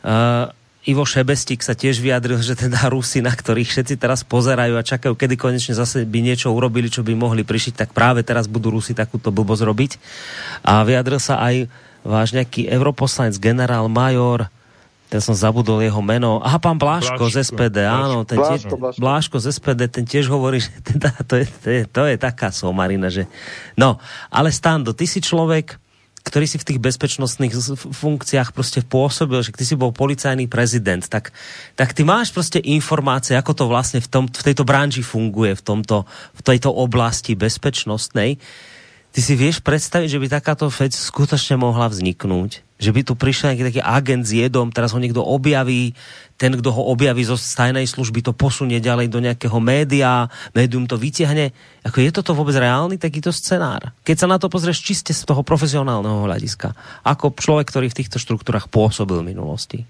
Uh, 0.01 0.49
Ivo 0.89 1.05
Šebestík 1.05 1.60
sa 1.60 1.77
tiež 1.77 2.01
vyjadril, 2.01 2.40
že 2.40 2.56
teda 2.56 2.89
Rusy, 2.89 3.20
na 3.20 3.36
ktorých 3.36 3.69
všetci 3.69 4.01
teraz 4.01 4.24
pozerajú 4.24 4.81
a 4.81 4.82
čakajú, 4.82 5.12
kedy 5.12 5.36
konečne 5.36 5.77
zase 5.77 6.09
by 6.09 6.24
niečo 6.24 6.48
urobili, 6.48 6.89
čo 6.89 7.05
by 7.05 7.12
mohli 7.12 7.44
prišiť, 7.44 7.77
tak 7.77 7.89
práve 7.93 8.24
teraz 8.24 8.48
budú 8.48 8.73
Rusy 8.73 8.97
takúto 8.97 9.28
blbosť 9.28 9.69
robiť. 9.69 9.93
A 10.65 10.81
vyjadril 10.89 11.20
sa 11.20 11.44
aj 11.44 11.69
váš 12.09 12.32
nejaký 12.32 12.73
europoslanec, 12.73 13.36
generál 13.36 13.93
major, 13.93 14.48
ten 15.09 15.20
som 15.24 15.36
zabudol 15.36 15.81
jeho 15.85 16.01
meno. 16.01 16.40
Aha, 16.40 16.60
pán 16.60 16.77
Bláško, 16.77 17.16
Bláško 17.16 17.32
z 17.32 17.36
SPD, 17.44 17.85
Bláško, 17.85 18.05
áno, 18.05 18.19
ten 18.28 18.39
Bláško, 18.40 18.52
tiež, 18.52 18.60
Bláško. 18.81 19.01
Bláško 19.01 19.36
z 19.40 19.47
SPD, 19.56 19.81
ten 19.89 20.05
tiež 20.05 20.24
hovorí, 20.28 20.60
že 20.60 20.73
teda 20.85 21.12
to 21.24 21.35
je, 21.40 21.44
to 21.48 21.69
je, 21.69 21.82
to 21.85 22.02
je 22.09 22.16
taká 22.16 22.48
somarina, 22.52 23.09
že... 23.09 23.24
No, 23.77 23.97
ale 24.28 24.52
Stando, 24.52 24.93
ty 24.93 25.09
si 25.09 25.24
človek, 25.24 25.81
ktorý 26.29 26.45
si 26.45 26.61
v 26.61 26.69
tých 26.69 26.81
bezpečnostných 26.85 27.57
funkciách 27.97 28.53
prostě 28.53 28.85
pôsobil, 28.85 29.41
že 29.43 29.57
ty 29.57 29.65
si 29.65 29.73
bol 29.73 29.97
policajný 29.97 30.45
prezident, 30.47 31.01
tak, 31.09 31.33
tak 31.75 31.97
ty 31.97 32.05
máš 32.05 32.31
prostě 32.31 32.61
informácie, 32.61 33.33
ako 33.33 33.55
to 33.55 33.65
vlastně 33.69 34.01
v, 34.01 34.09
tom, 34.09 34.25
v 34.29 34.43
tejto 34.43 34.65
branži 34.69 35.03
funguje, 35.03 35.57
v, 35.57 35.63
tomto, 35.63 36.05
v 36.37 36.43
tejto 36.43 36.73
oblasti 36.73 37.35
bezpečnostnej. 37.35 38.37
Ty 39.19 39.27
si 39.27 39.35
vieš 39.35 39.59
predstaviť, 39.59 40.15
že 40.15 40.23
by 40.23 40.27
takáto 40.31 40.70
vec 40.70 40.95
skutočne 40.95 41.59
mohla 41.59 41.90
vzniknúť? 41.90 42.62
Že 42.78 42.90
by 42.95 43.01
tu 43.03 43.19
prišiel 43.19 43.51
nejaký 43.51 43.66
taký 43.66 43.82
agent 43.82 44.23
s 44.23 44.31
jedom, 44.31 44.70
teraz 44.70 44.95
ho 44.95 45.03
niekto 45.03 45.27
objaví, 45.27 45.99
ten, 46.39 46.55
kdo 46.55 46.70
ho 46.70 46.86
objaví 46.95 47.27
zo 47.27 47.35
tajnej 47.35 47.90
služby, 47.90 48.23
to 48.23 48.31
posunie 48.31 48.78
ďalej 48.78 49.11
do 49.11 49.19
nejakého 49.19 49.59
média, 49.59 50.31
médium 50.55 50.86
to 50.86 50.95
vytiahne. 50.95 51.51
Ako 51.82 51.99
je 51.99 52.15
toto 52.15 52.31
vôbec 52.31 52.55
reálny 52.55 52.95
takýto 52.95 53.35
scenár? 53.35 53.90
Keď 54.07 54.23
sa 54.23 54.31
na 54.31 54.39
to 54.39 54.47
pozrieš 54.47 54.86
čiste 54.86 55.11
z 55.11 55.27
toho 55.27 55.43
profesionálneho 55.43 56.23
hľadiska, 56.23 56.78
ako 57.03 57.35
človek, 57.35 57.74
ktorý 57.74 57.90
v 57.90 57.99
týchto 57.99 58.23
štruktúrach 58.23 58.70
pôsobil 58.70 59.19
v 59.19 59.35
minulosti 59.35 59.82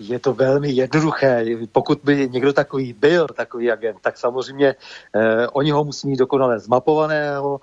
je 0.00 0.18
to 0.18 0.34
velmi 0.34 0.70
jednoduché. 0.70 1.44
Pokud 1.72 2.00
by 2.04 2.28
někdo 2.28 2.52
takový 2.52 2.92
byl, 2.92 3.26
takový 3.26 3.70
agent, 3.70 3.98
tak 4.00 4.18
samozřejmě 4.18 4.74
eh, 5.14 5.46
oni 5.48 5.70
ho 5.70 5.84
musí 5.84 6.08
mít 6.08 6.16
dokonale 6.16 6.60
zmapovaného, 6.60 7.60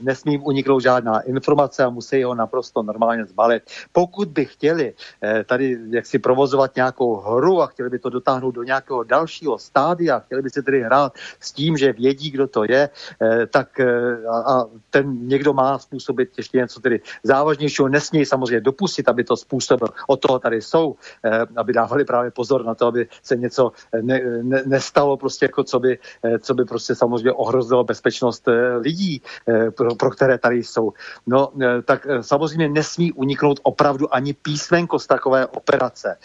nesmí 0.00 0.32
jim 0.32 0.42
uniknout 0.44 0.82
žádná 0.82 1.20
informace 1.20 1.84
a 1.84 1.90
musí 1.90 2.22
ho 2.22 2.34
naprosto 2.34 2.82
normálně 2.82 3.24
zbalit. 3.24 3.62
Pokud 3.92 4.28
by 4.28 4.44
chtěli 4.44 4.94
eh, 5.22 5.44
tady 5.44 5.78
jak 5.90 6.06
si 6.06 6.18
provozovat 6.18 6.76
nějakou 6.76 7.16
hru 7.16 7.62
a 7.62 7.66
chtěli 7.66 7.90
by 7.90 7.98
to 7.98 8.10
dotáhnout 8.10 8.50
do 8.54 8.62
nějakého 8.62 9.02
dalšího 9.02 9.58
stádia, 9.58 10.18
chtěli 10.18 10.42
by 10.42 10.50
si 10.50 10.62
tedy 10.62 10.82
hrát 10.82 11.12
s 11.40 11.52
tím, 11.52 11.76
že 11.76 11.92
vědí, 11.92 12.30
kdo 12.30 12.46
to 12.46 12.64
je, 12.64 12.88
eh, 13.22 13.46
tak 13.46 13.80
eh, 13.80 14.26
a 14.28 14.64
ten 14.90 15.28
někdo 15.28 15.52
má 15.52 15.78
způsobit 15.78 16.30
ještě 16.36 16.58
něco 16.58 16.80
tedy 16.80 17.00
závažnějšího, 17.22 17.88
nesmí 17.88 18.26
samozřejmě 18.26 18.60
dopustit, 18.60 19.08
aby 19.08 19.24
to 19.24 19.36
způsobil. 19.36 19.88
O 20.06 20.16
toho 20.16 20.38
tady 20.38 20.62
jsou 20.62 20.96
eh, 21.24 21.46
aby 21.56 21.72
dávali 21.72 22.04
právě 22.04 22.30
pozor 22.30 22.64
na 22.64 22.74
to, 22.74 22.86
aby 22.86 23.08
se 23.22 23.36
něco 23.36 23.72
ne, 24.02 24.20
ne, 24.42 24.62
nestalo, 24.66 25.16
prostě 25.16 25.44
jako 25.44 25.64
co 25.64 25.80
by, 25.80 25.98
eh, 26.24 26.38
co 26.38 26.54
by 26.54 26.64
prostě 26.64 26.94
samozřejmě 26.94 27.32
ohrozilo 27.32 27.84
bezpečnost 27.84 28.48
eh, 28.48 28.76
lidí, 28.76 29.22
eh, 29.47 29.47
pro, 29.76 29.94
pro 29.94 30.10
které 30.10 30.38
tady 30.38 30.56
jsou. 30.56 30.92
No, 31.26 31.52
tak 31.84 32.06
samozřejmě 32.20 32.68
nesmí 32.68 33.12
uniknout 33.12 33.60
opravdu 33.62 34.14
ani 34.14 34.34
písmenko 34.34 34.98
z 34.98 35.06
takové 35.06 35.46
operace. 35.46 36.16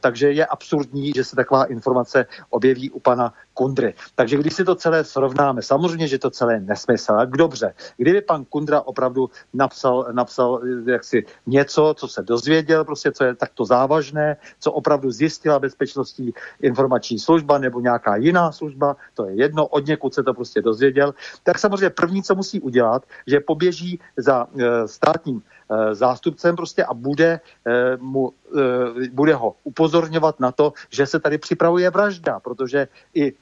Takže 0.00 0.32
je 0.32 0.46
absurdní, 0.46 1.12
že 1.16 1.24
se 1.24 1.36
taková 1.36 1.64
informace 1.64 2.26
objeví 2.50 2.90
u 2.90 3.00
pana 3.00 3.32
Kundry. 3.58 3.94
Takže 4.14 4.36
když 4.38 4.54
si 4.54 4.64
to 4.64 4.74
celé 4.74 5.04
srovnáme, 5.04 5.62
samozřejmě, 5.62 6.08
že 6.08 6.18
to 6.18 6.30
celé 6.30 6.54
je 6.54 6.60
nesmysl. 6.60 7.26
Dobře, 7.26 7.74
kdyby 7.96 8.20
pan 8.22 8.44
Kundra 8.44 8.80
opravdu 8.80 9.30
napsal, 9.54 10.06
napsal 10.12 10.60
jaksi 10.86 11.26
něco, 11.46 11.94
co 11.98 12.08
se 12.08 12.22
dozvěděl, 12.22 12.84
prostě 12.84 13.12
co 13.12 13.24
je 13.24 13.34
takto 13.34 13.64
závažné, 13.64 14.36
co 14.62 14.72
opravdu 14.72 15.10
zjistila 15.10 15.58
bezpečnostní 15.58 16.30
informační 16.62 17.18
služba 17.18 17.58
nebo 17.58 17.80
nějaká 17.80 18.16
jiná 18.16 18.52
služba, 18.52 18.96
to 19.14 19.26
je 19.26 19.34
jedno, 19.34 19.66
od 19.66 19.86
někud 19.86 20.14
se 20.14 20.22
to 20.22 20.34
prostě 20.34 20.62
dozvěděl, 20.62 21.14
tak 21.42 21.58
samozřejmě 21.58 21.90
první, 21.90 22.22
co 22.22 22.34
musí 22.34 22.60
udělat, 22.60 23.02
že 23.26 23.40
poběží 23.40 23.98
za 24.16 24.46
e, 24.46 24.88
státním 24.88 25.42
zástupcem 25.92 26.56
prostě 26.56 26.84
a 26.84 26.94
bude, 26.94 27.40
e, 27.66 27.96
mu, 27.96 28.32
e, 28.56 29.08
bude 29.12 29.34
ho 29.34 29.54
upozorňovat 29.64 30.40
na 30.40 30.52
to, 30.52 30.72
že 30.90 31.06
se 31.06 31.20
tady 31.20 31.38
připravuje 31.38 31.90
vražda, 31.90 32.40
protože 32.40 32.88
i 33.14 33.32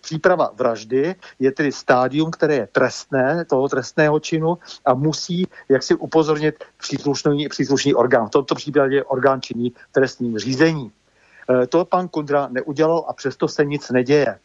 příprava 0.00 0.50
vraždy 0.54 1.14
je 1.38 1.52
tedy 1.52 1.72
stádium, 1.72 2.30
které 2.30 2.54
je 2.54 2.68
trestné, 2.72 3.44
toho 3.44 3.68
trestného 3.68 4.20
činu 4.20 4.58
a 4.84 4.94
musí 4.94 5.46
jak 5.68 5.82
si 5.82 5.94
upozornit 5.94 6.64
příslušný, 6.78 7.48
příslušný 7.48 7.94
orgán. 7.94 8.26
V 8.26 8.30
tomto 8.30 8.54
případě 8.54 9.04
orgán 9.04 9.42
činí 9.42 9.72
trestním 9.92 10.38
řízení. 10.38 10.92
To 11.68 11.84
pan 11.84 12.08
Kundra 12.08 12.48
neudělal 12.50 13.04
a 13.08 13.12
přesto 13.12 13.48
se 13.48 13.64
nic 13.64 13.90
neděje. 13.90 14.38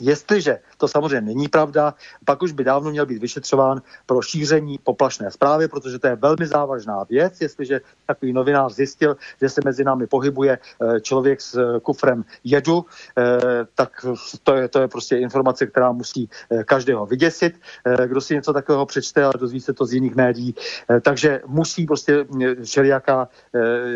Jestliže 0.00 0.58
to 0.76 0.88
samozřejmě 0.88 1.20
není 1.20 1.48
pravda, 1.48 1.94
pak 2.24 2.42
už 2.42 2.52
by 2.52 2.64
dávno 2.64 2.90
měl 2.90 3.06
být 3.06 3.18
vyšetřován 3.18 3.82
pro 4.06 4.22
šíření 4.22 4.78
poplašné 4.78 5.30
zprávy, 5.30 5.68
protože 5.68 5.98
to 5.98 6.06
je 6.06 6.16
velmi 6.16 6.46
závažná 6.46 7.04
věc. 7.04 7.40
Jestliže 7.40 7.80
takový 8.06 8.32
novinář 8.32 8.72
zjistil, 8.72 9.16
že 9.40 9.48
se 9.48 9.60
mezi 9.64 9.84
námi 9.84 10.06
pohybuje 10.06 10.58
eh, 10.58 11.00
člověk 11.00 11.40
s 11.40 11.54
eh, 11.54 11.80
kufrem 11.80 12.24
jedu, 12.44 12.84
eh, 13.18 13.40
tak 13.74 14.06
to 14.42 14.54
je, 14.54 14.68
to 14.68 14.80
je 14.80 14.88
prostě 14.88 15.16
informace, 15.16 15.66
která 15.66 15.92
musí 15.92 16.30
každého 16.64 17.06
vyděsit. 17.06 17.60
Kdo 18.06 18.20
si 18.20 18.34
něco 18.34 18.52
takového 18.52 18.86
přečte 18.86 19.24
a 19.24 19.32
dozví 19.32 19.60
se 19.60 19.72
to 19.72 19.86
z 19.86 19.92
jiných 19.92 20.14
médií, 20.14 20.54
takže 21.02 21.40
musí 21.46 21.86
prostě 21.86 22.24
všelijaká, 22.62 23.28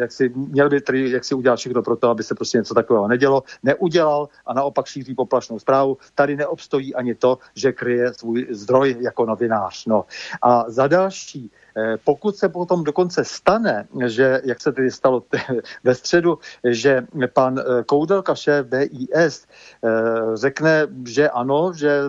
jak 0.00 0.12
si, 0.12 0.28
měl 0.28 0.68
by 0.68 0.80
tedy, 0.80 1.10
jak 1.10 1.24
si 1.24 1.34
udělat 1.34 1.56
všechno 1.56 1.82
pro 1.82 1.96
to, 1.96 2.08
aby 2.08 2.22
se 2.22 2.34
prostě 2.34 2.58
něco 2.58 2.74
takového 2.74 3.08
nedělo. 3.08 3.42
Neudělal 3.62 4.28
a 4.46 4.54
naopak 4.54 4.86
šíří 4.86 5.14
poplašnou 5.14 5.58
zprávu. 5.58 5.85
Tady 6.14 6.36
neobstojí 6.36 6.94
ani 6.94 7.14
to, 7.14 7.38
že 7.54 7.72
kryje 7.72 8.14
svůj 8.14 8.46
zdroj 8.50 8.96
jako 9.00 9.26
novinář. 9.26 9.86
No. 9.86 10.04
A 10.42 10.64
za 10.68 10.86
další, 10.86 11.50
Eh, 11.76 11.96
pokud 12.04 12.36
se 12.36 12.48
potom 12.48 12.84
dokonce 12.84 13.24
stane, 13.24 13.88
že, 14.06 14.40
jak 14.44 14.60
se 14.60 14.72
tedy 14.72 14.90
stalo 14.90 15.22
ve 15.84 15.94
středu, 15.94 16.38
že 16.64 17.06
pan 17.32 17.58
eh, 17.58 17.84
Koudelka, 17.84 18.34
šéf 18.34 18.66
BIS, 18.66 19.46
eh, 19.84 19.90
řekne, 20.34 20.86
že 21.06 21.30
ano, 21.30 21.72
že 21.76 22.02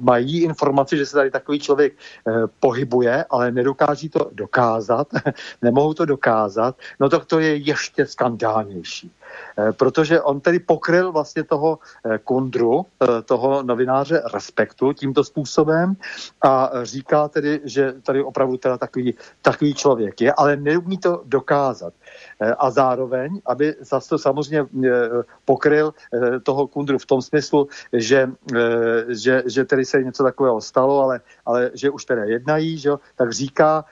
mají 0.00 0.42
informaci, 0.42 0.96
že 0.96 1.06
se 1.06 1.12
tady 1.16 1.30
takový 1.30 1.60
člověk 1.60 1.92
pohybuje, 2.60 3.24
ale 3.30 3.52
nedokáží 3.52 4.08
to 4.08 4.30
dokázat, 4.32 5.08
nemohou 5.62 5.94
to 5.94 6.04
dokázat, 6.04 6.76
no 7.00 7.08
tak 7.08 7.24
to 7.24 7.38
je 7.38 7.56
ještě 7.56 8.06
skandálnější. 8.06 9.12
Protože 9.76 10.20
on 10.20 10.40
tedy 10.40 10.58
pokryl 10.58 11.12
vlastně 11.12 11.44
toho 11.44 11.78
kundru, 12.24 12.86
toho 13.24 13.62
novináře 13.62 14.22
Respektu 14.34 14.92
tímto 14.92 15.24
způsobem 15.24 15.96
a 16.42 16.70
říká 16.82 17.28
tedy, 17.28 17.60
že 17.64 17.92
tady 18.02 18.22
opravdu 18.22 18.56
teda 18.56 18.78
takový 18.78 19.14
takový, 19.42 19.74
člověk 19.74 20.20
je, 20.20 20.32
ale 20.32 20.56
neumí 20.56 20.98
to 20.98 21.22
dokázat. 21.24 21.92
Eh, 22.40 22.54
a 22.58 22.70
zároveň, 22.70 23.40
aby 23.46 23.74
zase 23.80 24.08
to 24.08 24.18
samozřejmě 24.18 24.60
eh, 24.60 24.88
pokryl 25.44 25.94
eh, 25.94 26.40
toho 26.40 26.66
kundru 26.66 26.98
v 26.98 27.06
tom 27.06 27.22
smyslu, 27.22 27.68
že, 27.92 28.30
že, 29.08 29.42
že 29.46 29.64
tedy 29.64 29.84
se 29.84 30.02
něco 30.02 30.22
takového 30.22 30.60
stalo, 30.60 31.02
ale, 31.02 31.20
ale 31.46 31.70
že 31.74 31.90
už 31.90 32.04
tedy 32.04 32.30
jednají, 32.30 32.78
že 32.78 32.90
tak 33.16 33.32
říká, 33.32 33.84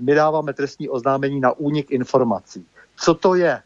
my 0.00 0.14
dáváme 0.14 0.52
trestní 0.52 0.88
oznámení 0.88 1.40
na 1.40 1.52
únik 1.52 1.90
informací. 1.90 2.66
Co 2.96 3.14
to 3.14 3.34
je? 3.34 3.62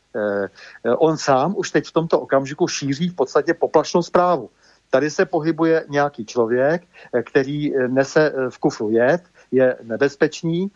On 0.96 1.16
sám 1.16 1.54
už 1.56 1.70
teď 1.70 1.86
v 1.86 1.92
tomto 1.92 2.20
okamžiku 2.20 2.68
šíří 2.68 3.08
v 3.08 3.14
podstatě 3.14 3.54
poplašnou 3.54 4.02
zprávu. 4.02 4.50
Tady 4.90 5.10
se 5.10 5.24
pohybuje 5.24 5.84
nějaký 5.88 6.26
člověk, 6.26 6.82
který 7.24 7.72
nese 7.88 8.32
v 8.50 8.58
kufru 8.58 8.90
jed, 8.90 9.22
je 9.52 9.76
nebezpečný 9.82 10.70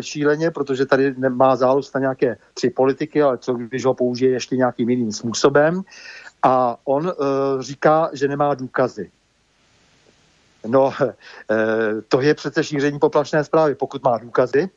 šíleně, 0.00 0.50
protože 0.50 0.86
tady 0.86 1.14
má 1.28 1.56
zálost 1.56 1.94
na 1.94 2.00
nějaké 2.00 2.36
tři 2.54 2.70
politiky, 2.70 3.22
ale 3.22 3.38
co 3.38 3.54
když 3.54 3.84
ho 3.84 3.94
použije 3.94 4.32
ještě 4.32 4.56
nějakým 4.56 4.90
jiným 4.90 5.12
způsobem. 5.12 5.82
A 6.42 6.76
on 6.84 7.12
říká, 7.60 8.10
že 8.12 8.28
nemá 8.28 8.54
důkazy. 8.54 9.10
No, 10.66 10.92
to 12.08 12.20
je 12.20 12.34
přece 12.34 12.64
šíření 12.64 12.98
poplašné 12.98 13.44
zprávy. 13.44 13.74
Pokud 13.74 14.04
má 14.04 14.18
důkazy, 14.18 14.68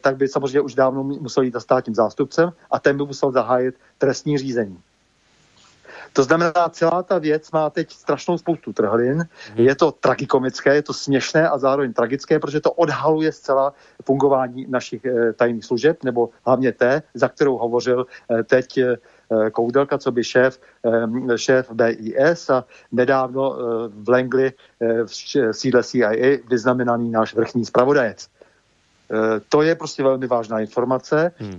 tak 0.00 0.16
by 0.16 0.28
samozřejmě 0.28 0.60
už 0.60 0.74
dávno 0.74 1.04
musel 1.04 1.42
jít 1.42 1.52
za 1.52 1.60
státním 1.60 1.94
zástupcem 1.94 2.52
a 2.70 2.78
ten 2.78 2.96
by 2.96 3.04
musel 3.04 3.32
zahájit 3.32 3.74
trestní 3.98 4.38
řízení. 4.38 4.78
To 6.16 6.22
znamená, 6.22 6.68
celá 6.70 7.02
ta 7.02 7.18
věc 7.18 7.50
má 7.50 7.70
teď 7.70 7.92
strašnou 7.92 8.38
spoustu 8.38 8.72
trhlin. 8.72 9.28
Je 9.54 9.74
to 9.74 9.92
tragikomické, 9.92 10.74
je 10.74 10.82
to 10.82 10.92
směšné 10.92 11.48
a 11.48 11.58
zároveň 11.58 11.92
tragické, 11.92 12.38
protože 12.38 12.60
to 12.60 12.72
odhaluje 12.72 13.32
zcela 13.32 13.72
fungování 14.04 14.66
našich 14.68 15.04
eh, 15.04 15.32
tajných 15.32 15.64
služeb, 15.64 16.04
nebo 16.04 16.28
hlavně 16.46 16.72
té, 16.72 17.02
za 17.14 17.28
kterou 17.28 17.56
hovořil 17.56 18.06
eh, 18.06 18.42
teď 18.42 18.78
eh, 18.78 18.96
eh, 19.46 19.50
Koudelka, 19.50 19.98
co 19.98 20.12
by 20.12 20.24
šéf, 20.24 20.60
eh, 20.84 21.38
šéf 21.38 21.70
BIS 21.72 22.50
a 22.50 22.64
nedávno 22.92 23.56
v 23.88 24.08
Langley 24.08 24.52
v 24.80 25.10
sídle 25.52 25.84
CIA 25.84 26.40
vyznamenaný 26.48 27.10
náš 27.10 27.34
vrchní 27.34 27.64
zpravodajec. 27.64 28.28
To 29.48 29.62
je 29.62 29.74
prostě 29.74 30.02
velmi 30.02 30.26
vážná 30.26 30.60
informace 30.60 31.32
hmm. 31.38 31.56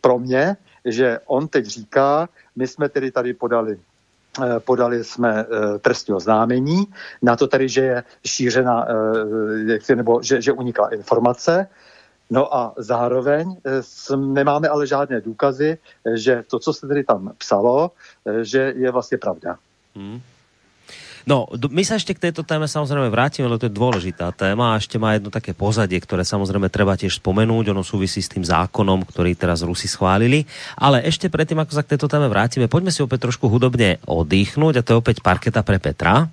pro 0.00 0.18
mě, 0.18 0.56
že 0.84 1.18
on 1.26 1.48
teď 1.48 1.66
říká, 1.66 2.28
my 2.56 2.66
jsme 2.66 2.88
tedy 2.88 3.10
tady 3.10 3.34
podali 3.34 3.78
podali 4.58 5.04
jsme 5.04 5.46
trestní 5.80 6.14
oznámení 6.14 6.84
na 7.22 7.36
to 7.36 7.46
tady, 7.46 7.68
že 7.68 7.80
je 7.80 8.04
šířena, 8.26 8.86
nebo 9.94 10.22
že, 10.22 10.42
že 10.42 10.52
unikla 10.52 10.88
informace 10.88 11.68
No 12.32 12.56
a 12.56 12.74
zároveň 12.76 13.56
eh, 13.66 14.16
nemáme 14.16 14.68
ale 14.68 14.86
žádné 14.86 15.20
důkazy, 15.20 15.78
eh, 15.78 16.16
že 16.16 16.44
to, 16.50 16.58
co 16.58 16.72
se 16.72 16.88
tedy 16.88 17.04
tam 17.04 17.32
psalo, 17.38 17.90
eh, 18.26 18.44
že 18.44 18.72
je 18.76 18.90
vlastně 18.90 19.18
pravda. 19.18 19.56
Hmm. 19.94 20.20
No, 21.22 21.46
my 21.54 21.82
sa 21.86 21.94
ešte 21.94 22.18
k 22.18 22.28
tejto 22.28 22.42
téme 22.42 22.66
samozrejme 22.66 23.06
vrátime, 23.06 23.46
lebo 23.46 23.62
to 23.62 23.70
je 23.70 23.78
dôležitá 23.78 24.34
téma 24.34 24.74
a 24.74 24.78
ešte 24.82 24.98
má 24.98 25.14
jedno 25.14 25.30
také 25.30 25.54
pozadie, 25.54 26.02
ktoré 26.02 26.26
samozrejme 26.26 26.66
treba 26.66 26.98
tiež 26.98 27.22
spomenúť, 27.22 27.70
ono 27.70 27.86
súvisí 27.86 28.18
s 28.18 28.32
tým 28.32 28.42
zákonom, 28.42 29.06
ktorý 29.06 29.38
teraz 29.38 29.62
Rusi 29.62 29.86
schválili. 29.86 30.42
Ale 30.74 31.02
ešte 31.06 31.30
predtým, 31.30 31.62
ako 31.62 31.72
sa 31.78 31.86
k 31.86 31.94
tejto 31.94 32.10
téme 32.10 32.26
vrátime, 32.26 32.66
poďme 32.66 32.90
si 32.90 33.06
opäť 33.06 33.30
trošku 33.30 33.46
hudobne 33.46 34.02
oddychnúť 34.02 34.82
a 34.82 34.84
to 34.84 34.90
je 34.94 35.00
opäť 35.00 35.16
parketa 35.22 35.62
pre 35.62 35.78
Petra. 35.78 36.26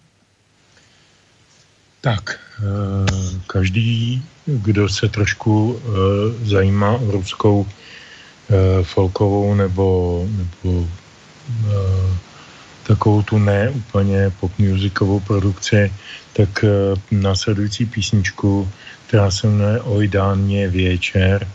Tak, 2.02 2.40
eh, 2.40 3.40
každý, 3.48 4.24
kdo 4.48 4.90
se 4.90 5.10
trošku 5.10 5.76
eh, 5.76 5.80
zajímá 6.48 6.96
o 6.96 7.12
ruskou 7.12 7.68
eh, 7.68 8.84
folkovou 8.84 9.56
nebo, 9.56 10.24
nebo 10.26 10.88
takovou 12.84 13.22
tu 13.22 13.38
ne 13.38 13.70
úplně 13.70 14.32
pop 14.40 14.52
musicovou 14.60 15.20
produkci, 15.20 15.94
tak 16.34 16.66
následující 17.12 17.86
písničku, 17.86 18.70
která 19.08 19.32
se 19.32 19.48
jmenuje 19.48 19.82
Ojdánně 19.82 20.68
věčer, 20.68 21.48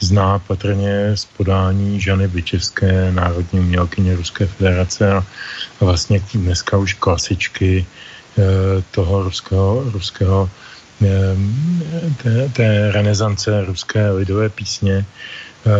zná 0.00 0.38
patrně 0.38 1.16
z 1.16 1.24
podání 1.24 2.00
Žany 2.00 2.28
Byčevské, 2.28 3.12
národní 3.12 3.60
umělkyně 3.60 4.16
Ruské 4.16 4.46
federace 4.46 5.12
a 5.12 5.24
vlastně 5.80 6.22
dneska 6.34 6.76
už 6.76 6.94
klasičky 6.94 7.86
Eh, 8.32 8.80
toho 8.90 9.28
ruského, 9.28 9.84
ruského 9.92 10.50
eh, 11.04 11.36
té, 12.22 12.48
té 12.48 12.92
renesance 12.92 13.64
ruské 13.64 14.10
lidové 14.10 14.48
písně. 14.48 15.04
Eh, 15.04 15.70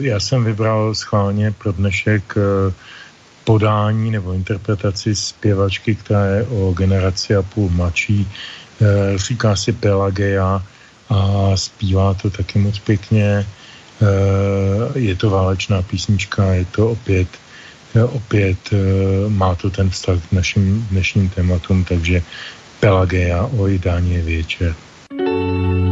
já 0.00 0.20
jsem 0.20 0.44
vybral 0.44 0.94
schválně 0.94 1.50
pro 1.50 1.72
dnešek 1.72 2.34
podání 3.46 4.10
nebo 4.10 4.32
interpretaci 4.32 5.14
zpěvačky, 5.14 5.94
která 5.94 6.26
je 6.26 6.42
o 6.42 6.72
generaci 6.72 7.36
a 7.36 7.42
půl 7.42 7.70
mladší. 7.70 8.28
Říká 9.16 9.56
si 9.56 9.72
Pelageja 9.72 10.62
a 11.08 11.50
zpívá 11.54 12.14
to 12.14 12.30
taky 12.30 12.58
moc 12.58 12.78
pěkně. 12.78 13.46
Je 14.94 15.14
to 15.14 15.30
válečná 15.30 15.82
písnička, 15.82 16.44
je 16.44 16.64
to 16.64 16.90
opět 16.90 17.28
opět 18.04 18.58
eh, 18.72 18.76
má 19.28 19.54
to 19.54 19.70
ten 19.70 19.90
vztah 19.90 20.18
k 20.28 20.32
našim 20.32 20.86
dnešním 20.90 21.28
tématům, 21.28 21.84
takže 21.84 22.22
Pelageja 22.80 23.48
o 23.56 23.66
jídání 23.66 24.18
večer. 24.18 24.74
tak 25.06 25.26
po 25.26 25.85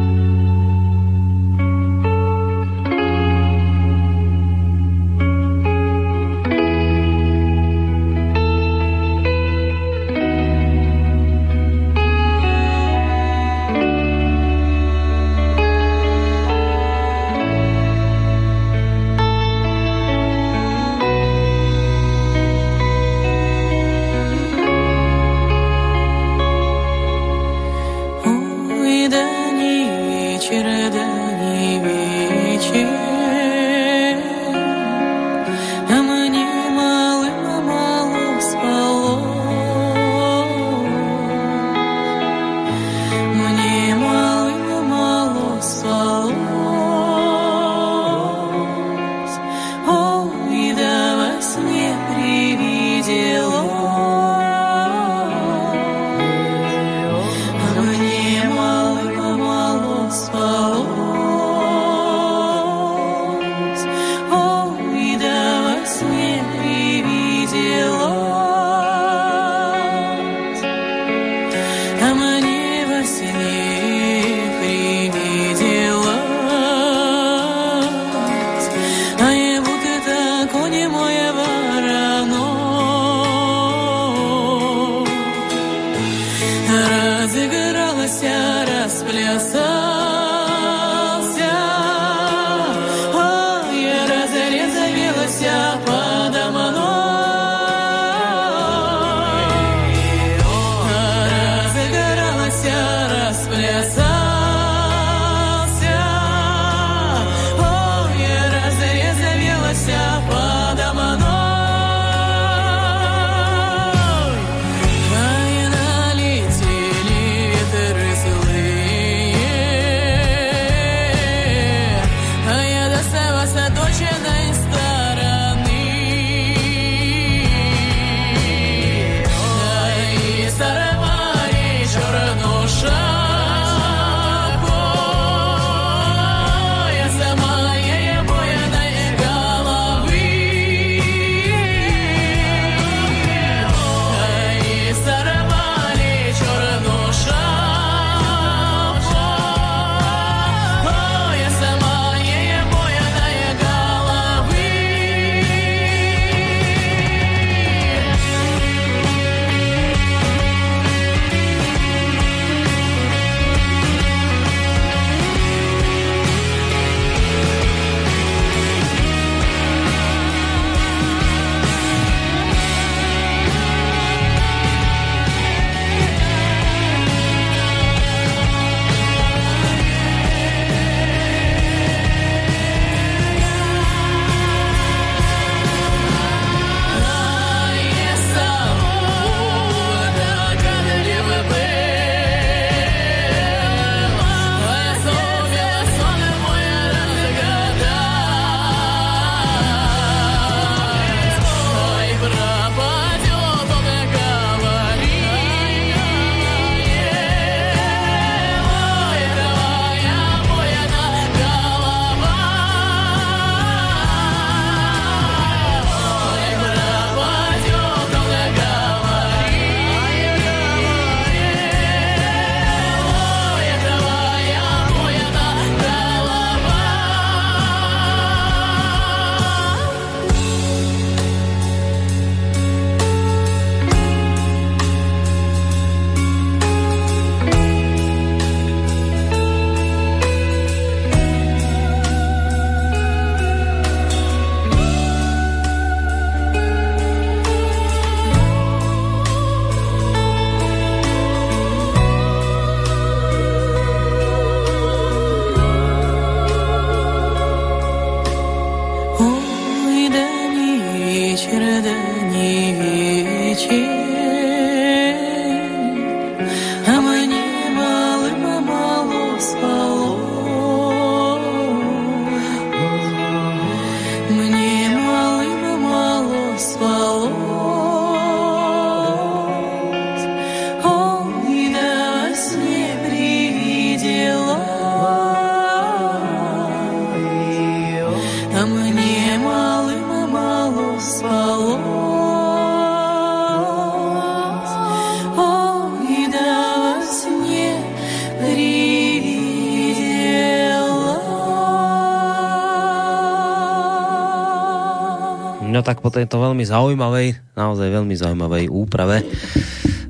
tejto 306.14 306.38
veľmi 306.38 306.62
zaujímavej, 306.62 307.58
naozaj 307.58 307.90
veľmi 307.90 308.14
zaujímavej 308.14 308.70
úprave 308.70 309.26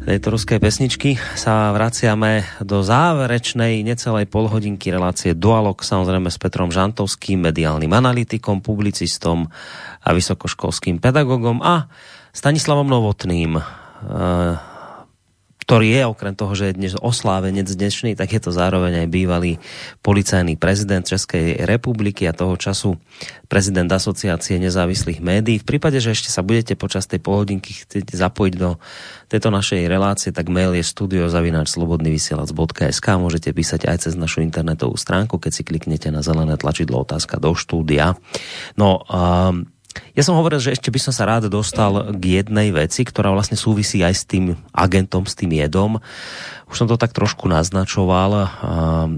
tejto 0.04 0.36
ruskej 0.36 0.60
pesničky. 0.60 1.16
Sa 1.16 1.72
vraciame 1.72 2.44
do 2.60 2.84
záverečnej 2.84 3.80
necelej 3.80 4.28
polhodinky 4.28 4.92
relácie 4.92 5.32
Dualog, 5.32 5.80
samozrejme 5.80 6.28
s 6.28 6.36
Petrom 6.36 6.68
Žantovským, 6.68 7.40
mediálnym 7.40 7.88
analytikom, 7.88 8.60
publicistom 8.60 9.48
a 10.04 10.08
vysokoškolským 10.12 11.00
pedagogom 11.00 11.64
a 11.64 11.88
Stanislavom 12.36 12.84
Novotným, 12.84 13.56
eh, 13.56 13.62
ktorý 15.64 15.96
je 15.96 16.04
okrem 16.04 16.36
toho, 16.36 16.52
že 16.52 16.68
je 16.70 16.76
dnes 16.76 16.92
oslávenec 16.92 17.64
dnešný, 17.64 18.20
tak 18.20 18.36
je 18.36 18.40
to 18.44 18.52
zároveň 18.52 19.00
aj 19.04 19.08
bývalý 19.08 19.56
policajný 20.04 20.60
prezident 20.60 21.00
Českej 21.00 21.64
republiky 21.64 22.28
a 22.28 22.36
toho 22.36 22.60
času 22.60 23.00
prezident 23.48 23.88
asociácie 23.88 24.60
nezávislých 24.60 25.24
médií. 25.24 25.64
V 25.64 25.64
prípade, 25.64 25.96
že 26.04 26.12
ešte 26.12 26.28
sa 26.28 26.44
budete 26.44 26.76
počas 26.76 27.08
tej 27.08 27.24
pohodinky 27.24 27.72
chcieť 27.72 28.12
zapojiť 28.12 28.54
do 28.60 28.76
tejto 29.32 29.48
našej 29.48 29.88
relácie, 29.88 30.36
tak 30.36 30.52
mail 30.52 30.76
je 30.76 30.84
studiozavináčslobodnyvysielac.sk 30.84 33.06
môžete 33.16 33.56
písať 33.56 33.88
aj 33.88 34.04
cez 34.04 34.20
našu 34.20 34.44
internetovú 34.44 35.00
stránku, 35.00 35.40
keď 35.40 35.52
si 35.56 35.64
kliknete 35.64 36.12
na 36.12 36.20
zelené 36.20 36.60
tlačidlo 36.60 37.00
otázka 37.02 37.40
do 37.40 37.56
štúdia. 37.56 38.20
No, 38.76 39.00
um, 39.08 39.72
ja 40.14 40.22
som 40.22 40.38
hovoril, 40.38 40.62
že 40.62 40.78
ešte 40.78 40.94
by 40.94 41.00
som 41.02 41.12
sa 41.12 41.26
rád 41.26 41.50
dostal 41.50 42.14
k 42.14 42.42
jednej 42.42 42.70
veci, 42.70 43.02
ktorá 43.02 43.34
vlastne 43.34 43.58
súvisí 43.58 43.98
aj 44.06 44.14
s 44.14 44.22
tým 44.24 44.54
agentom, 44.70 45.26
s 45.26 45.34
tým 45.34 45.50
jedom. 45.50 45.98
Už 46.70 46.80
som 46.80 46.88
to 46.88 46.96
tak 46.96 47.12
trošku 47.12 47.44
naznačoval. 47.50 48.30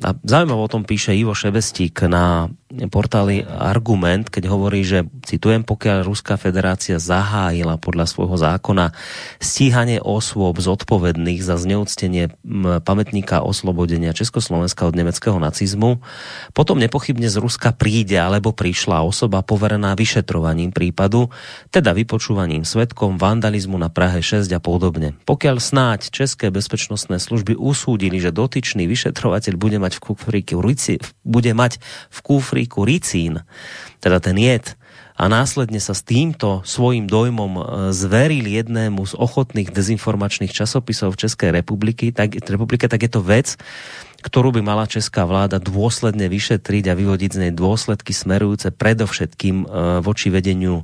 A 0.02 0.08
zaujímavé 0.24 0.60
o 0.60 0.72
tom 0.72 0.82
píše 0.82 1.14
Ivo 1.14 1.36
Ševestík 1.36 2.04
na 2.08 2.50
portáli 2.90 3.46
Argument, 3.46 4.26
keď 4.26 4.50
hovorí, 4.50 4.82
že 4.82 5.06
citujem, 5.22 5.62
pokiaľ 5.62 6.02
Ruská 6.02 6.34
federácia 6.34 6.98
zahájila 6.98 7.78
podľa 7.78 8.10
svojho 8.10 8.34
zákona 8.34 8.90
stíhanie 9.38 10.02
osôb 10.02 10.58
zodpovedných 10.58 11.40
za 11.46 11.54
zneúctenie 11.54 12.34
pamätníka 12.82 13.46
oslobodenia 13.46 14.10
Československa 14.10 14.82
od 14.82 14.98
nemeckého 14.98 15.38
nacizmu, 15.38 16.02
potom 16.50 16.82
nepochybne 16.82 17.30
z 17.30 17.38
Ruska 17.38 17.70
príde 17.70 18.18
alebo 18.18 18.50
prišla 18.50 19.06
osoba 19.06 19.46
poverená 19.46 19.94
vyšetrovaním 19.94 20.74
prípadu, 20.86 21.34
teda 21.74 21.90
vypočúvaním 21.90 22.62
svetkom, 22.62 23.18
vandalizmu 23.18 23.74
na 23.74 23.90
Prahe 23.90 24.22
6 24.22 24.46
a 24.54 24.62
podobne. 24.62 25.18
Pokiaľ 25.26 25.58
snáď 25.58 26.14
České 26.14 26.54
bezpečnostné 26.54 27.18
služby 27.18 27.58
usúdili, 27.58 28.22
že 28.22 28.30
dotyčný 28.30 28.86
vyšetrovateľ 28.86 29.58
bude 29.58 29.82
mať 29.82 29.98
v 29.98 30.00
kufríku, 30.06 30.62
bude 31.26 31.52
mať 31.58 31.82
v 32.14 32.18
kufríku 32.22 32.86
ricín, 32.86 33.42
teda 33.98 34.22
ten 34.22 34.38
jed, 34.38 34.78
a 35.16 35.32
následne 35.32 35.80
sa 35.80 35.96
s 35.96 36.04
týmto 36.04 36.60
svojím 36.68 37.08
dojmom 37.08 37.52
e, 37.56 37.62
zveril 37.96 38.44
jednému 38.44 39.00
z 39.08 39.16
ochotných 39.16 39.72
dezinformačných 39.72 40.52
časopisov 40.52 41.16
Českej 41.16 41.56
republiky, 41.56 42.12
tak, 42.12 42.36
republike, 42.36 42.84
tak 42.84 43.00
je 43.00 43.10
to 43.10 43.24
vec, 43.24 43.56
ktorú 44.26 44.50
by 44.58 44.60
mala 44.66 44.90
česká 44.90 45.22
vláda 45.22 45.62
dôsledne 45.62 46.26
vyšetriť 46.26 46.90
a 46.90 46.98
vyvodiť 46.98 47.30
z 47.30 47.40
nej 47.46 47.52
dôsledky 47.54 48.10
smerujúce 48.10 48.74
predovšetkým 48.74 49.62
e, 49.62 49.66
voči 50.02 50.34
vedeniu 50.34 50.82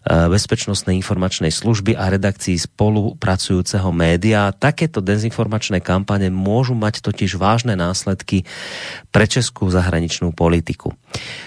Eh, 0.00 0.32
bezpečnostnej 0.32 0.96
informačnej 0.96 1.52
služby 1.52 1.92
a 1.92 2.08
redakcií 2.08 2.56
spolupracujúceho 2.56 3.92
média. 3.92 4.48
Takéto 4.48 5.04
dezinformačné 5.04 5.84
kampane 5.84 6.32
môžu 6.32 6.72
mať 6.72 7.04
totiž 7.04 7.36
vážne 7.36 7.76
následky 7.76 8.48
pre 9.12 9.28
českú 9.28 9.68
zahraničnú 9.68 10.32
politiku. 10.32 10.96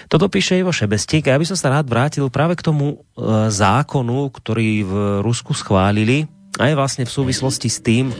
Toto 0.06 0.30
píše 0.30 0.54
Ivo 0.54 0.70
Šebestík 0.70 1.26
a 1.26 1.34
ja 1.34 1.42
by 1.42 1.50
som 1.50 1.58
sa 1.58 1.74
rád 1.74 1.90
vrátil 1.90 2.30
práve 2.30 2.54
k 2.54 2.62
tomu 2.62 2.94
eh, 2.94 3.50
zákonu, 3.50 4.30
ktorý 4.30 4.86
v 4.86 4.92
Rusku 5.26 5.50
schválili, 5.50 6.30
aj 6.54 6.72
vlastne 6.78 7.04
v 7.04 7.14
súvislosti 7.14 7.66
s 7.66 7.82
tým, 7.82 8.14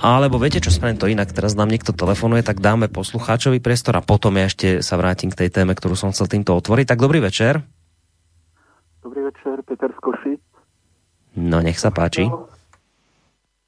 alebo 0.00 0.40
viete 0.40 0.64
čo, 0.64 0.72
spravím 0.72 0.96
to 0.96 1.12
inak, 1.12 1.28
teraz 1.28 1.52
nám 1.52 1.68
niekto 1.68 1.92
telefonuje, 1.92 2.40
tak 2.40 2.64
dáme 2.64 2.88
poslucháčovi 2.88 3.60
priestor 3.60 4.00
a 4.00 4.06
potom 4.06 4.32
ja 4.40 4.48
ešte 4.48 4.80
sa 4.80 4.96
vrátim 4.96 5.28
k 5.28 5.44
tej 5.44 5.50
téme, 5.52 5.76
ktorú 5.76 5.92
som 5.92 6.08
chcel 6.12 6.24
týmto 6.30 6.56
otvoriť. 6.56 6.86
Tak 6.88 7.00
dobrý 7.04 7.20
večer. 7.20 7.60
Dobrý 9.04 9.28
večer, 9.28 9.60
Peter 9.68 9.92
Skoši. 9.92 10.40
No, 11.36 11.60
nech 11.60 11.76
sa 11.76 11.92
páči. 11.92 12.32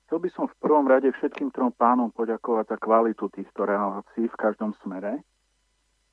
Chcel 0.08 0.18
by 0.18 0.28
som 0.32 0.44
v 0.48 0.56
prvom 0.60 0.84
rade 0.88 1.08
všetkým 1.08 1.52
trom 1.52 1.72
pánom 1.72 2.12
poďakovať 2.12 2.76
za 2.76 2.76
kvalitu 2.80 3.28
týchto 3.32 3.64
relácií 3.64 4.28
v 4.28 4.36
každom 4.40 4.76
smere. 4.84 5.20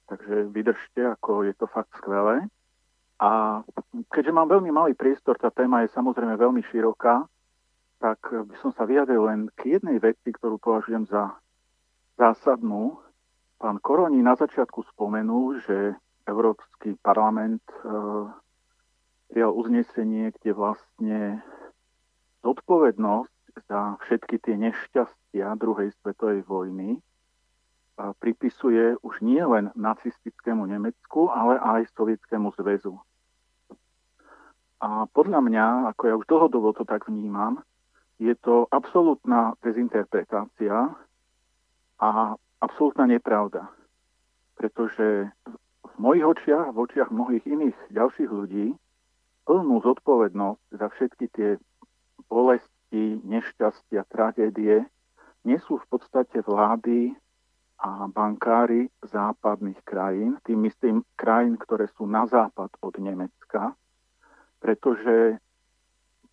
Takže 0.08 0.52
vydržte, 0.52 1.16
ako 1.20 1.48
je 1.48 1.54
to 1.56 1.68
fakt 1.68 1.92
skvelé. 2.00 2.48
A 3.20 3.60
keďže 4.16 4.32
mám 4.32 4.48
veľmi 4.48 4.72
malý 4.72 4.96
priestor, 4.96 5.36
tá 5.36 5.52
téma 5.52 5.84
je 5.84 5.92
samozrejme 5.92 6.40
veľmi 6.40 6.64
široká, 6.72 7.28
tak 8.00 8.20
by 8.32 8.56
som 8.64 8.72
sa 8.74 8.88
vyjadril 8.88 9.28
len 9.28 9.52
k 9.60 9.80
jednej 9.80 10.00
veci, 10.00 10.32
ktorú 10.32 10.60
považujem 10.60 11.06
za 11.12 11.36
zásadnú. 12.16 13.00
Pán 13.60 13.80
Koroni 13.84 14.24
na 14.24 14.40
začiatku 14.40 14.88
spomenul, 14.96 15.60
že 15.68 16.00
Európsky 16.24 16.96
parlament 17.04 17.64
e, 17.68 17.76
prijal 19.28 19.52
uznesenie, 19.52 20.32
kde 20.40 20.52
vlastne 20.56 21.20
zodpovednosť 22.40 23.68
za 23.68 24.00
všetky 24.08 24.40
tie 24.40 24.56
nešťastia 24.56 25.60
druhej 25.60 25.92
svetovej 26.00 26.48
vojny 26.48 27.04
pripisuje 28.20 28.96
už 29.04 29.20
nie 29.20 29.44
len 29.44 29.76
nacistickému 29.76 30.64
Nemecku, 30.64 31.28
ale 31.28 31.60
aj 31.60 31.92
Sovietskému 32.00 32.56
zväzu. 32.56 32.96
A 34.80 35.04
podľa 35.12 35.44
mňa, 35.44 35.66
ako 35.92 36.02
ja 36.08 36.16
už 36.16 36.26
dlhodobo 36.32 36.72
to 36.72 36.88
tak 36.88 37.12
vnímam, 37.12 37.60
je 38.20 38.36
to 38.44 38.68
absolútna 38.70 39.56
dezinterpretácia 39.64 40.92
a 42.00 42.10
absolútna 42.60 43.08
nepravda. 43.08 43.72
Pretože 44.60 45.32
v 45.84 45.96
mojich 45.96 46.28
očiach, 46.28 46.76
v 46.76 46.78
očiach 46.84 47.10
mnohých 47.16 47.48
iných 47.48 47.78
ďalších 47.96 48.28
ľudí, 48.28 48.76
plnú 49.48 49.82
zodpovednosť 49.82 50.64
za 50.76 50.88
všetky 50.92 51.26
tie 51.32 51.50
bolesti, 52.28 53.24
nešťastia, 53.24 54.06
tragédie 54.12 54.84
nesú 55.48 55.80
v 55.80 55.86
podstate 55.88 56.44
vlády 56.44 57.16
a 57.80 58.12
bankári 58.12 58.92
západných 59.08 59.80
krajín, 59.88 60.36
tým 60.44 60.68
myslím 60.68 61.08
krajín, 61.16 61.56
ktoré 61.56 61.88
sú 61.96 62.04
na 62.04 62.28
západ 62.28 62.76
od 62.84 62.94
Nemecka, 63.00 63.72
pretože 64.60 65.40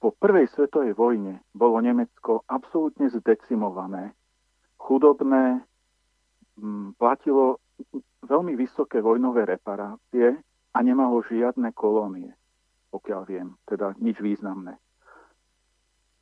po 0.01 0.13
prvej 0.13 0.47
svetovej 0.53 0.93
vojne 0.93 1.41
bolo 1.57 1.81
Nemecko 1.81 2.45
absolútne 2.47 3.09
zdecimované, 3.11 4.13
chudobné, 4.77 5.65
platilo 7.01 7.61
veľmi 8.25 8.57
vysoké 8.57 9.05
vojnové 9.05 9.45
reparácie 9.45 10.41
a 10.73 10.79
nemalo 10.81 11.21
žiadne 11.25 11.73
kolónie 11.77 12.33
pokiaľ 12.97 13.23
viem, 13.29 13.53
teda 13.69 13.93
nič 14.01 14.17
významné. 14.25 14.81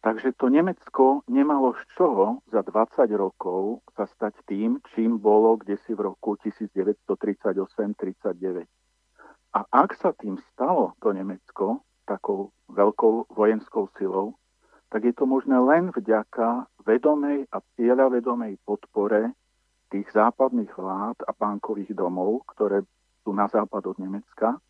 Takže 0.03 0.35
to 0.37 0.53
Nemecko 0.53 1.25
nemalo 1.31 1.73
z 1.81 1.83
čoho 1.97 2.45
za 2.53 2.61
20 2.61 3.09
rokov 3.17 3.81
sa 3.97 4.05
stať 4.05 4.37
tým, 4.45 4.77
čím 4.93 5.17
bolo 5.17 5.57
kde 5.57 5.81
si 5.87 5.97
v 5.97 6.13
roku 6.13 6.37
1938-39. 6.45 8.69
A 9.55 9.61
ak 9.71 9.95
sa 9.97 10.13
tým 10.13 10.37
stalo 10.53 10.93
to 11.01 11.15
Nemecko 11.15 11.81
takou 12.05 12.53
veľkou 12.71 13.33
vojenskou 13.33 13.89
silou, 13.97 14.37
tak 14.93 15.05
je 15.05 15.15
to 15.17 15.27
možné 15.27 15.59
len 15.59 15.91
vďaka 15.91 16.71
vedomej 16.87 17.51
a 17.51 17.59
cieľavedomej 17.75 18.61
podpore 18.63 19.33
tých 19.91 20.07
západných 20.13 20.71
vlád 20.75 21.25
a 21.27 21.33
bankových 21.35 21.97
domov, 21.97 22.47
ktoré 22.55 22.85
sú 23.25 23.33
na 23.33 23.49
západ 23.49 23.95
od 23.95 23.99
Nemecka, 23.99 24.61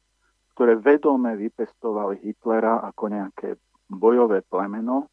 ktoré 0.54 0.78
vedome 0.78 1.34
vypestovali 1.34 2.22
Hitlera 2.22 2.80
ako 2.86 3.04
nejaké 3.10 3.58
bojové 3.90 4.40
plemeno, 4.46 5.10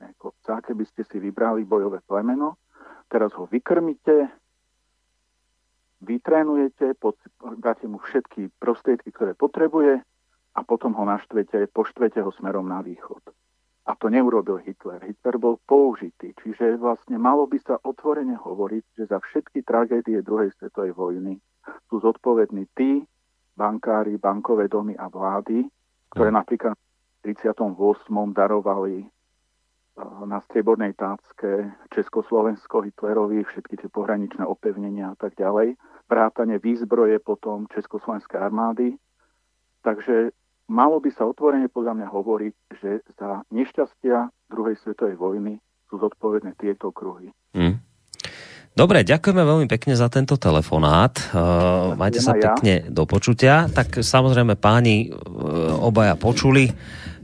ako 0.00 0.34
keby 0.42 0.84
ste 0.88 1.06
si 1.06 1.22
vybrali 1.22 1.62
bojové 1.62 2.02
plemeno, 2.02 2.58
teraz 3.06 3.30
ho 3.36 3.46
vykrmíte, 3.46 4.28
vytrénujete, 6.00 6.96
dáte 7.60 7.84
mu 7.84 8.00
všetky 8.00 8.48
prostriedky, 8.56 9.12
ktoré 9.12 9.36
potrebuje 9.36 10.00
a 10.60 10.62
potom 10.62 10.92
ho 10.92 11.08
naštvete, 11.08 11.72
poštvete 11.72 12.20
ho 12.20 12.28
smerom 12.36 12.68
na 12.68 12.84
východ. 12.84 13.32
A 13.88 13.96
to 13.96 14.12
neurobil 14.12 14.60
Hitler. 14.60 15.00
Hitler 15.00 15.40
bol 15.40 15.56
použitý, 15.64 16.36
čiže 16.44 16.76
vlastne 16.76 17.16
malo 17.16 17.48
by 17.48 17.56
sa 17.64 17.80
otvorene 17.80 18.36
hovoriť, 18.36 18.84
že 19.00 19.04
za 19.08 19.18
všetky 19.24 19.64
tragédie 19.64 20.20
druhej 20.20 20.52
svetovej 20.60 20.92
vojny 20.92 21.40
sú 21.88 22.04
zodpovední 22.04 22.68
tí 22.76 23.00
bankári, 23.56 24.20
bankové 24.20 24.68
domy 24.68 24.92
a 25.00 25.08
vlády, 25.08 25.64
ktoré 26.12 26.28
napríklad 26.28 26.76
v 26.76 27.32
38. 27.32 27.56
darovali 28.36 29.08
na 30.24 30.38
striebornej 30.44 30.96
tácke 30.96 31.72
Československo 31.92 32.84
Hitlerovi, 32.84 33.44
všetky 33.44 33.74
tie 33.80 33.88
pohraničné 33.92 34.44
opevnenia 34.44 35.12
a 35.12 35.16
tak 35.16 35.36
ďalej, 35.36 35.76
vrátane 36.08 36.56
výzbroje 36.56 37.20
potom 37.20 37.68
Československej 37.68 38.38
armády. 38.40 38.96
Takže 39.84 40.32
malo 40.70 41.02
by 41.02 41.10
sa 41.10 41.26
otvorene 41.26 41.66
podľa 41.66 41.98
mňa 41.98 42.08
hovoriť, 42.08 42.54
že 42.78 42.90
za 43.18 43.42
nešťastia 43.50 44.30
druhej 44.46 44.78
svetovej 44.80 45.18
vojny 45.18 45.58
sú 45.90 45.98
zodpovedné 45.98 46.54
tieto 46.54 46.94
kruhy. 46.94 47.34
Hmm. 47.50 47.82
Dobre, 48.70 49.02
ďakujeme 49.02 49.42
veľmi 49.42 49.66
pekne 49.66 49.98
za 49.98 50.06
tento 50.06 50.38
telefonát. 50.38 51.18
Uh, 51.34 51.98
majte 51.98 52.22
sa 52.22 52.38
pekne 52.38 52.86
do 52.86 53.02
počutia. 53.02 53.66
Tak 53.66 53.98
samozrejme 53.98 54.54
páni 54.54 55.10
uh, 55.10 55.74
obaja 55.82 56.14
počuli 56.14 56.70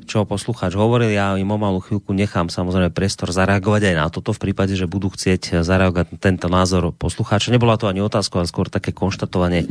čo 0.07 0.23
poslucháč 0.23 0.79
hovoril. 0.79 1.11
Ja 1.11 1.35
im 1.35 1.51
o 1.51 1.59
malú 1.59 1.83
chvíľku 1.83 2.15
nechám 2.15 2.47
samozrejme 2.47 2.95
priestor 2.95 3.35
zareagovať 3.35 3.91
aj 3.91 3.95
na 3.99 4.07
toto 4.07 4.31
v 4.31 4.49
prípade, 4.49 4.79
že 4.79 4.87
budú 4.87 5.11
chcieť 5.11 5.67
zareagovať 5.67 6.15
na 6.15 6.19
tento 6.23 6.47
názor 6.47 6.95
poslucháča. 6.95 7.51
Nebola 7.51 7.75
to 7.75 7.91
ani 7.91 8.01
otázka, 8.01 8.39
ale 8.39 8.47
skôr 8.47 8.71
také 8.71 8.95
konštatovanie 8.95 9.67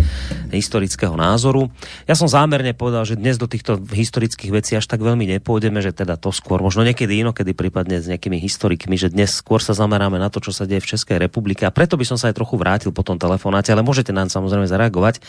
historického 0.52 1.16
názoru. 1.16 1.72
Ja 2.06 2.20
som 2.20 2.28
zámerne 2.28 2.76
povedal, 2.76 3.08
že 3.08 3.16
dnes 3.16 3.40
do 3.40 3.48
týchto 3.48 3.80
historických 3.80 4.52
vecí 4.52 4.76
až 4.76 4.86
tak 4.86 5.00
veľmi 5.00 5.24
nepôjdeme, 5.40 5.80
že 5.80 5.96
teda 5.96 6.20
to 6.20 6.36
skôr, 6.36 6.60
možno 6.60 6.84
niekedy 6.84 7.24
inokedy 7.24 7.56
prípadne 7.56 8.04
s 8.04 8.12
nejakými 8.12 8.36
historikmi, 8.38 9.00
že 9.00 9.08
dnes 9.10 9.32
skôr 9.40 9.64
sa 9.64 9.72
zameráme 9.72 10.20
na 10.20 10.28
to, 10.28 10.44
čo 10.44 10.52
sa 10.52 10.68
deje 10.68 10.84
v 10.84 10.92
Českej 10.92 11.18
republike 11.18 11.64
a 11.64 11.72
preto 11.72 11.96
by 11.96 12.04
som 12.04 12.20
sa 12.20 12.28
aj 12.28 12.36
trochu 12.36 12.60
vrátil 12.60 12.92
po 12.92 13.08
tom 13.08 13.16
telefonáte, 13.16 13.72
ale 13.72 13.88
môžete 13.88 14.12
nám 14.12 14.28
samozrejme 14.28 14.68
zareagovať 14.68 15.24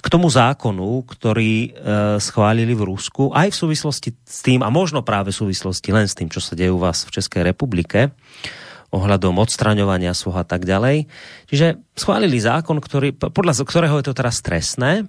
k 0.00 0.06
tomu 0.08 0.32
zákonu, 0.32 1.04
ktorý 1.04 1.54
e, 1.64 1.70
schválili 2.18 2.72
v 2.72 2.88
Rusku, 2.88 3.30
aj 3.36 3.52
v 3.52 3.56
súvislosti 3.56 4.10
s 4.24 4.40
tým, 4.40 4.64
a 4.64 4.72
možno 4.72 5.04
práve 5.04 5.30
v 5.30 5.40
súvislosti 5.44 5.92
len 5.92 6.08
s 6.08 6.16
tým, 6.16 6.32
čo 6.32 6.40
sa 6.40 6.56
deje 6.56 6.72
u 6.72 6.80
vás 6.80 7.04
v 7.04 7.14
Českej 7.20 7.44
republike, 7.44 8.10
ohľadom 8.90 9.38
odstraňovania 9.38 10.16
svoha 10.16 10.42
a 10.42 10.48
tak 10.48 10.66
ďalej. 10.66 11.06
Čiže 11.46 11.78
schválili 11.94 12.42
zákon, 12.42 12.82
ktorý, 12.82 13.14
podľa 13.14 13.62
ktorého 13.62 14.00
je 14.02 14.06
to 14.10 14.14
teraz 14.16 14.42
trestné, 14.42 15.06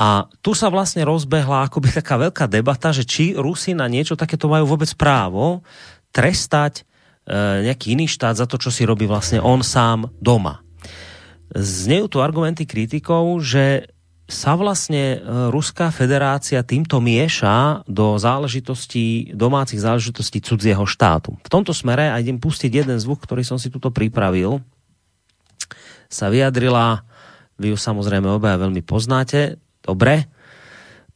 a 0.00 0.32
tu 0.40 0.56
sa 0.56 0.72
vlastne 0.72 1.04
rozbehla 1.04 1.68
akoby 1.68 1.92
taká 1.92 2.16
veľká 2.16 2.48
debata, 2.48 2.88
že 2.88 3.04
či 3.04 3.36
Rusi 3.36 3.76
na 3.76 3.84
niečo 3.84 4.16
takéto 4.16 4.48
majú 4.48 4.64
vôbec 4.64 4.88
právo 4.96 5.60
trestať 6.08 6.88
e, 7.28 7.68
nejaký 7.68 8.00
iný 8.00 8.08
štát 8.08 8.40
za 8.40 8.48
to, 8.48 8.56
čo 8.56 8.72
si 8.72 8.88
robí 8.88 9.04
vlastne 9.04 9.44
on 9.44 9.60
sám 9.60 10.08
doma 10.16 10.64
znejú 11.54 12.06
tu 12.06 12.18
argumenty 12.22 12.66
kritikov, 12.66 13.42
že 13.42 13.90
sa 14.30 14.54
vlastne 14.54 15.18
Ruská 15.50 15.90
federácia 15.90 16.62
týmto 16.62 17.02
mieša 17.02 17.82
do 17.90 18.14
záležitostí, 18.14 19.34
domácich 19.34 19.82
záležitostí 19.82 20.38
cudzieho 20.38 20.86
štátu. 20.86 21.34
V 21.42 21.50
tomto 21.50 21.74
smere, 21.74 22.14
a 22.14 22.22
idem 22.22 22.38
pustiť 22.38 22.70
jeden 22.70 22.96
zvuk, 23.02 23.26
ktorý 23.26 23.42
som 23.42 23.58
si 23.58 23.74
tuto 23.74 23.90
pripravil, 23.90 24.62
sa 26.06 26.30
vyjadrila, 26.30 27.02
vy 27.58 27.74
ju 27.74 27.78
samozrejme 27.78 28.30
obaja 28.30 28.62
veľmi 28.62 28.82
poznáte, 28.86 29.58
dobre, 29.82 30.30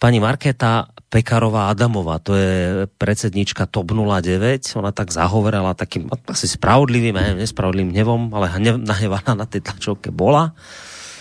pani 0.02 0.19
Markéta 0.19 0.90
Pekarová 1.15 1.70
Adamová, 1.70 2.19
to 2.19 2.35
je 2.35 2.91
predsednička 2.99 3.70
TOP 3.70 3.95
09, 3.95 4.74
ona 4.74 4.91
tak 4.91 5.15
zahovorala 5.15 5.78
takým 5.78 6.11
asi 6.27 6.51
spravodlivým, 6.51 7.15
neviem, 7.15 7.39
nespravodlivým 7.39 7.95
hnevom, 7.95 8.35
ale 8.35 8.51
nahnevaná 8.82 9.39
na 9.39 9.47
tej 9.47 9.62
tlačovke 9.62 10.11
bola. 10.11 10.59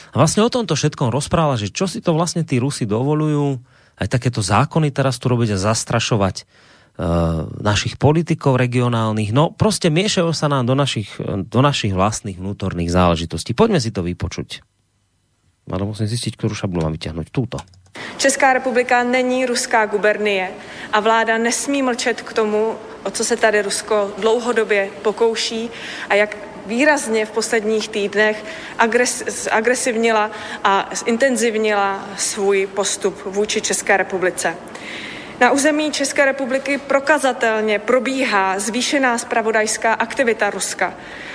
A 0.09 0.15
vlastne 0.17 0.41
o 0.41 0.49
tomto 0.49 0.73
všetkom 0.73 1.13
rozprávala, 1.13 1.61
že 1.61 1.69
čo 1.69 1.85
si 1.85 2.01
to 2.01 2.17
vlastne 2.17 2.41
tí 2.41 2.57
Rusi 2.57 2.89
dovolujú, 2.89 3.61
aj 4.01 4.09
takéto 4.09 4.41
zákony 4.41 4.89
teraz 4.89 5.21
tu 5.21 5.29
robiť 5.29 5.53
a 5.53 5.61
zastrašovať 5.61 6.41
uh, 6.41 7.53
našich 7.61 8.01
politikov 8.01 8.57
regionálnych. 8.57 9.29
No 9.29 9.53
proste 9.53 9.93
miešajú 9.93 10.33
sa 10.33 10.49
nám 10.49 10.65
do 10.65 10.73
našich, 10.73 11.21
do 11.21 11.59
našich 11.61 11.93
vlastných 11.93 12.41
vnútorných 12.41 12.89
záležitostí. 12.89 13.53
Poďme 13.53 13.77
si 13.77 13.93
to 13.93 14.01
vypočuť. 14.01 14.72
Ale 15.71 15.87
musím 15.87 16.07
zistiť, 16.07 16.35
ktorú 16.35 16.53
šablu 16.55 16.83
mám 16.83 16.93
vyťahnuť. 16.95 17.27
Túto. 17.31 17.57
Česká 18.17 18.53
republika 18.53 19.03
není 19.03 19.45
ruská 19.45 19.85
gubernie 19.85 20.51
a 20.91 20.99
vláda 20.99 21.37
nesmí 21.37 21.81
mlčet 21.81 22.21
k 22.21 22.33
tomu, 22.33 22.75
o 23.03 23.11
co 23.11 23.25
se 23.25 23.37
tady 23.37 23.61
Rusko 23.61 24.13
dlouhodobě 24.17 24.89
pokouší 25.01 25.69
a 26.09 26.15
jak 26.15 26.37
výrazně 26.65 27.25
v 27.25 27.31
posledních 27.31 27.89
týdnech 27.89 28.45
agres, 28.79 29.47
agresivnila 29.51 30.31
a 30.63 30.89
intenzivnila 31.05 32.09
svůj 32.17 32.67
postup 32.67 33.25
vůči 33.25 33.61
České 33.61 33.97
republice. 33.97 34.55
Na 35.39 35.51
území 35.51 35.91
České 35.91 36.25
republiky 36.25 36.77
prokazatelně 36.77 37.79
probíhá 37.79 38.59
zvýšená 38.59 39.17
spravodajská 39.17 39.93
aktivita 39.93 40.49
Ruska. 40.49 40.93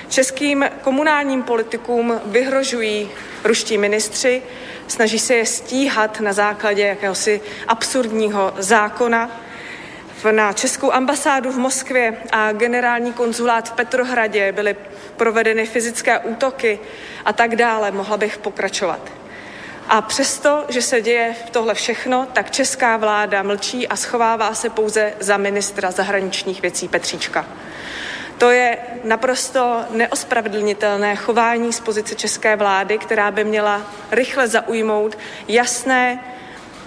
Českým 0.09 0.65
komunálním 0.83 1.43
politikům 1.43 2.21
vyhrožují 2.27 3.11
ruští 3.45 3.79
ministři, 3.79 4.43
snaží 4.89 5.19
se 5.19 5.35
je 5.35 5.47
stíhat 5.47 6.21
na 6.21 6.33
základě 6.33 6.83
jakéhosi 6.83 7.41
absurdního 7.69 8.55
zákona. 8.59 9.31
Na 10.31 10.53
českou 10.53 10.93
ambasádu 10.93 11.53
v 11.53 11.59
Moskvě 11.59 12.17
a 12.33 12.53
generální 12.53 13.13
konzulát 13.13 13.69
v 13.69 13.73
Petrohradě 13.73 14.53
byly 14.53 14.77
provedeny 15.17 15.67
fyzické 15.67 16.19
útoky 16.19 16.79
a 17.25 17.33
tak 17.33 17.57
dále. 17.57 17.91
Mohla 17.91 18.17
bych 18.17 18.39
pokračovat. 18.39 19.01
A 19.89 20.03
přesto, 20.03 20.65
že 20.69 20.83
se 20.83 21.01
děje 21.01 21.35
tohle 21.51 21.75
všechno, 21.75 22.27
tak 22.33 22.51
česká 22.51 22.97
vláda 22.97 23.43
mlčí 23.43 23.89
a 23.89 23.97
schovává 23.97 24.55
se 24.55 24.71
pouze 24.71 25.13
za 25.21 25.37
ministra 25.37 25.91
zahraničních 25.91 26.63
věcí 26.63 26.89
Petříčka. 26.89 27.47
To 28.39 28.51
je 28.51 28.79
naprosto 29.05 29.85
neospravedlnitelné 29.91 31.17
chování 31.17 31.73
z 31.73 31.81
pozice 31.81 32.15
české 32.15 32.57
vlády, 32.57 32.99
která 32.99 33.31
by 33.31 33.45
měla 33.45 33.83
rychle 34.11 34.49
zaujmout 34.49 35.19
jasné 35.49 36.25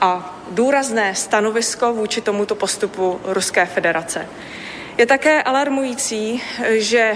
a 0.02 0.40
důrazné 0.52 1.15
stanovisko 1.15 1.94
vůči 1.94 2.22
tomuto 2.22 2.56
postupu 2.56 3.22
Ruské 3.23 3.65
federace. 3.65 4.28
Je 4.98 5.06
také 5.06 5.44
alarmující, 5.44 6.44
že 6.69 7.14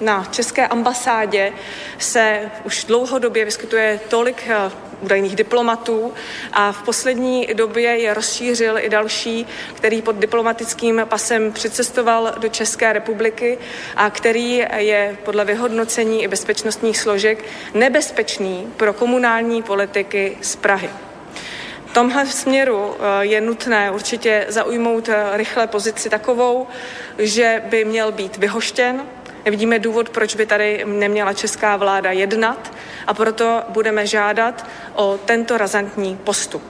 na 0.00 0.24
české 0.30 0.66
ambasádě 0.66 1.52
se 1.98 2.50
už 2.64 2.84
dlouhodobě 2.84 3.44
vyskytuje 3.44 4.00
tolik 4.08 4.44
eh, 4.48 4.87
údajných 5.00 5.36
diplomatů 5.36 6.12
a 6.52 6.72
v 6.72 6.82
poslední 6.82 7.46
době 7.54 7.98
je 7.98 8.14
rozšířil 8.14 8.78
i 8.78 8.88
další, 8.88 9.46
který 9.74 10.02
pod 10.02 10.16
diplomatickým 10.16 11.02
pasem 11.04 11.52
přicestoval 11.52 12.34
do 12.38 12.48
České 12.48 12.92
republiky 12.92 13.58
a 13.96 14.10
který 14.10 14.64
je 14.76 15.16
podle 15.24 15.44
vyhodnocení 15.44 16.22
i 16.22 16.28
bezpečnostních 16.28 16.98
složek 16.98 17.44
nebezpečný 17.74 18.72
pro 18.76 18.92
komunální 18.92 19.62
politiky 19.62 20.38
z 20.40 20.56
Prahy. 20.56 20.90
V 21.86 21.94
tomhle 21.94 22.26
směru 22.26 22.94
eh, 22.94 23.24
je 23.24 23.40
nutné 23.40 23.90
určitě 23.90 24.46
zaujmout 24.48 25.08
eh, 25.08 25.24
rychle 25.32 25.66
pozici 25.66 26.10
takovou, 26.10 26.66
že 27.18 27.62
by 27.66 27.84
měl 27.84 28.12
být 28.12 28.36
vyhoštěn 28.36 29.02
Nevidíme 29.48 29.78
důvod, 29.78 30.08
proč 30.08 30.34
by 30.34 30.46
tady 30.46 30.84
neměla 30.84 31.32
česká 31.32 31.76
vláda 31.76 32.12
jednat 32.12 32.72
a 33.06 33.14
proto 33.14 33.62
budeme 33.68 34.06
žádat 34.06 34.66
o 34.94 35.18
tento 35.24 35.58
razantní 35.58 36.16
postup. 36.16 36.62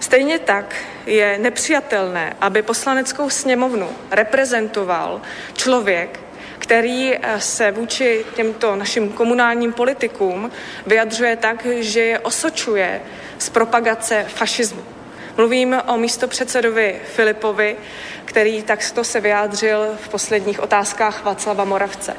Stejně 0.00 0.38
tak 0.38 0.74
je 1.06 1.38
nepřijatelné, 1.38 2.36
aby 2.40 2.62
poslaneckou 2.62 3.30
sněmovnu 3.30 3.88
reprezentoval 4.10 5.20
člověk, 5.54 6.20
který 6.58 7.14
eh, 7.14 7.40
se 7.40 7.70
vůči 7.70 8.24
těmto 8.36 8.76
našim 8.76 9.12
komunálním 9.12 9.72
politikům 9.72 10.50
vyjadřuje 10.86 11.36
tak, 11.36 11.66
že 11.80 12.00
je 12.00 12.18
osočuje 12.18 13.00
z 13.38 13.48
propagace 13.48 14.26
fašismu. 14.28 14.97
Mluvím 15.38 15.76
o 15.86 15.96
místopředsedovi 15.96 17.00
Filipovi, 17.14 17.76
který 18.24 18.62
takto 18.62 19.04
se 19.04 19.20
vyjádřil 19.20 19.86
v 19.96 20.08
posledních 20.08 20.60
otázkách 20.60 21.24
Václava 21.24 21.64
Moravce. 21.64 22.16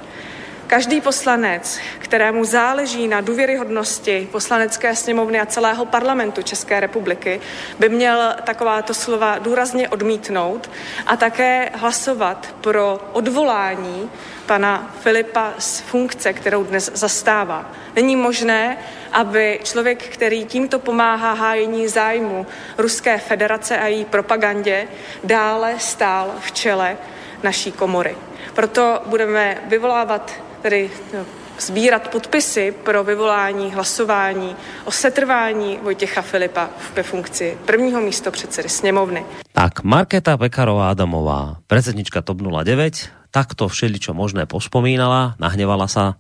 Každý 0.70 1.02
poslanec, 1.02 1.80
kterému 2.00 2.46
záleží 2.46 3.08
na 3.08 3.22
důvěryhodnosti 3.22 4.28
poslanecké 4.32 4.96
sněmovny 4.96 5.40
a 5.40 5.46
celého 5.46 5.86
parlamentu 5.86 6.41
České 6.41 6.80
republiky, 6.80 7.41
by 7.80 7.90
měl 7.90 8.36
takováto 8.44 8.94
slova 8.94 9.38
důrazně 9.38 9.90
odmítnout 9.90 10.70
a 11.08 11.18
také 11.18 11.70
hlasovat 11.74 12.56
pro 12.62 13.10
odvolání 13.14 14.10
pana 14.46 14.94
Filipa 15.00 15.54
z 15.60 15.80
funkce, 15.80 16.34
kterou 16.34 16.64
dnes 16.64 16.91
zastává. 16.94 17.72
Není 17.96 18.16
možné, 18.16 18.78
aby 19.12 19.60
člověk, 19.64 20.04
který 20.04 20.46
tímto 20.46 20.80
pomáhá 20.80 21.34
hájení 21.34 21.88
zájmu 21.88 22.48
Ruské 22.78 23.18
federace 23.18 23.78
a 23.78 23.88
její 23.88 24.06
propagandě, 24.06 24.88
dále 25.24 25.76
stál 25.78 26.34
v 26.40 26.52
čele 26.52 26.98
naší 27.44 27.72
komory. 27.72 28.16
Proto 28.54 29.02
budeme 29.06 29.58
vyvolávat 29.66 30.49
tedy 30.61 30.90
no, 31.14 31.26
sbírat 31.60 32.07
podpisy 32.07 32.73
pro 32.84 33.03
vyvolání 33.03 33.72
hlasování 33.73 34.56
o 34.86 34.91
setrvání 34.91 35.77
Vojtěcha 35.84 36.22
Filipa 36.22 36.69
ve 36.95 37.03
funkci 37.03 37.57
prvního 37.65 38.02
místo 38.02 38.31
předsedy 38.31 38.69
sněmovny. 38.69 39.26
Tak, 39.52 39.84
Markéta 39.84 40.38
Pekarová 40.38 40.90
Adamová, 40.90 41.57
predsednička 41.68 42.22
TOP 42.22 42.41
09, 42.64 43.10
takto 43.31 43.68
všeličo 43.68 44.14
možné 44.14 44.45
pospomínala, 44.45 45.36
nahnevala 45.40 45.86
sa. 45.86 46.18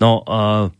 No, 0.00 0.24
uh, 0.26 0.72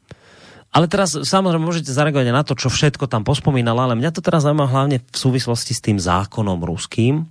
ale 0.69 0.87
teraz 0.91 1.17
samozrejme 1.17 1.65
môžete 1.65 1.95
zareagovať 1.95 2.29
na 2.35 2.43
to, 2.45 2.53
čo 2.59 2.69
všetko 2.69 3.09
tam 3.09 3.25
pospomínala, 3.25 3.89
ale 3.89 3.95
mňa 3.97 4.11
to 4.13 4.21
teraz 4.21 4.45
zaujíma 4.45 4.69
hlavne 4.69 5.01
v 5.01 5.17
súvislosti 5.17 5.73
s 5.73 5.85
tým 5.85 5.97
zákonom 5.97 6.61
ruským. 6.61 7.31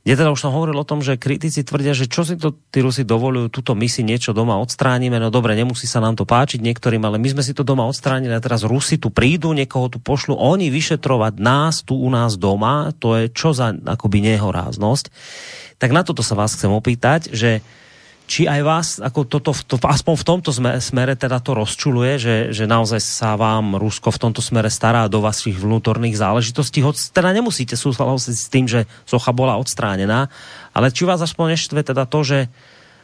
Ja 0.00 0.16
teda 0.16 0.32
už 0.32 0.40
som 0.40 0.56
hovoril 0.56 0.80
o 0.80 0.88
tom, 0.88 1.04
že 1.04 1.20
kritici 1.20 1.60
tvrdia, 1.60 1.92
že 1.92 2.08
čo 2.08 2.24
si 2.24 2.40
to 2.40 2.56
tí 2.72 2.80
Rusi 2.80 3.04
dovolujú, 3.04 3.52
tuto 3.52 3.76
my 3.76 3.84
si 3.84 4.00
niečo 4.00 4.32
doma 4.32 4.56
odstránime, 4.56 5.20
no 5.20 5.28
dobre, 5.28 5.52
nemusí 5.52 5.84
sa 5.84 6.00
nám 6.00 6.16
to 6.16 6.24
páčiť 6.24 6.64
niektorým, 6.64 7.04
ale 7.04 7.20
my 7.20 7.28
sme 7.28 7.44
si 7.44 7.52
to 7.52 7.68
doma 7.68 7.84
odstránili 7.84 8.32
a 8.32 8.40
teraz 8.40 8.64
Rusi 8.64 8.96
tu 8.96 9.12
prídu, 9.12 9.52
niekoho 9.52 9.92
tu 9.92 10.00
pošlu, 10.00 10.40
oni 10.40 10.72
vyšetrovať 10.72 11.36
nás 11.36 11.84
tu 11.84 12.00
u 12.00 12.08
nás 12.08 12.40
doma, 12.40 12.96
to 12.96 13.12
je 13.20 13.24
čo 13.28 13.52
za 13.52 13.76
akoby 13.76 14.24
nehoráznosť. 14.24 15.12
Tak 15.76 15.92
na 15.92 16.00
toto 16.00 16.24
sa 16.24 16.32
vás 16.32 16.56
chcem 16.56 16.72
opýtať, 16.72 17.28
že 17.36 17.60
či 18.30 18.46
aj 18.46 18.60
vás 18.62 18.88
ako 19.02 19.26
toto, 19.26 19.50
to, 19.50 19.74
aspoň 19.82 20.14
v 20.14 20.28
tomto 20.30 20.50
smere 20.54 21.18
teda 21.18 21.42
to 21.42 21.58
rozčuluje, 21.58 22.14
že, 22.14 22.36
že 22.54 22.70
naozaj 22.70 23.02
sa 23.02 23.34
vám 23.34 23.74
Rusko 23.74 24.14
v 24.14 24.22
tomto 24.22 24.38
smere 24.38 24.70
stará 24.70 25.10
do 25.10 25.18
vašich 25.18 25.58
vnútorných 25.58 26.14
záležitostí, 26.14 26.78
hoď 26.78 27.10
teda 27.10 27.34
nemusíte 27.34 27.74
súhlasiť 27.74 28.36
s 28.38 28.46
tým, 28.46 28.70
že 28.70 28.86
socha 29.02 29.34
bola 29.34 29.58
odstránená, 29.58 30.30
ale 30.70 30.94
či 30.94 31.02
vás 31.02 31.18
aspoň 31.18 31.58
neštve 31.58 31.82
teda 31.82 32.06
to, 32.06 32.22
že 32.22 32.38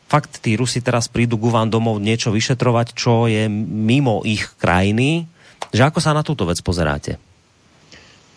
fakt 0.07 0.39
tí 0.39 0.55
Rusi 0.55 0.79
teraz 0.79 1.11
prídu 1.11 1.35
ku 1.35 1.51
vám 1.51 1.75
domov 1.75 1.99
niečo 1.99 2.31
vyšetrovať, 2.31 2.95
čo 2.95 3.27
je 3.27 3.51
mimo 3.51 4.23
ich 4.23 4.47
krajiny, 4.63 5.27
že 5.75 5.83
ako 5.83 5.99
sa 5.99 6.15
na 6.15 6.23
túto 6.23 6.47
vec 6.47 6.63
pozeráte? 6.63 7.19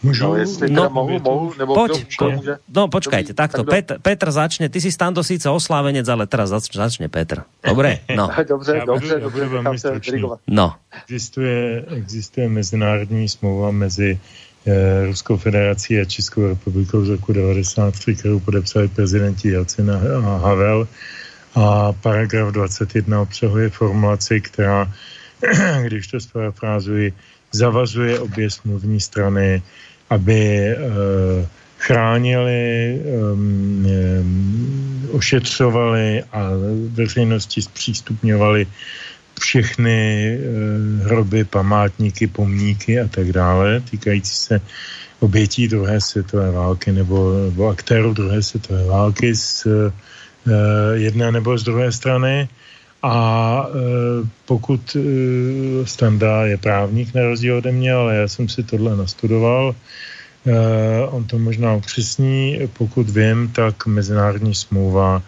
Můžu? 0.04 0.24
No, 0.24 0.36
jestli 0.36 0.72
no, 0.72 0.90
mohu, 0.90 1.20
mohu, 1.20 1.54
nebo 1.60 1.76
poď, 1.76 1.92
kdo, 1.92 2.28
kdo 2.28 2.38
může? 2.38 2.58
No 2.76 2.88
počkajte, 2.88 3.34
takto, 3.34 3.64
tak 3.64 3.70
Petr, 3.70 4.00
Petr 4.00 4.32
začne, 4.32 4.70
ty 4.70 4.82
si 4.82 4.92
stando 4.92 5.24
síce 5.24 5.50
oslávenec, 5.50 6.08
ale 6.08 6.28
teraz 6.28 6.50
začne 6.74 7.10
Petr. 7.10 7.44
Dobre? 7.68 8.00
No. 8.16 8.30
dobře, 8.50 8.82
dobře, 8.86 9.20
dobře, 9.20 9.50
nechám 9.50 9.78
se 9.78 10.00
No. 10.48 10.76
Existuje, 11.04 11.86
existuje 11.88 12.50
mezinárodní 12.50 13.30
smlouva 13.30 13.72
mezi 13.72 14.20
eh, 14.66 15.06
Ruskou 15.06 15.38
federací 15.38 16.00
a 16.00 16.06
Českou 16.06 16.48
republikou 16.48 17.06
z 17.06 17.10
roku 17.10 17.34
93, 17.34 18.16
kterou 18.16 18.40
podepsali 18.40 18.88
prezidenti 18.88 19.52
Jacin 19.52 19.92
a 19.92 20.38
Havel. 20.38 20.88
A 21.56 21.94
paragraf 21.94 22.52
21 22.54 23.22
obsahuje 23.22 23.70
formulaci, 23.70 24.42
která, 24.42 24.94
když 25.84 26.08
to 26.08 26.20
sparafrázuji, 26.20 27.14
zavazuje 27.52 28.20
obě 28.20 28.50
smluvní 28.50 29.00
strany 29.00 29.62
aby 30.10 30.68
eh, 30.68 30.78
chránili, 31.78 33.02
ošetřovali 35.12 36.24
a 36.32 36.50
veřejnosti 36.94 37.62
zpřístupňovali 37.62 38.68
všechny 39.40 40.00
eh, 40.00 41.04
hroby, 41.04 41.44
památníky, 41.44 42.28
pomníky 42.28 43.00
a 43.00 43.08
tak 43.08 43.32
dále, 43.32 43.82
týkající 43.82 44.36
se 44.36 44.62
obětí 45.20 45.68
druhé 45.68 46.02
světové 46.02 46.52
války 46.52 46.92
nebo, 46.92 47.34
nebo 47.46 47.68
aktérů 47.68 48.14
druhé 48.14 48.44
světové 48.44 48.86
války 48.86 49.36
z 49.36 49.68
eh, 49.68 49.92
jedné 50.94 51.32
nebo 51.32 51.58
z 51.58 51.64
druhé 51.64 51.92
strany. 51.92 52.50
A 53.04 53.66
pokud 54.46 54.98
Standa 55.84 56.46
je 56.46 56.58
právník 56.58 57.14
na 57.14 57.24
rozdíl 57.24 57.58
ode 57.58 57.72
mě, 57.72 57.94
ale 57.94 58.16
já 58.16 58.28
jsem 58.28 58.50
si 58.50 58.64
tohle 58.64 58.98
nastudoval, 58.98 59.76
Uh, 60.46 61.16
on 61.16 61.24
to 61.24 61.40
možná 61.40 61.76
upřesní. 61.76 62.60
Pokud 62.74 63.10
vím, 63.10 63.52
tak 63.52 63.86
mezinárodní 63.86 64.56
smlouva 64.56 65.22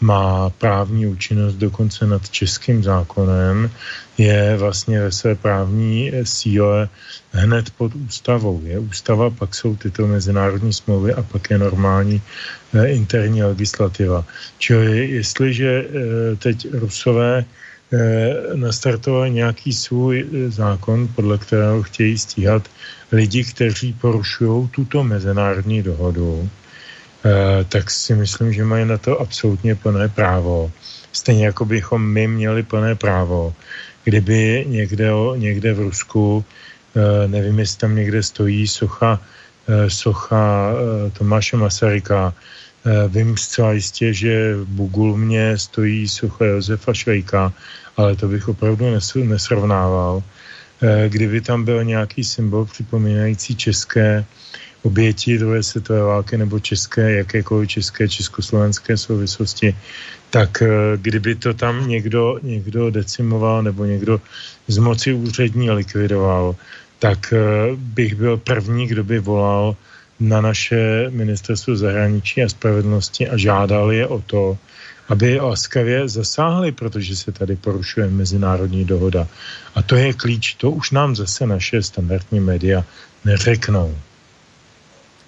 má 0.00 0.50
právní 0.50 1.06
účinnost 1.06 1.54
dokonce 1.54 2.06
nad 2.06 2.30
českým 2.30 2.82
zákonem, 2.82 3.70
je 4.18 4.56
vlastně 4.56 5.00
ve 5.00 5.12
své 5.12 5.34
právní 5.34 6.12
síle 6.22 6.88
hned 7.32 7.70
pod 7.70 7.94
ústavou. 7.94 8.60
Je 8.64 8.78
ústava, 8.78 9.30
pak 9.30 9.54
jsou 9.54 9.76
tyto 9.76 10.06
mezinárodní 10.06 10.72
smlouvy 10.72 11.14
a 11.14 11.22
pak 11.22 11.50
je 11.50 11.58
normální 11.58 12.22
eh, 12.74 12.86
interní 12.86 13.42
legislativa. 13.42 14.24
Čili 14.58 15.10
jestliže 15.10 15.84
eh, 15.84 16.36
teď 16.36 16.66
Rusové 16.72 17.44
Eh, 17.92 18.34
nastartovali 18.54 19.30
nějaký 19.30 19.72
svůj 19.72 20.26
zákon, 20.48 21.08
podle 21.08 21.38
kterého 21.38 21.82
chtějí 21.82 22.18
stíhat 22.18 22.68
lidi, 23.12 23.44
kteří 23.44 23.92
porušují 23.92 24.68
tuto 24.68 25.04
mezinárodní 25.04 25.82
dohodu, 25.82 26.48
tak 27.68 27.90
si 27.90 28.14
myslím, 28.14 28.52
že 28.52 28.64
mají 28.64 28.84
na 28.84 28.98
to 28.98 29.20
absolutně 29.20 29.74
plné 29.74 30.08
právo. 30.08 30.72
Stejně 31.12 31.46
jako 31.46 31.64
bychom 31.64 32.02
my 32.02 32.28
měli 32.28 32.62
plné 32.62 32.94
právo, 32.94 33.54
kdyby 34.04 34.64
někde, 34.68 35.10
někde 35.36 35.72
v 35.72 35.80
Rusku, 35.80 36.44
nevím, 37.26 37.58
jestli 37.58 37.78
tam 37.78 37.96
někde 37.96 38.22
stojí 38.22 38.68
socha, 38.68 39.20
socha 39.88 40.72
Tomáše 41.18 41.56
Masaryka, 41.56 42.34
Vím 43.08 43.36
zcela 43.36 43.72
jistě, 43.72 44.12
že 44.12 44.54
v 44.54 44.64
Bugulmě 44.64 45.58
stojí 45.58 46.08
socha 46.08 46.44
Josefa 46.44 46.94
Švejka, 46.94 47.52
ale 47.96 48.16
to 48.16 48.28
bych 48.28 48.48
opravdu 48.48 48.84
nesrovnával. 49.24 50.22
Eh, 50.82 51.08
kdyby 51.08 51.40
tam 51.40 51.64
byl 51.64 51.84
nějaký 51.84 52.24
symbol 52.24 52.64
připomínající 52.64 53.56
české 53.56 54.24
oběti 54.82 55.38
druhé 55.38 55.62
světové 55.62 56.02
války 56.02 56.36
nebo 56.36 56.60
české, 56.60 57.12
jakékoliv 57.12 57.68
české, 57.68 58.08
československé 58.08 58.96
souvislosti, 58.96 59.76
tak 60.30 60.62
eh, 60.62 60.68
kdyby 60.96 61.34
to 61.34 61.54
tam 61.54 61.88
někdo, 61.88 62.38
někdo 62.42 62.90
decimoval 62.90 63.62
nebo 63.62 63.84
někdo 63.84 64.20
z 64.68 64.78
moci 64.78 65.12
úřední 65.12 65.70
likvidoval, 65.70 66.56
tak 66.98 67.32
eh, 67.32 67.38
bych 67.76 68.14
byl 68.14 68.36
první, 68.36 68.86
kdo 68.86 69.04
by 69.04 69.18
volal 69.18 69.76
na 70.20 70.40
naše 70.40 71.10
ministerstvo 71.10 71.76
zahraničí 71.76 72.42
a 72.42 72.48
spravedlnosti 72.48 73.28
a 73.28 73.36
žádal 73.36 73.92
je 73.92 74.06
o 74.06 74.18
to, 74.20 74.58
aby 75.08 75.40
laskavě 75.40 76.08
zasáhli, 76.08 76.72
protože 76.72 77.16
se 77.16 77.32
tady 77.32 77.56
porušuje 77.56 78.08
mezinárodní 78.08 78.84
dohoda. 78.84 79.28
A 79.74 79.82
to 79.82 79.96
je 79.96 80.12
klíč, 80.12 80.54
to 80.54 80.70
už 80.70 80.90
nám 80.90 81.16
zase 81.16 81.46
naše 81.46 81.82
standardní 81.82 82.40
média 82.40 82.84
neřeknou. 83.24 83.94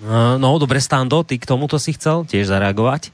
No, 0.01 0.56
dobre, 0.56 0.81
Stando, 0.81 1.20
ty 1.20 1.36
k 1.36 1.44
tomuto 1.44 1.77
si 1.77 1.93
chcel 1.93 2.24
tiež 2.24 2.48
zareagovať? 2.48 3.12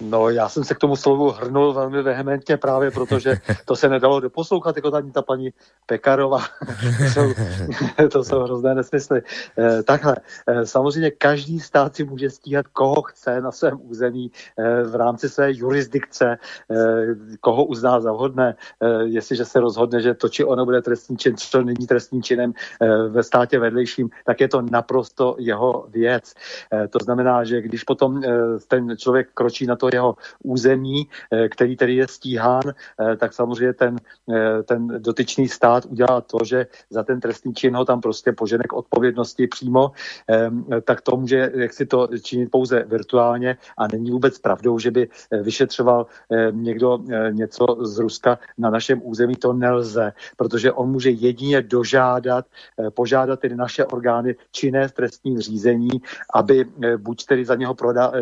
No, 0.00 0.30
já 0.30 0.48
jsem 0.48 0.64
se 0.64 0.74
k 0.74 0.78
tomu 0.78 0.96
slovu 0.96 1.30
hrnul 1.30 1.72
velmi 1.72 2.02
vehementně 2.02 2.56
právě, 2.56 2.90
protože 2.90 3.36
to 3.64 3.76
se 3.76 3.88
nedalo 3.88 4.20
doposlouchat, 4.20 4.76
jako 4.76 4.90
tady 4.90 5.10
ta 5.10 5.22
paní 5.22 5.50
Pekarová. 5.86 6.40
to, 6.98 7.04
jsou, 7.08 7.32
to 8.08 8.24
jsou 8.24 8.40
hrozné 8.40 8.74
nesmysly. 8.74 9.22
Eh, 9.58 9.82
takhle, 9.82 10.16
eh, 10.46 10.66
samozřejmě 10.66 11.10
každý 11.10 11.60
stát 11.60 11.96
si 11.96 12.04
může 12.04 12.30
stíhat, 12.30 12.66
koho 12.68 13.02
chce 13.02 13.40
na 13.40 13.52
svém 13.52 13.78
území 13.82 14.30
eh, 14.58 14.82
v 14.82 14.94
rámci 14.94 15.28
své 15.28 15.52
jurisdikce, 15.52 16.38
koho 17.40 17.64
uzná 17.64 18.00
za 18.00 18.12
vhodné. 18.12 18.54
Jestliže 19.04 19.44
se 19.44 19.60
rozhodne, 19.60 20.00
že 20.00 20.14
to, 20.14 20.28
či 20.28 20.44
ono 20.44 20.64
bude 20.64 20.82
trestní 20.82 21.16
čin, 21.16 21.36
co 21.36 21.62
není 21.62 21.86
trestním 21.86 22.22
činem 22.22 22.52
ve 23.08 23.22
státě 23.22 23.58
vedlejším, 23.58 24.10
tak 24.24 24.40
je 24.40 24.48
to 24.48 24.62
naprosto 24.62 25.36
jeho 25.38 25.86
věc. 25.88 26.34
To 26.90 26.98
znamená, 27.02 27.44
že 27.44 27.62
když 27.62 27.84
potom 27.84 28.22
ten 28.68 28.96
člověk 28.96 29.28
kročí 29.34 29.66
na 29.66 29.76
to 29.82 29.90
jeho 29.92 30.14
území, 30.46 31.10
který 31.50 31.76
tedy 31.76 31.94
je 31.94 32.06
stíhán, 32.08 32.62
tak 33.18 33.32
samozřejmě 33.34 33.72
ten, 33.72 33.96
ten 34.64 35.02
dotyčný 35.02 35.48
stát 35.48 35.90
udělá 35.90 36.20
to, 36.20 36.38
že 36.44 36.66
za 36.90 37.02
ten 37.02 37.20
trestný 37.20 37.54
čin 37.54 37.74
ho 37.74 37.84
tam 37.84 38.00
prostě 38.00 38.32
požene 38.32 38.64
k 38.64 38.72
odpovědnosti 38.72 39.46
přímo, 39.46 39.90
tak 40.84 41.00
to 41.00 41.16
může 41.16 41.50
jak 41.54 41.72
si 41.72 41.86
to 41.86 42.08
činit 42.22 42.50
pouze 42.50 42.84
virtuálně 42.86 43.56
a 43.78 43.88
není 43.90 44.10
vůbec 44.10 44.38
pravdou, 44.38 44.78
že 44.78 44.90
by 44.90 45.08
vyšetřoval 45.42 46.06
někdo 46.50 46.98
něco 47.30 47.66
z 47.80 47.98
Ruska 47.98 48.38
na 48.58 48.70
našem 48.70 49.00
území. 49.02 49.34
To 49.34 49.52
nelze, 49.52 50.12
protože 50.36 50.72
on 50.72 50.90
může 50.90 51.10
jedině 51.10 51.62
dožádat, 51.62 52.46
požádat 52.94 53.40
tedy 53.40 53.56
naše 53.56 53.84
orgány 53.84 54.36
činné 54.52 54.88
v 54.88 54.92
trestním 54.92 55.40
řízení, 55.40 55.90
aby 56.34 56.64
buď 56.96 57.26
tedy 57.26 57.44
za 57.44 57.54
něho 57.54 57.74
proda, 57.74 58.12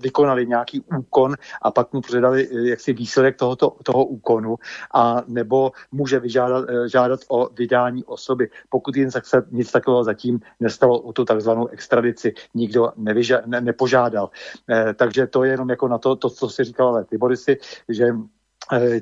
vykonali 0.00 0.46
nějaký 0.46 0.77
úkon 0.80 1.34
a 1.62 1.70
pak 1.70 1.92
mu 1.92 2.00
předali 2.00 2.48
jaksi 2.52 2.92
výsledek 2.92 3.36
tohoto, 3.36 3.76
toho 3.84 4.04
úkonu 4.04 4.56
a 4.94 5.22
nebo 5.26 5.72
může 5.92 6.20
vyžádat 6.20 6.64
žádat 6.86 7.20
o 7.28 7.48
vydání 7.48 8.04
osoby. 8.04 8.50
Pokud 8.68 8.96
jen 8.96 9.10
se 9.10 9.20
nic 9.50 9.72
takového 9.72 10.04
zatím 10.04 10.40
nestalo 10.60 11.00
o 11.00 11.12
tu 11.12 11.24
takzvanou 11.24 11.66
extradici, 11.66 12.34
nikdo 12.54 12.92
nevyža, 12.96 13.40
ne, 13.46 13.60
nepožádal. 13.60 14.30
Eh, 14.70 14.94
takže 14.94 15.26
to 15.26 15.44
je 15.44 15.50
jenom 15.50 15.70
jako 15.70 15.88
na 15.88 15.98
to, 15.98 16.16
to 16.16 16.30
co 16.30 16.48
si 16.48 16.64
říkal 16.64 16.88
ale 16.88 17.04
že 17.88 18.06
Eh, 18.06 18.37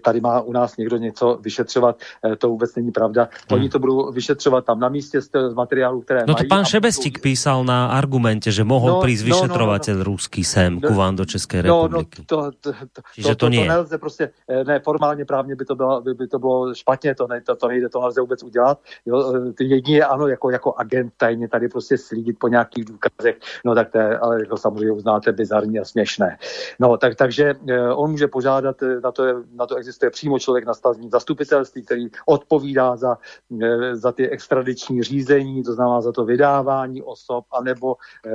tady 0.02 0.20
má 0.20 0.40
u 0.40 0.52
nás 0.52 0.76
někdo 0.76 0.96
něco 0.96 1.38
vyšetřovat, 1.42 1.96
eh, 2.24 2.36
to 2.36 2.48
vůbec 2.48 2.74
není 2.74 2.90
pravda. 2.90 3.28
Oni 3.50 3.60
hmm. 3.60 3.70
to 3.70 3.78
budou 3.78 4.12
vyšetřovat 4.12 4.64
tam 4.64 4.80
na 4.80 4.88
místě 4.88 5.20
z, 5.20 5.30
z 5.48 5.54
materiálu, 5.54 6.00
které 6.00 6.20
No 6.20 6.34
to 6.34 6.42
mají, 6.42 6.48
pán 6.48 6.64
Šebestík 6.64 7.20
písal 7.20 7.64
na 7.64 7.86
argumente, 7.86 8.50
že 8.52 8.64
mohl 8.64 8.88
no, 8.88 9.00
přijít 9.00 9.22
vyšetrovatel 9.22 9.94
no, 9.94 9.98
no, 9.98 10.04
no. 10.04 10.04
ruský 10.04 10.44
sem 10.44 10.80
no, 10.80 10.88
ku 10.88 10.94
vám 10.94 11.16
do 11.16 11.24
České 11.24 11.62
republiky. 11.62 12.24
No, 12.30 12.36
no, 12.36 12.52
to, 12.52 12.52
to, 12.60 12.72
to, 12.72 12.72
to, 12.72 13.02
to, 13.22 13.34
to, 13.34 13.34
to 13.34 13.48
nelze 13.48 13.98
prostě, 13.98 14.30
eh, 14.48 14.64
ne, 14.64 14.80
formálně 14.80 15.24
právně 15.24 15.56
by 15.56 15.64
to 15.64 15.74
bylo, 15.74 16.00
by, 16.00 16.14
by 16.14 16.26
to 16.26 16.38
bylo 16.38 16.74
špatně, 16.74 17.14
to, 17.14 17.26
ne, 17.26 17.40
to, 17.40 17.56
to 17.56 17.68
nejde, 17.68 17.88
to 17.88 18.00
nelze 18.00 18.20
vůbec 18.20 18.42
udělat. 18.42 18.78
Jo, 19.06 19.32
jedině 19.60 20.04
ano, 20.04 20.26
jako, 20.28 20.50
jako 20.50 20.74
agent 20.76 21.12
tajně 21.16 21.48
tady 21.48 21.68
prostě 21.68 21.98
slídit 21.98 22.36
po 22.38 22.48
nějakých 22.48 22.84
důkazech, 22.84 23.36
no 23.64 23.74
tak 23.74 23.90
to 23.90 23.98
je, 23.98 24.18
ale 24.18 24.40
jako 24.40 24.56
samozřejmě 24.56 24.92
uznáte 24.92 25.32
bizarní 25.32 25.78
a 25.78 25.84
směšné. 25.84 26.38
No, 26.80 26.96
tak, 26.96 27.14
takže 27.14 27.54
on 27.94 28.10
může 28.10 28.28
požádat, 28.28 28.76
na 29.02 29.12
to 29.12 29.24
je 29.24 29.34
na 29.56 29.66
to 29.66 29.76
existuje 29.76 30.10
přímo 30.10 30.38
člověk 30.38 30.66
na 30.66 30.74
stavním 30.74 31.10
zastupitelství, 31.10 31.82
který 31.82 32.08
odpovídá 32.26 32.96
za, 32.96 33.18
eh, 33.62 33.96
za 33.96 34.12
ty 34.12 34.30
extradiční 34.30 35.02
řízení, 35.02 35.62
to 35.62 35.72
znamená 35.72 36.00
za 36.00 36.12
to 36.12 36.24
vydávání 36.24 37.02
osob, 37.02 37.44
anebo 37.52 37.96
eh, 38.26 38.30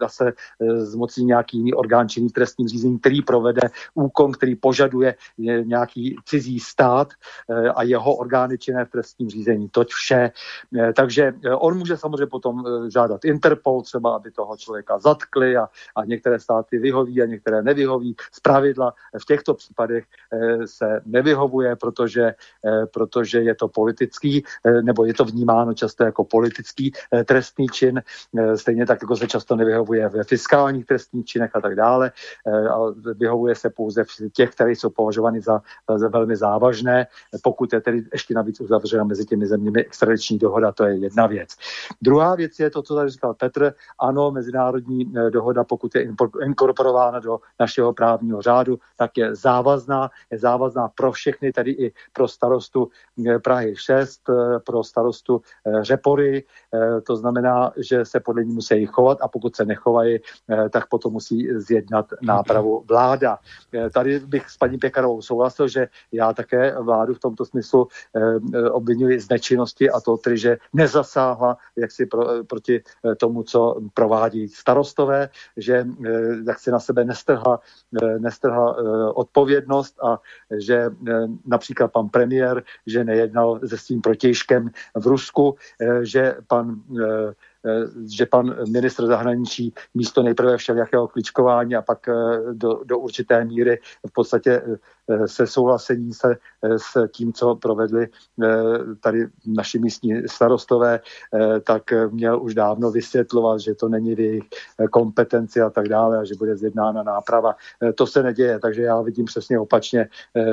zase 0.00 0.32
eh, 0.60 0.76
zmocí 0.76 1.24
nějaký 1.24 1.56
jiný 1.58 1.74
orgán 1.74 2.08
činný 2.08 2.30
trestním 2.30 2.68
řízení, 2.68 2.98
který 2.98 3.22
provede 3.22 3.70
úkon, 3.94 4.32
který 4.32 4.56
požaduje 4.56 5.14
nějaký 5.64 6.16
cizí 6.24 6.60
stát 6.60 7.08
a 7.74 7.82
jeho 7.82 8.14
orgány 8.14 8.58
činné 8.58 8.84
v 8.84 8.90
trestním 8.90 9.30
řízení. 9.30 9.68
Toť 9.68 9.88
vše. 9.88 10.30
Takže 10.96 11.32
on 11.58 11.78
může 11.78 11.96
samozřejmě 11.96 12.26
potom 12.26 12.64
žádat 12.92 13.24
Interpol 13.24 13.82
třeba, 13.82 14.16
aby 14.16 14.30
toho 14.30 14.56
člověka 14.56 14.98
zatkli 14.98 15.56
a, 15.56 15.68
a 15.96 16.04
některé 16.04 16.38
státy 16.38 16.78
vyhoví 16.78 17.22
a 17.22 17.26
některé 17.26 17.62
nevyhoví. 17.62 18.16
Z 18.32 18.40
pravidla 18.40 18.94
v 19.18 19.24
těchto 19.24 19.54
případech 19.54 20.04
se 20.64 21.00
nevyhovuje, 21.06 21.76
protože, 21.76 22.34
eh, 22.64 22.86
protože 22.86 23.40
je 23.40 23.54
to 23.54 23.68
politický, 23.68 24.44
eh, 24.64 24.82
nebo 24.82 25.04
je 25.04 25.14
to 25.14 25.24
vnímáno 25.24 25.74
často 25.74 26.04
jako 26.04 26.24
politický 26.24 26.92
eh, 27.12 27.24
trestný 27.24 27.66
čin, 27.66 28.02
stejně 28.54 28.86
tak, 28.86 29.02
jako 29.02 29.16
se 29.16 29.26
často 29.26 29.56
nevyhovuje 29.56 30.08
ve 30.08 30.24
fiskálních 30.24 30.86
trestních 30.86 31.24
činech 31.24 31.50
a 31.56 31.60
tak 31.60 31.74
dále. 31.74 32.12
A 32.46 32.78
vyhovuje 33.14 33.54
se 33.54 33.70
pouze 33.70 34.04
v 34.04 34.30
těch, 34.32 34.50
které 34.50 34.72
jsou 34.72 34.90
považovány 34.90 35.40
za, 35.40 35.62
za 35.96 36.08
velmi 36.08 36.36
závažné, 36.36 37.06
pokud 37.42 37.72
je 37.72 37.80
tedy 37.80 38.04
ještě 38.12 38.34
navíc 38.34 38.60
uzavřena 38.60 39.04
mezi 39.04 39.24
těmi 39.24 39.46
zeměmi 39.46 39.80
extradiční 39.80 40.38
dohoda, 40.38 40.72
to 40.72 40.84
je 40.84 40.96
jedna 40.96 41.26
věc. 41.26 41.50
Druhá 42.02 42.34
věc 42.34 42.58
je 42.58 42.70
to, 42.70 42.82
co 42.82 42.94
tady 42.94 43.10
říkal 43.10 43.34
Petr, 43.34 43.74
ano, 43.98 44.30
mezinárodní 44.30 45.12
dohoda, 45.30 45.64
pokud 45.64 45.94
je 45.94 46.08
inkorporována 46.44 47.18
do 47.18 47.38
našeho 47.60 47.92
právního 47.92 48.42
řádu, 48.42 48.78
tak 48.96 49.16
je 49.16 49.34
závazná, 49.34 50.10
je 50.30 50.38
závazná 50.38 50.45
pro 50.94 51.12
všechny, 51.12 51.52
tedy 51.52 51.70
i 51.70 51.92
pro 52.12 52.28
starostu 52.28 52.88
eh, 53.26 53.38
Prahy 53.38 53.74
6, 53.76 54.20
eh, 54.28 54.58
pro 54.66 54.84
starostu 54.84 55.40
eh, 55.66 55.84
Řepory. 55.84 56.44
To 57.06 57.16
znamená, 57.16 57.72
že 57.76 58.04
se 58.04 58.20
podle 58.20 58.44
ní 58.44 58.52
musí 58.54 58.86
chovat 58.86 59.18
a 59.20 59.28
pokud 59.28 59.56
se 59.56 59.64
nechovají, 59.64 60.18
tak 60.70 60.88
potom 60.88 61.12
musí 61.12 61.48
zjednat 61.52 62.06
nápravu 62.22 62.84
vláda. 62.88 63.38
Tady 63.94 64.18
bych 64.20 64.50
s 64.50 64.56
paní 64.56 64.78
Pekarovou 64.78 65.22
souhlasil, 65.22 65.68
že 65.68 65.88
já 66.12 66.32
také 66.32 66.80
vládu 66.80 67.14
v 67.14 67.18
tomto 67.18 67.44
smyslu 67.44 67.88
obvinuji 68.70 69.20
z 69.20 69.28
nečinnosti 69.28 69.90
a 69.90 70.00
to 70.00 70.16
tedy, 70.16 70.38
že 70.38 70.56
nezasáhla 70.72 71.56
jaksi 71.76 72.06
pro, 72.06 72.44
proti 72.44 72.82
tomu, 73.16 73.42
co 73.42 73.80
provádí 73.94 74.48
starostové, 74.48 75.28
že 75.56 75.86
jak 76.46 76.58
si 76.58 76.70
na 76.70 76.80
sebe 76.80 77.04
nestrhla, 77.04 77.60
nestrhla 78.18 78.76
odpovědnost 79.16 80.04
a 80.04 80.20
že 80.58 80.76
eh, 80.76 81.12
například 81.46 81.92
pan 81.92 82.08
premiér, 82.08 82.62
že 82.86 83.04
nejednal 83.04 83.60
se 83.66 83.78
svým 83.78 84.00
protějškem 84.00 84.70
v 84.94 85.06
Rusku, 85.06 85.56
eh, 85.80 86.04
že 86.04 86.36
pan 86.48 86.82
eh, 87.00 87.32
že 88.06 88.26
pan 88.26 88.56
ministr 88.72 89.06
zahraničí 89.06 89.74
místo 89.94 90.22
nejprve 90.22 90.56
všelijakého 90.56 91.08
kličkování 91.08 91.76
a 91.76 91.82
pak 91.82 92.08
do, 92.52 92.80
do 92.84 92.98
určité 92.98 93.44
míry 93.44 93.78
v 94.06 94.12
podstatě 94.12 94.62
se 95.26 95.46
souhlasení 95.46 96.12
se 96.12 96.36
s 96.62 97.08
tím, 97.08 97.32
co 97.32 97.54
provedli 97.54 98.08
tady 99.00 99.26
naši 99.46 99.78
místní 99.78 100.28
starostové, 100.28 101.00
tak 101.64 101.82
měl 102.10 102.42
už 102.42 102.54
dávno 102.54 102.90
vysvětlovat, 102.90 103.60
že 103.60 103.74
to 103.74 103.88
není 103.88 104.14
v 104.14 104.20
jejich 104.20 104.44
kompetenci 104.90 105.60
a 105.60 105.70
tak 105.70 105.88
dále 105.88 106.18
a 106.18 106.24
že 106.24 106.34
bude 106.34 106.56
zjednána 106.56 107.02
náprava. 107.02 107.54
To 107.94 108.06
se 108.06 108.22
neděje, 108.22 108.58
takže 108.58 108.82
já 108.82 109.00
vidím 109.00 109.24
přesně 109.24 109.58
opačně 109.58 110.08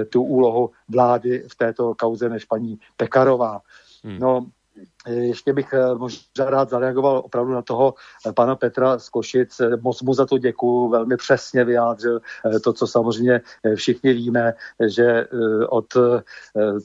tu 0.10 0.24
úlohu 0.24 0.70
vlády 0.90 1.44
v 1.52 1.56
této 1.56 1.96
kauze 1.96 2.30
než 2.30 2.46
paní 2.46 2.80
Pekarová. 2.98 3.62
Hmm. 4.04 4.20
No, 4.20 4.46
ještě 5.08 5.54
bych 5.54 5.74
eh, 5.74 5.96
možná 5.96 6.50
rád 6.50 6.70
zareagoval 6.70 7.22
opravdu 7.26 7.54
na 7.54 7.62
toho 7.62 7.94
eh, 8.28 8.34
pana 8.34 8.56
Petra 8.56 9.00
z 9.00 9.10
Košic. 9.10 9.62
Moc 9.82 10.02
mu 10.02 10.14
za 10.14 10.26
to 10.26 10.38
děkuju, 10.38 10.90
velmi 10.90 11.18
přesně 11.18 11.66
vyjádřil 11.66 12.22
eh, 12.46 12.60
to, 12.60 12.74
co 12.74 12.88
samozřejmě 12.88 13.42
všichni 13.76 14.14
víme, 14.14 14.54
že 14.88 15.28
od 15.70 15.86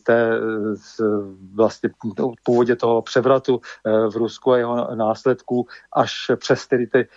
té 0.07 0.41
vlastně 1.55 1.91
původě 2.43 2.77
toho 2.77 3.03
převratu 3.03 3.61
v 3.85 4.17
Rusku 4.17 4.53
a 4.53 4.59
jeho 4.59 4.95
následků 4.95 5.67
až 5.93 6.31
přes 6.37 6.67
tedy 6.67 6.87
ty, 6.87 7.09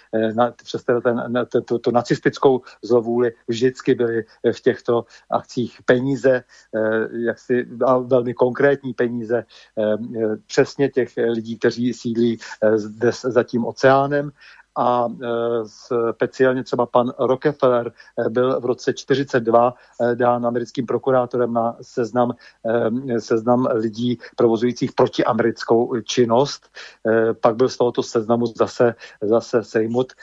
přes 0.63 0.83
tedy 0.83 1.01
ten, 1.01 1.45
tu, 1.65 1.79
tu 1.79 1.91
nacistickou 1.91 2.61
zlovůli 2.81 3.31
vždycky 3.47 3.95
byly 3.95 4.25
v 4.51 4.61
těchto 4.61 5.05
akcích 5.29 5.79
peníze, 5.85 6.43
jaksi, 7.11 7.67
a 7.85 7.97
velmi 7.97 8.33
konkrétní 8.33 8.93
peníze, 8.93 9.45
přesně 10.47 10.90
těch 10.91 11.09
lidí, 11.17 11.57
kteří 11.57 11.93
sídlí 11.93 12.39
eh, 12.61 12.77
zde 12.77 13.11
za 13.11 13.43
tím 13.43 13.65
oceánem 13.65 14.31
a 14.75 15.07
e, 15.07 15.27
speciálně 16.11 16.63
třeba 16.63 16.85
pan 16.85 17.13
Rockefeller 17.19 17.87
e, 17.87 18.29
byl 18.29 18.61
v 18.61 18.65
roce 18.65 18.93
42 18.93 19.73
e, 20.01 20.15
dán 20.15 20.45
americkým 20.45 20.85
prokurátorem 20.85 21.53
na 21.53 21.77
seznam, 21.81 22.31
seznam 23.19 23.67
lidí 23.73 24.19
provozujících 24.35 24.91
protiamerickou 24.91 26.01
činnost. 26.01 26.69
Pak 27.41 27.55
byl 27.55 27.69
z 27.69 27.77
tohoto 27.77 28.03
seznamu 28.03 28.45
zase, 28.45 28.95
zase 29.21 29.63
sejmut 29.63 30.13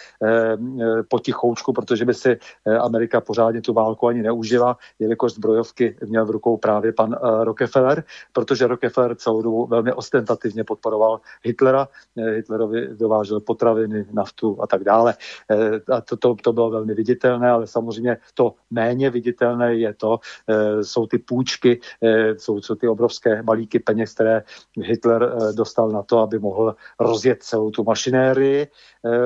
potichoučku, 1.09 1.73
protože 1.73 2.05
by 2.05 2.15
si 2.15 2.39
Amerika 2.81 3.20
pořádně 3.20 3.62
tu 3.62 3.73
válku 3.73 4.07
ani 4.07 4.23
neužila, 4.23 4.77
jelikož 4.99 5.33
zbrojovky 5.33 5.97
měl 6.07 6.27
v 6.27 6.31
rukou 6.31 6.57
právě 6.57 6.93
pan 6.93 7.16
Rockefeller, 7.43 8.05
protože 8.33 8.66
Rockefeller 8.66 9.15
celou 9.15 9.43
dobu 9.43 9.66
velmi 9.66 9.93
ostentativně 9.93 10.65
podporoval 10.65 11.20
Hitlera. 11.43 11.89
Hitlerovi 12.16 12.89
dovážel 12.97 13.41
potraviny, 13.41 14.07
naftu, 14.12 14.38
naftu 14.39 14.62
a 14.62 14.66
tak 14.66 14.85
dále. 14.85 15.15
Eh, 15.51 15.93
a 15.93 16.01
to, 16.01 16.16
to, 16.16 16.35
to 16.35 16.52
bylo 16.52 16.70
velmi 16.70 16.94
viditelné, 16.94 17.51
ale 17.51 17.66
samozřejmě 17.66 18.16
to 18.35 18.55
méně 18.70 19.10
viditelné 19.10 19.74
je 19.74 19.94
to, 19.94 20.20
eh, 20.48 20.85
jsou 20.85 21.06
ty 21.06 21.19
půjčky, 21.19 21.81
eh, 22.02 22.39
jsou, 22.39 22.60
jsou 22.60 22.74
ty 22.74 22.89
obrovské 22.89 23.43
balíky 23.43 23.78
peněz, 23.78 24.15
které 24.15 24.43
Hitler 24.77 25.32
dostal 25.55 25.90
na 25.90 26.02
to, 26.02 26.19
aby 26.19 26.39
mohl 26.39 26.77
rozjet 27.01 27.43
celou 27.43 27.70
tu 27.70 27.85
mašinérii 27.85 28.66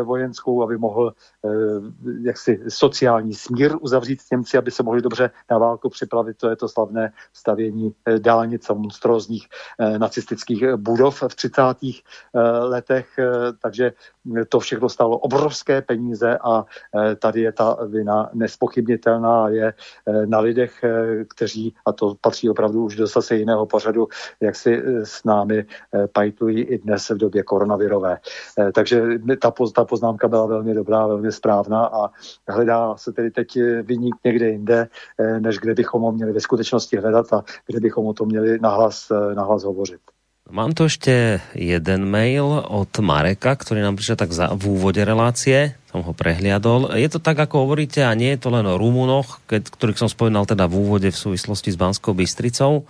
vojenskou, 0.04 0.62
aby 0.62 0.78
mohl 0.78 1.14
jaksi 2.22 2.60
sociální 2.68 3.34
smír 3.34 3.72
uzavřít 3.80 4.20
s 4.20 4.30
Němci, 4.30 4.58
aby 4.58 4.70
se 4.70 4.82
mohli 4.82 5.02
dobře 5.02 5.30
na 5.50 5.58
válku 5.58 5.88
připravit. 5.88 6.36
To 6.36 6.50
je 6.50 6.56
to 6.56 6.68
slavné 6.68 7.12
stavění 7.32 7.94
dálnic 8.18 8.70
a 8.70 8.74
monstrózních 8.74 9.48
nacistických 9.98 10.76
budov 10.76 11.22
v 11.22 11.34
30. 11.34 11.62
letech. 12.62 13.08
Takže 13.62 13.92
to 14.48 14.60
všechno 14.60 14.88
stalo 15.02 15.18
obrovské 15.18 15.82
peníze 15.82 16.38
a 16.38 16.64
tady 17.18 17.40
je 17.40 17.52
ta 17.52 17.76
vina 17.86 18.30
nespochybnitelná 18.34 19.48
je 19.48 19.74
na 20.26 20.40
lidech, 20.40 20.84
kteří, 21.28 21.74
a 21.86 21.92
to 21.92 22.14
patří 22.20 22.50
opravdu 22.50 22.84
už 22.84 22.96
do 22.96 23.06
zase 23.06 23.36
jiného 23.36 23.66
pořadu, 23.66 24.08
jak 24.40 24.56
si 24.56 24.82
s 25.02 25.24
námi 25.24 25.66
pajtují 26.12 26.62
i 26.62 26.78
dnes 26.78 27.10
v 27.10 27.16
době 27.16 27.42
koronavirové. 27.42 28.18
Takže 28.74 29.02
ta, 29.40 29.52
ta 29.74 29.84
poznámka 29.84 30.28
byla 30.28 30.46
velmi 30.46 30.74
dobrá, 30.74 31.06
velmi 31.06 31.32
správná 31.32 31.86
a 31.86 32.10
hledá 32.48 32.96
se 32.96 33.12
tedy 33.12 33.30
teď 33.30 33.58
vyník 33.82 34.14
někde 34.24 34.48
jinde, 34.48 34.88
než 35.38 35.58
kde 35.58 35.74
bychom 35.74 36.02
ho 36.02 36.12
měli 36.12 36.32
ve 36.32 36.40
skutečnosti 36.40 36.96
hledat 36.96 37.32
a 37.32 37.42
kde 37.66 37.80
bychom 37.80 38.06
o 38.06 38.14
tom 38.14 38.28
měli 38.28 38.58
nahlas, 38.58 39.12
nahlas 39.34 39.64
hovořit. 39.64 40.00
Mám 40.52 40.76
tu 40.76 40.84
ešte 40.84 41.40
jeden 41.56 42.12
mail 42.12 42.44
od 42.44 42.92
Mareka, 43.00 43.56
ktorý 43.56 43.80
nám 43.80 43.96
prišiel 43.96 44.20
tak 44.20 44.36
za, 44.36 44.52
v 44.52 44.76
úvode 44.76 45.00
relácie, 45.00 45.72
som 45.88 46.04
ho 46.04 46.12
prehliadol. 46.12 46.92
Je 46.92 47.08
to 47.08 47.24
tak, 47.24 47.40
ako 47.40 47.64
hovoríte, 47.64 48.04
a 48.04 48.12
nie 48.12 48.36
je 48.36 48.44
to 48.44 48.52
len 48.52 48.68
o 48.68 48.76
Rumunoch, 48.76 49.40
ktorých 49.48 49.96
som 49.96 50.12
spomínal 50.12 50.44
teda 50.44 50.68
v 50.68 50.76
úvode 50.76 51.08
v 51.08 51.16
súvislosti 51.16 51.72
s 51.72 51.80
Banskou 51.80 52.12
Bystricou. 52.12 52.84
A 52.84 52.88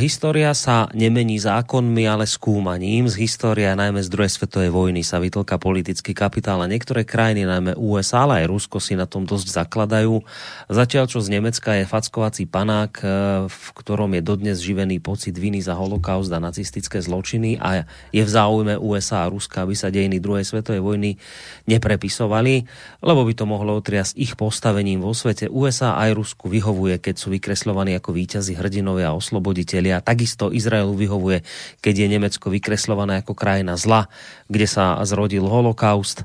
história 0.00 0.56
sa 0.56 0.88
nemení 0.96 1.36
zákonmi, 1.36 2.08
ale 2.08 2.24
skúmaním. 2.24 3.04
Z 3.04 3.20
história, 3.20 3.76
najmä 3.76 4.00
z 4.00 4.08
druhej 4.08 4.32
svetovej 4.32 4.72
vojny, 4.72 5.04
sa 5.04 5.20
vytlka 5.20 5.60
politický 5.60 6.16
kapitál 6.16 6.64
a 6.64 6.70
niektoré 6.70 7.04
krajiny, 7.04 7.44
najmä 7.44 7.76
USA, 7.76 8.24
ale 8.24 8.40
aj 8.44 8.46
Rusko 8.48 8.80
si 8.80 8.96
na 8.96 9.04
tom 9.04 9.28
dosť 9.28 9.52
zakladajú. 9.60 10.24
Zatiaľ, 10.72 11.04
čo 11.12 11.20
z 11.20 11.36
Nemecka 11.36 11.76
je 11.76 11.84
fackovací 11.84 12.48
panák, 12.48 12.92
e, 12.96 13.06
v 13.44 13.66
ktorom 13.76 14.16
je 14.16 14.22
dodnes 14.24 14.56
živený 14.56 15.04
pocit 15.04 15.36
viny 15.36 15.60
za 15.60 15.76
holokaust 15.76 16.32
a 16.32 16.40
nacistické 16.40 17.04
zločiny 17.04 17.60
a 17.60 17.84
je 18.08 18.24
v 18.24 18.30
záujme 18.30 18.80
USA 18.80 19.28
a 19.28 19.30
Ruska, 19.30 19.68
aby 19.68 19.76
sa 19.76 19.92
dejiny 19.92 20.16
druhej 20.16 20.48
svetovej 20.48 20.80
vojny 20.80 21.20
neprepisovali, 21.68 22.64
lebo 23.04 23.20
by 23.20 23.32
to 23.36 23.44
mohlo 23.44 23.76
otriasť 23.76 24.16
ich 24.16 24.32
postavením 24.32 25.04
vo 25.04 25.12
svete. 25.12 25.52
USA 25.52 26.00
aj 26.00 26.16
Rusku 26.16 26.48
vyhovuje, 26.48 26.96
keď 27.04 27.14
sú 27.20 27.28
vykreslovaní 27.36 27.92
ako 28.00 28.16
víťazi 28.16 28.56
hrdinovia 28.56 29.12
a 29.12 29.18
oslobodí 29.18 29.57
osloboditeľia. 29.58 30.06
Takisto 30.06 30.54
Izraelu 30.54 30.94
vyhovuje, 30.94 31.42
keď 31.82 31.94
je 31.98 32.06
Nemecko 32.06 32.46
vykreslované 32.46 33.18
ako 33.18 33.34
krajina 33.34 33.74
zla, 33.74 34.06
kde 34.46 34.66
sa 34.70 34.94
zrodil 35.02 35.42
holokaust 35.50 36.22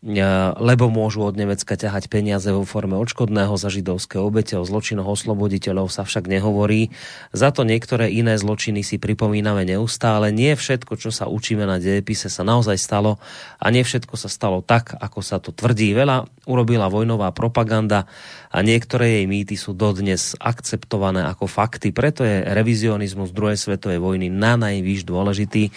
lebo 0.00 0.88
môžu 0.88 1.28
od 1.28 1.36
Nemecka 1.36 1.76
ťahať 1.76 2.08
peniaze 2.08 2.48
vo 2.48 2.64
forme 2.64 2.96
odškodného 2.96 3.52
za 3.60 3.68
židovské 3.68 4.16
obete, 4.16 4.56
o 4.56 4.64
zločinoch 4.64 5.04
osloboditeľov 5.04 5.92
sa 5.92 6.08
však 6.08 6.24
nehovorí. 6.24 6.88
Za 7.36 7.52
to 7.52 7.68
niektoré 7.68 8.08
iné 8.08 8.40
zločiny 8.40 8.80
si 8.80 8.96
pripomíname 8.96 9.68
neustále. 9.68 10.32
Nie 10.32 10.56
všetko, 10.56 10.96
čo 10.96 11.12
sa 11.12 11.28
učíme 11.28 11.68
na 11.68 11.76
dejepise, 11.76 12.32
sa 12.32 12.40
naozaj 12.40 12.80
stalo 12.80 13.20
a 13.60 13.68
nie 13.68 13.84
všetko 13.84 14.16
sa 14.16 14.32
stalo 14.32 14.64
tak, 14.64 14.96
ako 14.96 15.20
sa 15.20 15.36
to 15.36 15.52
tvrdí. 15.52 15.92
Veľa 15.92 16.24
urobila 16.48 16.88
vojnová 16.88 17.36
propaganda 17.36 18.08
a 18.48 18.64
niektoré 18.64 19.20
jej 19.20 19.26
mýty 19.28 19.60
sú 19.60 19.76
dodnes 19.76 20.32
akceptované 20.40 21.28
ako 21.28 21.44
fakty. 21.44 21.92
Preto 21.92 22.24
je 22.24 22.40
revizionizmus 22.40 23.36
druhej 23.36 23.60
svetovej 23.60 24.00
vojny 24.00 24.32
na 24.32 24.56
najvýš 24.56 25.04
dôležitý. 25.04 25.68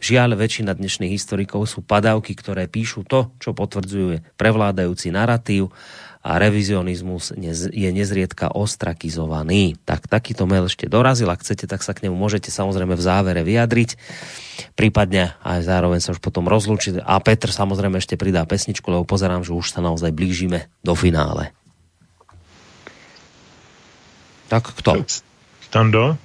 Žiaľ, 0.00 0.36
väčšina 0.36 0.76
dnešných 0.76 1.12
historikov 1.12 1.64
sú 1.68 1.80
padavky, 1.80 2.36
ktoré 2.36 2.68
píšu 2.68 3.08
to, 3.08 3.32
čo 3.36 3.56
potvrdzuje 3.70 4.26
prevládajúci 4.34 5.14
narratív 5.14 5.70
a 6.20 6.36
revizionizmus 6.36 7.32
je 7.72 7.88
nezriedka 7.94 8.52
ostrakizovaný. 8.52 9.80
Tak 9.88 10.04
takýto 10.04 10.44
mail 10.44 10.68
ešte 10.68 10.84
dorazil, 10.90 11.30
ak 11.30 11.40
chcete, 11.40 11.64
tak 11.64 11.80
sa 11.80 11.96
k 11.96 12.04
nemu 12.04 12.18
môžete 12.18 12.52
samozrejme 12.52 12.92
v 12.92 13.00
závere 13.00 13.40
vyjadriť, 13.40 13.96
prípadne 14.76 15.32
aj 15.40 15.64
zároveň 15.64 16.02
sa 16.02 16.12
už 16.12 16.20
potom 16.20 16.44
rozlúčiť 16.44 17.00
a 17.00 17.16
Petr 17.22 17.48
samozrejme 17.48 18.02
ešte 18.02 18.20
pridá 18.20 18.44
pesničku, 18.44 18.84
lebo 18.90 19.08
pozerám, 19.08 19.46
že 19.46 19.56
už 19.56 19.72
sa 19.72 19.80
naozaj 19.80 20.12
blížime 20.12 20.68
do 20.84 20.92
finále. 20.92 21.54
Tak 24.50 24.74
kto? 24.82 25.06
Stando? 25.62 26.18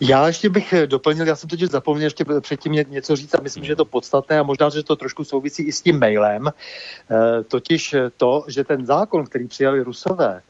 Já 0.00 0.26
ještě 0.26 0.48
bych 0.48 0.72
eh, 0.72 0.86
doplnil, 0.86 1.26
já 1.26 1.36
jsem 1.36 1.48
totiž 1.48 1.68
zapomněl 1.68 2.06
ještě 2.06 2.24
předtím 2.40 2.72
něco 2.72 3.16
říct 3.16 3.34
a 3.34 3.42
myslím, 3.42 3.64
že 3.64 3.72
je 3.72 3.76
to 3.76 3.84
podstatné 3.84 4.38
a 4.38 4.42
možná, 4.42 4.68
že 4.68 4.82
to 4.82 4.96
trošku 4.96 5.24
souvisí 5.24 5.62
i 5.62 5.72
s 5.72 5.82
tím 5.82 5.98
mailem, 5.98 6.48
e, 6.48 6.52
totiž 7.44 7.94
to, 8.16 8.44
že 8.48 8.64
ten 8.64 8.86
zákon, 8.86 9.26
který 9.26 9.48
přijali 9.48 9.82
Rusové, 9.82 10.42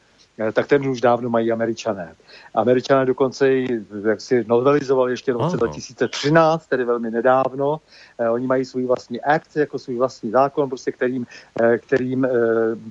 tak 0.53 0.67
ten 0.67 0.87
už 0.87 1.01
dávno 1.01 1.29
mají 1.29 1.51
američané. 1.51 2.15
Američané 2.55 3.05
dokonce 3.05 3.49
ji 3.49 3.85
jak 4.09 4.21
si 4.21 4.43
novelizovali 4.47 5.13
ještě 5.13 5.33
v 5.33 5.37
roce 5.37 5.57
2013, 5.57 6.67
tedy 6.67 6.83
velmi 6.83 7.11
nedávno. 7.11 7.81
Eh, 8.17 8.29
oni 8.29 8.47
mají 8.47 8.65
svůj 8.65 8.85
vlastní 8.85 9.21
akt, 9.21 9.55
jako 9.55 9.79
svůj 9.79 9.97
vlastní 9.97 10.31
zákon, 10.31 10.69
prostě 10.69 10.91
kterým, 10.91 11.27
eh, 11.61 11.77
kterým 11.77 12.27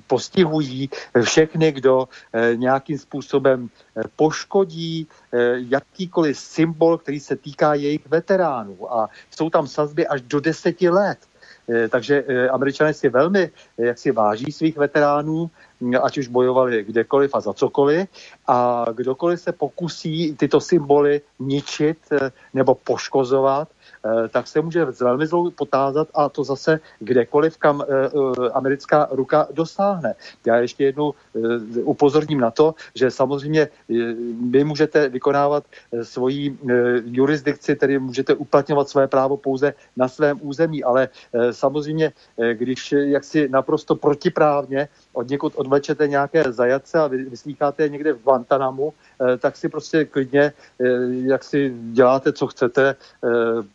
postihují 0.07 0.89
všechny, 1.21 1.71
kdo 1.71 2.07
nějakým 2.55 2.97
způsobem 2.97 3.69
poškodí 4.15 5.07
jakýkoliv 5.55 6.37
symbol, 6.37 6.97
který 6.97 7.19
se 7.19 7.35
týká 7.35 7.73
jejich 7.73 8.07
veteránů. 8.07 8.93
A 8.93 9.09
jsou 9.31 9.49
tam 9.49 9.67
sazby 9.67 10.07
až 10.07 10.21
do 10.21 10.39
deseti 10.39 10.89
let. 10.89 11.17
Takže 11.89 12.23
američané 12.51 12.93
si 12.93 13.09
velmi 13.09 13.51
jak 13.77 13.97
si 13.97 14.11
váží 14.11 14.51
svých 14.51 14.77
veteránů 14.77 15.49
ať 16.01 16.17
už 16.17 16.27
bojovali 16.27 16.83
kdekoliv 16.83 17.29
a 17.33 17.39
za 17.39 17.53
cokoliv. 17.53 18.07
A 18.47 18.85
kdokoliv 18.93 19.41
se 19.41 19.51
pokusí 19.51 20.35
tyto 20.35 20.59
symboly 20.61 21.21
ničit 21.39 21.97
eh, 22.11 22.31
nebo 22.53 22.75
poškozovat, 22.75 23.67
Eh, 24.05 24.27
tak 24.27 24.47
se 24.47 24.61
může 24.61 24.85
velmi 24.85 25.27
zlou 25.27 25.51
potázat 25.51 26.07
a 26.13 26.29
to 26.29 26.43
zase 26.43 26.79
kdekoliv, 26.99 27.57
kam 27.57 27.81
eh, 27.81 28.49
americká 28.53 29.07
ruka 29.11 29.47
dosáhne. 29.53 30.13
Já 30.45 30.55
ještě 30.57 30.83
jednou 30.83 31.13
upozorním 31.83 32.39
na 32.39 32.51
to, 32.51 32.75
že 32.95 33.11
samozřejmě 33.11 33.67
vy 34.49 34.63
můžete 34.63 35.09
vykonávat 35.09 35.63
svoji 36.03 36.57
jurisdikci, 37.05 37.75
tedy 37.75 37.99
můžete 37.99 38.33
uplatňovat 38.33 38.89
své 38.89 39.07
právo 39.07 39.37
pouze 39.37 39.73
na 39.97 40.07
svém 40.07 40.39
území, 40.41 40.83
ale 40.83 41.09
samozřejmě, 41.51 42.11
když 42.53 42.91
jaksi 42.91 43.49
naprosto 43.49 43.95
protiprávně 43.95 44.87
od 45.13 45.29
někud 45.29 45.53
odvlečete 45.55 46.07
nějaké 46.07 46.43
zajace 46.51 46.99
a 46.99 47.07
vyslýcháte 47.07 47.83
je 47.83 47.89
někde 47.89 48.13
v 48.13 48.23
Guantanamu, 48.23 48.93
tak 49.39 49.57
si 49.57 49.69
prostě 49.69 50.05
klidně, 50.05 50.53
jak 51.09 51.43
si 51.43 51.73
děláte, 51.91 52.33
co 52.33 52.47
chcete, 52.47 52.95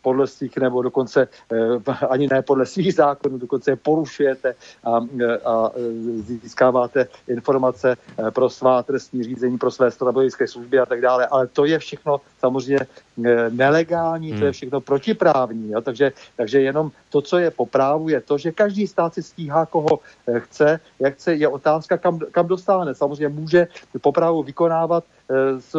podle 0.01 0.27
svých, 0.27 0.57
nebo 0.57 0.81
dokonce 0.81 1.27
eh, 1.27 1.93
ani 2.09 2.27
ne 2.27 2.41
podle 2.41 2.65
svých 2.65 2.93
zákonů, 2.93 3.37
dokonce 3.37 3.71
je 3.71 3.75
porušujete 3.75 4.55
a, 4.83 4.99
a 5.45 5.71
získáváte 6.19 7.07
informace 7.27 7.95
eh, 7.95 8.31
pro 8.31 8.49
svá 8.49 8.83
trestní 8.83 9.23
řízení, 9.23 9.57
pro 9.57 9.71
své 9.71 9.91
strategické 9.91 10.47
služby 10.47 10.79
a 10.79 10.85
tak 10.85 11.01
dále. 11.01 11.27
Ale 11.27 11.47
to 11.47 11.65
je 11.65 11.79
všechno 11.79 12.21
samozřejmě 12.47 12.79
eh, 13.25 13.49
nelegální, 13.49 14.29
to 14.29 14.35
je 14.35 14.43
hmm. 14.43 14.51
všechno 14.51 14.81
protiprávní. 14.81 15.71
Jo? 15.71 15.81
Takže, 15.81 16.11
takže 16.37 16.61
jenom 16.61 16.91
to, 17.09 17.21
co 17.21 17.37
je 17.37 17.51
po 17.51 17.65
právu, 17.65 18.09
je 18.09 18.21
to, 18.21 18.37
že 18.37 18.51
každý 18.51 18.87
stát 18.87 19.13
si 19.13 19.23
stíhá, 19.23 19.65
koho 19.65 19.99
chce, 20.47 20.79
jak 20.99 21.13
chce, 21.13 21.35
je 21.35 21.47
otázka, 21.47 21.97
kam, 21.97 22.19
kam 22.31 22.47
dostane. 22.47 22.95
Samozřejmě 22.95 23.29
může 23.29 23.67
po 24.01 24.11
právu 24.11 24.43
vykonávat 24.43 25.03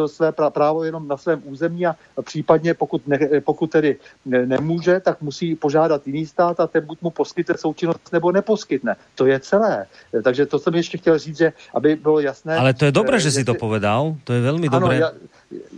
své 0.05 0.31
právo 0.31 0.83
jenom 0.83 1.07
na 1.07 1.17
svém 1.17 1.41
území 1.45 1.85
a 1.85 1.95
případně 2.21 2.73
pokud, 2.73 3.07
ne, 3.07 3.17
pokud 3.41 3.71
tedy 3.71 3.97
nemůže, 4.25 4.99
tak 4.99 5.21
musí 5.21 5.55
požádat 5.55 6.07
jiný 6.07 6.25
stát 6.25 6.59
a 6.59 6.67
ten 6.67 6.85
buď 6.85 7.01
mu 7.01 7.09
poskytne 7.09 7.57
součinnost 7.57 8.13
nebo 8.13 8.31
neposkytne. 8.31 8.95
To 9.15 9.25
je 9.25 9.39
celé. 9.39 9.85
Takže 10.23 10.45
to 10.45 10.59
jsem 10.59 10.75
ještě 10.75 10.97
chtěl 10.97 11.17
říct, 11.17 11.37
že 11.37 11.53
aby 11.73 11.95
bylo 11.95 12.19
jasné. 12.19 12.57
Ale 12.57 12.73
to 12.73 12.85
je 12.85 12.91
dobré, 12.91 13.19
že 13.19 13.31
si 13.31 13.43
to 13.43 13.53
povedal. 13.53 14.15
To 14.23 14.33
je 14.33 14.41
velmi 14.41 14.69
dobré. 14.69 14.97
Já, 14.97 15.11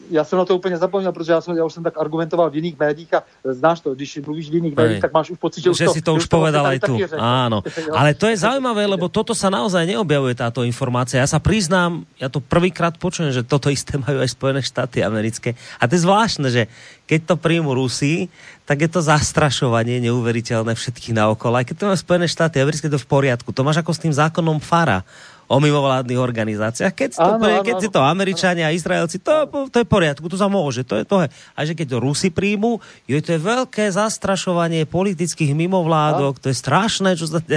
já 0.10 0.24
jsem 0.24 0.40
na 0.40 0.46
to 0.46 0.58
úplně 0.58 0.78
zapomněl, 0.78 1.12
protože 1.12 1.32
já, 1.32 1.42
jsem, 1.42 1.58
já 1.58 1.66
už 1.66 1.74
jsem 1.74 1.84
tak 1.84 1.98
argumentoval 1.98 2.50
v 2.50 2.56
jiných 2.56 2.80
médiích 2.80 3.14
a 3.14 3.24
znáš 3.44 3.80
to, 3.80 3.96
když 3.96 4.20
mluvíš 4.26 4.50
v 4.50 4.54
jiných 4.54 4.76
médiích, 4.76 5.02
tak 5.02 5.14
máš 5.14 5.30
už 5.32 5.40
pocit, 5.40 5.62
že, 5.64 5.74
že 5.74 5.88
už 5.88 5.94
si 5.96 6.02
to 6.02 6.16
už 6.16 6.26
povedal 6.28 6.66
aj 6.68 6.80
tu. 6.84 7.00
Áno. 7.16 7.64
Ale 8.00 8.12
to 8.12 8.28
je 8.28 8.36
zaujímavé, 8.36 8.84
lebo 8.84 9.08
toto 9.08 9.32
sa 9.32 9.48
naozaj 9.48 9.88
neobjavuje 9.88 10.36
táto 10.36 10.68
informácia. 10.68 11.24
Ja 11.24 11.30
sa 11.30 11.40
priznám, 11.40 12.04
ja 12.20 12.28
to 12.28 12.44
prvýkrát 12.44 13.00
počujem, 13.00 13.32
že 13.32 13.48
toto 13.48 13.72
isté 13.72 13.96
majú 13.96 14.20
aj 14.20 14.36
Spojené 14.36 14.60
štáty 14.60 15.00
americké. 15.00 15.56
A 15.80 15.88
to 15.88 15.96
je 15.96 16.04
zvláštne, 16.04 16.48
že 16.52 16.68
keď 17.08 17.32
to 17.32 17.36
príjmu 17.40 17.72
Rusi, 17.72 18.28
tak 18.68 18.88
je 18.88 18.90
to 18.92 19.04
zastrašovanie 19.04 20.00
neuveriteľné 20.04 20.76
všetkých 20.76 21.16
naokolo. 21.16 21.60
Aj 21.60 21.68
keď 21.68 21.76
to 21.76 21.86
má 21.92 21.96
Spojené 21.96 22.28
štáty 22.28 22.60
americké, 22.60 22.88
to 22.88 23.00
v 23.00 23.08
poriadku. 23.08 23.52
To 23.52 23.68
máš 23.68 23.84
ako 23.84 23.92
s 23.92 24.04
tým 24.04 24.16
zákonom 24.16 24.60
Fara 24.60 25.04
o 25.52 25.60
mimovládnych 25.60 26.16
organizáciách. 26.16 26.96
Keď, 26.96 27.10
to, 27.20 27.32
áno, 27.36 27.44
keď 27.60 27.76
áno, 27.76 27.84
si 27.84 27.90
to 27.92 28.00
Američania 28.00 28.72
a 28.72 28.76
Izraelci, 28.76 29.20
to, 29.20 29.52
to 29.68 29.84
je 29.84 29.86
poriadku, 29.86 30.32
to 30.32 30.40
sa 30.40 30.48
môže. 30.48 30.88
To 30.88 30.96
je 30.96 31.04
to. 31.04 31.28
A 31.28 31.60
že 31.68 31.76
keď 31.76 31.92
to 31.92 31.98
Rusi 32.00 32.32
príjmu, 32.32 32.80
jo, 33.04 33.16
to 33.20 33.36
je 33.36 33.42
veľké 33.44 33.92
zastrašovanie 33.92 34.88
politických 34.88 35.52
mimovládok, 35.52 36.40
to 36.40 36.48
je 36.48 36.56
strašné, 36.56 37.20
čo 37.20 37.28
sa... 37.28 37.44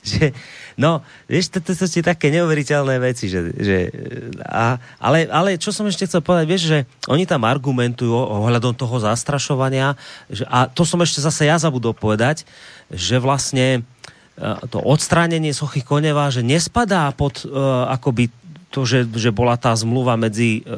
Že, 0.00 0.32
no, 0.80 1.04
vieš, 1.28 1.52
to, 1.52 1.58
to, 1.60 1.74
sú 1.74 2.00
také 2.00 2.32
neuveriteľné 2.32 2.96
veci, 3.02 3.28
že, 3.28 3.52
že 3.52 3.92
a, 4.40 4.80
ale, 4.96 5.28
ale 5.28 5.60
čo 5.60 5.74
som 5.74 5.84
ešte 5.84 6.08
chcel 6.08 6.24
povedať, 6.24 6.46
vieš, 6.48 6.62
že 6.70 6.78
oni 7.10 7.28
tam 7.28 7.44
argumentujú 7.44 8.14
ohľadom 8.16 8.72
toho 8.72 8.96
zastrašovania 9.02 9.98
že, 10.32 10.46
a 10.48 10.70
to 10.70 10.88
som 10.88 11.02
ešte 11.04 11.20
zase 11.20 11.50
ja 11.50 11.60
zabudol 11.60 11.92
povedať, 11.92 12.48
že 12.90 13.20
vlastne 13.20 13.84
to 14.72 14.80
odstránenie 14.80 15.52
sochy 15.52 15.84
Koneva, 15.84 16.32
že 16.32 16.40
nespadá 16.40 17.12
pod 17.12 17.44
uh, 17.44 17.84
akoby 17.92 18.32
to, 18.70 18.86
že, 18.86 19.02
že 19.10 19.34
bola 19.34 19.58
tá 19.58 19.74
zmluva 19.74 20.14
medzi 20.14 20.62
e, 20.62 20.72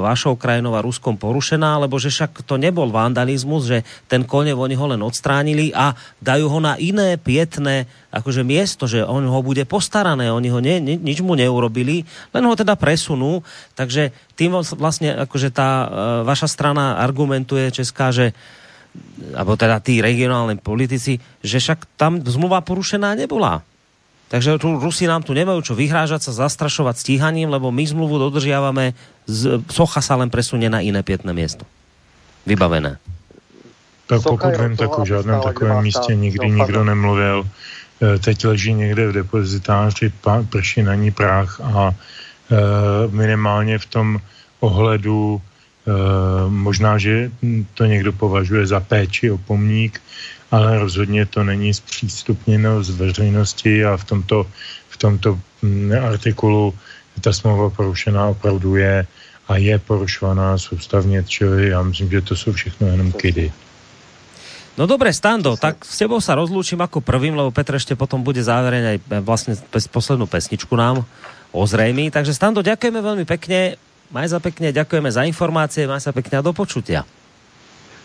vašou 0.00 0.32
krajinou 0.40 0.72
a 0.72 0.80
Ruskom 0.80 1.20
porušená, 1.20 1.76
lebo 1.84 2.00
že 2.00 2.08
však 2.08 2.40
to 2.48 2.56
nebol 2.56 2.88
vandalizmus, 2.88 3.68
že 3.68 3.84
ten 4.08 4.24
konev 4.24 4.56
oni 4.56 4.72
ho 4.72 4.86
len 4.88 5.04
odstránili 5.04 5.76
a 5.76 5.92
dajú 6.24 6.48
ho 6.48 6.58
na 6.64 6.80
iné 6.80 7.20
pietné 7.20 7.84
akože 8.08 8.40
miesto, 8.48 8.88
že 8.88 9.04
on 9.04 9.28
ho 9.28 9.40
bude 9.44 9.60
postarané, 9.68 10.32
oni 10.32 10.48
ho 10.48 10.60
ne, 10.64 10.80
ne, 10.80 10.96
nič 10.96 11.20
mu 11.20 11.36
neurobili, 11.36 12.08
len 12.32 12.44
ho 12.48 12.54
teda 12.56 12.80
presunú, 12.80 13.44
takže 13.76 14.08
tým 14.32 14.56
vlastne 14.80 15.12
akože 15.28 15.52
tá 15.52 15.68
e, 15.68 15.86
vaša 16.24 16.48
strana 16.48 16.96
argumentuje 16.96 17.68
česká, 17.76 18.08
že 18.08 18.32
alebo 19.32 19.56
teda 19.56 19.80
tí 19.80 20.04
regionálni 20.04 20.60
politici, 20.60 21.16
že 21.40 21.56
však 21.58 21.96
tam 21.96 22.20
zmluva 22.20 22.60
porušená 22.60 23.16
nebola 23.16 23.64
Takže 24.32 24.56
tu 24.56 24.80
Rusi 24.80 25.04
nám 25.04 25.20
tu 25.20 25.36
nemajú 25.36 25.60
čo 25.60 25.76
vyhrážať 25.76 26.24
sa, 26.24 26.48
zastrašovať 26.48 27.04
stíhaním, 27.04 27.52
lebo 27.52 27.68
my 27.68 27.84
zmluvu 27.84 28.16
dodržiavame, 28.16 28.96
z, 29.28 29.60
socha 29.68 30.00
sa 30.00 30.16
len 30.16 30.32
presunie 30.32 30.72
na 30.72 30.80
iné 30.80 31.04
pětné 31.04 31.36
miesto. 31.36 31.68
Vybavené. 32.48 32.96
Tak 34.08 34.24
pokud 34.24 34.56
vím, 34.56 34.76
tak 34.80 34.98
o 34.98 35.04
žádném 35.04 35.40
takovém 35.40 35.84
místě 35.84 36.16
nikdy 36.16 36.50
nikdo 36.50 36.80
nemluvil. 36.84 37.44
E, 37.44 38.18
teď 38.18 38.44
leží 38.44 38.72
někde 38.72 39.08
v 39.08 39.12
depozitáři, 39.12 40.12
prší 40.48 40.82
na 40.82 40.94
ní 40.96 41.12
prach 41.12 41.60
a 41.60 41.92
e, 41.92 41.94
minimálně 43.12 43.78
v 43.78 43.86
tom 43.86 44.18
ohledu 44.60 45.40
možná, 46.48 46.98
že 46.98 47.30
to 47.74 47.84
někdo 47.84 48.12
považuje 48.12 48.66
za 48.66 48.80
péči 48.80 49.30
o 49.30 49.38
pomník, 49.38 50.02
ale 50.50 50.78
rozhodně 50.78 51.26
to 51.26 51.44
není 51.44 51.74
zpřístupněno 51.74 52.82
z 52.82 52.90
veřejnosti 52.90 53.84
a 53.84 53.96
v 53.96 54.04
tomto, 54.04 54.46
v 54.88 54.96
tomto 54.96 55.40
mm, 55.62 55.92
artikulu 55.92 56.74
ta 57.20 57.32
smlouva 57.32 57.70
porušená 57.70 58.26
opravdu 58.26 58.76
je 58.76 59.06
a 59.48 59.56
je 59.56 59.78
porušovaná 59.78 60.58
soustavně, 60.58 61.24
čili 61.26 61.68
já 61.68 61.82
myslím, 61.82 62.10
že 62.10 62.20
to 62.20 62.36
jsou 62.36 62.52
všechno 62.52 62.86
jenom 62.86 63.12
kidy. 63.12 63.52
No 64.72 64.88
dobre, 64.88 65.12
Stando, 65.12 65.52
tak 65.60 65.84
s 65.84 66.00
tebou 66.00 66.16
sa 66.16 66.32
rozlúčim 66.32 66.80
ako 66.80 67.04
prvým, 67.04 67.36
lebo 67.36 67.52
Petr 67.52 67.76
ešte 67.76 67.92
potom 67.92 68.24
bude 68.24 68.40
závereň 68.40 68.82
aj 68.88 68.96
e, 68.96 69.20
vlastne 69.20 69.52
pesničku 70.24 70.72
nám 70.72 71.04
ozrejmi. 71.52 72.08
Takže 72.08 72.32
Stando, 72.32 72.64
ďakujeme 72.64 73.04
veľmi 73.04 73.28
pekne, 73.28 73.76
maj 74.12 74.28
za 74.28 74.38
pekne, 74.38 74.70
ďakujeme 74.70 75.10
za 75.10 75.24
informácie, 75.24 75.88
maj 75.88 76.04
sa 76.04 76.12
pekne 76.12 76.38
a 76.38 76.44
do 76.44 76.52
počutia. 76.52 77.02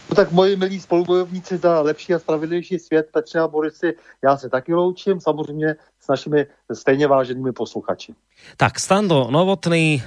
No 0.07 0.15
tak 0.15 0.31
moji 0.31 0.55
milí 0.55 0.79
spolubojovníci 0.79 1.59
za 1.59 1.81
lepší 1.84 2.15
a 2.15 2.19
spravedlivější 2.19 2.79
svět 2.79 3.11
Petře 3.11 3.39
a 3.39 3.47
Borisy, 3.47 3.93
já 4.23 4.38
se 4.38 4.49
taky 4.49 4.73
loučím, 4.73 5.19
samozřejmě 5.19 5.75
s 5.99 6.07
našimi 6.07 6.45
stejně 6.73 7.07
váženými 7.07 7.51
posluchači. 7.51 8.15
Tak, 8.57 8.79
Stando 8.79 9.27
Novotný, 9.31 10.03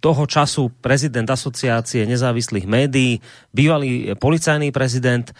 toho 0.00 0.26
času 0.26 0.70
prezident 0.80 1.30
asociácie 1.30 2.06
nezávislých 2.06 2.66
médií, 2.70 3.18
bývalý 3.50 4.14
policajný 4.14 4.70
prezident, 4.70 5.34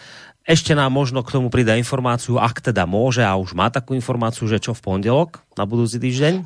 ešte 0.49 0.73
nám 0.73 0.89
možno 0.89 1.21
k 1.21 1.29
tomu 1.37 1.53
pridá 1.53 1.77
informáciu, 1.77 2.41
ak 2.41 2.65
teda 2.65 2.89
môže 2.89 3.21
a 3.21 3.37
už 3.37 3.53
má 3.53 3.69
takú 3.69 3.93
informáciu, 3.93 4.49
že 4.49 4.57
čo 4.57 4.73
v 4.73 4.81
pondelok 4.81 5.45
na 5.53 5.69
budoucí 5.69 6.01
týden? 6.01 6.41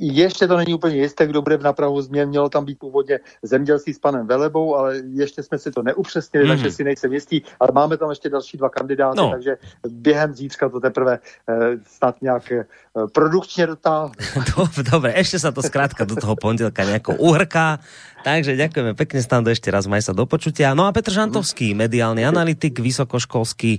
Ještě 0.00 0.48
to 0.48 0.56
není 0.56 0.74
úplně 0.74 0.96
jisté, 0.96 1.26
kdo 1.26 1.42
bude 1.42 1.56
v 1.56 1.62
napravu 1.62 2.00
změn. 2.00 2.28
Mělo 2.28 2.48
tam 2.48 2.64
být 2.64 2.78
původně 2.78 3.18
zemědělství 3.42 3.92
s 3.94 3.98
panem 3.98 4.26
Velebou, 4.26 4.76
ale 4.76 5.02
ještě 5.12 5.42
jsme 5.42 5.58
si 5.58 5.70
to 5.70 5.82
neupřesnili, 5.82 6.46
mm. 6.46 6.50
takže 6.50 6.70
si 6.70 6.84
nejsem 6.84 7.12
jistý. 7.12 7.42
Ale 7.60 7.70
máme 7.74 7.96
tam 7.96 8.10
ještě 8.10 8.30
další 8.30 8.56
dva 8.56 8.68
kandidáty, 8.68 9.18
no. 9.18 9.30
takže 9.30 9.56
během 9.88 10.34
zítřka 10.34 10.68
to 10.68 10.80
teprve 10.80 11.18
eh, 11.48 11.54
snad 11.86 12.22
nějak 12.22 12.52
eh, 12.52 12.64
produkčně 13.12 13.66
dotáhne. 13.66 14.16
Dobre, 14.92 15.12
ešte 15.12 15.36
sa 15.36 15.52
to 15.52 15.60
zkrátka 15.60 16.08
do 16.08 16.16
toho 16.16 16.36
pondelka 16.36 16.84
nejako 16.84 17.20
uhrká. 17.20 17.78
Takže 18.24 18.58
ďakujeme 18.58 18.96
pekne, 18.96 19.20
Stando, 19.22 19.52
ešte 19.52 19.70
raz 19.70 19.86
maj 19.86 20.02
sa 20.02 20.16
do 20.16 20.26
počutia. 20.26 20.74
No 20.74 20.88
a 20.88 20.94
Petr 20.94 21.14
Žantovský, 21.14 21.76
mediálny 21.78 22.26
analytik, 22.26 22.80
vysokoškolský 22.82 23.78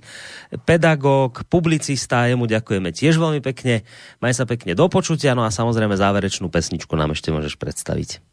pedagóg, 0.63 1.43
publicista, 1.51 2.29
jemu 2.31 2.47
ďakujeme 2.47 2.93
tiež 2.95 3.19
veľmi 3.19 3.43
pekne. 3.43 3.83
Maj 4.23 4.39
sa 4.39 4.45
pekne 4.47 4.77
do 4.77 4.87
počutia, 4.87 5.35
no 5.35 5.43
a 5.43 5.51
samozrejme 5.51 5.99
záverečnú 5.99 6.47
pesničku 6.47 6.95
nám 6.95 7.11
ešte 7.17 7.33
môžeš 7.33 7.59
predstaviť. 7.59 8.23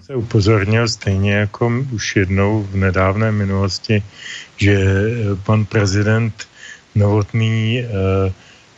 Se 0.00 0.16
upozornil 0.16 0.88
stejně 0.88 1.32
jako 1.32 1.84
už 1.92 2.16
jednou 2.16 2.62
v 2.62 2.76
nedávné 2.76 3.32
minulosti, 3.32 4.02
že 4.56 4.74
pan 5.46 5.64
prezident 5.64 6.34
Novotný 6.94 7.78
e, 7.78 7.82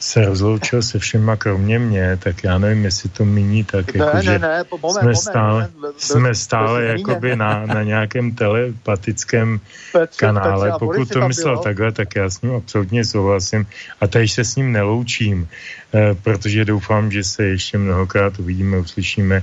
se 0.02 0.24
rozloučil 0.24 0.82
se 0.82 0.98
všema 0.98 1.36
kromě 1.36 1.78
mě, 1.78 2.16
tak 2.16 2.44
já 2.44 2.58
nevím, 2.58 2.84
jestli 2.84 3.08
to 3.08 3.24
míní 3.24 3.64
tak, 3.64 3.94
ne, 3.94 4.04
jako, 4.04 4.16
ne, 4.16 4.22
že 4.22 4.38
ne, 4.38 4.64
moment, 4.82 4.92
jsme 4.92 5.02
moment, 5.02 5.16
stále, 5.16 5.70
moment, 5.74 6.00
jsme 6.00 6.34
stále 6.34 6.80
to 6.80 6.86
jakoby 6.86 7.36
na, 7.36 7.66
na 7.66 7.82
nějakém 7.82 8.34
telepatickém 8.34 9.60
Petře, 9.92 10.18
kanále. 10.18 10.66
Petře, 10.66 10.78
Pokud 10.78 11.08
to 11.08 11.28
myslel 11.28 11.54
bylo. 11.54 11.62
takhle, 11.62 11.92
tak 11.92 12.16
já 12.16 12.30
s 12.30 12.42
ním 12.42 12.54
absolutně 12.54 13.04
souhlasím 13.04 13.66
a 14.00 14.06
tady 14.06 14.28
se 14.28 14.44
s 14.44 14.56
ním 14.56 14.72
neloučím, 14.72 15.48
eh, 15.94 16.14
protože 16.22 16.64
doufám, 16.64 17.10
že 17.10 17.24
se 17.24 17.44
ještě 17.44 17.78
mnohokrát 17.78 18.38
uvidíme, 18.38 18.78
uslyšíme 18.78 19.42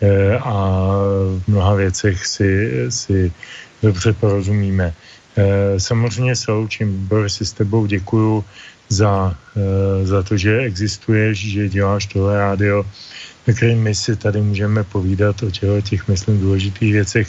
eh, 0.00 0.36
a 0.36 0.54
v 1.40 1.48
mnoha 1.48 1.74
věcech 1.74 2.26
si, 2.26 2.52
si 2.88 3.32
dobře 3.82 4.12
porozumíme. 4.12 4.92
Eh, 5.36 5.80
samozřejmě 5.80 6.36
se 6.36 6.52
loučím, 6.52 7.08
Boris, 7.08 7.40
s 7.40 7.52
tebou 7.52 7.86
děkuju 7.86 8.44
za, 8.88 9.34
eh, 9.56 10.06
za 10.06 10.22
to, 10.22 10.36
že 10.36 10.58
existuješ, 10.58 11.38
že 11.38 11.68
děláš 11.68 12.06
tohle 12.06 12.38
rádio, 12.38 12.84
ve 13.46 13.52
kterém 13.52 13.78
my 13.78 13.94
si 13.94 14.16
tady 14.16 14.40
můžeme 14.40 14.84
povídat 14.84 15.42
o 15.42 15.50
těch, 15.50 15.84
těch 15.84 16.08
myslím, 16.08 16.40
důležitých 16.40 16.92
věcech. 16.92 17.28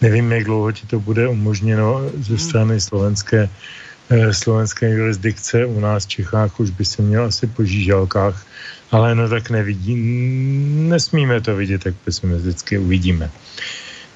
Nevím, 0.00 0.32
jak 0.32 0.44
dlouho 0.44 0.72
ti 0.72 0.86
to 0.86 1.00
bude 1.00 1.28
umožněno 1.28 2.10
ze 2.18 2.34
hmm. 2.34 2.38
strany 2.38 2.80
slovenské, 2.80 3.48
eh, 4.10 4.32
slovenské 4.34 4.90
jurisdikce. 4.90 5.66
U 5.66 5.80
nás 5.80 6.04
v 6.04 6.08
Čechách 6.08 6.60
už 6.60 6.70
by 6.70 6.84
se 6.84 7.02
měl 7.02 7.24
asi 7.24 7.46
po 7.46 7.64
žížalkách, 7.64 8.46
ale 8.90 9.14
no 9.14 9.28
tak 9.28 9.50
nevidí, 9.50 9.94
nesmíme 10.90 11.40
to 11.40 11.56
vidět 11.56 11.82
tak 11.82 11.94
pesimisticky, 12.04 12.78
uvidíme. 12.78 13.30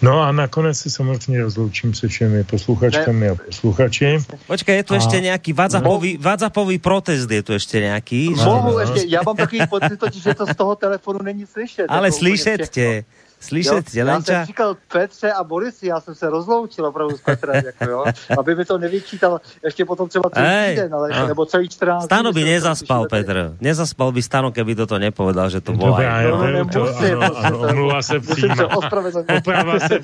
No 0.03 0.23
a 0.23 0.33
nakonec 0.33 0.79
se 0.79 0.91
samozřejmě 0.91 1.43
rozloučím 1.43 1.95
se 1.95 2.09
všemi 2.09 2.45
posluchačkami 2.45 3.29
a 3.29 3.35
posluchači. 3.35 4.19
Počkej, 4.47 4.77
je 4.77 4.83
tu 4.85 4.95
a... 4.95 4.97
ještě 4.97 5.21
nějaký 5.21 5.53
WhatsAppový, 5.53 6.17
WhatsAppový 6.17 6.79
protest, 6.79 7.31
je 7.31 7.43
tu 7.43 7.53
ještě 7.53 7.81
nějaký? 7.81 8.31
Mohu 8.31 8.73
no. 8.73 8.79
ještě, 8.79 9.05
já 9.09 9.21
mám 9.27 9.37
takový 9.37 9.61
pocit, 9.67 10.15
že 10.15 10.35
to 10.35 10.47
z 10.47 10.55
toho 10.57 10.77
telefonu 10.77 11.19
není 11.23 11.47
slyšet. 11.47 11.87
Ale 11.89 12.09
jako 12.09 12.19
slyšet 12.19 12.69
tě. 12.69 13.05
Slyšet 13.41 13.91
tě, 13.91 13.99
Já 13.99 14.21
jsem 14.21 14.45
říkal 14.45 14.77
Petře 14.93 15.33
a 15.33 15.45
Borisi, 15.45 15.87
já 15.87 16.01
jsem 16.01 16.15
se 16.15 16.31
rozloučil 16.31 16.87
opravdu 16.87 17.17
s 17.17 17.21
Petrem, 17.21 17.65
jako 17.65 17.91
jo, 17.91 18.05
aby 18.39 18.55
mi 18.55 18.65
to 18.65 18.79
nevyčítal 18.79 19.41
ještě 19.65 19.85
potom 19.85 20.09
třeba 20.09 20.31
celý 20.31 20.47
Ej, 20.47 20.75
týden, 20.75 20.95
ale, 20.95 21.11
no. 21.21 21.27
nebo 21.27 21.47
celý 21.47 21.69
14 21.69 22.05
Stano 22.05 22.33
by 22.33 22.45
nezaspal, 22.45 23.07
Petr. 23.11 23.57
Nezaspal 23.61 24.13
by 24.13 24.23
Stano, 24.23 24.53
keby 24.53 24.75
toto 24.75 24.99
nepovedal, 24.99 25.51
že 25.51 25.61
to 25.61 25.73
bola. 25.73 25.91
Dobrá, 25.91 26.23
no, 26.23 26.37
no, 26.37 26.47
nemusím, 26.47 27.23
ano, 27.23 27.37
ano, 27.37 27.59
omluva 27.59 28.03
se 28.03 28.21
přímá. 28.21 28.77
Oprava 28.77 29.79
se 29.81 30.01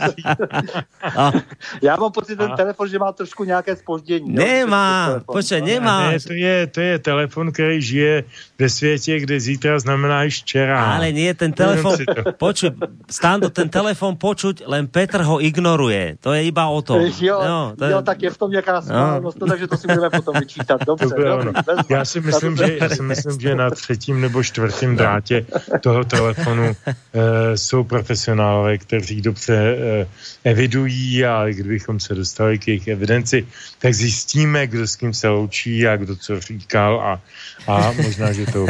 Já 1.83 1.97
mám 1.97 2.13
pocit, 2.13 2.37
ten 2.37 2.51
telefon, 2.57 2.89
že 2.89 2.99
má 2.99 3.13
trošku 3.13 3.45
nějaké 3.45 3.77
spoždění. 3.77 4.35
Nemá, 4.35 5.21
počkej, 5.27 5.63
nemá. 5.63 6.11
Ne, 6.11 6.21
to 6.21 6.33
je, 6.33 6.67
to 6.67 6.81
je 6.81 6.99
telefon, 6.99 7.53
který 7.53 7.83
žije 7.83 8.25
ve 8.63 8.69
světě, 8.71 9.21
kde 9.21 9.41
zítra 9.41 9.79
znamená 9.79 10.23
již 10.23 10.43
včera. 10.43 10.95
Ale 10.95 11.11
nie, 11.13 11.35
ten 11.35 11.51
telefon, 11.51 11.99
počuj, 12.39 12.71
Stando, 13.11 13.51
ten 13.51 13.67
telefon 13.67 14.15
počuť, 14.15 14.63
len 14.71 14.87
Petr 14.87 15.27
ho 15.27 15.43
ignoruje. 15.43 16.23
To 16.23 16.31
je 16.31 16.47
iba 16.47 16.71
o 16.71 16.79
tom. 16.79 17.03
Jo, 17.19 17.43
no, 17.43 17.75
to 17.75 17.85
je... 17.85 17.93
jo 17.93 18.03
tak 18.03 18.23
je 18.23 18.31
v 18.31 18.39
tom 18.39 18.51
nějaká 18.51 18.83
správnost, 18.83 19.41
no. 19.41 19.47
takže 19.47 19.67
to 19.67 19.77
si 19.77 19.87
budeme 19.87 20.11
potom 20.11 20.35
vyčítat. 20.39 20.79
Dobře, 20.87 21.07
to 21.11 21.15
dobrý, 21.15 21.51
já 21.91 22.05
si 22.05 22.21
myslím, 22.21 22.57
že, 22.57 22.79
já 22.81 22.89
si 22.89 23.03
myslím, 23.03 23.41
že 23.41 23.55
na 23.55 23.71
třetím 23.71 24.21
nebo 24.21 24.43
čtvrtém 24.43 24.97
drátě 24.97 25.47
toho 25.81 26.05
telefonu 26.05 26.67
uh, 26.71 27.23
jsou 27.55 27.85
profesionálové, 27.85 28.79
kteří 28.79 29.21
dobře 29.21 29.75
uh, 29.75 30.07
evidují 30.45 31.25
a 31.25 31.47
kdybychom 31.51 32.01
se 32.01 32.15
dostali 32.15 32.59
k 32.59 32.69
jejich 32.69 32.89
evidenci, 32.89 33.47
tak 33.79 33.95
zjistíme, 33.95 34.67
kdo 34.67 34.87
s 34.87 34.97
kým 34.97 35.15
se 35.15 35.29
loučí 35.29 35.87
a 35.89 35.97
kdo 35.97 36.17
co 36.17 36.41
říkal 36.41 37.01
a, 37.01 37.21
a 37.67 37.93
možná, 37.93 38.33
že 38.33 38.47
to. 38.53 38.69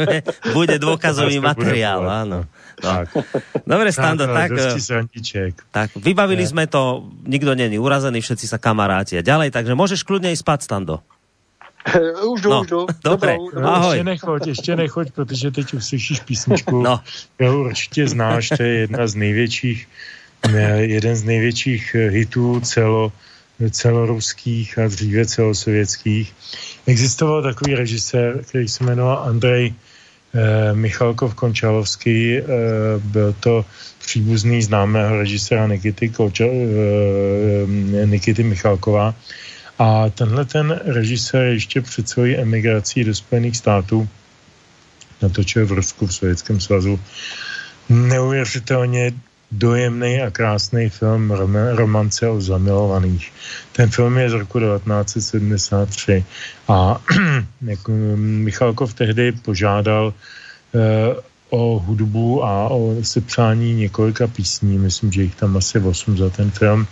Bude 0.56 0.78
dôkazový 0.78 1.42
materiál, 1.50 2.06
áno. 2.06 2.46
No. 2.46 2.62
Tak. 2.74 3.06
Dobre, 3.62 3.94
Stando, 3.94 4.26
tak, 4.26 4.50
tak, 4.50 5.54
tak 5.70 5.88
vybavili 5.94 6.42
je. 6.42 6.50
sme 6.50 6.66
to, 6.66 7.06
nikto 7.22 7.54
není 7.54 7.78
urazený, 7.78 8.18
všetci 8.18 8.50
sa 8.50 8.58
kamaráti 8.58 9.14
a 9.14 9.22
ďalej, 9.22 9.54
takže 9.54 9.78
môžeš 9.78 10.02
kľudne 10.02 10.34
ísť 10.34 10.42
spať, 10.42 10.60
Stando. 10.66 10.98
už 12.26 12.40
jdu, 12.40 12.50
no, 12.50 12.60
už 12.60 12.66
jdu. 12.66 12.86
Dobre, 13.04 13.36
Dobrou, 13.36 13.62
ahoj. 13.62 13.94
Ještě 13.94 14.04
nechoď, 14.04 14.46
ještě 14.46 14.76
nechoď, 14.76 15.10
protože 15.10 15.50
teď 15.50 15.74
uslyšíš 15.74 16.20
písničku. 16.20 16.82
No. 16.82 17.00
Jo, 17.38 17.60
určitě 17.60 18.08
znáš, 18.08 18.48
to 18.56 18.62
je 18.62 18.74
jedna 18.74 19.06
z 19.06 19.14
největších, 19.14 19.88
jeden 20.76 21.16
z 21.16 21.24
největších 21.24 21.94
hitů 21.94 22.60
celo 22.60 23.12
celoruských 23.70 24.78
a 24.78 24.88
dříve 24.88 25.26
celosovětských. 25.26 26.34
Existoval 26.86 27.42
takový 27.42 27.74
režisér, 27.74 28.44
který 28.44 28.68
se 28.68 28.84
jmenoval 28.84 29.18
Andrej 29.18 29.74
eh, 30.34 30.74
Michalkov 30.74 31.34
Končalovský. 31.34 32.38
Eh, 32.38 32.44
byl 32.98 33.34
to 33.40 33.64
příbuzný 33.98 34.62
známého 34.62 35.18
režiséra 35.18 35.66
Nikity, 35.66 36.08
Koča, 36.08 36.44
eh, 36.44 38.06
Nikity 38.06 38.42
Michalkova. 38.42 39.14
A 39.78 40.10
tenhle 40.10 40.44
ten 40.44 40.80
režisér 40.84 41.42
ještě 41.42 41.80
před 41.80 42.08
svojí 42.08 42.36
emigrací 42.36 43.04
do 43.04 43.14
Spojených 43.14 43.56
států 43.56 44.08
natočil 45.22 45.66
v 45.66 45.72
Rusku, 45.72 46.06
v 46.06 46.14
Sovětském 46.14 46.60
svazu, 46.60 47.00
neuvěřitelně 47.88 49.12
dojemný 49.58 50.22
a 50.22 50.30
krásný 50.30 50.88
film 50.88 51.30
Romance 51.74 52.28
o 52.28 52.40
zamilovaných. 52.40 53.32
Ten 53.72 53.90
film 53.90 54.18
je 54.18 54.30
z 54.30 54.32
roku 54.32 54.58
1973 54.60 56.24
a 56.68 57.00
jako 57.62 57.92
Michalkov 58.16 58.94
tehdy 58.94 59.32
požádal 59.32 60.14
uh, 60.14 60.82
o 61.50 61.78
hudbu 61.78 62.44
a 62.44 62.68
o 62.68 62.96
sepsání 63.02 63.74
několika 63.74 64.26
písní, 64.26 64.78
myslím, 64.78 65.12
že 65.12 65.22
jich 65.22 65.34
tam 65.34 65.56
asi 65.56 65.78
8 65.78 66.18
za 66.18 66.30
ten 66.30 66.50
film. 66.50 66.86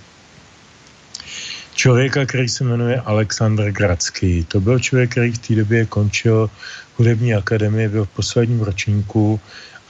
Člověka, 1.74 2.26
který 2.26 2.48
se 2.48 2.64
jmenuje 2.64 3.00
Aleksandr 3.00 3.70
Gradský. 3.70 4.44
To 4.44 4.60
byl 4.60 4.78
člověk, 4.78 5.10
který 5.10 5.32
v 5.32 5.38
té 5.38 5.54
době 5.54 5.86
končil 5.86 6.50
hudební 6.96 7.34
akademie, 7.34 7.88
byl 7.88 8.04
v 8.04 8.08
posledním 8.08 8.60
ročníku 8.60 9.40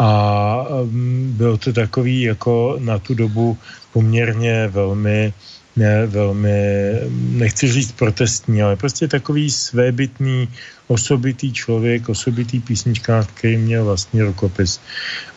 a 0.03 0.67
mm, 0.85 1.35
byl 1.37 1.57
to 1.57 1.73
takový 1.73 2.23
jako 2.23 2.77
na 2.79 2.99
tu 2.99 3.15
dobu 3.15 3.59
poměrně 3.93 4.69
velmi 4.69 5.33
ne, 5.77 6.07
velmi, 6.07 6.93
nechci 7.11 7.73
říct 7.73 7.93
protestní, 7.93 8.63
ale 8.63 8.77
prostě 8.77 9.09
takový 9.09 9.51
svébytný, 9.51 10.49
osobitý 10.87 11.53
člověk, 11.53 12.09
osobitý 12.09 12.61
písničkář, 12.61 13.27
který 13.35 13.57
měl 13.57 13.85
vlastní 13.85 14.23
rukopis. 14.23 14.81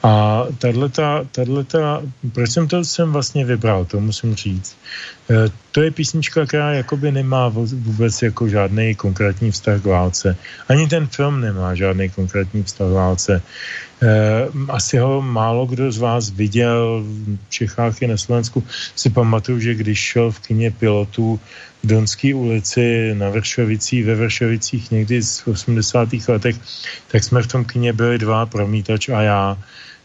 A 0.04 0.44
tato, 1.32 2.04
proč 2.32 2.52
jsem 2.52 2.68
to 2.68 2.86
jsem 2.86 3.12
vlastně 3.12 3.46
vybral, 3.46 3.86
to 3.86 4.00
musím 4.00 4.36
říct. 4.36 4.78
E, 5.30 5.50
to 5.72 5.82
je 5.82 5.92
písnička, 5.92 6.46
která 6.46 6.74
jakoby 6.74 7.12
nemá 7.12 7.50
vůbec 7.50 8.22
jako 8.22 8.48
žádný 8.48 8.96
konkrétní 8.96 9.52
vztah 9.52 9.82
k 9.82 9.86
válce. 9.86 10.38
Ani 10.70 10.88
ten 10.88 11.08
film 11.08 11.42
nemá 11.42 11.76
žádný 11.76 12.10
konkrétní 12.10 12.64
vztah 12.64 12.88
k 12.88 12.92
válce. 12.92 13.42
Eh, 14.04 14.48
asi 14.70 14.98
ho 14.98 15.22
málo 15.22 15.66
kdo 15.66 15.92
z 15.92 15.98
vás 15.98 16.30
viděl 16.30 17.04
v 17.04 17.50
Čechách 17.50 18.02
i 18.02 18.08
na 18.08 18.18
Slovensku. 18.18 18.64
Si 18.96 19.10
pamatuju, 19.10 19.60
že 19.60 19.74
když 19.74 20.00
šel 20.00 20.32
v 20.32 20.40
kině 20.40 20.72
pilotů 20.72 21.40
Donské 21.86 22.36
ulici 22.36 23.14
na 23.14 23.30
Vršovicích, 23.30 24.06
ve 24.06 24.16
Vršovicích 24.16 24.92
někdy 24.92 25.22
z 25.22 25.48
80. 25.48 26.10
letech, 26.28 26.56
tak 27.08 27.24
jsme 27.24 27.42
v 27.42 27.48
tom 27.48 27.66
kině 27.66 27.94
byli 27.94 28.18
dva, 28.18 28.46
promítač 28.46 29.10
a 29.10 29.22
já. 29.22 29.58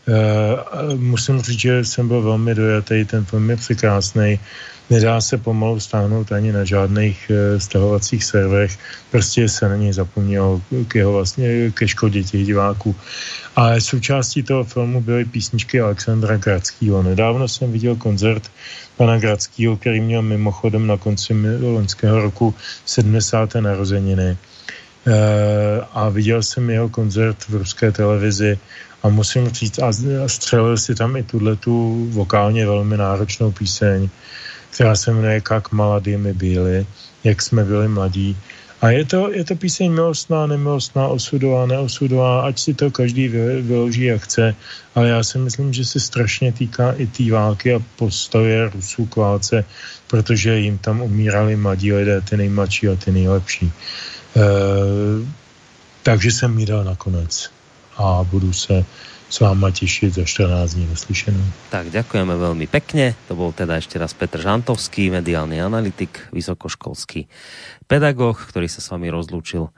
Uh, 0.08 0.94
musím 1.00 1.40
říct, 1.40 1.60
že 1.60 1.84
jsem 1.84 2.08
byl 2.08 2.22
velmi 2.22 2.54
dojatý, 2.54 3.04
ten 3.04 3.24
film 3.24 3.50
je 3.50 3.56
překrásný. 3.56 4.40
Nedá 4.90 5.20
se 5.20 5.38
pomalu 5.38 5.80
stáhnout 5.80 6.32
ani 6.32 6.52
na 6.52 6.64
žádných 6.64 7.30
uh, 7.30 7.58
stahovacích 7.58 8.24
serverech, 8.24 8.78
prostě 9.10 9.48
se 9.48 9.68
na 9.68 9.76
něj 9.76 9.92
zapomnělo 9.92 10.62
k 10.88 10.94
jeho 10.94 11.12
vlastně, 11.12 11.70
ke 11.70 11.88
škodě 11.88 12.24
těch 12.24 12.46
diváků. 12.46 12.96
Ale 13.56 13.80
součástí 13.80 14.42
toho 14.42 14.64
filmu 14.64 15.00
byly 15.00 15.24
písničky 15.24 15.80
Alexandra 15.80 16.36
Gradského. 16.36 17.02
Nedávno 17.02 17.48
jsem 17.48 17.72
viděl 17.72 17.96
koncert 17.96 18.50
pana 18.96 19.18
Gradského, 19.18 19.76
který 19.76 20.00
měl 20.00 20.22
mimochodem 20.22 20.86
na 20.86 20.96
konci 20.96 21.34
loňského 21.60 22.20
roku 22.20 22.54
70. 22.86 23.54
narozeniny. 23.54 24.36
E, 25.06 25.16
a 25.92 26.08
viděl 26.08 26.42
jsem 26.42 26.70
jeho 26.70 26.88
koncert 26.88 27.48
v 27.48 27.54
ruské 27.54 27.92
televizi 27.92 28.58
a 29.02 29.08
musím 29.08 29.48
říct, 29.48 29.78
a 29.78 29.92
střelil 30.26 30.76
si 30.76 30.94
tam 30.94 31.16
i 31.16 31.22
tuhle 31.22 31.56
tu 31.56 32.06
vokálně 32.10 32.66
velmi 32.66 32.96
náročnou 32.96 33.52
píseň, 33.52 34.08
která 34.80 34.96
se 34.96 35.12
jmenuje 35.12 35.42
Jak 35.50 35.72
mladý 35.72 36.16
my 36.16 36.32
byli, 36.32 36.86
jak 37.24 37.42
jsme 37.42 37.64
byli 37.64 37.88
mladí. 37.88 38.36
A 38.80 38.96
je 38.96 39.04
to, 39.04 39.28
je 39.28 39.44
to 39.44 39.54
píseň 39.56 39.92
milostná, 39.92 40.46
nemilostná, 40.46 41.04
osudová, 41.08 41.66
neosudová, 41.66 42.48
ať 42.48 42.58
si 42.58 42.72
to 42.74 42.88
každý 42.88 43.28
vyloží, 43.60 44.08
jak 44.08 44.24
chce, 44.24 44.56
ale 44.94 45.08
já 45.08 45.20
si 45.22 45.38
myslím, 45.38 45.72
že 45.72 45.84
se 45.84 46.00
strašně 46.00 46.52
týká 46.52 46.96
i 46.96 47.06
té 47.06 47.28
války 47.28 47.74
a 47.76 47.84
postavě 48.00 48.72
Rusů 48.72 49.06
k 49.06 49.16
válce, 49.16 49.64
protože 50.08 50.58
jim 50.58 50.78
tam 50.78 51.04
umírali 51.04 51.56
mladí 51.56 51.92
lidé, 51.92 52.20
ty 52.20 52.36
nejmladší 52.40 52.88
a 52.88 52.96
ty 52.96 53.12
nejlepší. 53.12 53.68
E, 53.68 54.40
takže 56.02 56.32
jsem 56.32 56.56
mi 56.56 56.64
dal 56.64 56.84
nakonec 56.84 57.50
a 58.00 58.24
budu 58.24 58.52
se 58.52 58.84
s 59.30 59.38
váma 59.40 59.70
těšit 59.70 60.14
za 60.14 60.24
14 60.26 60.74
dní 60.74 60.86
naslyšenou. 60.90 61.46
Tak 61.70 61.94
ďakujeme 61.94 62.34
veľmi 62.34 62.66
pekne. 62.66 63.14
To 63.30 63.38
bol 63.38 63.54
teda 63.54 63.78
ešte 63.78 63.94
raz 63.94 64.10
Petr 64.10 64.42
Žantovský, 64.42 65.14
mediálny 65.14 65.62
analytik, 65.62 66.26
vysokoškolský 66.34 67.30
pedagóg, 67.86 68.42
ktorý 68.42 68.66
sa 68.66 68.82
s 68.82 68.90
vami 68.90 69.06
rozlúčil 69.06 69.70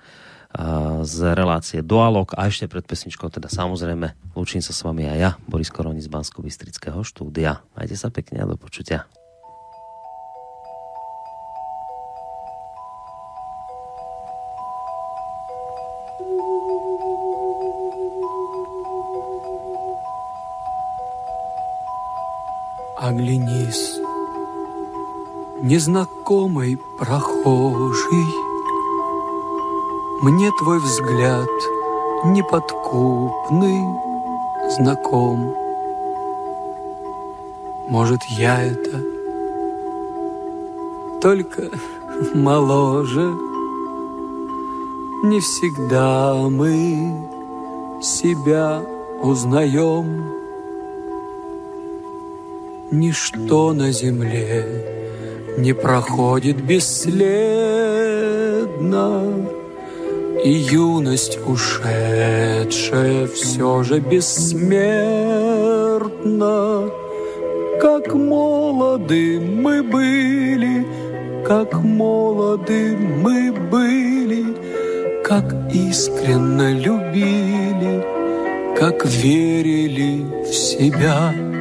z 1.04 1.16
relácie 1.32 1.80
Dualog 1.80 2.36
a 2.36 2.44
ešte 2.48 2.68
pred 2.68 2.84
pesničkou 2.84 3.32
teda 3.32 3.48
samozrejme 3.48 4.36
lúčim 4.36 4.60
sa 4.60 4.76
s 4.76 4.84
vami 4.84 5.08
aj 5.08 5.18
ja, 5.20 5.30
Boris 5.48 5.72
Koroni 5.72 6.04
z 6.04 6.12
bansko 6.12 6.44
bystrického 6.44 7.00
štúdia. 7.00 7.64
Majte 7.72 7.96
sa 7.96 8.12
pekne 8.12 8.44
a 8.44 8.48
do 8.48 8.60
počutia. 8.60 9.08
Оглянись, 23.02 23.98
незнакомый 25.60 26.78
прохожий, 27.00 28.26
Мне 30.22 30.48
твой 30.60 30.78
взгляд 30.78 31.48
неподкупный 32.26 33.82
знаком. 34.76 35.52
Может, 37.88 38.20
я 38.38 38.62
это 38.62 39.02
только 41.20 41.70
моложе. 42.36 43.34
Не 45.24 45.40
всегда 45.40 46.34
мы 46.36 47.28
себя 48.00 48.80
узнаем. 49.20 50.41
Ничто 52.92 53.72
на 53.72 53.90
земле 53.90 54.66
не 55.56 55.72
проходит 55.72 56.62
бесследно, 56.62 57.22
И 60.44 60.50
юность 60.50 61.38
ушедшая 61.46 63.26
все 63.28 63.82
же 63.82 63.98
бессмертна. 63.98 64.90
Как 67.80 68.12
молоды 68.12 69.40
мы 69.40 69.82
были, 69.82 70.86
как 71.46 71.72
молоды 71.82 72.94
мы 73.24 73.52
были, 73.70 74.54
Как 75.24 75.46
искренно 75.72 76.74
любили, 76.74 78.04
как 78.76 79.06
верили 79.06 80.26
в 80.44 80.52
себя. 80.52 81.51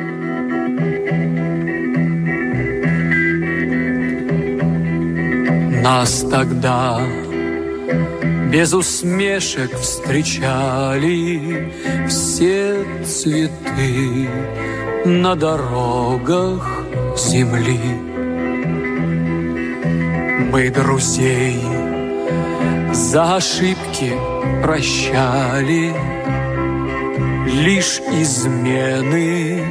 Нас 5.81 6.23
тогда 6.29 7.01
без 8.51 8.71
усмешек 8.71 9.75
встречали 9.79 11.73
все 12.07 12.85
цветы 13.03 14.29
на 15.05 15.35
дорогах 15.35 16.85
земли. 17.17 17.79
Мы 20.51 20.69
друзей 20.69 21.59
за 22.93 23.37
ошибки 23.37 24.13
прощали, 24.61 25.95
Лишь 27.47 27.99
измены 28.11 29.63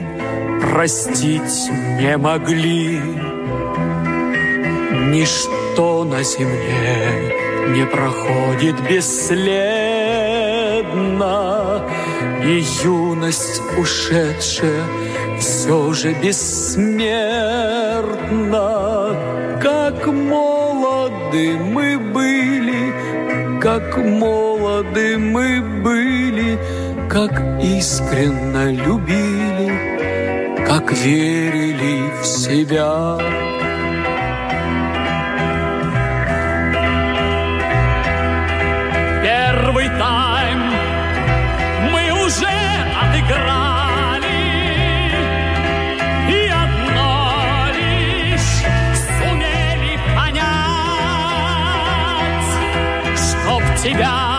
простить 0.61 1.71
не 2.01 2.17
могли. 2.17 3.01
Ничто 5.13 5.60
ничто 5.71 6.05
на 6.05 6.23
земле 6.23 7.35
не 7.69 7.87
проходит 7.87 8.77
бесследно, 8.89 9.41
И 12.45 12.65
юность 12.85 13.63
ушедшая 13.79 14.85
все 15.39 15.93
же 15.93 16.13
бессмертна. 16.15 16.99
Как 19.63 20.07
молоды 20.07 21.57
мы 21.59 21.99
были, 21.99 22.93
как 23.61 23.99
молоды 23.99 25.19
мы 25.19 25.61
были, 25.83 26.59
Как 27.09 27.43
искренно 27.63 28.71
любили, 28.73 29.71
как 30.67 30.93
верили 30.93 32.11
в 32.23 32.27
себя. 32.27 33.19
себя. 53.83 54.30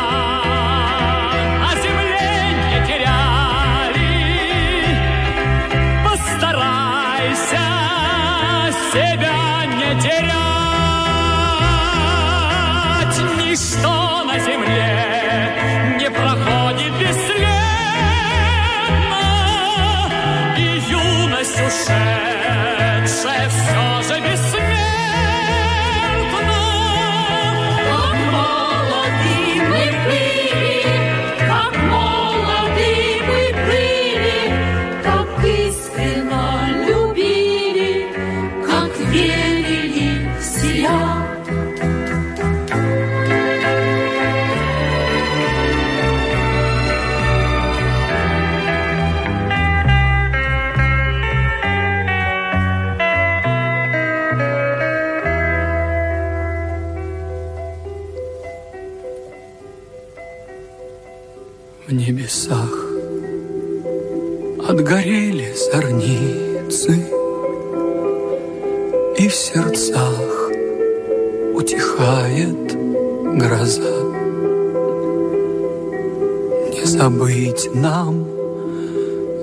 забыть 77.01 77.65
нам 77.73 78.27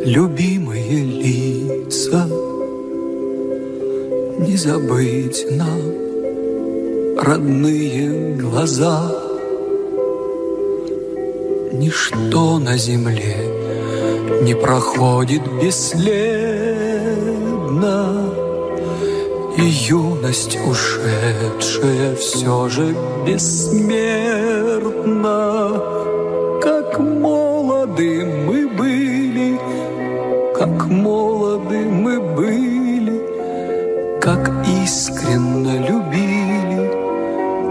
любимые 0.05 1.03
лица, 1.03 2.25
не 4.39 4.57
забыть 4.57 5.45
нам 5.51 5.81
родные 7.19 8.37
глаза. 8.37 9.13
Ничто 11.73 12.61
на 12.61 12.77
земле 12.77 13.39
не 14.43 14.55
проходит 14.55 15.43
бесследно, 15.61 16.05
И 19.57 19.63
юность 19.63 20.57
ушедшая 20.65 22.15
все 22.15 22.69
же 22.69 22.95
бессмертна. 23.27 23.99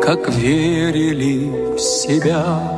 как 0.07 0.29
верили 0.29 1.75
в 1.75 1.77
себя. 1.79 2.76